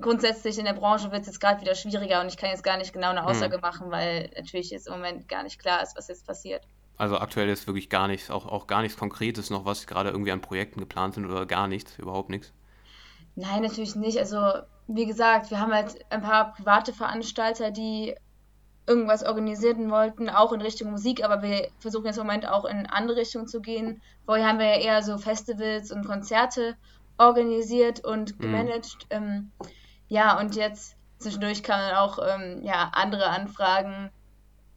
grundsätzlich 0.00 0.58
in 0.58 0.64
der 0.64 0.72
Branche 0.72 1.12
wird 1.12 1.22
es 1.22 1.26
jetzt 1.26 1.40
gerade 1.40 1.60
wieder 1.60 1.74
schwieriger 1.74 2.20
und 2.20 2.28
ich 2.28 2.38
kann 2.38 2.50
jetzt 2.50 2.64
gar 2.64 2.78
nicht 2.78 2.92
genau 2.92 3.10
eine 3.10 3.20
hm. 3.20 3.28
Aussage 3.28 3.56
mhm. 3.56 3.62
machen, 3.62 3.90
weil 3.90 4.30
natürlich 4.36 4.70
jetzt 4.70 4.86
im 4.86 4.94
Moment 4.94 5.28
gar 5.28 5.42
nicht 5.42 5.58
klar 5.58 5.82
ist, 5.82 5.96
was 5.96 6.08
jetzt 6.08 6.26
passiert. 6.26 6.62
Also 6.96 7.18
aktuell 7.18 7.48
ist 7.48 7.66
wirklich 7.66 7.90
gar 7.90 8.06
nichts, 8.06 8.30
auch, 8.30 8.46
auch 8.46 8.66
gar 8.66 8.80
nichts 8.80 8.96
Konkretes 8.96 9.50
noch, 9.50 9.64
was 9.64 9.86
gerade 9.86 10.10
irgendwie 10.10 10.30
an 10.30 10.40
Projekten 10.40 10.80
geplant 10.80 11.14
sind 11.14 11.26
oder 11.26 11.44
gar 11.44 11.66
nichts, 11.66 11.98
überhaupt 11.98 12.30
nichts. 12.30 12.52
Nein, 13.34 13.62
natürlich 13.62 13.96
nicht. 13.96 14.18
Also, 14.18 14.38
wie 14.86 15.06
gesagt, 15.06 15.50
wir 15.50 15.58
haben 15.58 15.72
halt 15.72 15.96
ein 16.10 16.22
paar 16.22 16.52
private 16.52 16.92
Veranstalter, 16.92 17.72
die 17.72 18.14
irgendwas 18.86 19.24
organisieren 19.24 19.90
wollten, 19.90 20.28
auch 20.28 20.52
in 20.52 20.60
Richtung 20.60 20.90
Musik, 20.90 21.24
aber 21.24 21.42
wir 21.42 21.68
versuchen 21.78 22.06
jetzt 22.06 22.18
im 22.18 22.26
Moment 22.26 22.46
auch 22.48 22.64
in 22.64 22.86
andere 22.86 23.18
Richtungen 23.18 23.46
zu 23.46 23.60
gehen. 23.60 24.02
Vorher 24.26 24.48
haben 24.48 24.58
wir 24.58 24.66
ja 24.66 24.80
eher 24.80 25.02
so 25.02 25.16
Festivals 25.16 25.90
und 25.90 26.06
Konzerte 26.06 26.76
organisiert 27.16 28.04
und 28.04 28.38
mhm. 28.38 28.42
gemanagt. 28.42 29.06
Mhm. 29.10 29.16
Ähm, 29.16 29.52
ja, 30.08 30.38
und 30.38 30.54
jetzt 30.54 30.96
zwischendurch 31.18 31.62
kamen 31.62 31.96
auch 31.96 32.18
ähm, 32.18 32.60
ja, 32.62 32.90
andere 32.92 33.28
Anfragen, 33.28 34.10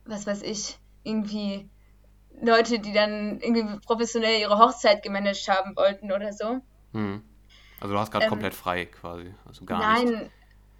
was 0.05 0.25
weiß 0.25 0.41
ich, 0.43 0.79
irgendwie 1.03 1.69
Leute, 2.41 2.79
die 2.79 2.93
dann 2.93 3.39
irgendwie 3.41 3.79
professionell 3.85 4.39
ihre 4.39 4.57
Hochzeit 4.57 5.03
gemanagt 5.03 5.47
haben 5.49 5.75
wollten 5.75 6.11
oder 6.11 6.31
so. 6.31 6.61
Mhm. 6.93 7.23
Also 7.81 7.93
du 7.93 7.99
hast 7.99 8.11
gerade 8.11 8.25
ähm, 8.25 8.29
komplett 8.29 8.53
frei 8.53 8.85
quasi, 8.85 9.33
also 9.45 9.65
gar 9.65 9.79
nein, 9.79 10.05
nicht. 10.05 10.31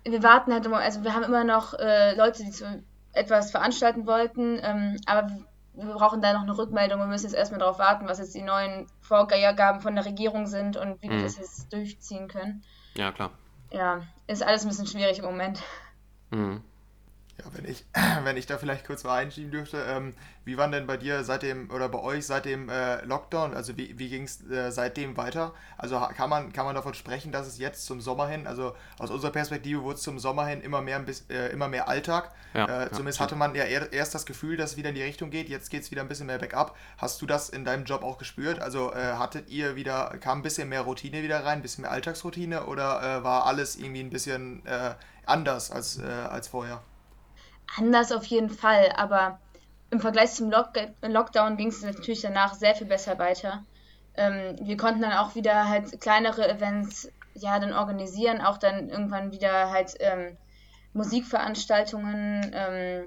wir 0.06 0.24
warten 0.24 0.54
halt 0.54 0.66
immer, 0.66 0.78
also 0.78 1.04
wir 1.04 1.14
haben 1.14 1.24
immer 1.24 1.44
noch 1.44 1.74
äh, 1.74 2.16
Leute, 2.16 2.44
die 2.44 2.52
zu 2.52 2.84
etwas 3.18 3.52
veranstalten 3.52 4.06
wollten, 4.08 4.60
ähm, 4.62 4.98
aber 5.06 5.30
wir 5.74 5.94
brauchen 5.94 6.22
da 6.22 6.34
noch 6.34 6.42
eine 6.42 6.58
Rückmeldung. 6.58 7.00
Wir 7.00 7.08
müssen 7.08 7.26
jetzt 7.26 7.36
erstmal 7.36 7.60
darauf 7.60 7.80
warten, 7.80 8.08
was 8.08 8.20
jetzt 8.20 8.34
die 8.34 8.42
neuen 8.42 8.88
Vorgaben 9.02 9.82
von 9.82 9.96
der 9.96 10.06
Regierung 10.06 10.48
sind 10.48 10.76
und 10.76 11.02
wie 11.02 11.08
mhm. 11.08 11.18
wir 11.18 11.24
das 11.24 11.38
jetzt 11.38 11.72
durchziehen 11.72 12.28
können. 12.28 12.64
Ja, 12.96 13.12
klar. 13.12 13.32
Ja, 13.72 14.02
ist 14.28 14.44
alles 14.44 14.64
ein 14.64 14.70
bisschen 14.70 14.88
schwierig 14.88 15.20
im 15.20 15.26
Moment. 15.26 15.62
Mhm. 16.32 16.64
Ja, 17.40 17.46
wenn 17.54 17.70
ich, 17.70 17.86
wenn 18.24 18.36
ich 18.36 18.48
da 18.48 18.58
vielleicht 18.58 18.86
kurz 18.86 19.04
mal 19.04 19.16
einschieben 19.16 19.52
dürfte, 19.52 19.78
ähm, 19.88 20.16
wie 20.44 20.58
waren 20.58 20.72
denn 20.72 20.88
bei 20.88 20.98
dir 20.98 21.24
seit 21.24 21.44
dem, 21.44 21.70
oder 21.70 21.88
bei 21.90 22.00
euch 22.00 22.26
seit 22.26 22.46
dem 22.46 22.70
äh, 22.70 23.04
Lockdown, 23.04 23.54
also 23.54 23.78
wie, 23.78 23.98
wie 24.00 24.10
ging 24.10 24.24
es 24.24 24.50
äh, 24.50 24.72
seitdem 24.72 25.18
weiter? 25.18 25.54
Also 25.78 26.00
kann 26.00 26.30
man, 26.30 26.52
kann 26.52 26.66
man 26.66 26.74
davon 26.74 26.96
sprechen, 26.96 27.32
dass 27.32 27.46
es 27.46 27.60
jetzt 27.60 27.86
zum 27.86 28.02
Sommer 28.02 28.28
hin, 28.28 28.48
also 28.48 28.76
aus 28.98 29.12
unserer 29.12 29.32
Perspektive 29.32 29.84
wurde 29.84 29.96
es 29.96 30.02
zum 30.02 30.18
Sommer 30.18 30.48
hin 30.48 30.62
immer 30.62 30.82
mehr, 30.82 31.04
äh, 31.30 31.52
immer 31.52 31.68
mehr 31.68 31.88
Alltag. 31.88 32.32
Ja, 32.54 32.86
äh, 32.86 32.90
zumindest 32.90 33.20
ja, 33.20 33.26
hatte 33.26 33.36
man 33.36 33.54
ja 33.54 33.66
er, 33.66 33.94
erst 33.94 34.16
das 34.16 34.26
Gefühl, 34.26 34.58
dass 34.58 34.72
es 34.72 34.78
wieder 34.78 34.90
in 34.90 34.96
die 34.96 35.04
Richtung 35.04 35.30
geht, 35.30 35.48
jetzt 35.48 35.70
geht 35.70 35.84
es 35.84 35.92
wieder 35.92 36.02
ein 36.02 36.08
bisschen 36.08 36.26
mehr 36.26 36.40
bergab. 36.40 36.76
Hast 36.98 37.22
du 37.22 37.28
das 37.28 37.50
in 37.50 37.66
deinem 37.66 37.84
Job 37.84 38.02
auch 38.02 38.18
gespürt? 38.18 38.60
Also 38.60 38.94
äh, 38.94 39.14
hattet 39.14 39.50
ihr 39.50 39.76
wieder, 39.76 40.16
kam 40.22 40.40
ein 40.40 40.44
bisschen 40.44 40.70
mehr 40.70 40.82
Routine 40.82 41.22
wieder 41.22 41.46
rein, 41.46 41.60
ein 41.60 41.62
bisschen 41.62 41.84
mehr 41.84 41.92
Alltagsroutine 41.92 42.66
oder 42.66 43.20
äh, 43.20 43.24
war 43.24 43.46
alles 43.46 43.76
irgendwie 43.76 44.02
ein 44.02 44.10
bisschen 44.10 44.64
anders 45.26 45.72
als, 45.72 46.00
als 46.00 46.48
vorher? 46.48 46.82
Anders 47.76 48.12
auf 48.12 48.26
jeden 48.26 48.50
Fall, 48.50 48.92
aber 48.96 49.40
im 49.90 50.00
Vergleich 50.00 50.32
zum 50.34 50.52
Lock 50.52 50.74
Lockdown 51.02 51.58
ging 51.58 51.70
es 51.70 51.82
natürlich 51.82 52.22
danach 52.22 52.54
sehr 52.54 52.76
viel 52.76 52.88
besser 52.88 53.18
weiter. 53.20 53.64
Ähm, 54.16 54.56
wir 54.62 54.78
konnten 54.78 55.02
dann 55.02 55.14
auch 55.14 55.36
wieder 55.36 55.70
halt 55.70 56.02
kleinere 56.02 56.50
Events 56.50 57.12
ja 57.34 57.60
dann 57.60 57.74
organisieren, 57.74 58.42
auch 58.42 58.58
dann 58.58 58.90
irgendwann 58.90 59.32
wieder 59.32 59.70
halt 59.72 59.96
ähm, 60.00 60.38
Musikveranstaltungen, 60.94 62.52
ähm, 62.54 63.06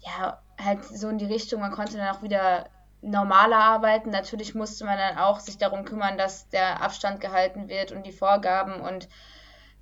ja, 0.00 0.40
halt 0.62 0.84
so 0.84 1.08
in 1.08 1.18
die 1.18 1.26
Richtung, 1.26 1.60
man 1.60 1.70
konnte 1.70 1.96
dann 1.96 2.14
auch 2.14 2.22
wieder 2.22 2.68
normaler 3.02 3.58
arbeiten. 3.58 4.10
Natürlich 4.10 4.54
musste 4.54 4.84
man 4.84 4.98
dann 4.98 5.18
auch 5.18 5.40
sich 5.40 5.56
darum 5.56 5.84
kümmern, 5.84 6.18
dass 6.18 6.48
der 6.50 6.82
Abstand 6.82 7.20
gehalten 7.20 7.68
wird 7.68 7.92
und 7.92 8.04
die 8.04 8.12
Vorgaben 8.12 8.80
und 8.80 9.08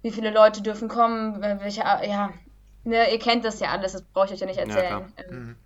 wie 0.02 0.12
viele 0.12 0.30
Leute 0.30 0.62
dürfen 0.62 0.88
kommen, 0.88 1.42
äh, 1.42 1.58
welche, 1.60 1.80
ja, 1.80 2.30
Ne, 2.84 3.12
ihr 3.12 3.18
kennt 3.18 3.44
das 3.44 3.60
ja 3.60 3.70
alles, 3.70 3.92
das 3.92 4.02
brauche 4.02 4.26
ich 4.26 4.32
euch 4.32 4.40
ja 4.40 4.46
nicht 4.46 4.58
erzählen. 4.58 5.12
Ja, 5.18 5.24
ähm. 5.28 5.46
mhm. 5.46 5.56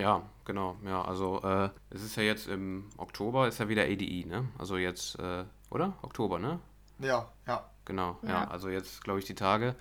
ja 0.00 0.22
genau. 0.44 0.76
Ja, 0.84 1.02
also 1.02 1.42
äh, 1.42 1.70
es 1.90 2.02
ist 2.02 2.16
ja 2.16 2.22
jetzt 2.22 2.46
im 2.46 2.90
Oktober, 2.96 3.48
ist 3.48 3.58
ja 3.58 3.68
wieder 3.68 3.82
ADE, 3.82 4.26
ne? 4.26 4.48
Also 4.58 4.76
jetzt, 4.76 5.18
äh, 5.18 5.44
oder? 5.70 5.94
Oktober, 6.02 6.38
ne? 6.38 6.60
Ja, 6.98 7.28
ja. 7.46 7.68
Genau, 7.84 8.18
ja. 8.22 8.28
ja 8.28 8.48
also 8.48 8.68
jetzt, 8.68 9.02
glaube 9.04 9.18
ich, 9.18 9.24
die 9.24 9.34
Tage. 9.34 9.74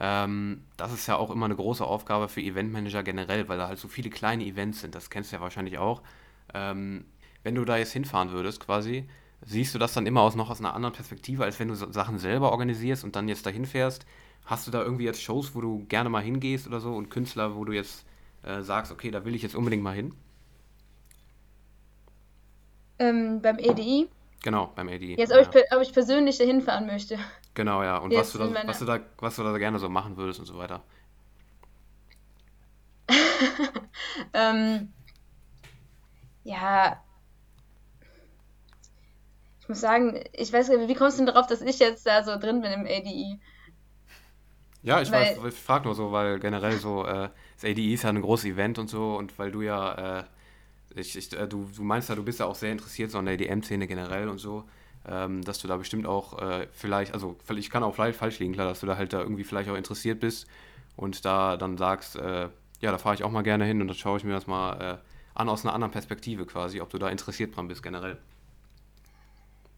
Ähm, 0.00 0.64
das 0.76 0.92
ist 0.92 1.06
ja 1.06 1.16
auch 1.16 1.30
immer 1.30 1.46
eine 1.46 1.56
große 1.56 1.84
Aufgabe 1.84 2.28
für 2.28 2.40
Eventmanager 2.40 3.02
generell, 3.02 3.48
weil 3.48 3.58
da 3.58 3.66
halt 3.66 3.78
so 3.78 3.88
viele 3.88 4.10
kleine 4.10 4.44
Events 4.44 4.80
sind. 4.80 4.94
Das 4.94 5.10
kennst 5.10 5.32
du 5.32 5.36
ja 5.36 5.42
wahrscheinlich 5.42 5.78
auch. 5.78 6.02
Ähm, 6.54 7.06
wenn 7.42 7.54
du 7.54 7.64
da 7.64 7.76
jetzt 7.76 7.92
hinfahren 7.92 8.30
würdest, 8.30 8.60
quasi, 8.60 9.08
siehst 9.42 9.74
du 9.74 9.78
das 9.78 9.94
dann 9.94 10.06
immer 10.06 10.22
aus 10.22 10.34
noch 10.34 10.50
aus 10.50 10.60
einer 10.60 10.74
anderen 10.74 10.94
Perspektive, 10.94 11.44
als 11.44 11.58
wenn 11.58 11.68
du 11.68 11.74
Sachen 11.74 12.18
selber 12.18 12.52
organisierst 12.52 13.04
und 13.04 13.16
dann 13.16 13.28
jetzt 13.28 13.46
dahin 13.46 13.66
fährst. 13.66 14.06
Hast 14.48 14.66
du 14.66 14.70
da 14.70 14.82
irgendwie 14.82 15.04
jetzt 15.04 15.22
Shows, 15.22 15.54
wo 15.54 15.60
du 15.60 15.84
gerne 15.90 16.08
mal 16.08 16.22
hingehst 16.22 16.66
oder 16.66 16.80
so 16.80 16.94
und 16.94 17.10
Künstler, 17.10 17.54
wo 17.54 17.66
du 17.66 17.72
jetzt 17.72 18.06
äh, 18.42 18.62
sagst, 18.62 18.90
okay, 18.90 19.10
da 19.10 19.26
will 19.26 19.34
ich 19.34 19.42
jetzt 19.42 19.54
unbedingt 19.54 19.82
mal 19.82 19.94
hin? 19.94 20.14
Ähm, 22.98 23.42
beim 23.42 23.58
EDI? 23.58 24.08
Genau, 24.42 24.72
beim 24.74 24.88
EDI. 24.88 25.16
Jetzt, 25.18 25.34
ob, 25.34 25.54
ja. 25.54 25.60
ich, 25.60 25.72
ob 25.76 25.82
ich 25.82 25.92
persönlich 25.92 26.38
dahin 26.38 26.62
fahren 26.62 26.86
möchte. 26.86 27.18
Genau, 27.52 27.82
ja. 27.82 27.98
Und 27.98 28.14
was 28.14 28.32
du, 28.32 28.38
da, 28.38 28.66
was, 28.66 28.78
du 28.78 28.86
da, 28.86 29.00
was 29.18 29.36
du 29.36 29.42
da 29.42 29.58
gerne 29.58 29.78
so 29.78 29.90
machen 29.90 30.16
würdest 30.16 30.40
und 30.40 30.46
so 30.46 30.56
weiter. 30.56 30.82
ähm, 34.32 34.94
ja. 36.44 37.04
Ich 39.60 39.68
muss 39.68 39.82
sagen, 39.82 40.24
ich 40.32 40.50
weiß 40.50 40.70
nicht, 40.70 40.88
wie 40.88 40.94
kommst 40.94 41.18
du 41.18 41.26
denn 41.26 41.34
darauf, 41.34 41.46
dass 41.46 41.60
ich 41.60 41.78
jetzt 41.80 42.06
da 42.06 42.22
so 42.22 42.38
drin 42.38 42.62
bin 42.62 42.72
im 42.72 42.86
ADI? 42.86 43.38
Ja, 44.88 45.02
ich, 45.02 45.12
weil, 45.12 45.36
ich 45.46 45.54
frage 45.54 45.84
nur 45.84 45.94
so, 45.94 46.12
weil 46.12 46.38
generell 46.38 46.78
so, 46.78 47.04
äh, 47.04 47.28
das 47.60 47.70
ADE 47.70 47.92
ist 47.92 48.04
ja 48.04 48.08
ein 48.08 48.22
großes 48.22 48.46
Event 48.46 48.78
und 48.78 48.88
so 48.88 49.16
und 49.16 49.38
weil 49.38 49.50
du 49.50 49.60
ja, 49.60 50.20
äh, 50.20 50.24
ich, 50.94 51.14
ich, 51.14 51.30
äh, 51.38 51.46
du, 51.46 51.68
du 51.76 51.82
meinst 51.82 52.08
ja, 52.08 52.14
du 52.14 52.24
bist 52.24 52.40
ja 52.40 52.46
auch 52.46 52.54
sehr 52.54 52.72
interessiert 52.72 53.10
so 53.10 53.18
an 53.18 53.26
der 53.26 53.34
EDM-Szene 53.34 53.86
generell 53.86 54.30
und 54.30 54.38
so, 54.38 54.64
ähm, 55.06 55.44
dass 55.44 55.58
du 55.58 55.68
da 55.68 55.76
bestimmt 55.76 56.06
auch 56.06 56.40
äh, 56.40 56.68
vielleicht, 56.72 57.12
also 57.12 57.36
ich 57.54 57.68
kann 57.68 57.82
auch 57.82 57.94
vielleicht 57.94 58.18
falsch 58.18 58.38
liegen, 58.38 58.54
klar, 58.54 58.66
dass 58.66 58.80
du 58.80 58.86
da 58.86 58.96
halt 58.96 59.12
da 59.12 59.20
irgendwie 59.20 59.44
vielleicht 59.44 59.68
auch 59.68 59.76
interessiert 59.76 60.20
bist 60.20 60.46
und 60.96 61.22
da 61.26 61.58
dann 61.58 61.76
sagst, 61.76 62.16
äh, 62.16 62.48
ja, 62.80 62.90
da 62.90 62.96
fahre 62.96 63.14
ich 63.14 63.24
auch 63.24 63.30
mal 63.30 63.42
gerne 63.42 63.66
hin 63.66 63.82
und 63.82 63.88
dann 63.88 63.96
schaue 63.96 64.16
ich 64.16 64.24
mir 64.24 64.32
das 64.32 64.46
mal 64.46 64.80
äh, 64.80 64.96
an 65.34 65.50
aus 65.50 65.66
einer 65.66 65.74
anderen 65.74 65.92
Perspektive 65.92 66.46
quasi, 66.46 66.80
ob 66.80 66.88
du 66.88 66.96
da 66.96 67.10
interessiert 67.10 67.54
dran 67.54 67.68
bist 67.68 67.82
generell. 67.82 68.16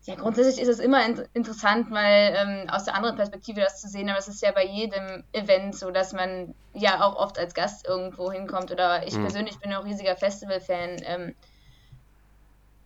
Ja, 0.05 0.15
grundsätzlich 0.15 0.61
ist 0.61 0.69
es 0.69 0.79
immer 0.79 1.05
in 1.05 1.23
interessant, 1.35 1.91
mal 1.91 2.35
ähm, 2.35 2.71
aus 2.71 2.85
der 2.85 2.95
anderen 2.95 3.17
Perspektive 3.17 3.61
das 3.61 3.81
zu 3.81 3.89
sehen, 3.89 4.09
aber 4.09 4.19
es 4.19 4.29
ist 4.29 4.43
ja 4.43 4.51
bei 4.51 4.65
jedem 4.65 5.25
Event 5.33 5.77
so, 5.77 5.91
dass 5.91 6.13
man 6.13 6.55
ja 6.73 7.03
auch 7.03 7.17
oft 7.17 7.39
als 7.39 7.53
Gast 7.53 7.87
irgendwo 7.87 8.33
hinkommt 8.33 8.71
oder 8.73 9.07
ich 9.07 9.15
mhm. 9.15 9.23
persönlich 9.23 9.59
bin 9.59 9.75
auch 9.75 9.85
riesiger 9.85 10.17
Festival-Fan. 10.17 11.03
Ähm, 11.05 11.35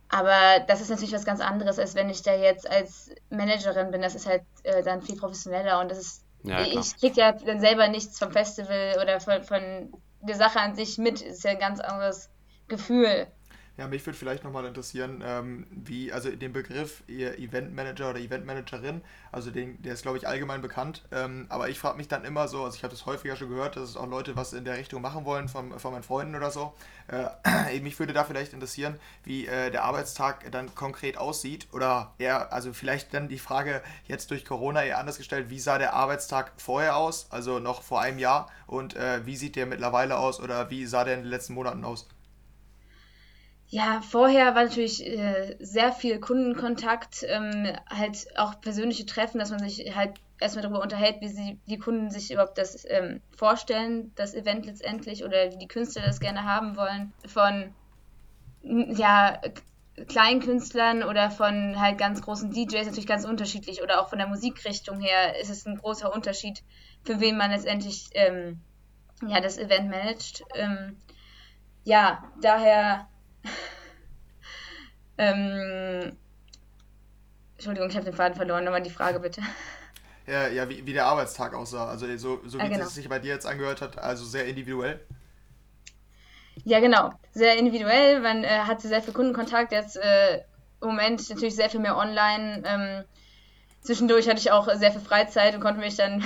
aber 0.09 0.59
das 0.67 0.81
ist 0.81 0.89
natürlich 0.89 1.13
was 1.13 1.25
ganz 1.25 1.39
anderes, 1.39 1.79
als 1.79 1.95
wenn 1.95 2.09
ich 2.09 2.21
da 2.21 2.33
jetzt 2.33 2.69
als 2.69 3.11
Managerin 3.29 3.91
bin. 3.91 4.01
Das 4.01 4.15
ist 4.15 4.27
halt 4.27 4.43
äh, 4.63 4.83
dann 4.83 5.01
viel 5.01 5.17
professioneller 5.17 5.79
und 5.79 5.89
das 5.89 5.97
ist, 5.97 6.23
ja, 6.43 6.61
ich 6.61 6.97
kriege 6.97 7.19
ja 7.19 7.31
dann 7.31 7.59
selber 7.59 7.87
nichts 7.87 8.19
vom 8.19 8.31
Festival 8.31 8.97
oder 9.01 9.19
von, 9.19 9.43
von 9.43 9.93
der 10.21 10.35
Sache 10.35 10.59
an 10.59 10.75
sich 10.75 10.97
mit. 10.97 11.21
Das 11.21 11.37
ist 11.37 11.43
ja 11.43 11.51
ein 11.51 11.59
ganz 11.59 11.79
anderes 11.79 12.29
Gefühl. 12.67 13.27
Ja, 13.77 13.89
mich 13.89 14.05
würde 14.05 14.17
vielleicht 14.17 14.45
nochmal 14.45 14.63
interessieren, 14.65 15.21
ähm, 15.25 15.67
wie, 15.69 16.13
also 16.13 16.29
den 16.29 16.53
Begriff 16.53 17.03
ihr 17.07 17.37
Eventmanager 17.37 18.11
oder 18.11 18.19
Eventmanagerin, 18.19 19.01
also 19.33 19.51
den, 19.51 19.81
der 19.81 19.95
ist, 19.95 20.03
glaube 20.03 20.17
ich, 20.17 20.25
allgemein 20.25 20.61
bekannt, 20.61 21.03
ähm, 21.11 21.45
aber 21.49 21.67
ich 21.67 21.77
frage 21.77 21.97
mich 21.97 22.07
dann 22.07 22.23
immer 22.23 22.47
so, 22.47 22.63
also 22.63 22.77
ich 22.77 22.83
habe 22.83 22.93
das 22.93 23.05
häufiger 23.05 23.35
schon 23.35 23.49
gehört, 23.49 23.75
dass 23.75 23.89
es 23.89 23.97
auch 23.97 24.07
Leute 24.07 24.37
was 24.37 24.53
in 24.53 24.63
der 24.63 24.77
Richtung 24.77 25.01
machen 25.01 25.25
wollen 25.25 25.49
von, 25.49 25.77
von 25.77 25.91
meinen 25.91 26.03
Freunden 26.03 26.35
oder 26.35 26.51
so. 26.51 26.73
Äh, 27.09 27.79
mich 27.81 27.99
würde 27.99 28.13
da 28.13 28.23
vielleicht 28.23 28.53
interessieren, 28.53 28.97
wie 29.25 29.45
äh, 29.45 29.71
der 29.71 29.83
Arbeitstag 29.83 30.49
dann 30.51 30.73
konkret 30.73 31.17
aussieht 31.17 31.67
oder 31.73 32.13
eher, 32.17 32.53
also 32.53 32.71
vielleicht 32.71 33.13
dann 33.13 33.27
die 33.27 33.39
Frage 33.39 33.81
jetzt 34.07 34.31
durch 34.31 34.45
Corona 34.45 34.85
eher 34.85 34.99
anders 34.99 35.17
gestellt, 35.17 35.49
wie 35.49 35.59
sah 35.59 35.77
der 35.79 35.93
Arbeitstag 35.93 36.53
vorher 36.55 36.95
aus, 36.95 37.27
also 37.29 37.59
noch 37.59 37.81
vor 37.83 37.99
einem 37.99 38.19
Jahr 38.19 38.49
und 38.67 38.95
äh, 38.95 39.25
wie 39.25 39.35
sieht 39.35 39.57
der 39.57 39.65
mittlerweile 39.65 40.17
aus 40.17 40.39
oder 40.39 40.69
wie 40.69 40.85
sah 40.85 41.03
der 41.03 41.15
in 41.15 41.23
den 41.23 41.29
letzten 41.29 41.55
Monaten 41.55 41.83
aus? 41.83 42.07
Ja, 43.75 43.99
vorher 43.99 44.55
war 44.55 44.63
natürlich 44.63 45.05
äh, 45.05 45.57
sehr 45.59 45.91
viel 45.91 46.21
Kundenkontakt, 46.21 47.25
ähm, 47.27 47.75
halt 47.89 48.25
auch 48.37 48.61
persönliche 48.61 49.05
Treffen, 49.05 49.37
dass 49.37 49.49
man 49.49 49.59
sich 49.59 49.93
halt 49.93 50.13
erstmal 50.39 50.61
darüber 50.61 50.81
unterhält, 50.81 51.19
wie 51.19 51.27
sie, 51.27 51.59
die 51.65 51.77
Kunden 51.77 52.09
sich 52.09 52.31
überhaupt 52.31 52.57
das 52.57 52.85
ähm, 52.87 53.19
vorstellen, 53.35 54.13
das 54.15 54.33
Event 54.33 54.65
letztendlich 54.65 55.25
oder 55.25 55.51
wie 55.51 55.57
die 55.57 55.67
Künstler 55.67 56.03
das 56.03 56.21
gerne 56.21 56.45
haben 56.45 56.77
wollen. 56.77 57.11
Von 57.27 57.75
ja, 58.61 59.41
Kleinkünstlern 60.07 61.03
oder 61.03 61.29
von 61.29 61.77
halt 61.77 61.97
ganz 61.97 62.21
großen 62.21 62.51
DJs 62.51 62.85
natürlich 62.85 63.07
ganz 63.07 63.25
unterschiedlich 63.25 63.83
oder 63.83 63.99
auch 63.99 64.07
von 64.07 64.19
der 64.19 64.29
Musikrichtung 64.29 65.01
her 65.01 65.37
ist 65.41 65.49
es 65.49 65.65
ein 65.65 65.75
großer 65.75 66.13
Unterschied, 66.13 66.63
für 67.03 67.19
wen 67.19 67.35
man 67.35 67.51
letztendlich 67.51 68.07
ähm, 68.13 68.61
ja, 69.27 69.41
das 69.41 69.57
Event 69.57 69.89
managt. 69.89 70.45
Ähm, 70.55 70.95
ja, 71.83 72.23
daher 72.41 73.09
ähm, 75.17 76.15
Entschuldigung, 77.55 77.89
ich 77.89 77.95
habe 77.95 78.05
den 78.05 78.13
Faden 78.13 78.35
verloren. 78.35 78.63
Nochmal 78.63 78.81
die 78.81 78.89
Frage 78.89 79.19
bitte. 79.19 79.41
Ja, 80.27 80.47
ja 80.47 80.69
wie, 80.69 80.85
wie 80.85 80.93
der 80.93 81.05
Arbeitstag 81.05 81.53
aussah. 81.53 81.87
Also 81.87 82.05
so, 82.17 82.41
so 82.45 82.57
wie 82.57 82.63
ah, 82.63 82.67
genau. 82.67 82.85
es 82.85 82.95
sich 82.95 83.07
bei 83.07 83.19
dir 83.19 83.33
jetzt 83.33 83.45
angehört 83.45 83.81
hat, 83.81 83.97
also 83.97 84.25
sehr 84.25 84.45
individuell. 84.45 84.99
Ja, 86.63 86.79
genau. 86.79 87.11
Sehr 87.33 87.57
individuell. 87.57 88.21
Man 88.21 88.43
äh, 88.43 88.59
hatte 88.59 88.87
sehr 88.87 89.01
viel 89.01 89.13
Kundenkontakt. 89.13 89.71
Jetzt 89.71 89.97
äh, 89.97 90.37
im 90.81 90.89
Moment 90.89 91.29
natürlich 91.29 91.55
sehr 91.55 91.69
viel 91.69 91.79
mehr 91.79 91.97
online. 91.97 92.63
Ähm, 92.65 93.03
zwischendurch 93.81 94.27
hatte 94.27 94.39
ich 94.39 94.51
auch 94.51 94.67
sehr 94.75 94.91
viel 94.91 95.01
Freizeit 95.01 95.53
und 95.53 95.61
konnte 95.61 95.79
mich 95.79 95.95
dann 95.95 96.23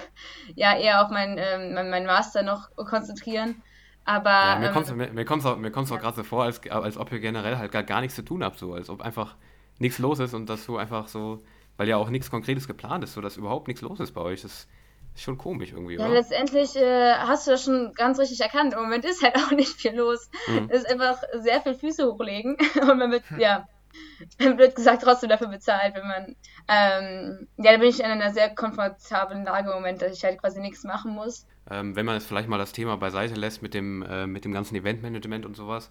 ja 0.54 0.76
eher 0.76 1.04
auf 1.04 1.10
mein, 1.10 1.36
ähm, 1.38 1.74
mein, 1.74 1.90
mein 1.90 2.06
Master 2.06 2.42
noch 2.42 2.74
konzentrieren. 2.76 3.62
Aber. 4.06 4.30
Ja, 4.30 4.58
mir 4.58 4.66
ähm, 4.68 4.72
kommt 4.72 4.86
es 5.40 5.46
auch, 5.46 5.56
mir 5.56 5.70
auch 5.70 6.00
gerade 6.00 6.16
so 6.16 6.22
vor, 6.22 6.44
als, 6.44 6.66
als 6.70 6.96
ob 6.96 7.12
ihr 7.12 7.20
generell 7.20 7.58
halt 7.58 7.72
gar, 7.72 7.82
gar 7.82 8.00
nichts 8.00 8.16
zu 8.16 8.22
tun 8.22 8.42
habt, 8.42 8.58
so. 8.58 8.72
Als 8.72 8.88
ob 8.88 9.02
einfach 9.02 9.36
nichts 9.78 9.98
los 9.98 10.20
ist 10.20 10.32
und 10.32 10.48
dass 10.48 10.64
du 10.64 10.78
einfach 10.78 11.08
so 11.08 11.42
weil 11.76 11.88
ja 11.88 11.96
auch 11.96 12.08
nichts 12.08 12.30
Konkretes 12.30 12.66
geplant 12.66 13.04
ist, 13.04 13.14
sodass 13.14 13.36
überhaupt 13.36 13.68
nichts 13.68 13.82
los 13.82 14.00
ist 14.00 14.12
bei 14.12 14.20
euch. 14.20 14.42
Das 14.42 14.66
ist 15.14 15.22
schon 15.22 15.38
komisch 15.38 15.72
irgendwie, 15.72 15.94
Ja, 15.94 16.06
oder? 16.06 16.14
letztendlich 16.14 16.76
äh, 16.76 17.14
hast 17.14 17.46
du 17.46 17.52
das 17.52 17.64
schon 17.64 17.92
ganz 17.94 18.18
richtig 18.18 18.40
erkannt. 18.40 18.74
Im 18.74 18.80
Moment 18.80 19.04
ist 19.04 19.22
halt 19.22 19.36
auch 19.36 19.50
nicht 19.50 19.80
viel 19.80 19.94
los. 19.96 20.30
Mhm. 20.46 20.68
Es 20.70 20.82
ist 20.82 20.90
einfach 20.90 21.22
sehr 21.34 21.60
viel 21.60 21.74
Füße 21.74 22.06
hochlegen 22.06 22.56
und 22.80 22.98
man 22.98 23.10
wird, 23.10 23.24
ja, 23.38 23.68
man 24.38 24.58
wird 24.58 24.74
gesagt, 24.74 25.02
trotzdem 25.02 25.30
dafür 25.30 25.48
bezahlt, 25.48 25.94
wenn 25.94 26.06
man, 26.06 26.36
ähm, 26.68 27.48
ja, 27.56 27.72
da 27.72 27.78
bin 27.78 27.88
ich 27.88 28.00
in 28.00 28.06
einer 28.06 28.32
sehr 28.32 28.54
komfortablen 28.54 29.44
Lage 29.44 29.70
im 29.70 29.76
Moment, 29.76 30.02
dass 30.02 30.16
ich 30.16 30.24
halt 30.24 30.40
quasi 30.40 30.60
nichts 30.60 30.84
machen 30.84 31.12
muss. 31.12 31.46
Ähm, 31.70 31.96
wenn 31.96 32.06
man 32.06 32.14
jetzt 32.14 32.26
vielleicht 32.26 32.48
mal 32.48 32.58
das 32.58 32.72
Thema 32.72 32.96
beiseite 32.96 33.34
lässt 33.34 33.62
mit 33.62 33.74
dem, 33.74 34.02
äh, 34.02 34.26
mit 34.26 34.44
dem 34.44 34.52
ganzen 34.52 34.76
Eventmanagement 34.76 35.46
und 35.46 35.56
sowas, 35.56 35.90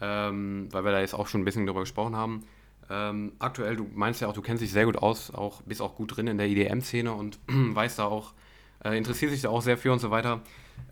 ähm, 0.00 0.68
weil 0.70 0.84
wir 0.84 0.92
da 0.92 1.00
jetzt 1.00 1.14
auch 1.14 1.26
schon 1.26 1.42
ein 1.42 1.44
bisschen 1.44 1.66
drüber 1.66 1.80
gesprochen 1.80 2.16
haben. 2.16 2.44
Ähm, 2.90 3.32
aktuell, 3.38 3.76
du 3.76 3.86
meinst 3.94 4.20
ja 4.20 4.28
auch, 4.28 4.34
du 4.34 4.42
kennst 4.42 4.62
dich 4.62 4.72
sehr 4.72 4.84
gut 4.84 4.96
aus, 4.96 5.30
auch, 5.32 5.62
bist 5.62 5.80
auch 5.80 5.94
gut 5.94 6.16
drin 6.16 6.26
in 6.26 6.36
der 6.36 6.48
IDM-Szene 6.48 7.12
und 7.12 7.38
weißt 7.48 7.98
da 7.98 8.04
auch, 8.04 8.34
äh, 8.84 8.96
interessiert 8.96 9.30
sich 9.30 9.42
da 9.42 9.48
auch 9.48 9.62
sehr 9.62 9.78
für 9.78 9.92
und 9.92 10.00
so 10.00 10.10
weiter. 10.10 10.42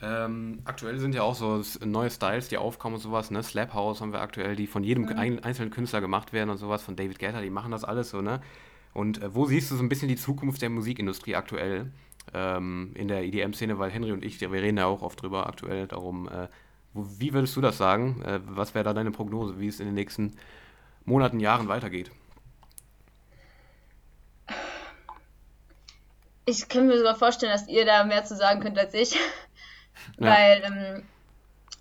Ähm, 0.00 0.60
aktuell 0.64 0.98
sind 0.98 1.14
ja 1.14 1.22
auch 1.22 1.34
so 1.34 1.62
neue 1.84 2.10
Styles, 2.10 2.48
die 2.48 2.56
aufkommen 2.56 2.94
und 2.94 3.00
sowas, 3.00 3.30
ne? 3.30 3.42
Slap 3.42 3.74
House 3.74 4.00
haben 4.00 4.12
wir 4.12 4.20
aktuell, 4.20 4.56
die 4.56 4.66
von 4.66 4.84
jedem 4.84 5.08
ein, 5.08 5.42
einzelnen 5.44 5.70
Künstler 5.70 6.00
gemacht 6.00 6.32
werden 6.32 6.50
und 6.50 6.56
sowas, 6.56 6.82
von 6.82 6.96
David 6.96 7.18
Guetta, 7.18 7.40
die 7.42 7.50
machen 7.50 7.72
das 7.72 7.84
alles 7.84 8.10
so, 8.10 8.22
ne? 8.22 8.40
Und 8.94 9.22
äh, 9.22 9.34
wo 9.34 9.46
siehst 9.46 9.70
du 9.70 9.76
so 9.76 9.82
ein 9.82 9.88
bisschen 9.88 10.08
die 10.08 10.16
Zukunft 10.16 10.62
der 10.62 10.70
Musikindustrie 10.70 11.34
aktuell 11.36 11.92
ähm, 12.34 12.92
in 12.94 13.08
der 13.08 13.22
EDM-Szene? 13.24 13.78
Weil 13.78 13.90
Henry 13.90 14.12
und 14.12 14.24
ich, 14.24 14.40
wir 14.40 14.50
reden 14.50 14.78
ja 14.78 14.86
auch 14.86 15.02
oft 15.02 15.20
drüber 15.20 15.46
aktuell 15.46 15.86
darum. 15.86 16.28
Äh, 16.28 16.48
wo, 16.94 17.06
wie 17.18 17.32
würdest 17.32 17.56
du 17.56 17.60
das 17.60 17.78
sagen? 17.78 18.22
Äh, 18.22 18.40
was 18.44 18.74
wäre 18.74 18.84
da 18.84 18.92
deine 18.92 19.10
Prognose, 19.10 19.58
wie 19.58 19.68
es 19.68 19.80
in 19.80 19.86
den 19.86 19.94
nächsten 19.94 20.36
Monaten, 21.04 21.40
Jahren 21.40 21.68
weitergeht? 21.68 22.10
Ich 26.44 26.68
kann 26.68 26.86
mir 26.86 26.98
sogar 26.98 27.14
vorstellen, 27.14 27.52
dass 27.52 27.68
ihr 27.68 27.84
da 27.86 28.04
mehr 28.04 28.24
zu 28.24 28.36
sagen 28.36 28.60
könnt 28.60 28.78
als 28.78 28.94
ich. 28.94 29.18
Ja. 30.18 30.30
Weil, 30.30 30.62
ähm, 30.64 31.02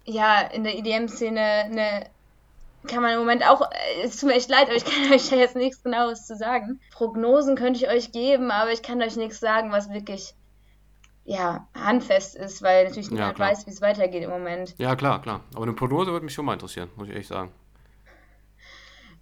ja, 0.06 0.42
in 0.42 0.64
der 0.64 0.78
EDM-Szene 0.78 1.70
ne, 1.70 2.06
kann 2.88 3.02
man 3.02 3.14
im 3.14 3.20
Moment 3.20 3.48
auch, 3.48 3.62
äh, 3.62 4.04
es 4.04 4.18
tut 4.18 4.30
mir 4.30 4.36
echt 4.36 4.50
leid, 4.50 4.68
aber 4.68 4.76
ich 4.76 4.86
kann 4.86 5.12
euch 5.14 5.30
da 5.30 5.36
jetzt 5.36 5.56
nichts 5.56 5.84
genaues 5.84 6.26
zu 6.26 6.36
sagen. 6.36 6.80
Prognosen 6.92 7.56
könnte 7.56 7.80
ich 7.80 7.90
euch 7.90 8.12
geben, 8.12 8.52
aber 8.52 8.72
ich 8.72 8.82
kann 8.82 9.02
euch 9.02 9.16
nichts 9.16 9.40
sagen, 9.40 9.72
was 9.72 9.90
wirklich, 9.90 10.34
ja, 11.24 11.68
handfest 11.74 12.36
ist, 12.36 12.62
weil 12.62 12.86
natürlich 12.86 13.08
Ja, 13.10 13.14
niemand 13.14 13.40
weiß, 13.40 13.68
wie 13.68 13.72
es 13.72 13.82
weitergeht 13.82 14.24
im 14.24 14.30
Moment. 14.30 14.76
Ja, 14.78 14.96
klar, 14.96 15.22
klar. 15.22 15.42
Aber 15.54 15.64
eine 15.64 15.74
Prognose 15.74 16.12
würde 16.12 16.26
mich 16.26 16.34
schon 16.34 16.46
mal 16.46 16.54
interessieren, 16.54 16.90
muss 16.96 17.08
ich 17.08 17.14
ehrlich 17.14 17.28
sagen. 17.28 17.52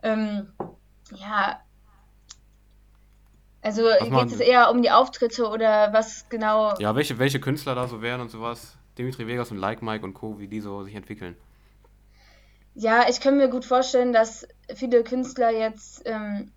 Ähm, 0.02 0.54
ja, 1.16 1.60
also 3.62 3.84
geht 4.00 4.32
es 4.32 4.40
eher 4.40 4.72
um 4.72 4.82
die 4.82 4.92
Auftritte 4.92 5.48
oder 5.48 5.92
was 5.92 6.28
genau? 6.30 6.78
Ja, 6.80 6.96
welche, 6.96 7.20
welche 7.20 7.40
Künstler 7.42 7.76
da 7.76 7.88
so 7.88 8.02
wären 8.02 8.22
und 8.22 8.30
sowas? 8.30 8.78
Dimitri 8.98 9.28
Vegas 9.28 9.52
und 9.52 9.58
Like 9.58 9.82
Mike 9.82 10.06
und 10.06 10.14
Co., 10.14 10.40
wie 10.40 10.48
die 10.48 10.62
so 10.62 10.84
sich 10.84 10.96
entwickeln. 10.96 11.36
Ja, 12.74 13.10
ich 13.10 13.20
kann 13.20 13.38
mir 13.38 13.50
gut 13.50 13.66
vorstellen, 13.66 14.14
dass 14.14 14.48
viele 14.74 15.04
Künstler 15.04 15.52
jetzt 15.52 16.04
ähm, 16.06 16.52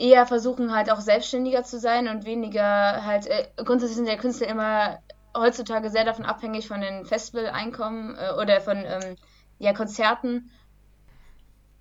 eher 0.00 0.26
versuchen 0.26 0.74
halt 0.74 0.90
auch 0.90 1.00
selbstständiger 1.00 1.64
zu 1.64 1.78
sein 1.78 2.08
und 2.08 2.24
weniger 2.26 3.04
halt, 3.04 3.26
äh, 3.26 3.48
grundsätzlich 3.56 3.96
sind 3.96 4.08
ja 4.08 4.16
Künstler 4.16 4.48
immer 4.48 4.98
heutzutage 5.36 5.90
sehr 5.90 6.04
davon 6.04 6.24
abhängig 6.26 6.68
von 6.68 6.80
den 6.80 7.06
Festivaleinkommen 7.06 8.16
äh, 8.18 8.32
oder 8.40 8.60
von 8.62 8.78
ähm, 8.78 9.16
ja, 9.58 9.72
Konzerten. 9.74 10.50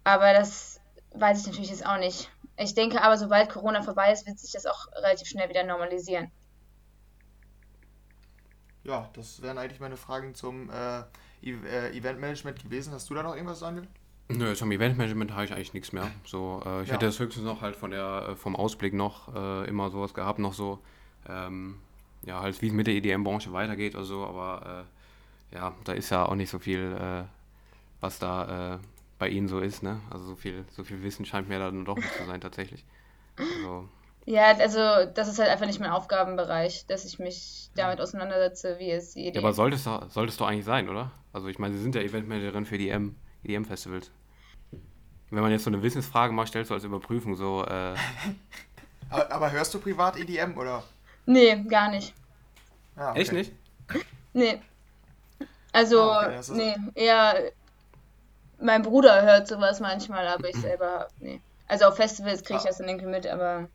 Aber 0.04 0.34
das 0.34 0.82
weiß 1.14 1.40
ich 1.42 1.48
natürlich 1.48 1.70
jetzt 1.70 1.86
auch 1.86 1.98
nicht. 1.98 2.30
Ich 2.58 2.74
denke 2.74 3.02
aber, 3.02 3.18
sobald 3.18 3.50
Corona 3.50 3.82
vorbei 3.82 4.12
ist, 4.12 4.28
wird 4.28 4.38
sich 4.40 4.52
das 4.52 4.66
auch 4.66 4.88
relativ 5.04 5.28
schnell 5.30 5.48
wieder 5.50 5.64
normalisieren. 5.64 6.32
Ja, 8.84 9.10
das 9.14 9.42
wären 9.42 9.58
eigentlich 9.58 9.80
meine 9.80 9.98
Fragen 9.98 10.36
zum 10.36 10.70
äh, 10.70 11.00
E- 11.42 11.52
äh, 11.66 11.98
Eventmanagement 11.98 12.62
gewesen. 12.64 12.94
Hast 12.94 13.10
du 13.10 13.14
da 13.14 13.24
noch 13.24 13.36
irgendwas, 13.36 13.60
Daniel? 13.60 13.88
Nö, 14.32 14.54
zum 14.54 14.72
Eventmanagement 14.72 15.34
habe 15.34 15.46
ich 15.46 15.54
eigentlich 15.54 15.74
nichts 15.74 15.92
mehr. 15.92 16.12
So, 16.26 16.62
äh, 16.66 16.84
ich 16.84 16.88
Ja. 16.90 16.94
hätte 16.96 17.08
das 17.08 17.20
höchstens 17.20 17.46
noch 17.46 17.62
halt 17.62 17.76
von 17.76 17.92
der, 17.92 18.30
äh, 18.30 18.36
vom 18.36 18.56
Ausblick 18.56 18.94
noch 18.94 19.34
äh, 19.36 19.68
immer 19.68 19.90
sowas 19.90 20.14
gehabt, 20.14 20.38
noch 20.40 20.54
so, 20.54 20.80
ähm, 21.28 21.80
ja, 22.24 22.40
halt 22.40 22.62
wie 22.62 22.68
es 22.68 22.74
mit 22.74 22.86
der 22.86 22.94
EDM-Branche 22.94 23.52
weitergeht 23.54 23.96
oder 23.96 24.04
so, 24.06 24.24
aber 24.26 24.86
äh, 25.52 25.56
ja, 25.56 25.74
da 25.84 25.94
ist 25.94 26.12
ja 26.12 26.26
auch 26.28 26.36
nicht 26.36 26.50
so 26.52 26.60
viel, 26.60 26.96
äh, 27.00 27.24
was 28.02 28.20
da 28.20 28.76
äh, 28.76 28.80
bei 29.18 29.30
Ihnen 29.30 29.48
so 29.48 29.60
ist, 29.60 29.82
ne? 29.82 30.00
Also 30.12 30.26
so 30.26 30.36
viel, 30.36 30.64
so 30.72 30.84
viel 30.84 31.02
Wissen 31.02 31.26
scheint 31.26 31.50
mir 31.50 31.58
da 31.60 31.66
dann 31.66 31.86
doch 31.86 31.98
nicht 31.98 32.14
zu 32.14 32.26
sein 32.26 32.40
tatsächlich. 32.40 32.86
Also, 33.38 33.90
Ja, 34.26 34.52
also 34.58 34.80
das 35.14 35.28
ist 35.28 35.40
halt 35.40 35.50
einfach 35.50 35.66
nicht 35.66 35.80
mein 35.80 35.90
Aufgabenbereich, 35.90 36.86
dass 36.86 37.04
ich 37.04 37.18
mich 37.18 37.72
damit 37.76 38.00
auseinandersetze, 38.00 38.78
wie 38.78 38.92
es 38.92 39.14
die 39.14 39.32
ja, 39.34 39.42
aber 39.42 39.54
solltest 39.54 39.88
du, 39.88 40.06
solltest 40.10 40.40
du 40.40 40.46
eigentlich 40.46 40.66
sein, 40.66 40.88
oder? 40.88 41.12
Also 41.34 41.48
ich 41.48 41.58
meine, 41.58 41.74
Sie 41.74 41.82
sind 41.82 41.96
ja 41.96 42.02
Eventmanagerin 42.02 42.66
für 42.66 42.78
die 42.78 42.90
EDM-Festivals. 42.90 44.12
Wenn 45.32 45.42
man 45.42 45.52
jetzt 45.52 45.64
so 45.64 45.70
eine 45.70 45.82
Wissensfrage 45.84 46.34
mal 46.34 46.48
stellt, 46.48 46.68
so 46.68 46.74
als 46.74 46.84
Überprüfung, 46.84 47.36
so, 47.36 47.64
äh, 47.66 47.94
Aber, 49.12 49.32
aber 49.32 49.52
hörst 49.52 49.74
du 49.74 49.80
privat 49.80 50.18
EDM 50.18 50.56
oder? 50.58 50.84
Nee, 51.26 51.64
gar 51.64 51.90
nicht. 51.90 52.14
Ah, 52.96 53.14
echt 53.16 53.32
okay. 53.32 53.38
nicht? 53.40 53.52
Nee. 54.34 54.62
Also, 55.72 56.02
Ah, 56.12 56.26
okay, 56.28 56.40
ist- 56.40 56.52
nee, 56.52 56.76
eher 56.96 57.52
mein 58.62 58.82
Bruder 58.84 59.22
hört 59.24 59.48
sowas 59.48 59.80
manchmal, 59.80 60.28
aber 60.28 60.50
ich 60.50 60.56
selber, 60.58 61.08
nee. 61.20 61.42
Also 61.68 61.86
auf 61.86 61.96
Festivals 61.96 62.44
kriege 62.44 62.60
ich 62.60 62.66
Ah. 62.66 62.68
das 62.68 62.78
dann 62.78 62.88
irgendwie 62.90 63.08
mit, 63.08 63.26
aber. 63.26 63.68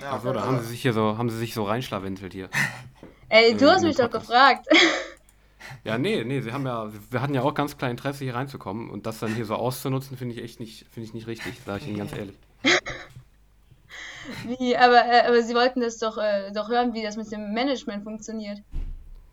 Ja, 0.00 0.12
Achso, 0.12 0.32
da 0.32 0.42
haben 0.44 0.60
sie 0.60 0.66
sich 0.68 0.82
hier 0.82 0.92
so, 0.92 1.16
haben 1.18 1.30
sie 1.30 1.38
sich 1.38 1.54
so 1.54 1.64
reinschlawenzelt 1.64 2.32
hier. 2.32 2.48
Ey, 3.28 3.56
du 3.56 3.64
Äh, 3.66 3.70
hast 3.70 3.82
in 3.82 3.88
mich 3.88 3.96
doch 3.96 4.10
gefragt. 4.10 4.66
Ja, 5.84 5.98
nee, 5.98 6.24
nee, 6.24 6.40
sie 6.40 6.52
haben 6.52 6.66
ja, 6.66 6.90
wir 7.10 7.20
hatten 7.22 7.34
ja 7.34 7.42
auch 7.42 7.54
ganz 7.54 7.76
klar 7.76 7.90
Interesse 7.90 8.24
hier 8.24 8.34
reinzukommen 8.34 8.90
und 8.90 9.06
das 9.06 9.18
dann 9.18 9.34
hier 9.34 9.44
so 9.44 9.54
auszunutzen, 9.54 10.16
finde 10.16 10.34
ich 10.34 10.42
echt 10.42 10.60
nicht, 10.60 10.86
finde 10.90 11.06
ich 11.08 11.14
nicht 11.14 11.26
richtig, 11.26 11.60
sage 11.64 11.82
ich 11.82 11.88
Ihnen 11.88 11.98
ganz 11.98 12.12
ehrlich. 12.12 12.36
Wie, 14.46 14.76
aber, 14.76 15.04
äh, 15.06 15.26
aber 15.26 15.42
sie 15.42 15.54
wollten 15.54 15.80
das 15.80 15.98
doch, 15.98 16.18
äh, 16.18 16.52
doch 16.52 16.68
hören, 16.68 16.92
wie 16.94 17.02
das 17.02 17.16
mit 17.16 17.30
dem 17.32 17.52
Management 17.52 18.04
funktioniert. 18.04 18.58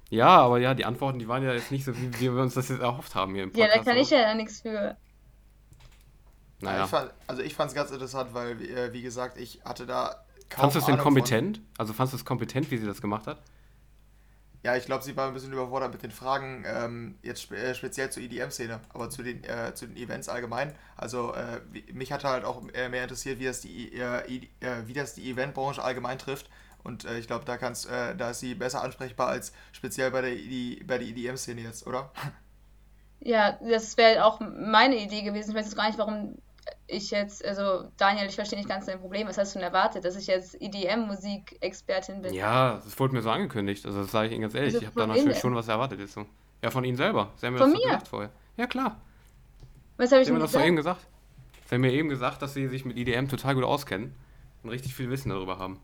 Ja, 0.10 0.28
aber 0.30 0.60
ja, 0.60 0.74
die 0.74 0.86
Antworten, 0.86 1.20
die 1.20 1.28
waren 1.28 1.44
ja 1.44 1.54
jetzt 1.54 1.72
nicht 1.72 1.84
so, 1.84 1.96
wie, 1.98 2.14
wie 2.20 2.34
wir 2.34 2.42
uns 2.42 2.54
das 2.54 2.70
jetzt 2.70 2.82
erhofft 2.82 3.14
haben 3.14 3.34
hier 3.36 3.44
im 3.44 3.52
Ja, 3.54 3.66
Podcast. 3.66 3.88
da 3.88 3.92
kann 3.92 4.02
ich 4.02 4.10
ja 4.10 4.34
nichts 4.34 4.62
für. 4.62 4.72
Ja, 4.72 4.96
Naja. 6.62 6.84
ich 6.86 6.90
fand, 6.90 7.12
also 7.28 7.42
ich 7.44 7.54
fand 7.54 7.70
es 7.70 7.76
ganz 7.76 7.92
interessant, 7.92 8.34
weil, 8.34 8.60
äh, 8.62 8.94
wie 8.94 9.02
gesagt, 9.02 9.38
ich 9.38 9.60
hatte 9.66 9.86
da 9.86 10.24
kaum 10.50 10.72
Fandest 10.72 10.76
du 10.76 10.80
es 10.80 10.86
denn 10.86 10.94
Ahnung 10.96 11.04
von- 11.04 11.14
kompetent? 11.16 11.62
Also 11.78 11.94
fandest 11.94 12.14
du 12.14 12.18
es 12.18 12.26
kompetent, 12.26 12.72
wie 12.72 12.78
sie 12.78 12.86
das 12.88 13.02
gemacht 13.02 13.28
hat? 13.28 13.42
Ja, 14.64 14.76
ich 14.76 14.86
glaube, 14.86 15.04
sie 15.04 15.16
war 15.16 15.28
ein 15.28 15.34
bisschen 15.34 15.54
überfordert 15.54 15.94
mit 15.94 16.04
den 16.04 16.12
Fragen, 16.12 16.66
ähm, 16.68 17.16
jetzt 17.22 17.42
spe 17.44 17.56
äh, 17.58 17.76
speziell 17.76 18.10
zur 18.12 18.24
EDM-Szene, 18.24 18.82
aber 18.90 19.10
zu 19.10 19.24
den, 19.24 19.44
äh, 19.44 19.74
zu 19.76 19.88
den 19.88 19.96
Events 19.98 20.30
allgemein. 20.30 20.76
Also 20.98 21.34
äh, 21.34 21.62
mich 21.94 22.12
hat 22.12 22.24
halt 22.24 22.44
auch 22.44 22.62
äh, 22.74 22.90
mehr 22.90 23.04
interessiert, 23.04 23.40
wie 23.40 23.46
das 23.46 23.62
die, 23.62 23.94
äh, 23.94 24.26
E- 24.28 24.50
äh, 24.60 24.86
wie 24.88 24.94
die 24.94 25.30
Eventbranche 25.32 25.84
allgemein 25.84 26.18
trifft. 26.20 26.50
Und 26.84 27.04
ich 27.06 27.28
glaube, 27.28 27.44
da 27.44 27.58
kannst, 27.58 27.90
da 27.90 28.30
ist 28.30 28.40
sie 28.40 28.56
besser 28.56 28.82
ansprechbar 28.82 29.28
als 29.28 29.52
speziell 29.74 30.10
bei 30.10 30.22
der, 30.22 30.32
ED 30.32 30.84
bei 30.88 30.98
der 30.98 31.08
EDM-Szene 31.08 31.60
jetzt, 31.60 31.86
oder? 31.86 32.12
Ja, 33.20 33.54
das 33.62 33.98
wäre 33.98 34.26
auch 34.26 34.40
meine 34.40 34.98
Idee 34.98 35.22
gewesen. 35.24 35.52
Ich 35.52 35.56
weiß 35.56 35.66
jetzt 35.66 35.76
gar 35.76 35.88
nicht, 35.88 35.98
warum 36.00 36.38
ich 36.88 37.12
jetzt, 37.12 37.44
also 37.46 37.90
Daniel, 37.98 38.28
ich 38.28 38.36
verstehe 38.36 38.58
nicht 38.60 38.70
ganz 38.70 38.86
dein 38.86 39.00
Problem. 39.00 39.28
Was 39.28 39.38
hast 39.38 39.54
du 39.56 39.60
denn 39.60 39.68
erwartet, 39.68 40.06
dass 40.06 40.16
ich 40.16 40.28
jetzt 40.28 40.60
EDM-Musikexpertin 40.62 42.22
bin? 42.22 42.34
Ja, 42.34 42.76
das 42.84 42.98
wurde 43.00 43.14
mir 43.14 43.22
so 43.22 43.30
angekündigt, 43.30 43.86
also 43.86 44.02
das 44.02 44.12
sage 44.12 44.28
ich 44.28 44.34
Ihnen 44.34 44.42
ganz 44.42 44.54
ehrlich, 44.56 44.74
Also 44.76 44.80
ich 44.82 44.88
habe 44.88 45.00
da 45.00 45.08
natürlich 45.08 45.34
denn? 45.34 45.42
schon 45.42 45.56
was 45.56 45.68
erwartet 45.68 46.00
jetzt 46.00 46.14
so. 46.14 46.26
Ja, 46.62 46.72
von 46.72 46.84
Ihnen 46.84 46.98
selber. 46.98 47.32
Sie 47.38 47.46
haben 47.46 47.54
mir 47.54 47.60
Von 47.60 47.72
das 47.72 47.80
mir? 47.80 47.86
gesagt 47.88 48.08
vorher. 48.08 48.30
Ja, 48.58 48.68
klar. 48.68 49.00
Was 49.98 50.12
habe 50.12 50.22
ich 50.22 50.28
Sie 50.28 50.32
haben 50.32 50.36
denn 50.36 50.40
mir 50.40 50.40
das 50.40 50.52
doch 50.52 50.62
eben 50.66 50.76
gesagt? 50.76 51.00
gesagt. 51.02 51.68
Sie 51.70 51.76
haben 51.76 51.82
mir 51.82 51.92
eben 51.92 52.10
gesagt, 52.10 52.42
dass 52.42 52.54
Sie 52.54 52.68
sich 52.68 52.86
mit 52.86 52.98
EDM 52.98 53.28
total 53.28 53.56
gut 53.56 53.64
auskennen 53.64 54.16
und 54.64 54.70
richtig 54.70 54.96
viel 54.96 55.10
Wissen 55.10 55.30
darüber 55.30 55.60
haben. 55.60 55.80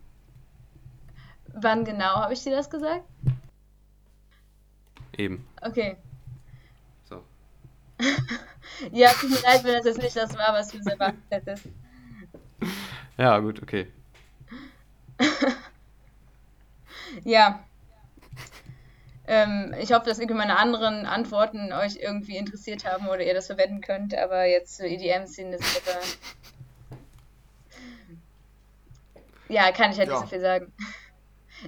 Wann 1.56 1.84
genau 1.86 2.16
habe 2.16 2.34
ich 2.34 2.42
dir 2.44 2.56
das 2.56 2.70
gesagt? 2.70 3.04
Eben. 5.18 5.46
Okay. 5.62 5.98
Ja, 8.92 9.12
tut 9.12 9.30
mir 9.30 9.40
leid, 9.42 9.64
wenn 9.64 9.76
das 9.76 9.86
jetzt 9.86 10.02
nicht 10.02 10.16
das 10.16 10.36
war, 10.38 10.54
was 10.54 10.70
du 10.70 10.82
so 10.82 10.90
erwartet 10.90 11.22
hättest. 11.30 11.66
Ja, 13.18 13.38
gut, 13.40 13.62
okay. 13.62 13.92
Ja. 17.24 17.64
Ähm, 19.28 19.74
ich 19.80 19.94
hoffe, 19.94 20.06
dass 20.06 20.20
irgendwie 20.20 20.38
meine 20.38 20.58
anderen 20.58 21.06
Antworten 21.06 21.72
euch 21.72 21.96
irgendwie 21.98 22.36
interessiert 22.36 22.86
haben 22.86 23.08
oder 23.08 23.22
ihr 23.22 23.34
das 23.34 23.46
verwenden 23.48 23.80
könnt, 23.82 24.16
aber 24.16 24.46
jetzt 24.46 24.76
zur 24.78 24.86
EDM-Szene 24.88 25.56
ist 25.56 25.82
aber. 25.88 26.00
Ja, 29.48 29.72
kann 29.72 29.92
ich 29.92 29.98
halt 30.00 30.10
Ja. 30.10 30.16
nicht 30.16 30.24
so 30.24 30.28
viel 30.28 30.42
sagen. 30.42 30.74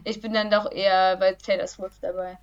Ich 0.04 0.20
bin 0.20 0.34
dann 0.34 0.50
doch 0.52 0.70
eher 0.70 1.16
bei 1.16 1.32
Taylor 1.36 1.68
Swift 1.68 2.04
dabei. 2.04 2.38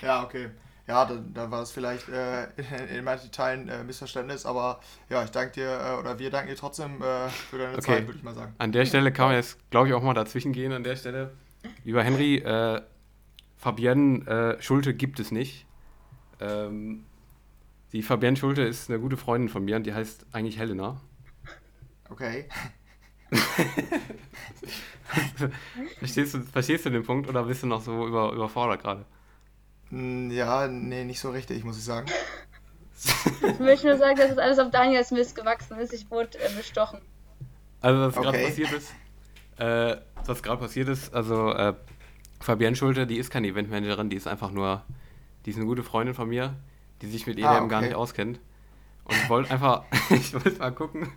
Ja, 0.00 0.24
okay. 0.24 0.50
Ja, 0.88 1.04
dann, 1.04 1.32
dann 1.32 1.50
war 1.50 1.62
es 1.62 1.70
vielleicht 1.70 2.08
äh, 2.08 2.44
in, 2.56 2.88
in, 2.96 3.04
manchen 3.04 3.30
Teilen 3.30 3.68
äh, 3.68 3.84
Missverständnis, 3.84 4.44
aber 4.46 4.80
ja, 5.08 5.22
ich 5.24 5.30
danke 5.30 5.52
dir 5.52 5.68
äh, 5.68 6.00
oder 6.00 6.18
wir 6.18 6.30
danken 6.30 6.48
dir 6.48 6.56
trotzdem 6.56 7.00
äh, 7.02 7.28
für 7.28 7.58
deine 7.58 7.72
okay. 7.74 7.82
Zeit, 7.82 8.06
würde 8.06 8.18
ich 8.18 8.24
mal 8.24 8.34
sagen. 8.34 8.54
An 8.58 8.72
der 8.72 8.84
Stelle 8.86 9.12
kann 9.12 9.26
man 9.28 9.36
jetzt, 9.36 9.58
glaube 9.70 9.88
ich, 9.88 9.94
auch 9.94 10.02
mal 10.02 10.14
dazwischen 10.14 10.52
gehen 10.52 10.72
an 10.72 10.82
der 10.82 10.96
Stelle. 10.96 11.32
Lieber 11.84 12.02
Henry, 12.02 12.36
äh, 12.36 12.82
Fabienne 13.56 14.56
äh, 14.58 14.62
Schulte 14.62 14.94
gibt 14.94 15.20
es 15.20 15.30
nicht. 15.30 15.66
Ähm, 16.40 17.04
die 17.92 18.02
Fabienne 18.02 18.36
Schulte 18.36 18.62
ist 18.62 18.90
eine 18.90 18.98
gute 18.98 19.16
Freundin 19.16 19.48
von 19.48 19.64
mir 19.64 19.76
und 19.76 19.84
die 19.84 19.94
heißt 19.94 20.26
eigentlich 20.32 20.58
Helena. 20.58 21.00
Okay. 22.08 22.48
verstehst, 25.98 26.34
du, 26.34 26.40
verstehst 26.40 26.84
du 26.86 26.90
den 26.90 27.04
Punkt 27.04 27.28
oder 27.28 27.44
bist 27.44 27.62
du 27.62 27.66
noch 27.66 27.80
so 27.80 28.06
über, 28.06 28.32
überfordert 28.32 28.82
gerade? 28.82 29.06
Hm, 29.92 30.30
ja, 30.30 30.66
nee, 30.68 31.04
nicht 31.04 31.20
so 31.20 31.30
richtig, 31.30 31.64
muss 31.64 31.76
ich 31.76 31.84
sagen. 31.84 32.06
ich 33.42 33.58
möchte 33.58 33.86
nur 33.86 33.98
sagen, 33.98 34.16
dass 34.16 34.30
es 34.30 34.38
alles 34.38 34.58
auf 34.58 34.70
Daniels 34.70 35.10
Mist 35.10 35.36
gewachsen 35.36 35.78
ist. 35.78 35.92
Ich 35.92 36.10
wurde 36.10 36.38
äh, 36.38 36.50
bestochen. 36.56 37.00
Also, 37.82 38.00
was 38.00 38.16
okay. 38.16 38.24
gerade 38.24 38.44
passiert 38.44 38.72
ist, 38.72 38.94
äh, 39.58 39.96
was 40.24 40.42
gerade 40.42 40.60
passiert 40.60 40.88
ist, 40.88 41.12
also 41.12 41.52
äh, 41.52 41.74
Fabienne 42.40 42.74
Schulte, 42.74 43.06
die 43.06 43.18
ist 43.18 43.30
keine 43.30 43.48
Eventmanagerin, 43.48 44.08
die 44.08 44.16
ist 44.16 44.26
einfach 44.26 44.50
nur, 44.50 44.82
die 45.44 45.50
ist 45.50 45.56
eine 45.56 45.66
gute 45.66 45.82
Freundin 45.82 46.14
von 46.14 46.28
mir, 46.28 46.56
die 47.02 47.08
sich 47.08 47.26
mit 47.26 47.36
EDM 47.36 47.46
ah, 47.46 47.58
okay. 47.58 47.68
gar 47.68 47.82
nicht 47.82 47.94
auskennt. 47.94 48.40
Und 49.04 49.14
ich 49.14 49.28
wollte 49.28 49.50
einfach, 49.50 49.84
ich 50.10 50.32
wollte 50.32 50.58
mal 50.58 50.72
gucken, 50.72 51.12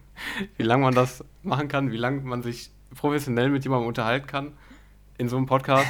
wie 0.58 0.64
lange 0.64 0.84
man 0.84 0.96
das 0.96 1.24
machen 1.44 1.70
kann, 1.70 1.92
wie 1.92 1.98
lange 1.98 2.22
man 2.22 2.44
sich 2.44 2.72
professionell 2.94 3.50
mit 3.50 3.64
jemandem 3.64 3.88
unterhalten 3.88 4.28
kann 4.28 4.58
in 5.18 5.30
so 5.30 5.38
einem 5.38 5.46
Podcast, 5.46 5.88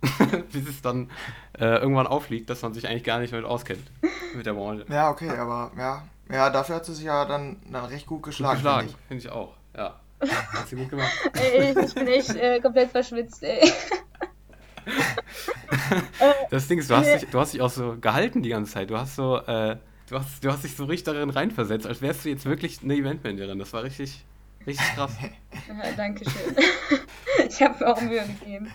bis 0.52 0.68
es 0.68 0.82
dann 0.82 1.10
äh, 1.58 1.76
irgendwann 1.78 2.06
aufliegt, 2.06 2.48
dass 2.50 2.62
man 2.62 2.72
sich 2.72 2.88
eigentlich 2.88 3.04
gar 3.04 3.18
nicht 3.18 3.32
damit 3.32 3.46
auskennt 3.46 3.90
mit 4.34 4.46
der 4.46 4.54
Branche. 4.54 4.86
Ja, 4.88 5.10
okay, 5.10 5.30
aber 5.30 5.72
ja, 5.76 6.02
ja 6.30 6.50
dafür 6.50 6.76
hat 6.76 6.86
sie 6.86 6.94
sich 6.94 7.04
ja 7.04 7.24
dann, 7.24 7.56
dann 7.70 7.84
recht 7.84 8.06
gut 8.06 8.22
geschlagen. 8.22 8.54
Gut 8.54 8.64
geschlagen, 8.64 8.88
finde 8.88 9.00
ich. 9.00 9.08
Find 9.08 9.24
ich 9.24 9.30
auch, 9.30 9.54
ja. 9.76 10.00
Hat 10.52 10.68
sie 10.68 10.76
gut 10.76 10.90
gemacht. 10.90 11.10
Ey, 11.32 11.74
ich 11.82 11.94
bin 11.94 12.06
echt 12.06 12.34
äh, 12.36 12.60
komplett 12.60 12.90
verschwitzt, 12.90 13.42
ey. 13.42 13.72
das 16.50 16.68
Ding 16.68 16.78
ist, 16.78 16.90
du 16.90 16.96
hast, 16.96 17.06
dich, 17.06 17.30
du 17.30 17.40
hast 17.40 17.54
dich 17.54 17.62
auch 17.62 17.70
so 17.70 17.96
gehalten 17.98 18.42
die 18.42 18.50
ganze 18.50 18.72
Zeit. 18.72 18.90
Du 18.90 18.98
hast 18.98 19.16
so, 19.16 19.38
äh, 19.38 19.76
du 20.08 20.18
hast, 20.18 20.44
du 20.44 20.52
hast 20.52 20.64
dich 20.64 20.76
so 20.76 20.84
richtig 20.84 21.14
darin 21.14 21.30
reinversetzt, 21.30 21.86
als 21.86 22.02
wärst 22.02 22.24
du 22.24 22.28
jetzt 22.28 22.44
wirklich 22.44 22.82
eine 22.82 22.94
Eventmanagerin. 22.94 23.58
Das 23.58 23.72
war 23.72 23.82
richtig, 23.82 24.24
richtig 24.66 24.86
krass. 24.94 25.16
Ja, 25.68 25.92
danke 25.96 26.28
schön. 26.28 26.56
Ich 27.48 27.62
habe 27.62 27.82
mir 27.82 27.90
auch 27.90 28.00
Mühe 28.00 28.22
gegeben. 28.22 28.70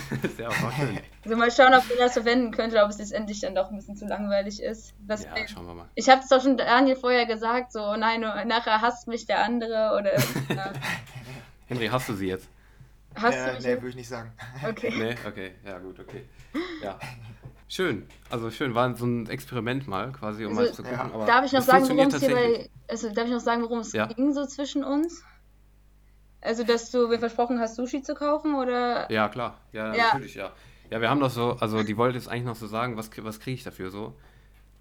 Sehr 0.36 0.48
auch 0.48 0.72
schön. 0.72 0.98
Also 1.24 1.36
mal 1.36 1.52
schauen, 1.52 1.72
ob 1.72 1.88
ihr 1.88 1.98
das 1.98 2.14
verwenden 2.14 2.50
könnt 2.50 2.72
oder 2.72 2.84
ob 2.84 2.90
es 2.90 2.98
jetzt 2.98 3.12
endlich 3.12 3.38
dann 3.38 3.54
doch 3.54 3.70
ein 3.70 3.76
bisschen 3.76 3.96
zu 3.96 4.06
langweilig 4.06 4.60
ist. 4.60 4.92
Das 5.06 5.22
ja, 5.22 5.30
schauen 5.46 5.66
wir 5.66 5.74
mal. 5.74 5.88
Ich 5.94 6.08
habe 6.08 6.20
es 6.20 6.28
doch 6.28 6.42
schon 6.42 6.56
Daniel 6.56 6.96
vorher 6.96 7.26
gesagt, 7.26 7.70
so, 7.70 7.94
nein, 7.94 8.22
nachher 8.22 8.80
hasst 8.80 9.06
mich 9.06 9.24
der 9.26 9.44
andere 9.44 9.96
oder. 9.96 10.18
Ja. 10.52 10.72
Henry, 11.68 11.86
hast 11.86 12.08
du 12.08 12.14
sie 12.14 12.26
jetzt? 12.26 12.48
Hast 13.14 13.36
äh, 13.36 13.46
du 13.46 13.52
mich 13.54 13.64
nee, 13.64 13.72
würde 13.74 13.88
ich 13.88 13.94
nicht 13.94 14.08
sagen. 14.08 14.32
Okay. 14.68 14.92
Nee, 14.96 15.14
okay, 15.26 15.52
ja 15.64 15.78
gut, 15.78 16.00
okay. 16.00 16.24
Ja. 16.82 16.98
Schön, 17.68 18.06
also 18.28 18.50
schön, 18.50 18.74
war 18.74 18.94
so 18.96 19.06
ein 19.06 19.28
Experiment 19.30 19.88
mal 19.88 20.12
quasi, 20.12 20.44
um 20.44 20.58
also, 20.58 20.62
mal 20.62 20.74
zu 20.74 20.82
gucken. 20.82 21.10
Ja. 21.20 21.24
darf 21.24 21.46
ich 21.46 21.52
noch 21.52 21.62
sagen, 21.62 21.88
worum 21.88 22.08
es 22.08 22.20
hier 22.20 22.34
bei, 22.34 22.70
also 22.88 23.10
darf 23.10 23.26
ich 23.26 23.32
noch 23.32 23.40
sagen, 23.40 23.62
worum 23.62 23.78
es 23.78 23.92
ja. 23.92 24.06
ging 24.08 24.34
so 24.34 24.44
zwischen 24.44 24.84
uns? 24.84 25.24
Also, 26.42 26.64
dass 26.64 26.90
du 26.90 27.08
mir 27.08 27.18
versprochen 27.18 27.60
hast, 27.60 27.76
Sushi 27.76 28.02
zu 28.02 28.14
kaufen, 28.14 28.54
oder? 28.54 29.10
Ja, 29.10 29.28
klar. 29.28 29.58
Ja, 29.72 29.94
ja. 29.94 30.04
natürlich, 30.12 30.34
ja. 30.34 30.52
Ja, 30.90 31.00
wir 31.00 31.08
haben 31.08 31.20
doch 31.20 31.30
so, 31.30 31.56
also 31.58 31.82
die 31.82 31.96
wollte 31.96 32.18
jetzt 32.18 32.28
eigentlich 32.28 32.44
noch 32.44 32.56
so 32.56 32.66
sagen, 32.66 32.98
was, 32.98 33.10
was 33.18 33.40
kriege 33.40 33.54
ich 33.54 33.64
dafür 33.64 33.90
so? 33.90 34.14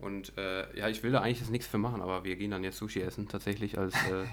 Und 0.02 0.36
äh, 0.38 0.78
ja, 0.78 0.90
ich 0.90 1.04
will 1.04 1.12
da 1.12 1.22
eigentlich 1.22 1.40
jetzt 1.40 1.52
nichts 1.52 1.68
für 1.68 1.78
machen, 1.78 2.02
aber 2.02 2.24
wir 2.24 2.36
gehen 2.36 2.52
dann 2.52 2.64
jetzt 2.64 2.78
Sushi 2.78 3.02
essen, 3.02 3.28
tatsächlich 3.30 3.78
als. 3.78 3.94
Äh, 3.94 4.26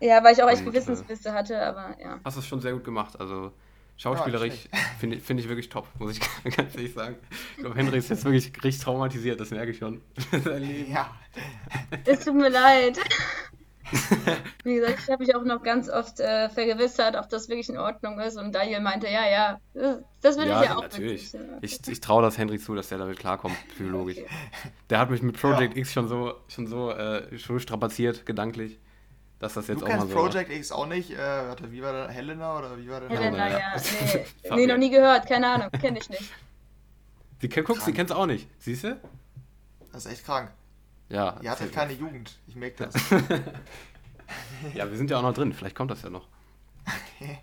ja, 0.06 0.22
weil 0.22 0.34
ich 0.34 0.42
auch 0.42 0.48
echt 0.48 0.64
Gewissensbisse 0.64 1.30
äh, 1.30 1.32
hatte, 1.32 1.60
aber 1.60 1.96
ja. 2.00 2.20
Hast 2.24 2.38
du 2.38 2.42
schon 2.42 2.60
sehr 2.60 2.72
gut 2.72 2.84
gemacht. 2.84 3.18
Also 3.18 3.52
schauspielerisch 3.96 4.68
ja, 4.72 4.78
finde 4.98 5.18
find 5.18 5.40
ich 5.40 5.48
wirklich 5.48 5.68
top, 5.68 5.88
muss 5.98 6.12
ich 6.12 6.20
ganz 6.56 6.74
ehrlich 6.74 6.94
sagen. 6.94 7.16
Ich 7.56 7.62
glaube, 7.62 7.76
Henry 7.76 7.98
ist 7.98 8.08
jetzt 8.08 8.24
wirklich 8.24 8.46
richtig 8.64 8.78
traumatisiert, 8.78 9.40
das 9.40 9.50
merke 9.50 9.72
ich 9.72 9.78
schon. 9.78 10.00
Ja. 10.88 11.10
Es 12.06 12.24
tut 12.24 12.34
mir 12.34 12.48
leid. 12.48 12.98
Wie 14.64 14.74
gesagt, 14.74 14.98
ich 15.02 15.10
habe 15.10 15.24
mich 15.24 15.34
auch 15.34 15.44
noch 15.44 15.62
ganz 15.62 15.88
oft 15.88 16.20
äh, 16.20 16.48
vergewissert, 16.48 17.16
ob 17.16 17.28
das 17.28 17.48
wirklich 17.48 17.68
in 17.68 17.78
Ordnung 17.78 18.18
ist. 18.20 18.36
Und 18.36 18.54
Daniel 18.54 18.80
meinte, 18.80 19.06
ja, 19.08 19.28
ja, 19.28 19.60
das 20.20 20.36
würde 20.36 20.50
ja, 20.50 20.62
ich 20.62 20.68
ja 20.68 20.76
auch 20.76 20.82
natürlich. 20.82 21.32
Wirklich, 21.32 21.80
ich, 21.82 21.88
ich 21.88 22.00
traue 22.00 22.22
das 22.22 22.38
Henry 22.38 22.58
zu, 22.58 22.74
dass 22.74 22.88
der 22.88 22.98
damit 22.98 23.18
klarkommt, 23.18 23.56
psychologisch. 23.74 24.18
Okay. 24.18 24.28
Der 24.90 24.98
hat 24.98 25.10
mich 25.10 25.22
mit 25.22 25.40
Project 25.40 25.74
ja. 25.74 25.80
X 25.80 25.92
schon 25.92 26.08
so, 26.08 26.34
schon 26.48 26.66
so 26.66 26.90
äh, 26.90 27.38
schon 27.38 27.60
strapaziert, 27.60 28.26
gedanklich. 28.26 28.78
Dass 29.38 29.54
das 29.54 29.68
jetzt 29.68 29.80
du 29.80 29.86
auch 29.86 29.88
mal 29.88 30.06
so 30.06 30.14
Project 30.14 30.50
X 30.50 30.70
auch 30.70 30.86
nicht? 30.86 31.12
Äh, 31.12 31.16
warte, 31.16 31.72
wie 31.72 31.82
war 31.82 31.92
der? 31.92 32.08
Helena 32.08 32.58
oder 32.58 32.76
wie 32.76 32.88
war 32.90 33.00
der? 33.00 33.08
Helena, 33.08 33.44
Helena 33.44 33.58
ja. 33.58 33.80
Nee, 34.50 34.50
nee, 34.56 34.66
noch 34.66 34.76
nie 34.76 34.90
gehört, 34.90 35.26
keine 35.26 35.48
Ahnung, 35.48 35.70
kenne 35.80 35.98
ich 35.98 36.10
nicht. 36.10 36.30
Sie, 37.40 37.48
guck, 37.48 37.80
sie 37.80 37.92
kennt 37.92 38.10
es 38.10 38.16
auch 38.16 38.26
nicht, 38.26 38.48
siehst 38.58 38.84
du? 38.84 39.00
Das 39.92 40.04
ist 40.04 40.12
echt 40.12 40.24
krank. 40.26 40.52
Ja. 41.10 41.36
Ihr 41.42 41.50
hattet 41.50 41.72
keine 41.72 41.92
Jugend, 41.92 42.38
ich 42.46 42.56
merke 42.56 42.84
das. 42.84 42.94
ja, 44.74 44.88
wir 44.88 44.96
sind 44.96 45.10
ja 45.10 45.18
auch 45.18 45.22
noch 45.22 45.34
drin, 45.34 45.52
vielleicht 45.52 45.76
kommt 45.76 45.90
das 45.90 46.02
ja 46.02 46.10
noch. 46.10 46.26
Okay. 46.86 47.38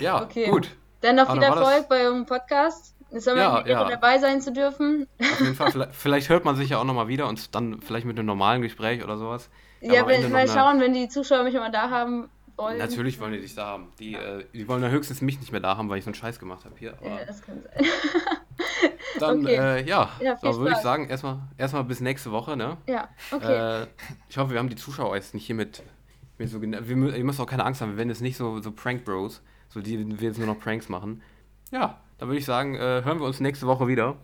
Ja, 0.00 0.22
okay. 0.22 0.48
gut. 0.48 0.70
Dann 1.00 1.16
noch 1.16 1.30
viel 1.30 1.42
Erfolg 1.42 1.88
bei 1.88 2.06
eurem 2.06 2.24
Podcast. 2.24 2.94
Es 3.10 3.24
soll 3.24 3.36
ja, 3.36 3.64
ja. 3.66 3.88
dabei 3.88 4.18
sein 4.18 4.40
zu 4.40 4.52
dürfen. 4.52 5.06
Auf 5.20 5.40
jeden 5.40 5.54
Fall, 5.54 5.70
vielleicht, 5.70 5.94
vielleicht 5.94 6.28
hört 6.30 6.44
man 6.44 6.56
sich 6.56 6.70
ja 6.70 6.78
auch 6.78 6.84
nochmal 6.84 7.06
wieder 7.08 7.28
und 7.28 7.54
dann 7.54 7.80
vielleicht 7.80 8.06
mit 8.06 8.18
einem 8.18 8.26
normalen 8.26 8.62
Gespräch 8.62 9.04
oder 9.04 9.18
sowas. 9.18 9.50
Ja, 9.80 10.06
wenn, 10.06 10.32
mal 10.32 10.48
schauen, 10.48 10.80
wenn 10.80 10.94
die 10.94 11.08
Zuschauer 11.08 11.44
mich 11.44 11.54
immer 11.54 11.70
da 11.70 11.90
haben 11.90 12.28
wollen. 12.56 12.78
Natürlich 12.78 13.20
wollen 13.20 13.32
die 13.32 13.40
dich 13.40 13.54
da 13.54 13.66
haben. 13.66 13.92
Die, 13.98 14.12
ja. 14.12 14.38
äh, 14.38 14.44
die 14.52 14.66
wollen 14.68 14.82
ja 14.82 14.88
höchstens 14.88 15.20
mich 15.20 15.38
nicht 15.40 15.52
mehr 15.52 15.60
da 15.60 15.76
haben, 15.76 15.88
weil 15.88 15.98
ich 15.98 16.04
so 16.04 16.08
einen 16.08 16.14
Scheiß 16.14 16.38
gemacht 16.38 16.64
habe 16.64 16.74
hier. 16.78 16.96
ja, 17.02 17.24
das 17.24 17.42
kann 17.42 17.62
sein. 17.62 17.84
Dann, 19.20 19.40
okay. 19.40 19.54
äh, 19.54 19.88
ja, 19.88 20.10
ja 20.20 20.36
da 20.42 20.56
würde 20.56 20.72
ich 20.72 20.78
sagen, 20.78 21.08
erstmal, 21.08 21.38
erstmal 21.56 21.84
bis 21.84 22.00
nächste 22.00 22.32
Woche, 22.32 22.56
ne? 22.56 22.76
Ja, 22.86 23.08
okay. 23.30 23.82
Äh, 23.82 23.86
ich 24.28 24.38
hoffe, 24.38 24.52
wir 24.52 24.58
haben 24.58 24.68
die 24.68 24.76
Zuschauer 24.76 25.14
jetzt 25.14 25.34
nicht 25.34 25.46
hier 25.46 25.54
mit, 25.54 25.82
mit 26.38 26.50
so, 26.50 26.60
wir, 26.60 27.16
ihr 27.16 27.24
müsst 27.24 27.40
auch 27.40 27.46
keine 27.46 27.64
Angst 27.64 27.80
haben, 27.80 27.90
wir 27.90 27.96
werden 27.96 28.08
jetzt 28.08 28.22
nicht 28.22 28.36
so, 28.36 28.60
so 28.60 28.72
Prank-Bros, 28.72 29.42
so 29.68 29.80
die 29.80 30.20
wir 30.20 30.28
jetzt 30.28 30.38
nur 30.38 30.48
noch 30.48 30.58
Pranks 30.58 30.88
machen. 30.88 31.22
Ja, 31.70 32.00
dann 32.18 32.28
würde 32.28 32.38
ich 32.38 32.44
sagen, 32.44 32.74
äh, 32.74 33.02
hören 33.04 33.20
wir 33.20 33.26
uns 33.26 33.40
nächste 33.40 33.66
Woche 33.66 33.86
wieder. 33.86 34.16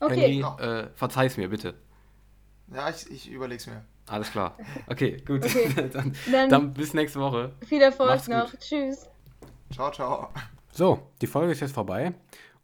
Okay. 0.00 0.42
Henry, 0.42 0.64
äh, 0.64 0.88
verzeih's 0.94 1.36
mir, 1.36 1.48
bitte. 1.48 1.74
Ja, 2.68 2.90
ich, 2.90 3.10
ich 3.10 3.30
überleg's 3.30 3.66
mir. 3.66 3.84
Alles 4.08 4.30
klar. 4.30 4.56
Okay, 4.86 5.22
gut. 5.26 5.44
Okay. 5.44 5.72
dann, 5.92 6.14
dann, 6.30 6.48
dann, 6.48 6.74
bis 6.74 6.94
nächste 6.94 7.20
Woche. 7.20 7.52
Viel 7.66 7.82
Erfolg 7.82 8.10
Macht's 8.10 8.28
noch. 8.28 8.50
Gut. 8.50 8.60
Tschüss. 8.60 9.08
Ciao, 9.72 9.90
ciao. 9.90 10.28
So, 10.70 11.10
die 11.20 11.26
Folge 11.26 11.52
ist 11.52 11.60
jetzt 11.60 11.74
vorbei. 11.74 12.14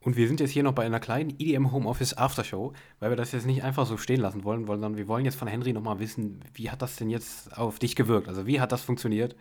Und 0.00 0.16
wir 0.16 0.26
sind 0.26 0.40
jetzt 0.40 0.50
hier 0.50 0.62
noch 0.62 0.72
bei 0.72 0.84
einer 0.84 1.00
kleinen 1.00 1.30
EDM 1.38 1.70
Homeoffice 1.70 2.16
Aftershow, 2.16 2.72
weil 2.98 3.10
wir 3.10 3.16
das 3.16 3.32
jetzt 3.32 3.46
nicht 3.46 3.62
einfach 3.62 3.86
so 3.86 3.96
stehen 3.96 4.20
lassen 4.20 4.42
wollen, 4.44 4.66
sondern 4.66 4.96
wir 4.96 5.06
wollen 5.06 5.24
jetzt 5.24 5.36
von 5.36 5.46
Henry 5.46 5.72
nochmal 5.72 6.00
wissen, 6.00 6.40
wie 6.54 6.70
hat 6.70 6.82
das 6.82 6.96
denn 6.96 7.08
jetzt 7.08 7.56
auf 7.56 7.78
dich 7.78 7.94
gewirkt? 7.94 8.28
Also 8.28 8.46
wie 8.46 8.60
hat 8.60 8.72
das 8.72 8.82
funktioniert? 8.82 9.36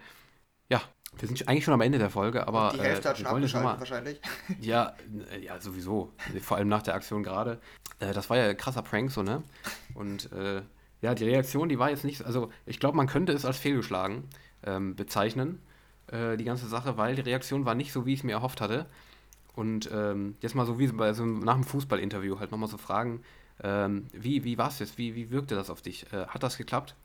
Ja, 0.69 0.81
wir 1.17 1.27
sind 1.27 1.47
eigentlich 1.47 1.65
schon 1.65 1.73
am 1.73 1.81
Ende 1.81 1.97
der 1.97 2.09
Folge, 2.09 2.47
aber 2.47 2.71
die 2.73 2.79
Hälfte 2.79 3.07
äh, 3.07 3.11
hat 3.11 3.17
schon 3.17 3.27
abgeschaltet 3.27 3.79
wahrscheinlich. 3.79 4.21
Ja, 4.61 4.93
ja, 5.41 5.59
sowieso. 5.59 6.13
Vor 6.41 6.57
allem 6.57 6.69
nach 6.69 6.83
der 6.83 6.93
Aktion 6.93 7.23
gerade. 7.23 7.59
Äh, 7.99 8.13
das 8.13 8.29
war 8.29 8.37
ja 8.37 8.49
ein 8.49 8.57
krasser 8.57 8.83
Prank 8.83 9.11
so, 9.11 9.23
ne? 9.23 9.43
Und 9.95 10.31
äh, 10.31 10.61
ja, 11.01 11.15
die 11.15 11.25
Reaktion, 11.25 11.69
die 11.69 11.79
war 11.79 11.89
jetzt 11.89 12.03
nicht, 12.03 12.23
also 12.23 12.51
ich 12.65 12.79
glaube, 12.79 12.97
man 12.97 13.07
könnte 13.07 13.33
es 13.33 13.45
als 13.45 13.57
fehlgeschlagen 13.57 14.29
ähm, 14.63 14.95
bezeichnen, 14.95 15.59
äh, 16.07 16.37
die 16.37 16.43
ganze 16.43 16.67
Sache, 16.67 16.97
weil 16.97 17.15
die 17.15 17.21
Reaktion 17.21 17.65
war 17.65 17.75
nicht 17.75 17.91
so, 17.91 18.05
wie 18.05 18.13
ich 18.13 18.19
es 18.19 18.23
mir 18.23 18.33
erhofft 18.33 18.61
hatte. 18.61 18.85
Und 19.55 19.89
ähm, 19.91 20.35
jetzt 20.41 20.55
mal 20.55 20.65
so 20.65 20.79
wie 20.79 20.87
bei 20.87 21.13
so 21.13 21.25
nach 21.25 21.55
dem 21.55 21.63
Fußballinterview 21.63 22.39
halt 22.39 22.51
nochmal 22.51 22.69
so 22.69 22.77
fragen, 22.77 23.23
ähm, 23.63 24.07
wie, 24.13 24.43
wie 24.43 24.57
war 24.57 24.69
es 24.69 24.79
jetzt? 24.79 24.97
Wie, 24.97 25.15
wie 25.15 25.29
wirkte 25.29 25.55
das 25.55 25.69
auf 25.69 25.81
dich? 25.81 26.11
Äh, 26.13 26.27
hat 26.27 26.43
das 26.43 26.57
geklappt? 26.57 26.95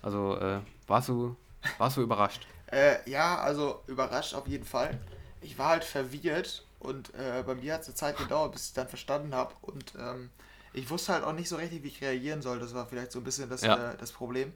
Also 0.00 0.36
äh, 0.38 0.60
warst, 0.86 1.08
du, 1.08 1.36
warst 1.78 1.96
du 1.96 2.02
überrascht? 2.02 2.46
Äh, 2.66 2.98
ja, 3.10 3.38
also 3.38 3.82
überrascht 3.86 4.34
auf 4.34 4.46
jeden 4.46 4.64
Fall. 4.64 4.98
Ich 5.40 5.58
war 5.58 5.70
halt 5.70 5.84
verwirrt 5.84 6.64
und 6.80 7.12
äh, 7.14 7.42
bei 7.44 7.54
mir 7.54 7.74
hat 7.74 7.82
es 7.82 7.88
eine 7.88 7.94
Zeit 7.94 8.16
gedauert, 8.16 8.52
bis 8.52 8.68
ich 8.68 8.74
dann 8.74 8.88
verstanden 8.88 9.34
habe. 9.34 9.54
Und 9.62 9.94
ähm, 9.98 10.30
ich 10.72 10.90
wusste 10.90 11.12
halt 11.14 11.24
auch 11.24 11.32
nicht 11.32 11.48
so 11.48 11.56
richtig, 11.56 11.82
wie 11.82 11.88
ich 11.88 12.00
reagieren 12.00 12.42
soll. 12.42 12.58
Das 12.58 12.74
war 12.74 12.86
vielleicht 12.86 13.12
so 13.12 13.20
ein 13.20 13.24
bisschen 13.24 13.48
das, 13.48 13.62
ja. 13.62 13.92
Äh, 13.92 13.96
das 13.96 14.12
Problem. 14.12 14.52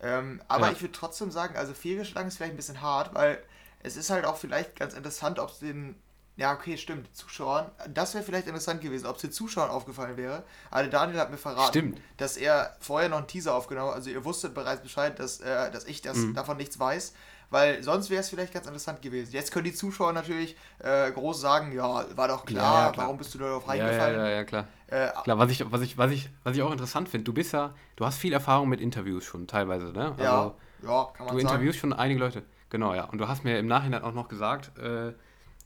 Ähm, 0.00 0.42
aber 0.48 0.66
ja. 0.66 0.72
ich 0.72 0.80
würde 0.80 0.92
trotzdem 0.92 1.30
sagen, 1.30 1.56
also 1.56 1.74
fehlgeschlagen 1.74 2.28
ist 2.28 2.36
vielleicht 2.36 2.54
ein 2.54 2.56
bisschen 2.56 2.82
hart, 2.82 3.14
weil 3.14 3.42
es 3.82 3.96
ist 3.96 4.10
halt 4.10 4.24
auch 4.24 4.36
vielleicht 4.36 4.76
ganz 4.76 4.94
interessant, 4.94 5.38
ob 5.38 5.50
es 5.50 5.58
den 5.60 5.96
Ja, 6.36 6.54
okay, 6.54 6.78
stimmt. 6.78 7.14
Zuschauern. 7.14 7.70
Das 7.92 8.14
wäre 8.14 8.24
vielleicht 8.24 8.46
interessant 8.46 8.80
gewesen, 8.80 9.06
ob 9.06 9.16
es 9.16 9.22
den 9.22 9.32
Zuschauern 9.32 9.70
aufgefallen 9.70 10.16
wäre. 10.16 10.44
Aber 10.70 10.88
Daniel 10.88 11.20
hat 11.20 11.30
mir 11.30 11.36
verraten, 11.36 11.68
Stimmt. 11.68 12.00
dass 12.16 12.36
er 12.38 12.74
vorher 12.80 13.08
noch 13.10 13.18
einen 13.18 13.26
Teaser 13.26 13.54
aufgenommen 13.54 13.90
hat. 13.90 13.96
Also 13.96 14.10
ihr 14.10 14.24
wusstet 14.24 14.54
bereits 14.54 14.82
Bescheid, 14.82 15.18
dass, 15.18 15.40
äh, 15.40 15.70
dass 15.70 15.84
ich 15.84 16.00
das 16.00 16.16
Mhm. 16.16 16.34
davon 16.34 16.56
nichts 16.56 16.78
weiß. 16.78 17.12
Weil 17.52 17.82
sonst 17.82 18.10
wäre 18.10 18.20
es 18.22 18.30
vielleicht 18.30 18.52
ganz 18.54 18.66
interessant 18.66 19.02
gewesen. 19.02 19.32
Jetzt 19.32 19.52
können 19.52 19.64
die 19.66 19.74
Zuschauer 19.74 20.12
natürlich 20.12 20.56
äh, 20.80 21.10
groß 21.12 21.40
sagen, 21.40 21.72
ja, 21.72 22.04
war 22.16 22.28
doch 22.28 22.44
klar, 22.46 22.64
Ja, 22.74 22.86
ja, 22.86 22.92
klar. 22.92 23.06
warum 23.06 23.18
bist 23.18 23.34
du 23.34 23.38
darauf 23.38 23.64
Ja, 23.66 23.90
ja, 23.90 24.08
reingefallen? 24.08 24.16
ja, 24.16 24.28
ja, 24.28 24.44
klar. 24.44 24.68
Äh, 24.88 25.08
Klar, 25.22 25.38
was 25.38 25.50
ich, 25.50 25.70
was 25.70 25.82
ich, 25.82 25.96
was 25.98 26.10
ich, 26.10 26.30
was 26.44 26.56
ich 26.56 26.62
auch 26.62 26.72
interessant 26.72 27.08
finde, 27.08 27.24
du 27.24 27.32
bist 27.32 27.52
ja, 27.52 27.74
du 27.96 28.04
hast 28.04 28.18
viel 28.18 28.32
Erfahrung 28.32 28.68
mit 28.68 28.80
Interviews 28.80 29.24
schon 29.24 29.46
teilweise, 29.46 29.92
ne? 29.92 30.16
ja, 30.18 30.44
Also, 30.44 30.56
ja, 30.82 31.04
kann 31.14 31.26
man 31.26 31.34
du 31.34 31.38
sagen. 31.40 31.40
interviewst 31.40 31.78
schon 31.78 31.92
einige 31.92 32.20
Leute. 32.20 32.42
Genau, 32.70 32.94
ja. 32.94 33.04
Und 33.04 33.18
du 33.18 33.28
hast 33.28 33.44
mir 33.44 33.58
im 33.58 33.66
Nachhinein 33.68 34.02
auch 34.02 34.14
noch 34.14 34.28
gesagt, 34.28 34.76
äh, 34.78 35.12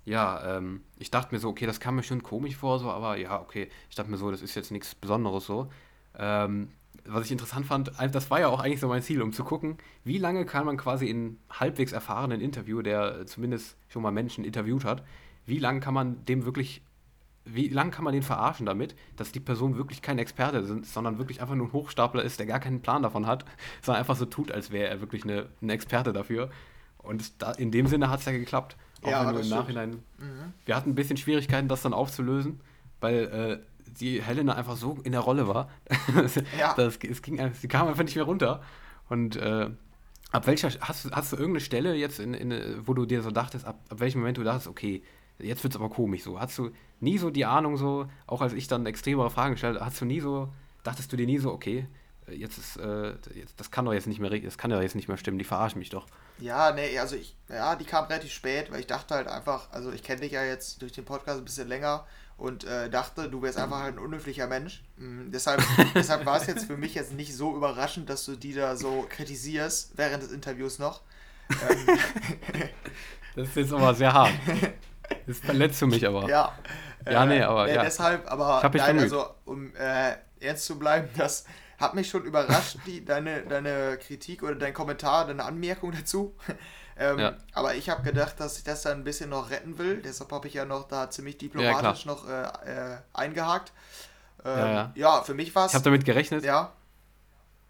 ja, 0.05 0.59
ähm, 0.59 0.85
ich 0.99 1.11
dachte 1.11 1.35
mir 1.35 1.41
so, 1.41 1.49
okay, 1.51 1.67
das 1.67 1.81
kam 1.81 1.97
mir 1.97 2.03
schon 2.05 2.23
komisch 2.23 2.57
vor, 2.57 2.79
so, 2.79 2.91
aber 2.91 3.17
ja, 3.19 3.41
okay, 3.41 3.71
ich 3.91 3.97
dachte 3.97 4.11
mir 4.11 4.19
so, 4.19 4.31
das 4.31 4.43
ist 4.43 4.55
jetzt 4.57 4.71
nichts 4.73 4.95
Besonderes 4.95 5.47
so. 5.47 5.71
Ähm, 6.19 6.73
was 7.09 7.27
ich 7.27 7.33
interessant 7.33 7.67
fand, 7.67 7.93
das 8.13 8.31
war 8.31 8.41
ja 8.41 8.49
auch 8.49 8.61
eigentlich 8.61 8.81
so 8.81 8.89
mein 8.89 9.03
Ziel, 9.03 9.23
um 9.23 9.33
zu 9.33 9.45
gucken, 9.45 9.79
wie 10.05 10.19
lange 10.19 10.45
kann 10.45 10.67
man 10.67 10.77
quasi 10.77 11.09
in 11.09 11.39
halbwegs 11.51 11.93
erfahrenen 11.93 12.41
Interview, 12.41 12.83
der 12.83 13.27
zumindest 13.27 13.77
schon 13.89 14.03
mal 14.03 14.11
Menschen 14.11 14.45
interviewt 14.45 14.85
hat, 14.85 15.03
wie 15.47 15.59
lange 15.59 15.81
kann 15.81 15.95
man 15.95 16.25
dem 16.25 16.45
wirklich, 16.45 16.83
wie 17.45 17.69
lange 17.69 17.91
kann 17.91 18.05
man 18.05 18.13
den 18.13 18.23
verarschen 18.23 18.67
damit, 18.67 18.97
dass 19.17 19.33
die 19.33 19.41
Person 19.41 19.77
wirklich 19.77 20.03
kein 20.03 20.19
Experte 20.19 20.59
ist, 20.59 20.93
sondern 20.93 21.19
wirklich 21.19 21.41
einfach 21.41 21.55
nur 21.55 21.69
ein 21.69 21.73
Hochstapler 21.73 22.23
ist, 22.23 22.39
der 22.39 22.47
gar 22.47 22.61
keinen 22.61 22.83
Plan 22.83 23.03
davon 23.03 23.27
hat, 23.27 23.45
sondern 23.83 24.01
einfach 24.01 24.17
so 24.17 24.27
tut, 24.27 24.51
als 24.51 24.71
wäre 24.71 24.89
er 24.89 25.01
wirklich 25.01 25.25
eine, 25.25 25.47
ein 25.63 25.71
Experte 25.71 26.13
dafür. 26.13 26.51
Und 26.99 27.41
da, 27.41 27.53
in 27.53 27.71
dem 27.71 27.87
Sinne 27.87 28.11
hat 28.11 28.21
es 28.21 28.27
ja 28.27 28.33
geklappt. 28.33 28.77
Auch 29.03 29.11
Ja, 29.11 29.27
wenn 29.27 29.35
du 29.37 29.41
im. 29.43 29.49
Nachhinein. 29.49 29.91
Mhm. 30.19 30.53
Wir 30.65 30.75
hatten 30.75 30.91
ein 30.91 30.95
bisschen 30.97 31.17
Schwierigkeiten, 31.17 31.69
das 31.69 31.83
dann 31.83 31.93
aufzulösen, 31.93 32.61
weil 33.01 33.61
äh, 33.63 33.76
die 34.01 34.23
Helena 34.23 34.55
einfach 34.55 34.77
so 34.77 34.99
in 35.05 35.13
der 35.13 35.21
Rolle 35.23 35.49
war. 35.49 35.69
Ja. 36.59 36.75
das, 36.75 36.97
es 36.99 37.23
ging, 37.23 37.53
sie 37.55 37.69
kam 37.69 37.89
einfach 37.89 38.05
nicht 38.05 38.17
mehr 38.17 38.25
runter. 38.25 38.63
Und 39.09 39.37
äh, 39.37 39.71
ab 40.33 40.47
welcher, 40.47 40.71
hast, 40.81 41.05
du- 41.05 41.11
hast 41.11 41.33
du 41.33 41.37
irgendeine 41.37 41.61
Stelle 41.61 41.95
jetzt, 41.95 42.19
in, 42.21 42.35
in, 42.35 42.87
wo 42.87 42.95
du 42.95 43.07
dir 43.07 43.23
so 43.23 43.31
dachtest, 43.31 43.65
ab, 43.65 43.79
ab 43.89 44.01
welchem 44.01 44.21
Moment 44.21 44.39
du 44.39 44.43
dachtest, 44.45 44.69
okay, 44.69 45.03
jetzt 45.39 45.63
wird 45.65 45.75
es 45.75 45.81
aber 45.81 45.91
komisch 45.91 46.23
so. 46.25 46.41
Hast 46.41 46.57
du 46.59 46.71
nie 47.01 47.19
so 47.19 47.31
die 47.31 47.45
Ahnung 47.45 47.77
so, 47.77 48.07
auch 48.27 48.41
als 48.43 48.53
ich 48.53 48.69
dann 48.69 48.87
extremere 48.87 49.31
Fragen 49.31 49.53
gestellt 49.53 49.77
habe, 49.77 49.85
hast 49.87 50.01
du 50.01 50.05
nie 50.05 50.21
so, 50.21 50.49
dachtest 50.83 51.13
du 51.13 51.17
dir 51.17 51.27
nie 51.27 51.39
so, 51.39 51.53
okay, 51.53 51.87
jetzt 52.29 52.59
ist, 52.59 52.77
äh, 52.79 53.11
jetzt, 53.35 53.61
das 53.61 53.71
kann 53.71 53.85
doch 53.85 53.93
jetzt 53.93 54.07
nicht 54.09 54.19
mehr, 54.19 54.31
das 54.31 54.59
kann 54.59 54.71
doch 54.71 54.81
jetzt 54.83 54.97
nicht 54.97 55.07
mehr 55.09 55.17
stimmen, 55.17 55.39
die 55.39 55.45
verarschen 55.45 55.79
mich 55.79 55.91
doch. 55.91 56.07
Ja, 56.39 56.73
nee, 56.73 56.99
also 56.99 57.15
ich, 57.17 57.37
ja, 57.49 57.77
die 57.77 57.85
kam 57.85 58.07
relativ 58.07 58.33
spät, 58.33 58.73
weil 58.73 58.81
ich 58.81 58.87
dachte 58.89 59.15
halt 59.15 59.29
einfach, 59.29 59.71
also 59.71 59.93
ich 59.93 60.03
kenne 60.03 60.23
dich 60.23 60.33
ja 60.33 60.43
jetzt 60.45 60.83
durch 60.83 60.93
den 60.93 61.05
Podcast 61.05 61.39
ein 61.39 61.45
bisschen 61.45 61.69
länger 61.69 62.05
und 62.37 62.65
äh, 62.65 62.91
dachte, 62.91 63.31
du 63.31 63.43
wärst 63.43 63.59
einfach 63.59 63.81
halt 63.81 63.97
ein 63.97 63.99
unhöflicher 63.99 64.47
Mensch. 64.47 64.83
Mm, 64.97 65.31
deshalb 65.31 65.63
deshalb 65.95 66.27
war 66.27 66.37
es 66.41 66.47
jetzt 66.47 66.67
für 66.67 66.77
mich 66.77 66.95
jetzt 66.95 67.13
nicht 67.13 67.35
so 67.35 67.57
überraschend, 67.57 68.11
dass 68.11 68.25
du 68.25 68.37
die 68.37 68.53
da 68.53 68.77
so 68.77 69.07
kritisierst 69.09 69.93
während 69.97 70.23
des 70.23 70.33
Interviews 70.33 70.79
noch. 70.79 71.03
Ähm, 71.51 71.99
Das 73.37 73.49
ist 73.49 73.57
jetzt 73.57 73.73
aber 73.75 73.95
sehr 73.95 74.15
hart. 74.15 74.33
Das 75.27 75.39
verletzt 75.41 75.81
du 75.83 75.87
mich 75.87 76.07
aber. 76.07 76.27
ja. 76.29 76.53
Ja, 77.09 77.27
nee, 77.27 77.43
aber 77.43 77.71
ja. 77.71 77.85
Deshalb, 77.85 78.31
aber 78.31 78.59
Ich 78.59 78.65
hab 78.65 78.75
nein, 78.75 78.99
also 78.99 79.27
um 79.45 79.75
äh, 79.77 80.15
ernst 80.41 80.65
zu 80.65 80.79
bleiben, 80.79 81.09
das 81.17 81.45
hat 81.79 81.95
mich 81.95 82.09
schon 82.09 82.25
überrascht, 82.25 82.79
die, 82.87 83.05
deine, 83.05 83.43
deine 83.43 83.99
Kritik 83.99 84.43
oder 84.43 84.55
dein 84.55 84.75
Kommentar, 84.75 85.27
deine 85.27 85.45
Anmerkung 85.45 85.93
dazu. 85.93 86.35
Ähm, 86.99 87.19
Ja. 87.19 87.35
Aber 87.53 87.75
ich 87.75 87.89
habe 87.91 88.03
gedacht, 88.03 88.41
dass 88.41 88.59
ich 88.59 88.65
das 88.65 88.83
dann 88.83 88.99
ein 88.99 89.05
bisschen 89.05 89.31
noch 89.31 89.51
retten 89.51 89.79
will. 89.79 90.01
Deshalb 90.03 90.31
habe 90.33 90.49
ich 90.49 90.55
ja 90.55 90.65
noch 90.65 90.89
da 90.89 91.11
ziemlich 91.11 91.37
diplomatisch 91.39 92.07
noch 92.07 92.29
äh, 92.29 92.43
äh, 92.43 92.97
eingehakt. 93.13 93.73
Ähm, 94.45 94.59
Ja, 94.59 94.69
ja. 94.73 94.93
ja, 94.95 95.23
für 95.23 95.35
mich 95.35 95.55
war 95.55 95.67
Ich 95.67 95.73
habe 95.75 95.79
es. 95.79 95.85
damit 95.85 96.05
gerechnet, 96.05 96.45
ja, 96.45 96.73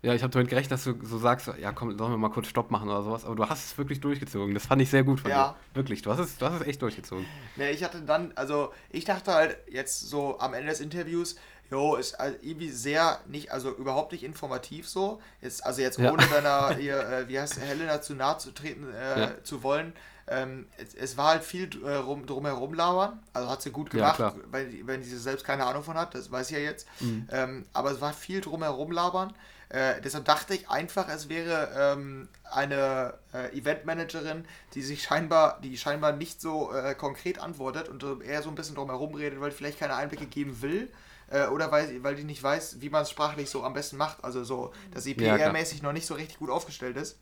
Ja, 0.02 0.14
ich 0.14 0.22
habe 0.22 0.32
damit 0.32 0.48
gerechnet, 0.48 0.72
dass 0.72 0.84
du 0.84 0.94
so 1.04 1.18
sagst, 1.18 1.50
ja 1.58 1.72
komm, 1.72 1.96
sollen 1.98 2.12
wir 2.12 2.18
mal 2.18 2.28
kurz 2.28 2.46
Stopp 2.46 2.70
machen 2.70 2.88
oder 2.88 3.02
sowas, 3.02 3.24
aber 3.24 3.34
du 3.34 3.48
hast 3.48 3.64
es 3.64 3.78
wirklich 3.78 4.00
durchgezogen. 4.00 4.54
Das 4.54 4.66
fand 4.66 4.80
ich 4.82 4.90
sehr 4.90 5.02
gut 5.02 5.18
von 5.20 5.30
Ja. 5.30 5.48
dir. 5.48 5.56
Wirklich, 5.74 6.02
du 6.02 6.10
hast 6.12 6.20
es, 6.20 6.38
du 6.38 6.46
hast 6.46 6.60
es 6.60 6.66
echt 6.66 6.80
durchgezogen. 6.82 7.26
ne, 7.56 7.70
ich 7.70 7.82
hatte 7.82 8.02
dann, 8.02 8.32
also 8.36 8.72
ich 8.90 9.04
dachte 9.04 9.32
halt 9.32 9.56
jetzt 9.68 10.00
so 10.08 10.38
am 10.38 10.54
Ende 10.54 10.68
des 10.70 10.80
Interviews, 10.80 11.36
jo, 11.70 11.96
ist 11.96 12.18
halt 12.18 12.42
irgendwie 12.42 12.70
sehr 12.70 13.20
nicht, 13.26 13.50
also 13.52 13.70
überhaupt 13.74 14.12
nicht 14.12 14.22
informativ 14.24 14.88
so. 14.88 15.20
Jetzt, 15.40 15.64
also 15.64 15.80
jetzt 15.82 15.98
Ja. 15.98 16.10
ohne 16.12 16.26
deiner, 16.26 16.74
hier, 16.76 16.98
äh, 17.00 17.28
wie 17.28 17.38
heißt 17.40 17.58
Helena 17.60 18.00
zu 18.00 18.14
nahe 18.14 18.38
zu 18.38 18.52
treten 18.52 18.92
äh, 18.94 19.20
Ja. 19.20 19.44
zu 19.44 19.62
wollen. 19.62 19.92
Ähm, 20.28 20.66
es, 20.76 20.94
es 20.94 21.16
war 21.16 21.28
halt 21.30 21.44
viel 21.44 21.68
äh, 21.84 21.94
rum, 21.96 22.26
drumherum 22.26 22.74
labern. 22.74 23.20
Also 23.32 23.48
hat 23.48 23.62
sie 23.62 23.70
gut 23.70 23.92
Ja, 23.94 23.98
gemacht, 24.00 24.16
klar. 24.16 24.34
weil, 24.50 24.72
wenn 24.84 25.02
sie 25.02 25.16
selbst 25.16 25.44
keine 25.44 25.64
Ahnung 25.64 25.84
von 25.84 25.96
hat, 25.96 26.14
das 26.14 26.30
weiß 26.32 26.50
ich 26.50 26.56
ja 26.56 26.62
jetzt. 26.62 26.86
Mhm. 27.00 27.28
Ähm, 27.30 27.66
aber 27.72 27.92
es 27.92 28.00
war 28.00 28.12
viel 28.12 28.40
drumherum 28.40 28.90
labern. 28.90 29.32
Äh, 29.68 30.00
deshalb 30.00 30.24
dachte 30.24 30.54
ich 30.54 30.68
einfach, 30.68 31.08
es 31.08 31.28
wäre 31.28 31.68
ähm, 31.76 32.28
eine 32.44 33.14
äh, 33.34 33.56
Eventmanagerin, 33.56 34.44
die 34.74 34.82
sich 34.82 35.02
scheinbar, 35.02 35.60
die 35.60 35.76
scheinbar 35.76 36.12
nicht 36.12 36.40
so 36.40 36.72
äh, 36.72 36.94
konkret 36.94 37.40
antwortet 37.40 37.88
und 37.88 38.04
eher 38.22 38.42
so 38.42 38.48
ein 38.48 38.54
bisschen 38.54 38.76
drumherum 38.76 39.14
redet, 39.14 39.40
weil 39.40 39.50
vielleicht 39.50 39.78
keine 39.80 39.94
Einblicke 39.96 40.26
geben 40.26 40.60
will. 40.62 40.88
Äh, 41.28 41.46
oder 41.48 41.70
weil, 41.72 42.02
weil 42.04 42.14
die 42.14 42.24
nicht 42.24 42.42
weiß, 42.42 42.80
wie 42.80 42.90
man 42.90 43.02
es 43.02 43.10
sprachlich 43.10 43.50
so 43.50 43.64
am 43.64 43.74
besten 43.74 43.96
macht. 43.96 44.22
Also 44.24 44.44
so, 44.44 44.72
dass 44.92 45.04
sie 45.04 45.14
Ja. 45.16 45.38
PR-mäßig 45.38 45.82
noch 45.82 45.92
nicht 45.92 46.06
so 46.06 46.14
richtig 46.14 46.38
gut 46.38 46.50
aufgestellt 46.50 46.96
ist. 46.96 47.18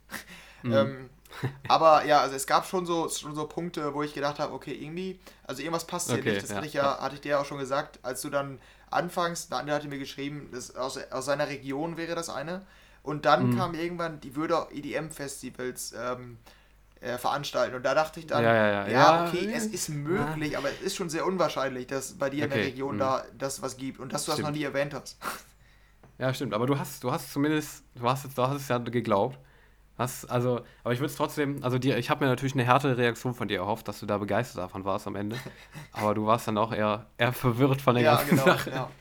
Mhm. 0.62 0.90
Ähm, 0.90 1.10
aber 1.66 2.04
ja, 2.04 2.20
also 2.20 2.36
es 2.36 2.46
gab 2.46 2.66
schon 2.66 2.86
so, 2.86 3.08
schon 3.08 3.34
so 3.34 3.46
Punkte, 3.46 3.94
wo 3.94 4.02
ich 4.02 4.14
gedacht 4.14 4.38
habe, 4.38 4.52
okay, 4.54 4.72
irgendwie, 4.74 5.20
also 5.44 5.62
irgendwas 5.62 5.86
passt 5.86 6.10
hier 6.10 6.22
Okay, 6.22 6.22
nicht. 6.22 6.42
Das 6.42 6.54
ja, 6.54 6.56
hatte 6.56 6.66
ich 6.66 6.74
ja, 6.74 6.98
hatte 7.00 7.16
ich 7.16 7.20
dir 7.22 7.30
ja 7.30 7.40
auch 7.40 7.44
schon 7.46 7.58
gesagt, 7.58 8.00
als 8.02 8.22
du 8.22 8.30
dann 8.30 8.60
anfangs, 8.90 9.48
der 9.48 9.58
andere 9.58 9.76
hatte 9.76 9.88
mir 9.88 9.98
geschrieben, 9.98 10.50
das 10.52 10.74
aus, 10.76 10.98
aus 11.10 11.24
seiner 11.26 11.48
Region 11.48 11.96
wäre 11.96 12.14
das 12.14 12.28
eine. 12.30 12.66
Und 13.02 13.26
dann 13.26 13.50
Mhm. 13.50 13.50
kam 13.50 13.74
irgendwann, 13.74 14.20
die 14.20 14.34
würde 14.36 14.68
EDM-Festivals 14.72 15.94
ähm, 15.98 16.38
äh, 17.04 17.18
veranstalten. 17.18 17.76
Und 17.76 17.84
da 17.84 17.94
dachte 17.94 18.20
ich 18.20 18.26
dann, 18.26 18.42
Ja, 18.42 18.54
ja, 18.54 18.88
ja. 18.88 18.88
Ja, 18.88 19.28
okay, 19.28 19.50
es 19.54 19.66
ist 19.66 19.88
möglich, 19.90 20.56
aber 20.58 20.70
es 20.70 20.80
ist 20.80 20.96
schon 20.96 21.10
sehr 21.10 21.26
unwahrscheinlich, 21.26 21.86
dass 21.86 22.18
bei 22.18 22.30
dir 22.30 22.44
in 22.44 22.50
der 22.50 22.58
Okay, 22.58 22.68
Region 22.68 22.94
mhm. 22.94 22.98
da 22.98 23.24
das 23.38 23.62
was 23.62 23.76
gibt 23.76 24.00
und 24.00 24.12
dass 24.12 24.24
du 24.24 24.30
das 24.32 24.36
Stimmt. 24.36 24.48
noch 24.50 24.54
nie 24.56 24.64
erwähnt 24.64 24.94
hast. 24.94 25.18
Ja, 26.18 26.32
stimmt, 26.32 26.54
aber 26.54 26.66
du 26.66 26.78
hast, 26.78 27.02
du 27.02 27.10
hast 27.10 27.32
zumindest, 27.32 27.84
du 27.96 28.08
hast, 28.08 28.24
es- 28.24 28.34
du 28.34 28.42
hast 28.42 28.56
es 28.56 28.68
ja 28.68 28.78
geglaubt. 28.78 29.38
Hast, 29.98 30.26
also, 30.30 30.62
aber 30.84 30.92
ich 30.94 31.00
würde 31.00 31.10
es 31.12 31.16
trotzdem, 31.16 31.62
also 31.64 31.78
dir, 31.78 31.98
ich 31.98 32.10
habe 32.10 32.24
mir 32.24 32.30
natürlich 32.30 32.54
eine 32.54 32.64
härtere 32.64 32.96
Reaktion 32.98 33.34
von 33.34 33.48
dir 33.48 33.58
erhofft, 33.60 33.88
dass 33.88 34.00
du 34.00 34.06
da 34.06 34.18
begeistert 34.18 34.58
davon 34.62 34.84
warst 34.84 35.06
am 35.06 35.16
Ende. 35.16 35.42
Aber 35.92 36.14
du 36.14 36.26
warst 36.26 36.48
dann 36.48 36.58
auch 36.58 36.72
eher, 36.72 37.06
eher 37.18 37.32
verwirrt 37.32 37.80
von 37.82 37.94
der 37.96 38.04
ja, 38.04 38.16
ganzen 38.16 38.30
genau. 38.30 38.44
Sache. 38.44 38.70
Ja. 38.70 38.90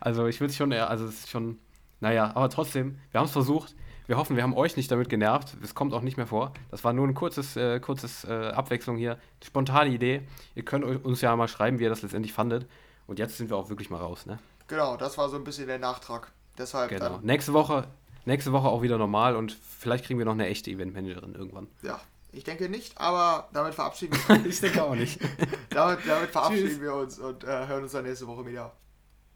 Also 0.00 0.26
ich 0.26 0.40
würde 0.40 0.52
schon 0.54 0.72
eher, 0.72 0.90
also 0.90 1.06
es 1.06 1.20
ist 1.20 1.30
schon, 1.30 1.58
naja, 2.00 2.32
aber 2.34 2.48
trotzdem, 2.50 2.98
wir 3.10 3.20
haben 3.20 3.26
es 3.26 3.32
versucht. 3.32 3.74
Wir 4.06 4.16
hoffen, 4.16 4.36
wir 4.36 4.42
haben 4.42 4.54
euch 4.54 4.76
nicht 4.76 4.90
damit 4.90 5.08
genervt. 5.08 5.56
Es 5.62 5.74
kommt 5.74 5.94
auch 5.94 6.00
nicht 6.02 6.16
mehr 6.16 6.26
vor. 6.26 6.52
Das 6.70 6.82
war 6.84 6.92
nur 6.92 7.06
ein 7.06 7.14
kurzes, 7.14 7.56
äh, 7.56 7.78
kurzes 7.80 8.24
äh, 8.24 8.48
Abwechslung 8.48 8.96
hier. 8.96 9.18
Spontane 9.44 9.90
Idee. 9.90 10.22
Ihr 10.54 10.64
könnt 10.64 10.84
uns 10.84 11.20
ja 11.20 11.34
mal 11.36 11.48
schreiben, 11.48 11.78
wie 11.78 11.84
ihr 11.84 11.88
das 11.90 12.02
letztendlich 12.02 12.32
fandet. 12.32 12.66
Und 13.06 13.18
jetzt 13.18 13.36
sind 13.36 13.48
wir 13.50 13.56
auch 13.56 13.68
wirklich 13.68 13.90
mal 13.90 13.98
raus, 13.98 14.26
ne? 14.26 14.38
Genau, 14.68 14.96
das 14.96 15.18
war 15.18 15.28
so 15.28 15.36
ein 15.36 15.44
bisschen 15.44 15.66
der 15.66 15.78
Nachtrag. 15.78 16.32
Deshalb 16.58 16.90
Genau. 16.90 17.08
dann, 17.08 17.24
Nächste 17.24 17.52
Woche, 17.52 17.86
nächste 18.24 18.52
Woche 18.52 18.68
auch 18.68 18.82
wieder 18.82 18.98
normal 18.98 19.36
und 19.36 19.52
vielleicht 19.52 20.04
kriegen 20.04 20.18
wir 20.18 20.26
noch 20.26 20.32
eine 20.32 20.46
echte 20.46 20.70
Eventmanagerin 20.70 21.34
irgendwann. 21.34 21.68
ja, 21.82 22.00
ich 22.34 22.44
denke 22.44 22.68
nicht, 22.70 22.96
aber 22.98 23.48
damit 23.52 23.74
verabschieden 23.74 24.16
wir, 24.26 24.46
ich 24.46 24.60
denke 24.60 24.82
auch 24.82 24.94
nicht. 24.94 25.20
damit, 25.70 26.00
damit 26.06 26.30
verabschieden 26.30 26.68
Tschüss. 26.68 26.80
wir 26.80 26.94
uns 26.94 27.18
und 27.18 27.44
äh, 27.44 27.66
hören 27.66 27.82
uns 27.82 27.92
dann 27.92 28.04
nächste 28.04 28.26
Woche 28.26 28.46
wieder. 28.46 28.72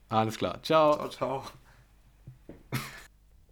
Alles 0.08 0.38
klar. 0.38 0.62
Ciao. 0.62 0.94
Ciao, 0.94 1.08
ciao. 1.08 1.44